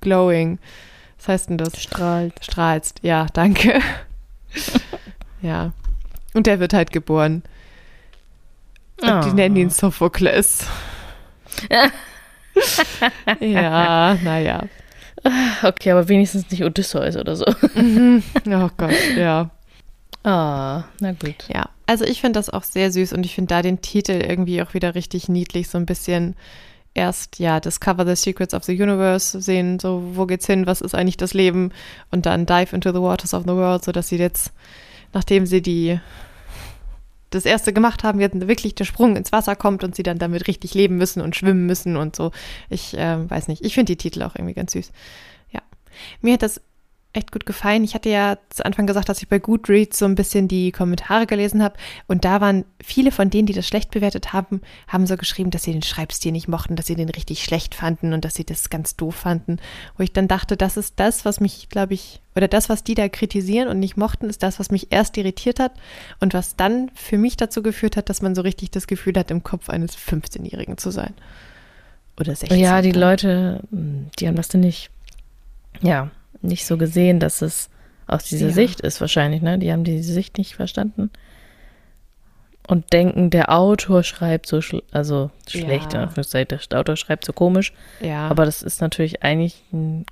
glowing. 0.00 0.58
Was 1.18 1.28
heißt 1.28 1.50
denn 1.50 1.58
das? 1.58 1.80
Strahlt. 1.80 2.34
Strahlst. 2.44 2.98
Ja, 3.02 3.26
danke. 3.32 3.80
ja. 5.42 5.72
Und 6.34 6.46
der 6.46 6.60
wird 6.60 6.74
halt 6.74 6.92
geboren. 6.92 7.42
Und 9.00 9.08
Ah. 9.08 9.20
die 9.20 9.32
nennen 9.32 9.56
ihn 9.56 9.70
Sophokles. 9.70 10.66
ja, 13.40 14.14
naja. 14.22 14.64
Okay, 15.62 15.90
aber 15.92 16.08
wenigstens 16.08 16.50
nicht 16.50 16.64
Odysseus 16.64 17.16
oder 17.16 17.36
so. 17.36 17.44
Oh 17.46 18.70
Gott, 18.76 18.94
ja. 19.16 19.50
Ah, 20.24 20.84
na 21.00 21.12
gut. 21.12 21.48
Ja, 21.48 21.68
also 21.86 22.04
ich 22.04 22.20
finde 22.20 22.38
das 22.38 22.50
auch 22.50 22.64
sehr 22.64 22.90
süß 22.90 23.12
und 23.12 23.24
ich 23.24 23.34
finde 23.34 23.54
da 23.54 23.62
den 23.62 23.80
Titel 23.80 24.12
irgendwie 24.12 24.62
auch 24.62 24.74
wieder 24.74 24.94
richtig 24.94 25.28
niedlich, 25.28 25.68
so 25.68 25.78
ein 25.78 25.86
bisschen 25.86 26.34
erst 26.94 27.38
ja 27.38 27.60
Discover 27.60 28.06
the 28.06 28.16
Secrets 28.16 28.54
of 28.54 28.64
the 28.64 28.80
Universe 28.80 29.40
sehen, 29.40 29.78
so 29.78 30.02
wo 30.14 30.26
geht's 30.26 30.46
hin, 30.46 30.66
was 30.66 30.80
ist 30.80 30.94
eigentlich 30.94 31.16
das 31.16 31.34
Leben 31.34 31.70
und 32.10 32.26
dann 32.26 32.46
Dive 32.46 32.74
into 32.74 32.90
the 32.92 33.00
Waters 33.00 33.34
of 33.34 33.42
the 33.42 33.50
World, 33.50 33.84
so 33.84 33.92
dass 33.92 34.08
sie 34.08 34.16
jetzt, 34.16 34.52
nachdem 35.12 35.46
sie 35.46 35.62
die 35.62 36.00
das 37.30 37.44
erste 37.44 37.72
gemacht 37.72 38.02
haben, 38.02 38.20
jetzt 38.20 38.48
wirklich 38.48 38.74
der 38.74 38.84
Sprung 38.84 39.16
ins 39.16 39.32
Wasser 39.32 39.56
kommt 39.56 39.84
und 39.84 39.94
sie 39.94 40.02
dann 40.02 40.18
damit 40.18 40.48
richtig 40.48 40.74
leben 40.74 40.96
müssen 40.96 41.20
und 41.20 41.36
schwimmen 41.36 41.66
müssen 41.66 41.96
und 41.96 42.16
so. 42.16 42.30
Ich 42.70 42.96
äh, 42.96 43.28
weiß 43.28 43.48
nicht, 43.48 43.64
ich 43.64 43.74
finde 43.74 43.92
die 43.92 43.96
Titel 43.96 44.22
auch 44.22 44.36
irgendwie 44.36 44.54
ganz 44.54 44.72
süß. 44.72 44.92
Ja, 45.50 45.60
mir 46.22 46.34
hat 46.34 46.42
das 46.42 46.60
echt 47.16 47.32
gut 47.32 47.46
gefallen. 47.46 47.82
Ich 47.82 47.94
hatte 47.94 48.10
ja 48.10 48.38
zu 48.50 48.64
Anfang 48.64 48.86
gesagt, 48.86 49.08
dass 49.08 49.22
ich 49.22 49.28
bei 49.28 49.38
Goodreads 49.38 49.98
so 49.98 50.04
ein 50.04 50.14
bisschen 50.14 50.48
die 50.48 50.72
Kommentare 50.72 51.26
gelesen 51.26 51.62
habe. 51.62 51.76
Und 52.06 52.24
da 52.24 52.40
waren 52.40 52.64
viele 52.82 53.10
von 53.10 53.30
denen, 53.30 53.46
die 53.46 53.52
das 53.52 53.66
schlecht 53.66 53.90
bewertet 53.90 54.32
haben, 54.32 54.60
haben 54.86 55.06
so 55.06 55.16
geschrieben, 55.16 55.50
dass 55.50 55.62
sie 55.62 55.72
den 55.72 55.82
Schreibstil 55.82 56.32
nicht 56.32 56.48
mochten, 56.48 56.76
dass 56.76 56.86
sie 56.86 56.94
den 56.94 57.08
richtig 57.08 57.42
schlecht 57.42 57.74
fanden 57.74 58.12
und 58.12 58.24
dass 58.24 58.34
sie 58.34 58.44
das 58.44 58.70
ganz 58.70 58.96
doof 58.96 59.14
fanden. 59.14 59.58
Wo 59.96 60.02
ich 60.02 60.12
dann 60.12 60.28
dachte, 60.28 60.56
das 60.56 60.76
ist 60.76 61.00
das, 61.00 61.24
was 61.24 61.40
mich, 61.40 61.68
glaube 61.68 61.94
ich, 61.94 62.20
oder 62.36 62.48
das, 62.48 62.68
was 62.68 62.84
die 62.84 62.94
da 62.94 63.08
kritisieren 63.08 63.68
und 63.68 63.80
nicht 63.80 63.96
mochten, 63.96 64.28
ist 64.28 64.42
das, 64.42 64.60
was 64.60 64.70
mich 64.70 64.92
erst 64.92 65.16
irritiert 65.16 65.58
hat 65.58 65.72
und 66.20 66.34
was 66.34 66.56
dann 66.56 66.90
für 66.94 67.16
mich 67.16 67.36
dazu 67.36 67.62
geführt 67.62 67.96
hat, 67.96 68.10
dass 68.10 68.20
man 68.20 68.34
so 68.34 68.42
richtig 68.42 68.70
das 68.70 68.86
Gefühl 68.86 69.14
hat, 69.16 69.30
im 69.30 69.42
Kopf 69.42 69.70
eines 69.70 69.96
15-Jährigen 69.96 70.76
zu 70.76 70.90
sein. 70.90 71.14
Oder 72.20 72.34
16. 72.34 72.58
Ja, 72.58 72.82
die 72.82 72.92
Leute, 72.92 73.60
die 73.70 74.26
haben 74.26 74.36
das 74.36 74.48
denn 74.48 74.60
nicht. 74.60 74.90
Ja, 75.80 76.10
nicht 76.42 76.66
so 76.66 76.76
gesehen, 76.76 77.20
dass 77.20 77.42
es 77.42 77.70
aus 78.06 78.24
dieser 78.24 78.48
ja. 78.48 78.52
Sicht 78.52 78.80
ist 78.80 79.00
wahrscheinlich, 79.00 79.42
ne? 79.42 79.58
Die 79.58 79.72
haben 79.72 79.84
diese 79.84 80.12
Sicht 80.12 80.38
nicht 80.38 80.54
verstanden 80.54 81.10
und 82.66 82.92
denken, 82.92 83.30
der 83.30 83.52
Autor 83.52 84.02
schreibt 84.02 84.46
so, 84.46 84.60
schl 84.60 84.82
also 84.90 85.30
schlecht, 85.48 85.94
ja. 85.94 86.06
der 86.06 86.78
Autor 86.78 86.96
schreibt 86.96 87.24
so 87.24 87.32
komisch. 87.32 87.72
Ja. 88.00 88.28
Aber 88.28 88.44
das 88.44 88.62
ist 88.62 88.80
natürlich 88.80 89.22
eigentlich 89.22 89.62
ein 89.72 90.04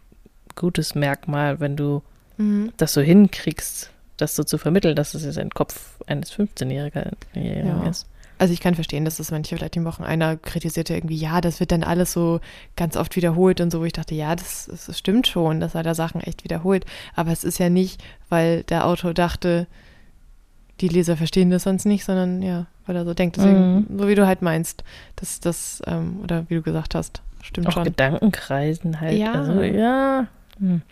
gutes 0.55 0.95
Merkmal, 0.95 1.61
wenn 1.61 1.77
du 1.77 2.03
mhm. 2.37 2.73
das 2.77 2.93
so 2.93 3.01
hinkriegst, 3.01 3.91
das 4.17 4.37
so 4.37 4.45
zu 4.45 4.59
vermitteln, 4.59 4.95
dass 4.95 5.15
es 5.15 5.25
jetzt 5.25 5.39
ein 5.39 5.51
Kopf 5.51 6.01
eines 6.07 6.33
15-Jährigen 6.33 7.17
ja. 7.35 7.89
ist. 7.89 8.07
Also 8.39 8.53
ich 8.53 8.61
kann 8.61 8.75
verstehen, 8.75 9.05
dass 9.05 9.19
das 9.19 9.31
manche 9.31 9.57
vielleicht 9.57 9.77
die 9.77 9.85
Wochen 9.85 10.03
einer 10.03 10.37
kritisierte 10.37 10.95
irgendwie, 10.95 11.17
ja, 11.17 11.41
das 11.41 11.61
wird 11.61 11.73
dann 11.73 11.85
alles 11.85 12.13
so 12.13 12.41
ganz 12.77 12.97
oft 12.97 13.15
wiederholt 13.17 13.61
und 13.61 13.71
so, 13.71 13.81
wo 13.81 13.85
ich 13.85 13.93
dachte, 13.93 14.15
ja, 14.15 14.35
das, 14.35 14.67
das 14.67 14.99
stimmt 14.99 15.27
schon, 15.27 15.61
dass 15.61 15.75
er 15.75 15.83
da 15.83 15.95
Sachen 15.95 16.21
echt 16.21 16.45
wiederholt. 16.45 16.85
Aber 17.15 17.31
es 17.31 17.45
ist 17.45 17.59
ja 17.59 17.71
nicht, 17.71 18.03
weil 18.29 18.65
der 18.65 18.87
Autor 18.87 19.15
dachte, 19.15 19.67
die 20.81 20.89
Leser 20.89 21.17
verstehen 21.17 21.51
das 21.51 21.63
sonst 21.63 21.85
nicht, 21.85 22.05
sondern 22.05 22.43
ja, 22.43 22.67
weil 22.87 22.97
er 22.97 23.05
so 23.05 23.15
denkt. 23.15 23.37
Deswegen, 23.37 23.75
mhm. 23.75 23.99
so 23.99 24.09
wie 24.09 24.15
du 24.15 24.27
halt 24.27 24.43
meinst, 24.43 24.83
dass 25.17 25.41
das, 25.41 25.81
ähm, 25.87 26.21
oder 26.23 26.45
wie 26.49 26.55
du 26.57 26.63
gesagt 26.63 26.95
hast, 26.95 27.23
stimmt 27.43 27.69
Auch 27.69 27.73
schon. 27.73 27.85
Gedankenkreisen 27.85 29.01
halt. 29.01 29.19
Ja. 29.19 29.33
Also, 29.33 29.63
ja. 29.63 30.27
Hm. 30.59 30.83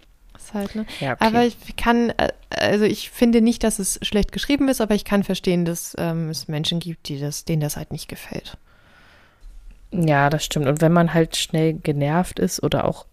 Halt, 0.55 0.75
ne? 0.75 0.87
ja 1.01 1.13
okay. 1.13 1.25
Aber 1.25 1.45
ich 1.45 1.57
kann, 1.77 2.11
äh, 2.11 2.33
also 2.51 2.85
ich 2.85 3.11
finde 3.11 3.41
nicht, 3.41 3.65
dass 3.65 3.79
es 3.79 3.99
schlecht 4.03 4.33
geschrieben 4.33 4.69
ist, 4.69 4.81
aber 4.81 4.95
ich 4.95 5.05
kann 5.05 5.23
verstehen, 5.25 5.65
dass 5.65 5.95
ähm, 5.99 6.29
es 6.31 6.49
Menschen 6.49 6.81
gibt, 6.81 7.09
die 7.09 7.19
das, 7.19 7.45
denen 7.45 7.63
das 7.63 7.77
halt 7.77 7.93
nicht 7.93 8.09
gefällt. 8.09 8.57
Ja, 9.93 10.31
das 10.31 10.45
stimmt. 10.45 10.67
Und 10.67 10.81
wenn 10.81 10.93
man 10.93 11.13
halt 11.13 11.37
schnell 11.37 11.75
genervt 11.75 12.39
ist 12.39 12.63
oder 12.63 12.87
auch 12.87 13.07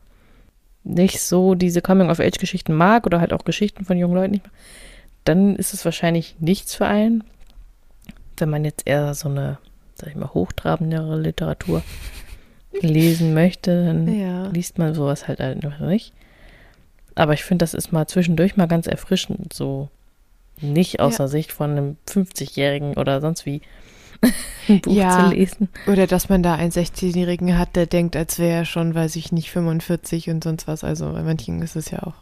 nicht 0.84 1.22
so 1.22 1.56
diese 1.56 1.82
Coming-of-Age-Geschichten 1.82 2.74
mag 2.74 3.06
oder 3.06 3.20
halt 3.20 3.34
auch 3.34 3.44
Geschichten 3.44 3.86
von 3.86 3.98
jungen 3.98 4.16
Leuten 4.16 4.32
nicht 4.32 4.46
mag, 4.46 4.54
dann 5.26 5.56
ist 5.56 5.74
es 5.74 5.86
wahrscheinlich 5.86 6.36
nichts 6.40 6.74
für 6.74 6.88
einen. 6.88 7.24
Wenn 8.38 8.50
man 8.50 8.64
jetzt 8.64 8.88
eher 8.88 9.14
so 9.14 9.30
eine, 9.30 9.60
sag 9.96 10.10
ich 10.10 10.16
mal, 10.16 10.34
hochtrabendere 10.34 11.20
Literatur 11.20 11.84
lesen 12.82 13.34
möchte, 13.34 13.86
dann 13.86 14.08
ja. 14.20 14.48
liest 14.48 14.78
man 14.78 14.94
sowas 14.94 15.28
halt 15.28 15.42
einfach 15.42 15.80
nicht. 15.80 16.14
Aber 17.20 17.34
ich 17.34 17.44
finde, 17.44 17.64
das 17.64 17.74
ist 17.74 17.92
mal 17.92 18.08
zwischendurch 18.08 18.56
mal 18.56 18.70
ganz 18.70 18.88
erfrischend, 18.88 19.52
so 19.52 19.90
nicht 20.62 21.02
aus 21.02 21.14
ja. 21.14 21.18
der 21.18 21.28
Sicht 21.28 21.52
von 21.52 21.72
einem 21.72 21.98
50-Jährigen 22.08 22.94
oder 22.94 23.20
sonst 23.20 23.46
wie 23.46 23.62
ein 24.70 24.80
Buch 24.80 24.94
ja, 24.94 25.26
zu 25.26 25.36
lesen. 25.36 25.68
Oder 25.86 26.08
dass 26.08 26.30
man 26.30 26.44
da 26.44 26.56
einen 26.56 26.72
16-Jährigen 26.72 27.58
hat, 27.58 27.76
der 27.76 27.88
denkt, 27.88 28.16
als 28.16 28.40
wäre 28.40 28.60
er 28.60 28.66
schon, 28.66 28.96
weiß 28.96 29.18
ich 29.18 29.34
nicht, 29.34 29.52
45 29.52 30.30
und 30.30 30.46
sonst 30.46 30.66
was. 30.66 30.86
Also 30.86 31.12
bei 31.12 31.22
manchen 31.22 31.62
ist 31.62 31.76
es 31.76 31.92
ja 31.92 32.04
auch. 32.04 32.16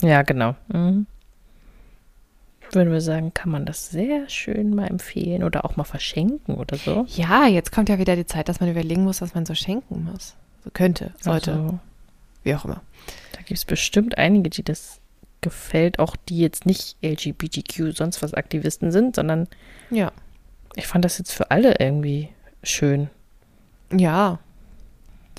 Ja, 0.00 0.22
genau. 0.22 0.56
Mhm. 0.68 1.06
Würden 2.72 2.90
wir 2.90 3.02
sagen, 3.02 3.34
kann 3.34 3.50
man 3.50 3.66
das 3.66 3.90
sehr 3.90 4.30
schön 4.30 4.74
mal 4.74 4.86
empfehlen 4.86 5.44
oder 5.44 5.66
auch 5.66 5.76
mal 5.76 5.84
verschenken 5.84 6.54
oder 6.54 6.78
so? 6.78 7.04
Ja, 7.10 7.46
jetzt 7.46 7.70
kommt 7.70 7.90
ja 7.90 7.98
wieder 7.98 8.16
die 8.16 8.24
Zeit, 8.24 8.48
dass 8.48 8.60
man 8.60 8.70
überlegen 8.70 9.04
muss, 9.04 9.20
was 9.20 9.34
man 9.34 9.44
so 9.44 9.54
schenken 9.54 10.04
muss. 10.10 10.36
So 10.64 10.70
könnte, 10.70 11.12
sollte. 11.20 11.52
Also, 11.52 11.78
wie 12.46 12.54
auch 12.54 12.64
immer. 12.64 12.80
Da 13.32 13.38
gibt 13.40 13.58
es 13.58 13.66
bestimmt 13.66 14.16
einige, 14.16 14.48
die 14.48 14.62
das 14.62 15.00
gefällt, 15.42 15.98
auch 15.98 16.16
die 16.16 16.38
jetzt 16.38 16.64
nicht 16.64 16.96
LGBTQ 17.04 17.94
sonst 17.94 18.22
was 18.22 18.32
Aktivisten 18.32 18.90
sind, 18.90 19.16
sondern 19.16 19.48
ja. 19.90 20.10
Ich 20.74 20.86
fand 20.86 21.04
das 21.04 21.18
jetzt 21.18 21.32
für 21.32 21.50
alle 21.50 21.76
irgendwie 21.78 22.30
schön. 22.62 23.08
Ja. 23.92 24.38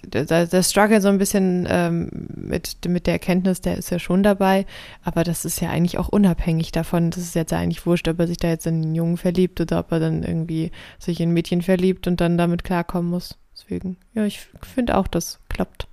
Der, 0.04 0.46
der 0.46 0.64
Struggle 0.64 1.02
so 1.02 1.10
ein 1.10 1.18
bisschen 1.18 1.68
ähm, 1.70 2.10
mit, 2.36 2.78
mit 2.88 3.08
der 3.08 3.14
Erkenntnis, 3.14 3.62
der 3.62 3.78
ist 3.78 3.90
ja 3.90 3.98
schon 3.98 4.22
dabei, 4.22 4.68
aber 5.04 5.24
das 5.24 5.44
ist 5.44 5.60
ja 5.60 5.72
eigentlich 5.72 5.98
auch 5.98 6.08
unabhängig 6.08 6.72
davon. 6.72 7.10
Das 7.10 7.20
ist 7.20 7.36
jetzt 7.36 7.52
ja 7.52 7.58
eigentlich 7.58 7.86
wurscht, 7.86 8.08
ob 8.08 8.20
er 8.20 8.28
sich 8.28 8.38
da 8.38 8.48
jetzt 8.48 8.68
in 8.68 8.84
einen 8.84 8.96
Jungen 8.96 9.18
verliebt 9.18 9.60
oder 9.60 9.80
ob 9.80 9.92
er 9.92 10.00
dann 10.00 10.24
irgendwie 10.24 10.72
sich 11.00 11.20
in 11.20 11.30
ein 11.30 11.34
Mädchen 11.34 11.64
verliebt 11.64 12.08
und 12.08 12.22
dann 12.22 12.38
damit 12.38 12.64
klarkommen 12.64 13.10
muss. 13.10 13.38
Deswegen, 13.54 13.98
ja, 14.14 14.24
ich 14.24 14.48
finde 14.62 14.96
auch, 14.98 15.08
das 15.08 15.40
klappt 15.50 15.88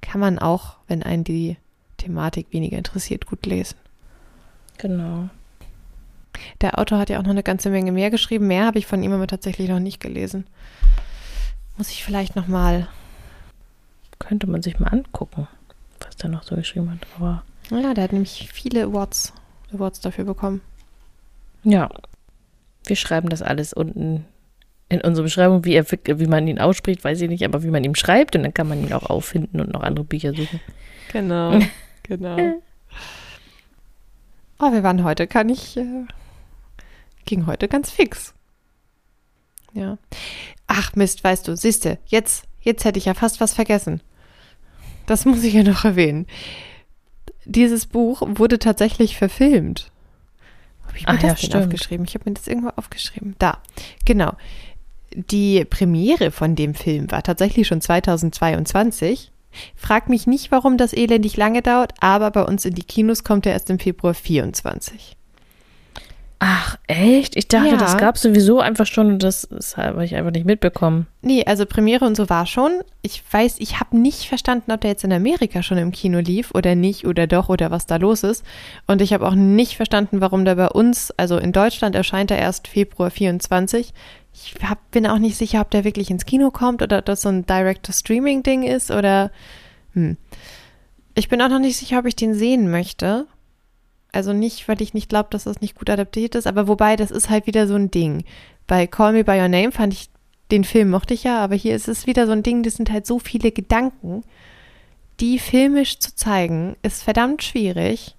kann 0.00 0.20
man 0.20 0.38
auch, 0.38 0.76
wenn 0.88 1.02
einen 1.02 1.24
die 1.24 1.56
Thematik 1.96 2.48
weniger 2.52 2.78
interessiert, 2.78 3.26
gut 3.26 3.46
lesen. 3.46 3.76
Genau. 4.78 5.28
Der 6.60 6.78
Autor 6.78 6.98
hat 6.98 7.10
ja 7.10 7.18
auch 7.18 7.22
noch 7.22 7.30
eine 7.30 7.42
ganze 7.42 7.70
Menge 7.70 7.92
mehr 7.92 8.10
geschrieben. 8.10 8.46
Mehr 8.46 8.66
habe 8.66 8.78
ich 8.78 8.86
von 8.86 9.02
ihm 9.02 9.12
aber 9.12 9.26
tatsächlich 9.26 9.68
noch 9.68 9.78
nicht 9.78 10.00
gelesen. 10.00 10.46
Muss 11.76 11.90
ich 11.90 12.04
vielleicht 12.04 12.36
noch 12.36 12.46
mal. 12.46 12.88
Könnte 14.18 14.46
man 14.46 14.62
sich 14.62 14.78
mal 14.78 14.88
angucken, 14.88 15.46
was 16.00 16.16
der 16.16 16.30
noch 16.30 16.42
so 16.42 16.56
geschrieben 16.56 16.90
hat. 16.90 17.06
Aber 17.16 17.42
ja, 17.70 17.94
der 17.94 18.04
hat 18.04 18.12
nämlich 18.12 18.48
viele 18.52 18.84
Awards, 18.84 19.32
Awards 19.72 20.00
dafür 20.00 20.24
bekommen. 20.24 20.62
Ja. 21.64 21.90
Wir 22.84 22.96
schreiben 22.96 23.28
das 23.28 23.42
alles 23.42 23.72
unten 23.72 24.24
in 24.88 25.00
unserer 25.00 25.24
Beschreibung, 25.24 25.64
wie, 25.64 25.74
er, 25.74 25.84
wie 25.90 26.26
man 26.26 26.46
ihn 26.46 26.60
ausspricht, 26.60 27.02
weiß 27.02 27.20
ich 27.20 27.28
nicht, 27.28 27.44
aber 27.44 27.62
wie 27.62 27.70
man 27.70 27.82
ihn 27.82 27.94
schreibt 27.94 28.36
und 28.36 28.44
dann 28.44 28.54
kann 28.54 28.68
man 28.68 28.82
ihn 28.82 28.92
auch 28.92 29.10
auffinden 29.10 29.60
und 29.60 29.72
noch 29.72 29.82
andere 29.82 30.04
Bücher 30.04 30.32
suchen. 30.32 30.60
Genau, 31.12 31.58
genau. 32.02 32.36
Oh, 34.58 34.72
wir 34.72 34.82
waren 34.82 35.04
heute, 35.04 35.26
kann 35.26 35.50
ich, 35.50 35.76
äh, 35.76 36.06
ging 37.26 37.44
heute 37.44 37.68
ganz 37.68 37.90
fix. 37.90 38.32
Ja. 39.74 39.98
Ach 40.66 40.94
Mist, 40.94 41.22
weißt 41.22 41.46
du, 41.46 41.54
siehste, 41.58 41.98
jetzt, 42.06 42.46
jetzt 42.62 42.86
hätte 42.86 42.98
ich 42.98 43.04
ja 43.04 43.12
fast 43.12 43.38
was 43.42 43.52
vergessen. 43.52 44.00
Das 45.04 45.26
muss 45.26 45.44
ich 45.44 45.52
ja 45.52 45.62
noch 45.62 45.84
erwähnen. 45.84 46.26
Dieses 47.44 47.84
Buch 47.84 48.22
wurde 48.26 48.58
tatsächlich 48.58 49.18
verfilmt. 49.18 49.92
Habe 50.86 50.96
ich 50.96 51.06
mir 51.06 51.12
Ach, 51.12 51.20
das 51.20 51.42
ja, 51.42 51.60
aufgeschrieben? 51.60 52.06
Ich 52.08 52.14
habe 52.14 52.24
mir 52.30 52.32
das 52.32 52.46
irgendwo 52.46 52.70
aufgeschrieben. 52.76 53.34
Da, 53.38 53.58
genau 54.06 54.36
die 55.14 55.64
Premiere 55.64 56.30
von 56.30 56.54
dem 56.54 56.74
Film 56.74 57.10
war 57.10 57.22
tatsächlich 57.22 57.66
schon 57.66 57.80
2022. 57.80 59.30
Frag 59.74 60.08
mich 60.08 60.26
nicht, 60.26 60.50
warum 60.50 60.76
das 60.76 60.92
elendig 60.92 61.36
lange 61.36 61.62
dauert, 61.62 61.94
aber 62.00 62.30
bei 62.30 62.42
uns 62.42 62.64
in 62.64 62.74
die 62.74 62.84
Kinos 62.84 63.24
kommt 63.24 63.46
er 63.46 63.52
erst 63.52 63.70
im 63.70 63.78
Februar 63.78 64.14
24. 64.14 65.16
Ach, 66.38 66.76
echt? 66.86 67.34
Ich 67.34 67.48
dachte, 67.48 67.70
ja. 67.70 67.76
das 67.78 67.96
gab 67.96 68.16
es 68.16 68.22
sowieso 68.22 68.60
einfach 68.60 68.84
schon 68.84 69.08
und 69.08 69.22
das, 69.22 69.48
das 69.50 69.78
habe 69.78 70.04
ich 70.04 70.14
einfach 70.14 70.32
nicht 70.32 70.44
mitbekommen. 70.44 71.06
Nee, 71.22 71.44
also 71.46 71.64
Premiere 71.64 72.04
und 72.04 72.14
so 72.14 72.28
war 72.28 72.44
schon. 72.44 72.82
Ich 73.00 73.22
weiß, 73.30 73.56
ich 73.58 73.80
habe 73.80 73.96
nicht 73.98 74.28
verstanden, 74.28 74.70
ob 74.70 74.82
der 74.82 74.90
jetzt 74.90 75.04
in 75.04 75.14
Amerika 75.14 75.62
schon 75.62 75.78
im 75.78 75.92
Kino 75.92 76.18
lief 76.18 76.50
oder 76.54 76.74
nicht 76.74 77.06
oder 77.06 77.26
doch 77.26 77.48
oder 77.48 77.70
was 77.70 77.86
da 77.86 77.96
los 77.96 78.22
ist. 78.22 78.44
Und 78.86 79.00
ich 79.00 79.14
habe 79.14 79.26
auch 79.26 79.34
nicht 79.34 79.76
verstanden, 79.76 80.20
warum 80.20 80.44
der 80.44 80.56
bei 80.56 80.68
uns, 80.68 81.10
also 81.16 81.38
in 81.38 81.52
Deutschland 81.52 81.94
erscheint 81.94 82.30
er 82.30 82.38
erst 82.38 82.68
Februar 82.68 83.10
24 83.10 83.94
ich 84.36 84.54
hab, 84.62 84.90
bin 84.90 85.06
auch 85.06 85.18
nicht 85.18 85.36
sicher, 85.36 85.60
ob 85.62 85.70
der 85.70 85.84
wirklich 85.84 86.10
ins 86.10 86.26
Kino 86.26 86.50
kommt 86.50 86.82
oder 86.82 86.98
ob 86.98 87.06
das 87.06 87.22
so 87.22 87.28
ein 87.30 87.46
Direct-to-Streaming-Ding 87.46 88.62
ist 88.64 88.90
oder. 88.90 89.30
Hm. 89.94 90.16
Ich 91.14 91.28
bin 91.28 91.40
auch 91.40 91.48
noch 91.48 91.58
nicht 91.58 91.78
sicher, 91.78 92.00
ob 92.00 92.06
ich 92.06 92.16
den 92.16 92.34
sehen 92.34 92.70
möchte. 92.70 93.26
Also 94.12 94.34
nicht, 94.34 94.68
weil 94.68 94.80
ich 94.82 94.92
nicht 94.92 95.08
glaube, 95.08 95.28
dass 95.30 95.44
das 95.44 95.60
nicht 95.60 95.74
gut 95.74 95.88
adaptiert 95.88 96.34
ist, 96.34 96.46
aber 96.46 96.68
wobei, 96.68 96.96
das 96.96 97.10
ist 97.10 97.30
halt 97.30 97.46
wieder 97.46 97.66
so 97.66 97.74
ein 97.74 97.90
Ding. 97.90 98.24
Bei 98.66 98.86
Call 98.86 99.12
Me 99.12 99.24
By 99.24 99.40
Your 99.40 99.48
Name 99.48 99.72
fand 99.72 99.94
ich, 99.94 100.10
den 100.50 100.64
Film 100.64 100.90
mochte 100.90 101.14
ich 101.14 101.24
ja, 101.24 101.42
aber 101.42 101.54
hier 101.54 101.74
ist 101.74 101.88
es 101.88 102.06
wieder 102.06 102.26
so 102.26 102.32
ein 102.32 102.42
Ding, 102.42 102.62
das 102.62 102.74
sind 102.74 102.90
halt 102.90 103.06
so 103.06 103.18
viele 103.18 103.50
Gedanken. 103.52 104.22
Die 105.20 105.38
filmisch 105.38 105.98
zu 105.98 106.14
zeigen, 106.14 106.76
ist 106.82 107.02
verdammt 107.02 107.42
schwierig. 107.42 108.14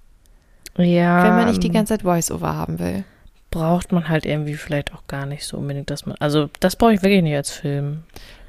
Ja. 0.77 1.23
Wenn 1.23 1.35
man 1.35 1.47
nicht 1.47 1.63
die 1.63 1.71
ganze 1.71 1.93
Zeit 1.93 2.01
Voice-Over 2.01 2.55
haben 2.55 2.79
will 2.79 3.05
braucht 3.49 3.91
man 3.91 4.09
halt 4.09 4.25
irgendwie 4.25 4.55
vielleicht 4.55 4.93
auch 4.93 5.07
gar 5.07 5.25
nicht 5.25 5.45
so 5.45 5.57
unbedingt, 5.57 5.89
dass 5.89 6.05
man. 6.05 6.15
Also, 6.19 6.49
das 6.59 6.75
brauche 6.75 6.93
ich 6.93 7.01
wirklich 7.01 7.23
nicht 7.23 7.35
als 7.35 7.51
Film. 7.51 8.03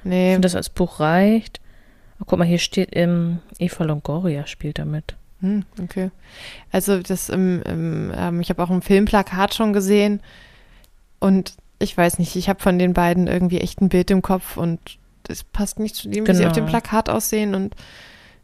Nee. 0.05 0.29
Ich 0.29 0.35
finde, 0.35 0.47
das 0.47 0.57
als 0.57 0.69
Buch 0.69 1.01
reicht. 1.01 1.61
Oh, 2.21 2.25
guck 2.27 2.39
mal, 2.39 2.45
hier 2.45 2.59
steht 2.59 2.95
im 2.95 3.39
Eva 3.59 3.85
Longoria 3.85 4.47
spielt 4.47 4.79
damit. 4.79 5.17
Hm, 5.41 5.65
okay. 5.81 6.11
Also, 6.73 7.01
das 7.01 7.29
im, 7.29 7.63
im 7.63 8.13
ähm, 8.17 8.41
ich 8.41 8.51
habe 8.51 8.63
auch 8.63 8.71
ein 8.71 8.83
Filmplakat 8.83 9.55
schon 9.55 9.73
gesehen 9.73 10.21
und 11.21 11.55
ich 11.79 11.97
weiß 11.97 12.19
nicht, 12.19 12.35
ich 12.35 12.49
habe 12.49 12.61
von 12.61 12.79
den 12.79 12.93
beiden 12.93 13.29
irgendwie 13.29 13.61
echt 13.61 13.81
ein 13.81 13.89
Bild 13.89 14.11
im 14.11 14.23
Kopf 14.23 14.57
und 14.57 14.99
das 15.25 15.45
passt 15.45 15.79
nicht 15.79 15.95
zu 15.95 16.09
dem, 16.09 16.25
genau. 16.25 16.37
wie 16.37 16.43
sie 16.43 16.47
auf 16.47 16.53
dem 16.53 16.67
genau. 16.67 16.81
Plakat 16.81 17.09
aussehen 17.09 17.55
und 17.55 17.77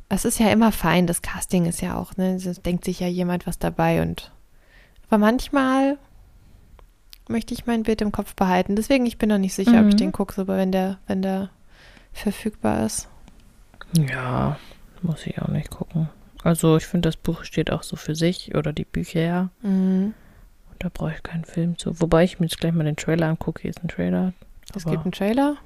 es 0.09 0.25
ist 0.25 0.39
ja 0.39 0.51
immer 0.51 0.71
fein, 0.71 1.07
das 1.07 1.23
Casting 1.23 1.67
ist 1.67 1.81
ja 1.81 1.97
auch, 1.97 2.17
ne? 2.17 2.35
Es 2.35 2.63
denkt 2.63 2.85
sich 2.85 3.01
ja 3.01 3.09
jemand 3.09 3.47
was 3.47 3.59
dabei 3.59 4.03
und 4.03 4.31
aber 5.09 5.19
manchmal 5.19 5.99
möchte 7.29 7.55
ich 7.55 7.66
mein 7.66 7.83
Bild 7.83 8.01
im 8.01 8.12
Kopf 8.12 8.35
behalten. 8.35 8.77
Deswegen, 8.77 9.07
ich 9.07 9.18
bin 9.18 9.29
noch 9.29 9.39
nicht 9.39 9.55
sicher, 9.55 9.72
mhm. 9.72 9.79
ob 9.79 9.87
ich 9.89 9.95
mhm. 9.95 9.99
den 9.99 10.12
gucke, 10.12 10.41
aber 10.41 10.57
wenn 10.57 10.72
der, 10.72 10.99
wenn 11.07 11.22
der 11.22 11.51
verfügbar 12.12 12.87
ist. 12.87 13.09
Ja, 13.93 14.59
muss 15.03 15.27
ich 15.27 15.41
auch 15.41 15.49
nicht 15.49 15.70
gucken. 15.70 16.09
Also 16.43 16.77
ich 16.77 16.87
finde, 16.87 17.09
das 17.09 17.16
Buch 17.16 17.45
steht 17.45 17.70
auch 17.70 17.83
so 17.83 17.97
für 17.97 18.14
sich 18.14 18.55
oder 18.55 18.72
die 18.72 18.85
Bücher 18.85 19.20
ja. 19.20 19.49
Mhm. 19.62 20.14
Und 20.70 20.85
da 20.85 20.91
brauche 20.93 21.12
ich 21.12 21.22
keinen 21.22 21.45
Film 21.45 21.79
zu. 21.79 22.01
Wobei 22.01 22.25
ich 22.25 22.41
mir 22.41 22.47
jetzt 22.47 22.61
gleich 22.61 22.72
mal 22.72 22.85
den 22.85 22.97
Trailer 22.97 23.29
angucke. 23.29 23.62
Hier 23.62 23.70
ist 23.70 23.83
ein 23.83 23.89
Trailer. 23.89 24.33
Es 24.75 24.85
gibt 24.85 25.05
einen 25.05 25.12
Trailer? 25.12 25.57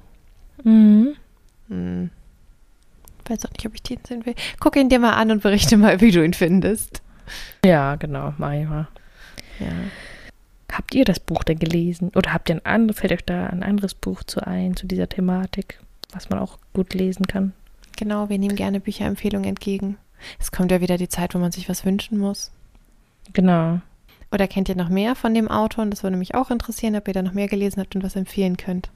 Mhm. 0.63 1.15
Hm. 1.67 2.09
Weiß 3.27 3.45
auch 3.45 3.51
nicht, 3.51 3.65
ob 3.65 3.75
ich 3.75 3.83
den 3.83 3.99
sehen 4.05 4.25
will. 4.25 4.35
Guck 4.59 4.75
ihn 4.75 4.89
dir 4.89 4.99
mal 4.99 5.13
an 5.13 5.31
und 5.31 5.43
berichte 5.43 5.77
mal, 5.77 6.01
wie 6.01 6.11
du 6.11 6.23
ihn 6.23 6.33
findest. 6.33 7.01
Ja, 7.63 7.95
genau, 7.95 8.33
mach 8.37 8.53
ich 8.53 8.67
mal. 8.67 8.87
Ja. 9.59 9.67
Habt 10.71 10.93
ihr 10.93 11.05
das 11.05 11.19
Buch 11.19 11.43
denn 11.43 11.59
gelesen? 11.59 12.11
Oder 12.15 12.33
habt 12.33 12.49
ihr 12.49 12.55
ein 12.55 12.65
anderes, 12.65 12.99
fällt 12.99 13.13
euch 13.13 13.25
da 13.25 13.47
ein 13.47 13.63
anderes 13.63 13.93
Buch 13.93 14.23
zu 14.23 14.45
ein, 14.45 14.75
zu 14.75 14.85
dieser 14.85 15.09
Thematik, 15.09 15.79
was 16.11 16.29
man 16.29 16.39
auch 16.39 16.57
gut 16.73 16.93
lesen 16.93 17.27
kann? 17.27 17.53
Genau, 17.97 18.29
wir 18.29 18.37
nehmen 18.37 18.55
gerne 18.55 18.79
Bücherempfehlungen 18.79 19.49
entgegen. 19.49 19.97
Es 20.39 20.51
kommt 20.51 20.71
ja 20.71 20.81
wieder 20.81 20.97
die 20.97 21.09
Zeit, 21.09 21.33
wo 21.33 21.39
man 21.39 21.51
sich 21.51 21.69
was 21.69 21.85
wünschen 21.85 22.17
muss. 22.17 22.51
Genau. 23.33 23.81
Oder 24.31 24.47
kennt 24.47 24.69
ihr 24.69 24.75
noch 24.75 24.89
mehr 24.89 25.15
von 25.15 25.33
dem 25.33 25.47
Autor? 25.47 25.83
Und 25.83 25.91
das 25.91 26.03
würde 26.03 26.17
mich 26.17 26.35
auch 26.35 26.51
interessieren, 26.51 26.95
ob 26.95 27.07
ihr 27.07 27.13
da 27.13 27.23
noch 27.23 27.33
mehr 27.33 27.47
gelesen 27.47 27.81
habt 27.81 27.95
und 27.95 28.03
was 28.03 28.15
empfehlen 28.15 28.57
könnt. 28.57 28.89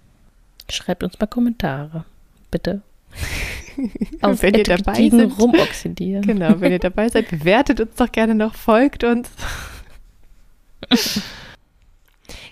Schreibt 0.70 1.04
uns 1.04 1.20
mal 1.20 1.28
Kommentare, 1.28 2.06
bitte. 2.52 2.82
Auf 4.22 4.42
wenn 4.42 4.54
ihr 4.54 4.64
dabei 4.64 5.10
seid. 5.10 5.40
rumoxidieren. 5.40 6.22
Genau, 6.22 6.62
wenn 6.62 6.72
ihr 6.72 6.80
dabei 6.80 7.10
seid, 7.10 7.30
bewertet 7.30 7.82
uns 7.82 7.96
doch 7.96 8.12
gerne 8.12 8.36
noch, 8.36 8.56
folgt 8.56 9.04
uns. 9.04 9.30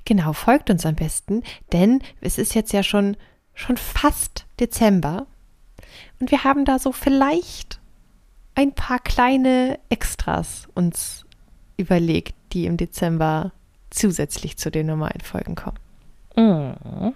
genau, 0.06 0.34
folgt 0.34 0.70
uns 0.70 0.86
am 0.86 0.96
besten, 0.96 1.44
denn 1.72 2.02
es 2.22 2.38
ist 2.38 2.56
jetzt 2.56 2.74
ja 2.74 2.84
schon, 2.84 3.18
schon 3.54 3.78
fast 3.78 4.46
Dezember 4.60 5.28
und 6.20 6.32
wir 6.32 6.44
haben 6.44 6.66
da 6.66 6.80
so 6.80 6.92
vielleicht 6.92 7.80
ein 8.56 8.74
paar 8.74 9.00
kleine 9.00 9.80
Extras 9.90 10.68
uns 10.76 11.26
überlegt, 11.78 12.36
die 12.54 12.66
im 12.66 12.78
Dezember 12.78 13.52
zusätzlich 13.90 14.58
zu 14.58 14.72
den 14.72 14.88
normalen 14.88 15.22
Folgen 15.22 15.56
kommen. 15.56 15.80
Mhm. 16.36 17.14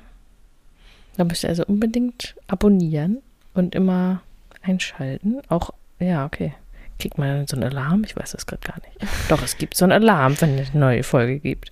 Da 1.17 1.23
müsst 1.23 1.43
ihr 1.43 1.49
also 1.49 1.65
unbedingt 1.65 2.35
abonnieren 2.47 3.21
und 3.53 3.75
immer 3.75 4.21
einschalten. 4.61 5.41
Auch, 5.49 5.71
ja, 5.99 6.25
okay. 6.25 6.53
Kriegt 6.99 7.17
man 7.17 7.45
so 7.47 7.55
einen 7.55 7.65
Alarm? 7.65 8.03
Ich 8.05 8.15
weiß 8.15 8.31
das 8.31 8.45
gerade 8.45 8.65
gar 8.65 8.77
nicht. 8.77 9.13
Doch, 9.29 9.41
es 9.41 9.57
gibt 9.57 9.75
so 9.75 9.85
einen 9.85 9.91
Alarm, 9.91 10.39
wenn 10.41 10.57
es 10.57 10.71
eine 10.71 10.79
neue 10.79 11.03
Folge 11.03 11.39
gibt. 11.39 11.71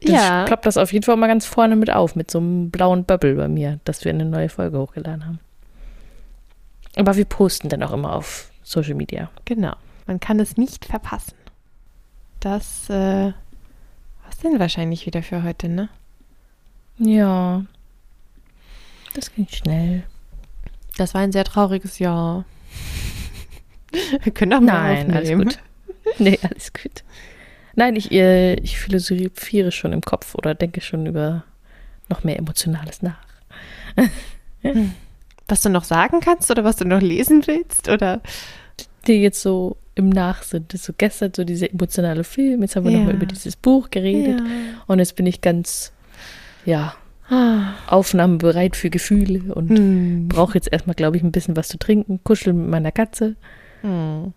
Das 0.00 0.10
ja. 0.10 0.44
klappt 0.44 0.66
das 0.66 0.76
auf 0.76 0.92
jeden 0.92 1.04
Fall 1.04 1.16
mal 1.16 1.28
ganz 1.28 1.46
vorne 1.46 1.76
mit 1.76 1.90
auf, 1.90 2.16
mit 2.16 2.30
so 2.30 2.38
einem 2.38 2.70
blauen 2.70 3.04
Bubble 3.04 3.34
bei 3.34 3.48
mir, 3.48 3.78
dass 3.84 4.04
wir 4.04 4.10
eine 4.10 4.24
neue 4.24 4.48
Folge 4.48 4.78
hochgeladen 4.78 5.24
haben. 5.24 5.38
Aber 6.96 7.16
wir 7.16 7.24
posten 7.24 7.68
dann 7.68 7.82
auch 7.82 7.92
immer 7.92 8.14
auf 8.14 8.50
Social 8.62 8.94
Media. 8.94 9.30
Genau. 9.44 9.74
Man 10.06 10.18
kann 10.18 10.40
es 10.40 10.56
nicht 10.56 10.84
verpassen. 10.84 11.34
Das 12.40 12.90
äh, 12.90 13.32
was 14.26 14.38
denn 14.42 14.58
wahrscheinlich 14.58 15.06
wieder 15.06 15.22
für 15.22 15.42
heute, 15.42 15.68
ne? 15.68 15.88
Ja. 16.98 17.64
Das 19.14 19.32
ging 19.34 19.46
schnell. 19.48 20.04
Das 20.96 21.14
war 21.14 21.20
ein 21.20 21.32
sehr 21.32 21.44
trauriges 21.44 21.98
Jahr. 21.98 22.44
Wir 24.22 24.32
können 24.32 24.54
auch 24.54 24.60
mal 24.60 24.94
Nein, 24.94 25.16
aufnehmen. 25.16 25.48
alles 25.48 25.56
gut. 25.56 26.18
Nee, 26.18 26.38
alles 26.42 26.72
gut. 26.72 27.04
Nein, 27.74 27.96
ich, 27.96 28.10
äh, 28.12 28.54
ich 28.54 28.78
philosophiere 28.78 29.72
schon 29.72 29.92
im 29.92 30.02
Kopf 30.02 30.34
oder 30.34 30.54
denke 30.54 30.80
schon 30.80 31.06
über 31.06 31.44
noch 32.08 32.24
mehr 32.24 32.38
Emotionales 32.38 33.02
nach. 33.02 33.24
Was 35.48 35.62
du 35.62 35.68
noch 35.68 35.84
sagen 35.84 36.20
kannst 36.20 36.50
oder 36.50 36.64
was 36.64 36.76
du 36.76 36.84
noch 36.84 37.00
lesen 37.00 37.46
willst? 37.46 37.88
Oder? 37.88 38.20
Die 39.06 39.22
jetzt 39.22 39.42
so 39.42 39.76
im 39.94 40.08
Nachsinn. 40.08 40.66
Das 40.68 40.84
so 40.84 40.92
gestern 40.96 41.32
so 41.34 41.44
dieser 41.44 41.70
emotionale 41.70 42.24
Film. 42.24 42.62
Jetzt 42.62 42.76
haben 42.76 42.84
wir 42.84 42.92
ja. 42.92 42.98
nochmal 42.98 43.14
über 43.14 43.26
dieses 43.26 43.56
Buch 43.56 43.90
geredet. 43.90 44.40
Ja. 44.40 44.46
Und 44.86 44.98
jetzt 44.98 45.16
bin 45.16 45.26
ich 45.26 45.40
ganz, 45.40 45.92
ja, 46.64 46.94
ah. 47.28 47.74
aufnahmebereit 47.86 48.76
für 48.76 48.90
Gefühle 48.90 49.54
und 49.54 49.70
hm. 49.70 50.28
brauche 50.28 50.54
jetzt 50.54 50.72
erstmal, 50.72 50.94
glaube 50.94 51.16
ich, 51.16 51.22
ein 51.22 51.32
bisschen 51.32 51.56
was 51.56 51.68
zu 51.68 51.78
trinken. 51.78 52.20
Kuscheln 52.24 52.56
mit 52.56 52.70
meiner 52.70 52.92
Katze. 52.92 53.36
Hm. 53.82 54.32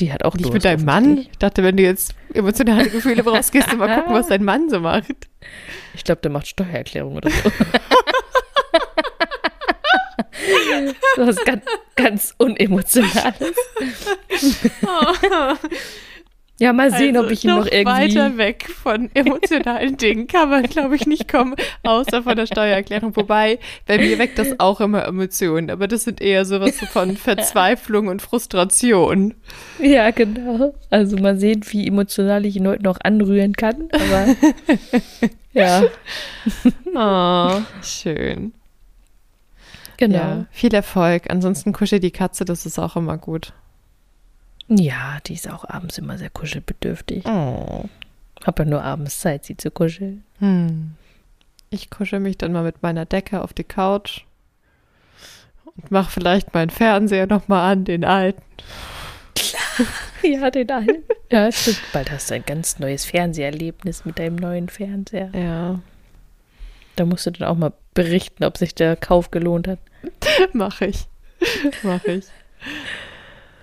Die 0.00 0.12
hat 0.12 0.24
auch 0.24 0.34
Nicht 0.34 0.52
mit 0.52 0.64
deinem 0.64 0.84
Mann? 0.84 1.18
Ich 1.18 1.38
dachte, 1.38 1.62
wenn 1.62 1.76
du 1.76 1.82
jetzt 1.82 2.14
emotionale 2.32 2.88
Gefühle 2.88 3.22
brauchst, 3.22 3.52
gehst 3.52 3.70
du 3.70 3.76
mal 3.76 3.94
gucken, 3.94 4.14
was 4.14 4.28
dein 4.28 4.42
Mann 4.42 4.70
so 4.70 4.80
macht. 4.80 5.28
Ich 5.94 6.04
glaube, 6.04 6.22
der 6.22 6.30
macht 6.30 6.46
Steuererklärung 6.48 7.16
oder 7.16 7.30
so. 7.30 7.52
Was 11.16 11.36
ganz, 11.44 11.64
ganz 11.96 12.34
Unemotionales. 12.38 13.54
Ja, 16.60 16.74
mal 16.74 16.90
sehen, 16.90 17.16
also 17.16 17.26
ob 17.26 17.32
ich 17.32 17.42
ihn 17.42 17.50
noch, 17.50 17.64
noch 17.64 17.72
irgendwie. 17.72 17.86
Weiter 17.86 18.36
weg 18.36 18.68
von 18.70 19.08
emotionalen 19.14 19.96
Dingen 19.96 20.26
kann 20.26 20.50
man, 20.50 20.64
glaube 20.64 20.94
ich, 20.94 21.06
nicht 21.06 21.26
kommen, 21.26 21.54
außer 21.84 22.22
von 22.22 22.36
der 22.36 22.44
Steuererklärung. 22.44 23.16
Wobei, 23.16 23.58
bei 23.86 23.96
mir 23.96 24.18
weckt 24.18 24.38
das 24.38 24.60
auch 24.60 24.82
immer 24.82 25.06
Emotionen, 25.06 25.70
aber 25.70 25.88
das 25.88 26.04
sind 26.04 26.20
eher 26.20 26.44
sowas 26.44 26.76
von 26.92 27.16
Verzweiflung 27.16 28.08
und 28.08 28.20
Frustration. 28.20 29.32
Ja, 29.78 30.10
genau. 30.10 30.74
Also 30.90 31.16
mal 31.16 31.38
sehen, 31.38 31.62
wie 31.70 31.86
emotional 31.88 32.44
ich 32.44 32.56
ihn 32.56 32.68
heute 32.68 32.82
noch 32.82 32.98
anrühren 33.02 33.54
kann. 33.54 33.88
Aber 33.92 34.26
ja. 35.54 35.84
Oh, 36.94 37.62
schön. 37.82 38.52
Genau. 39.96 40.14
Ja, 40.18 40.46
viel 40.50 40.74
Erfolg. 40.74 41.30
Ansonsten 41.30 41.72
kuschelt 41.72 42.02
die 42.02 42.10
Katze, 42.10 42.44
das 42.44 42.66
ist 42.66 42.78
auch 42.78 42.96
immer 42.96 43.16
gut. 43.16 43.54
Ja, 44.70 45.18
die 45.26 45.34
ist 45.34 45.50
auch 45.50 45.68
abends 45.68 45.98
immer 45.98 46.16
sehr 46.16 46.30
kuschelbedürftig. 46.30 47.26
Oh. 47.26 47.86
Hab 48.44 48.58
ja 48.58 48.64
nur 48.64 48.82
abends 48.82 49.18
Zeit, 49.18 49.44
sie 49.44 49.56
zu 49.56 49.70
kuscheln. 49.70 50.24
Hm. 50.38 50.92
Ich 51.70 51.90
kuschel 51.90 52.20
mich 52.20 52.38
dann 52.38 52.52
mal 52.52 52.62
mit 52.62 52.82
meiner 52.82 53.04
Decke 53.04 53.42
auf 53.42 53.52
die 53.52 53.64
Couch 53.64 54.22
und 55.76 55.90
mach 55.90 56.10
vielleicht 56.10 56.54
meinen 56.54 56.70
Fernseher 56.70 57.26
nochmal 57.26 57.72
an, 57.72 57.84
den 57.84 58.04
alten. 58.04 58.42
ja, 60.22 60.50
den 60.50 60.70
alten. 60.70 61.02
Ja, 61.32 61.52
stimmt. 61.52 61.80
Bald 61.92 62.10
hast 62.10 62.28
du 62.28 62.34
ein 62.34 62.44
ganz 62.44 62.80
neues 62.80 63.04
Fernseherlebnis 63.04 64.04
mit 64.04 64.18
deinem 64.18 64.34
neuen 64.34 64.68
Fernseher. 64.68 65.30
Ja. 65.32 65.78
Da 66.96 67.04
musst 67.04 67.24
du 67.24 67.30
dann 67.30 67.46
auch 67.46 67.56
mal 67.56 67.72
berichten, 67.94 68.42
ob 68.42 68.58
sich 68.58 68.74
der 68.74 68.96
Kauf 68.96 69.30
gelohnt 69.30 69.68
hat. 69.68 69.78
Mach 70.52 70.80
ich. 70.80 71.06
Mach 71.84 72.04
ich. 72.04 72.24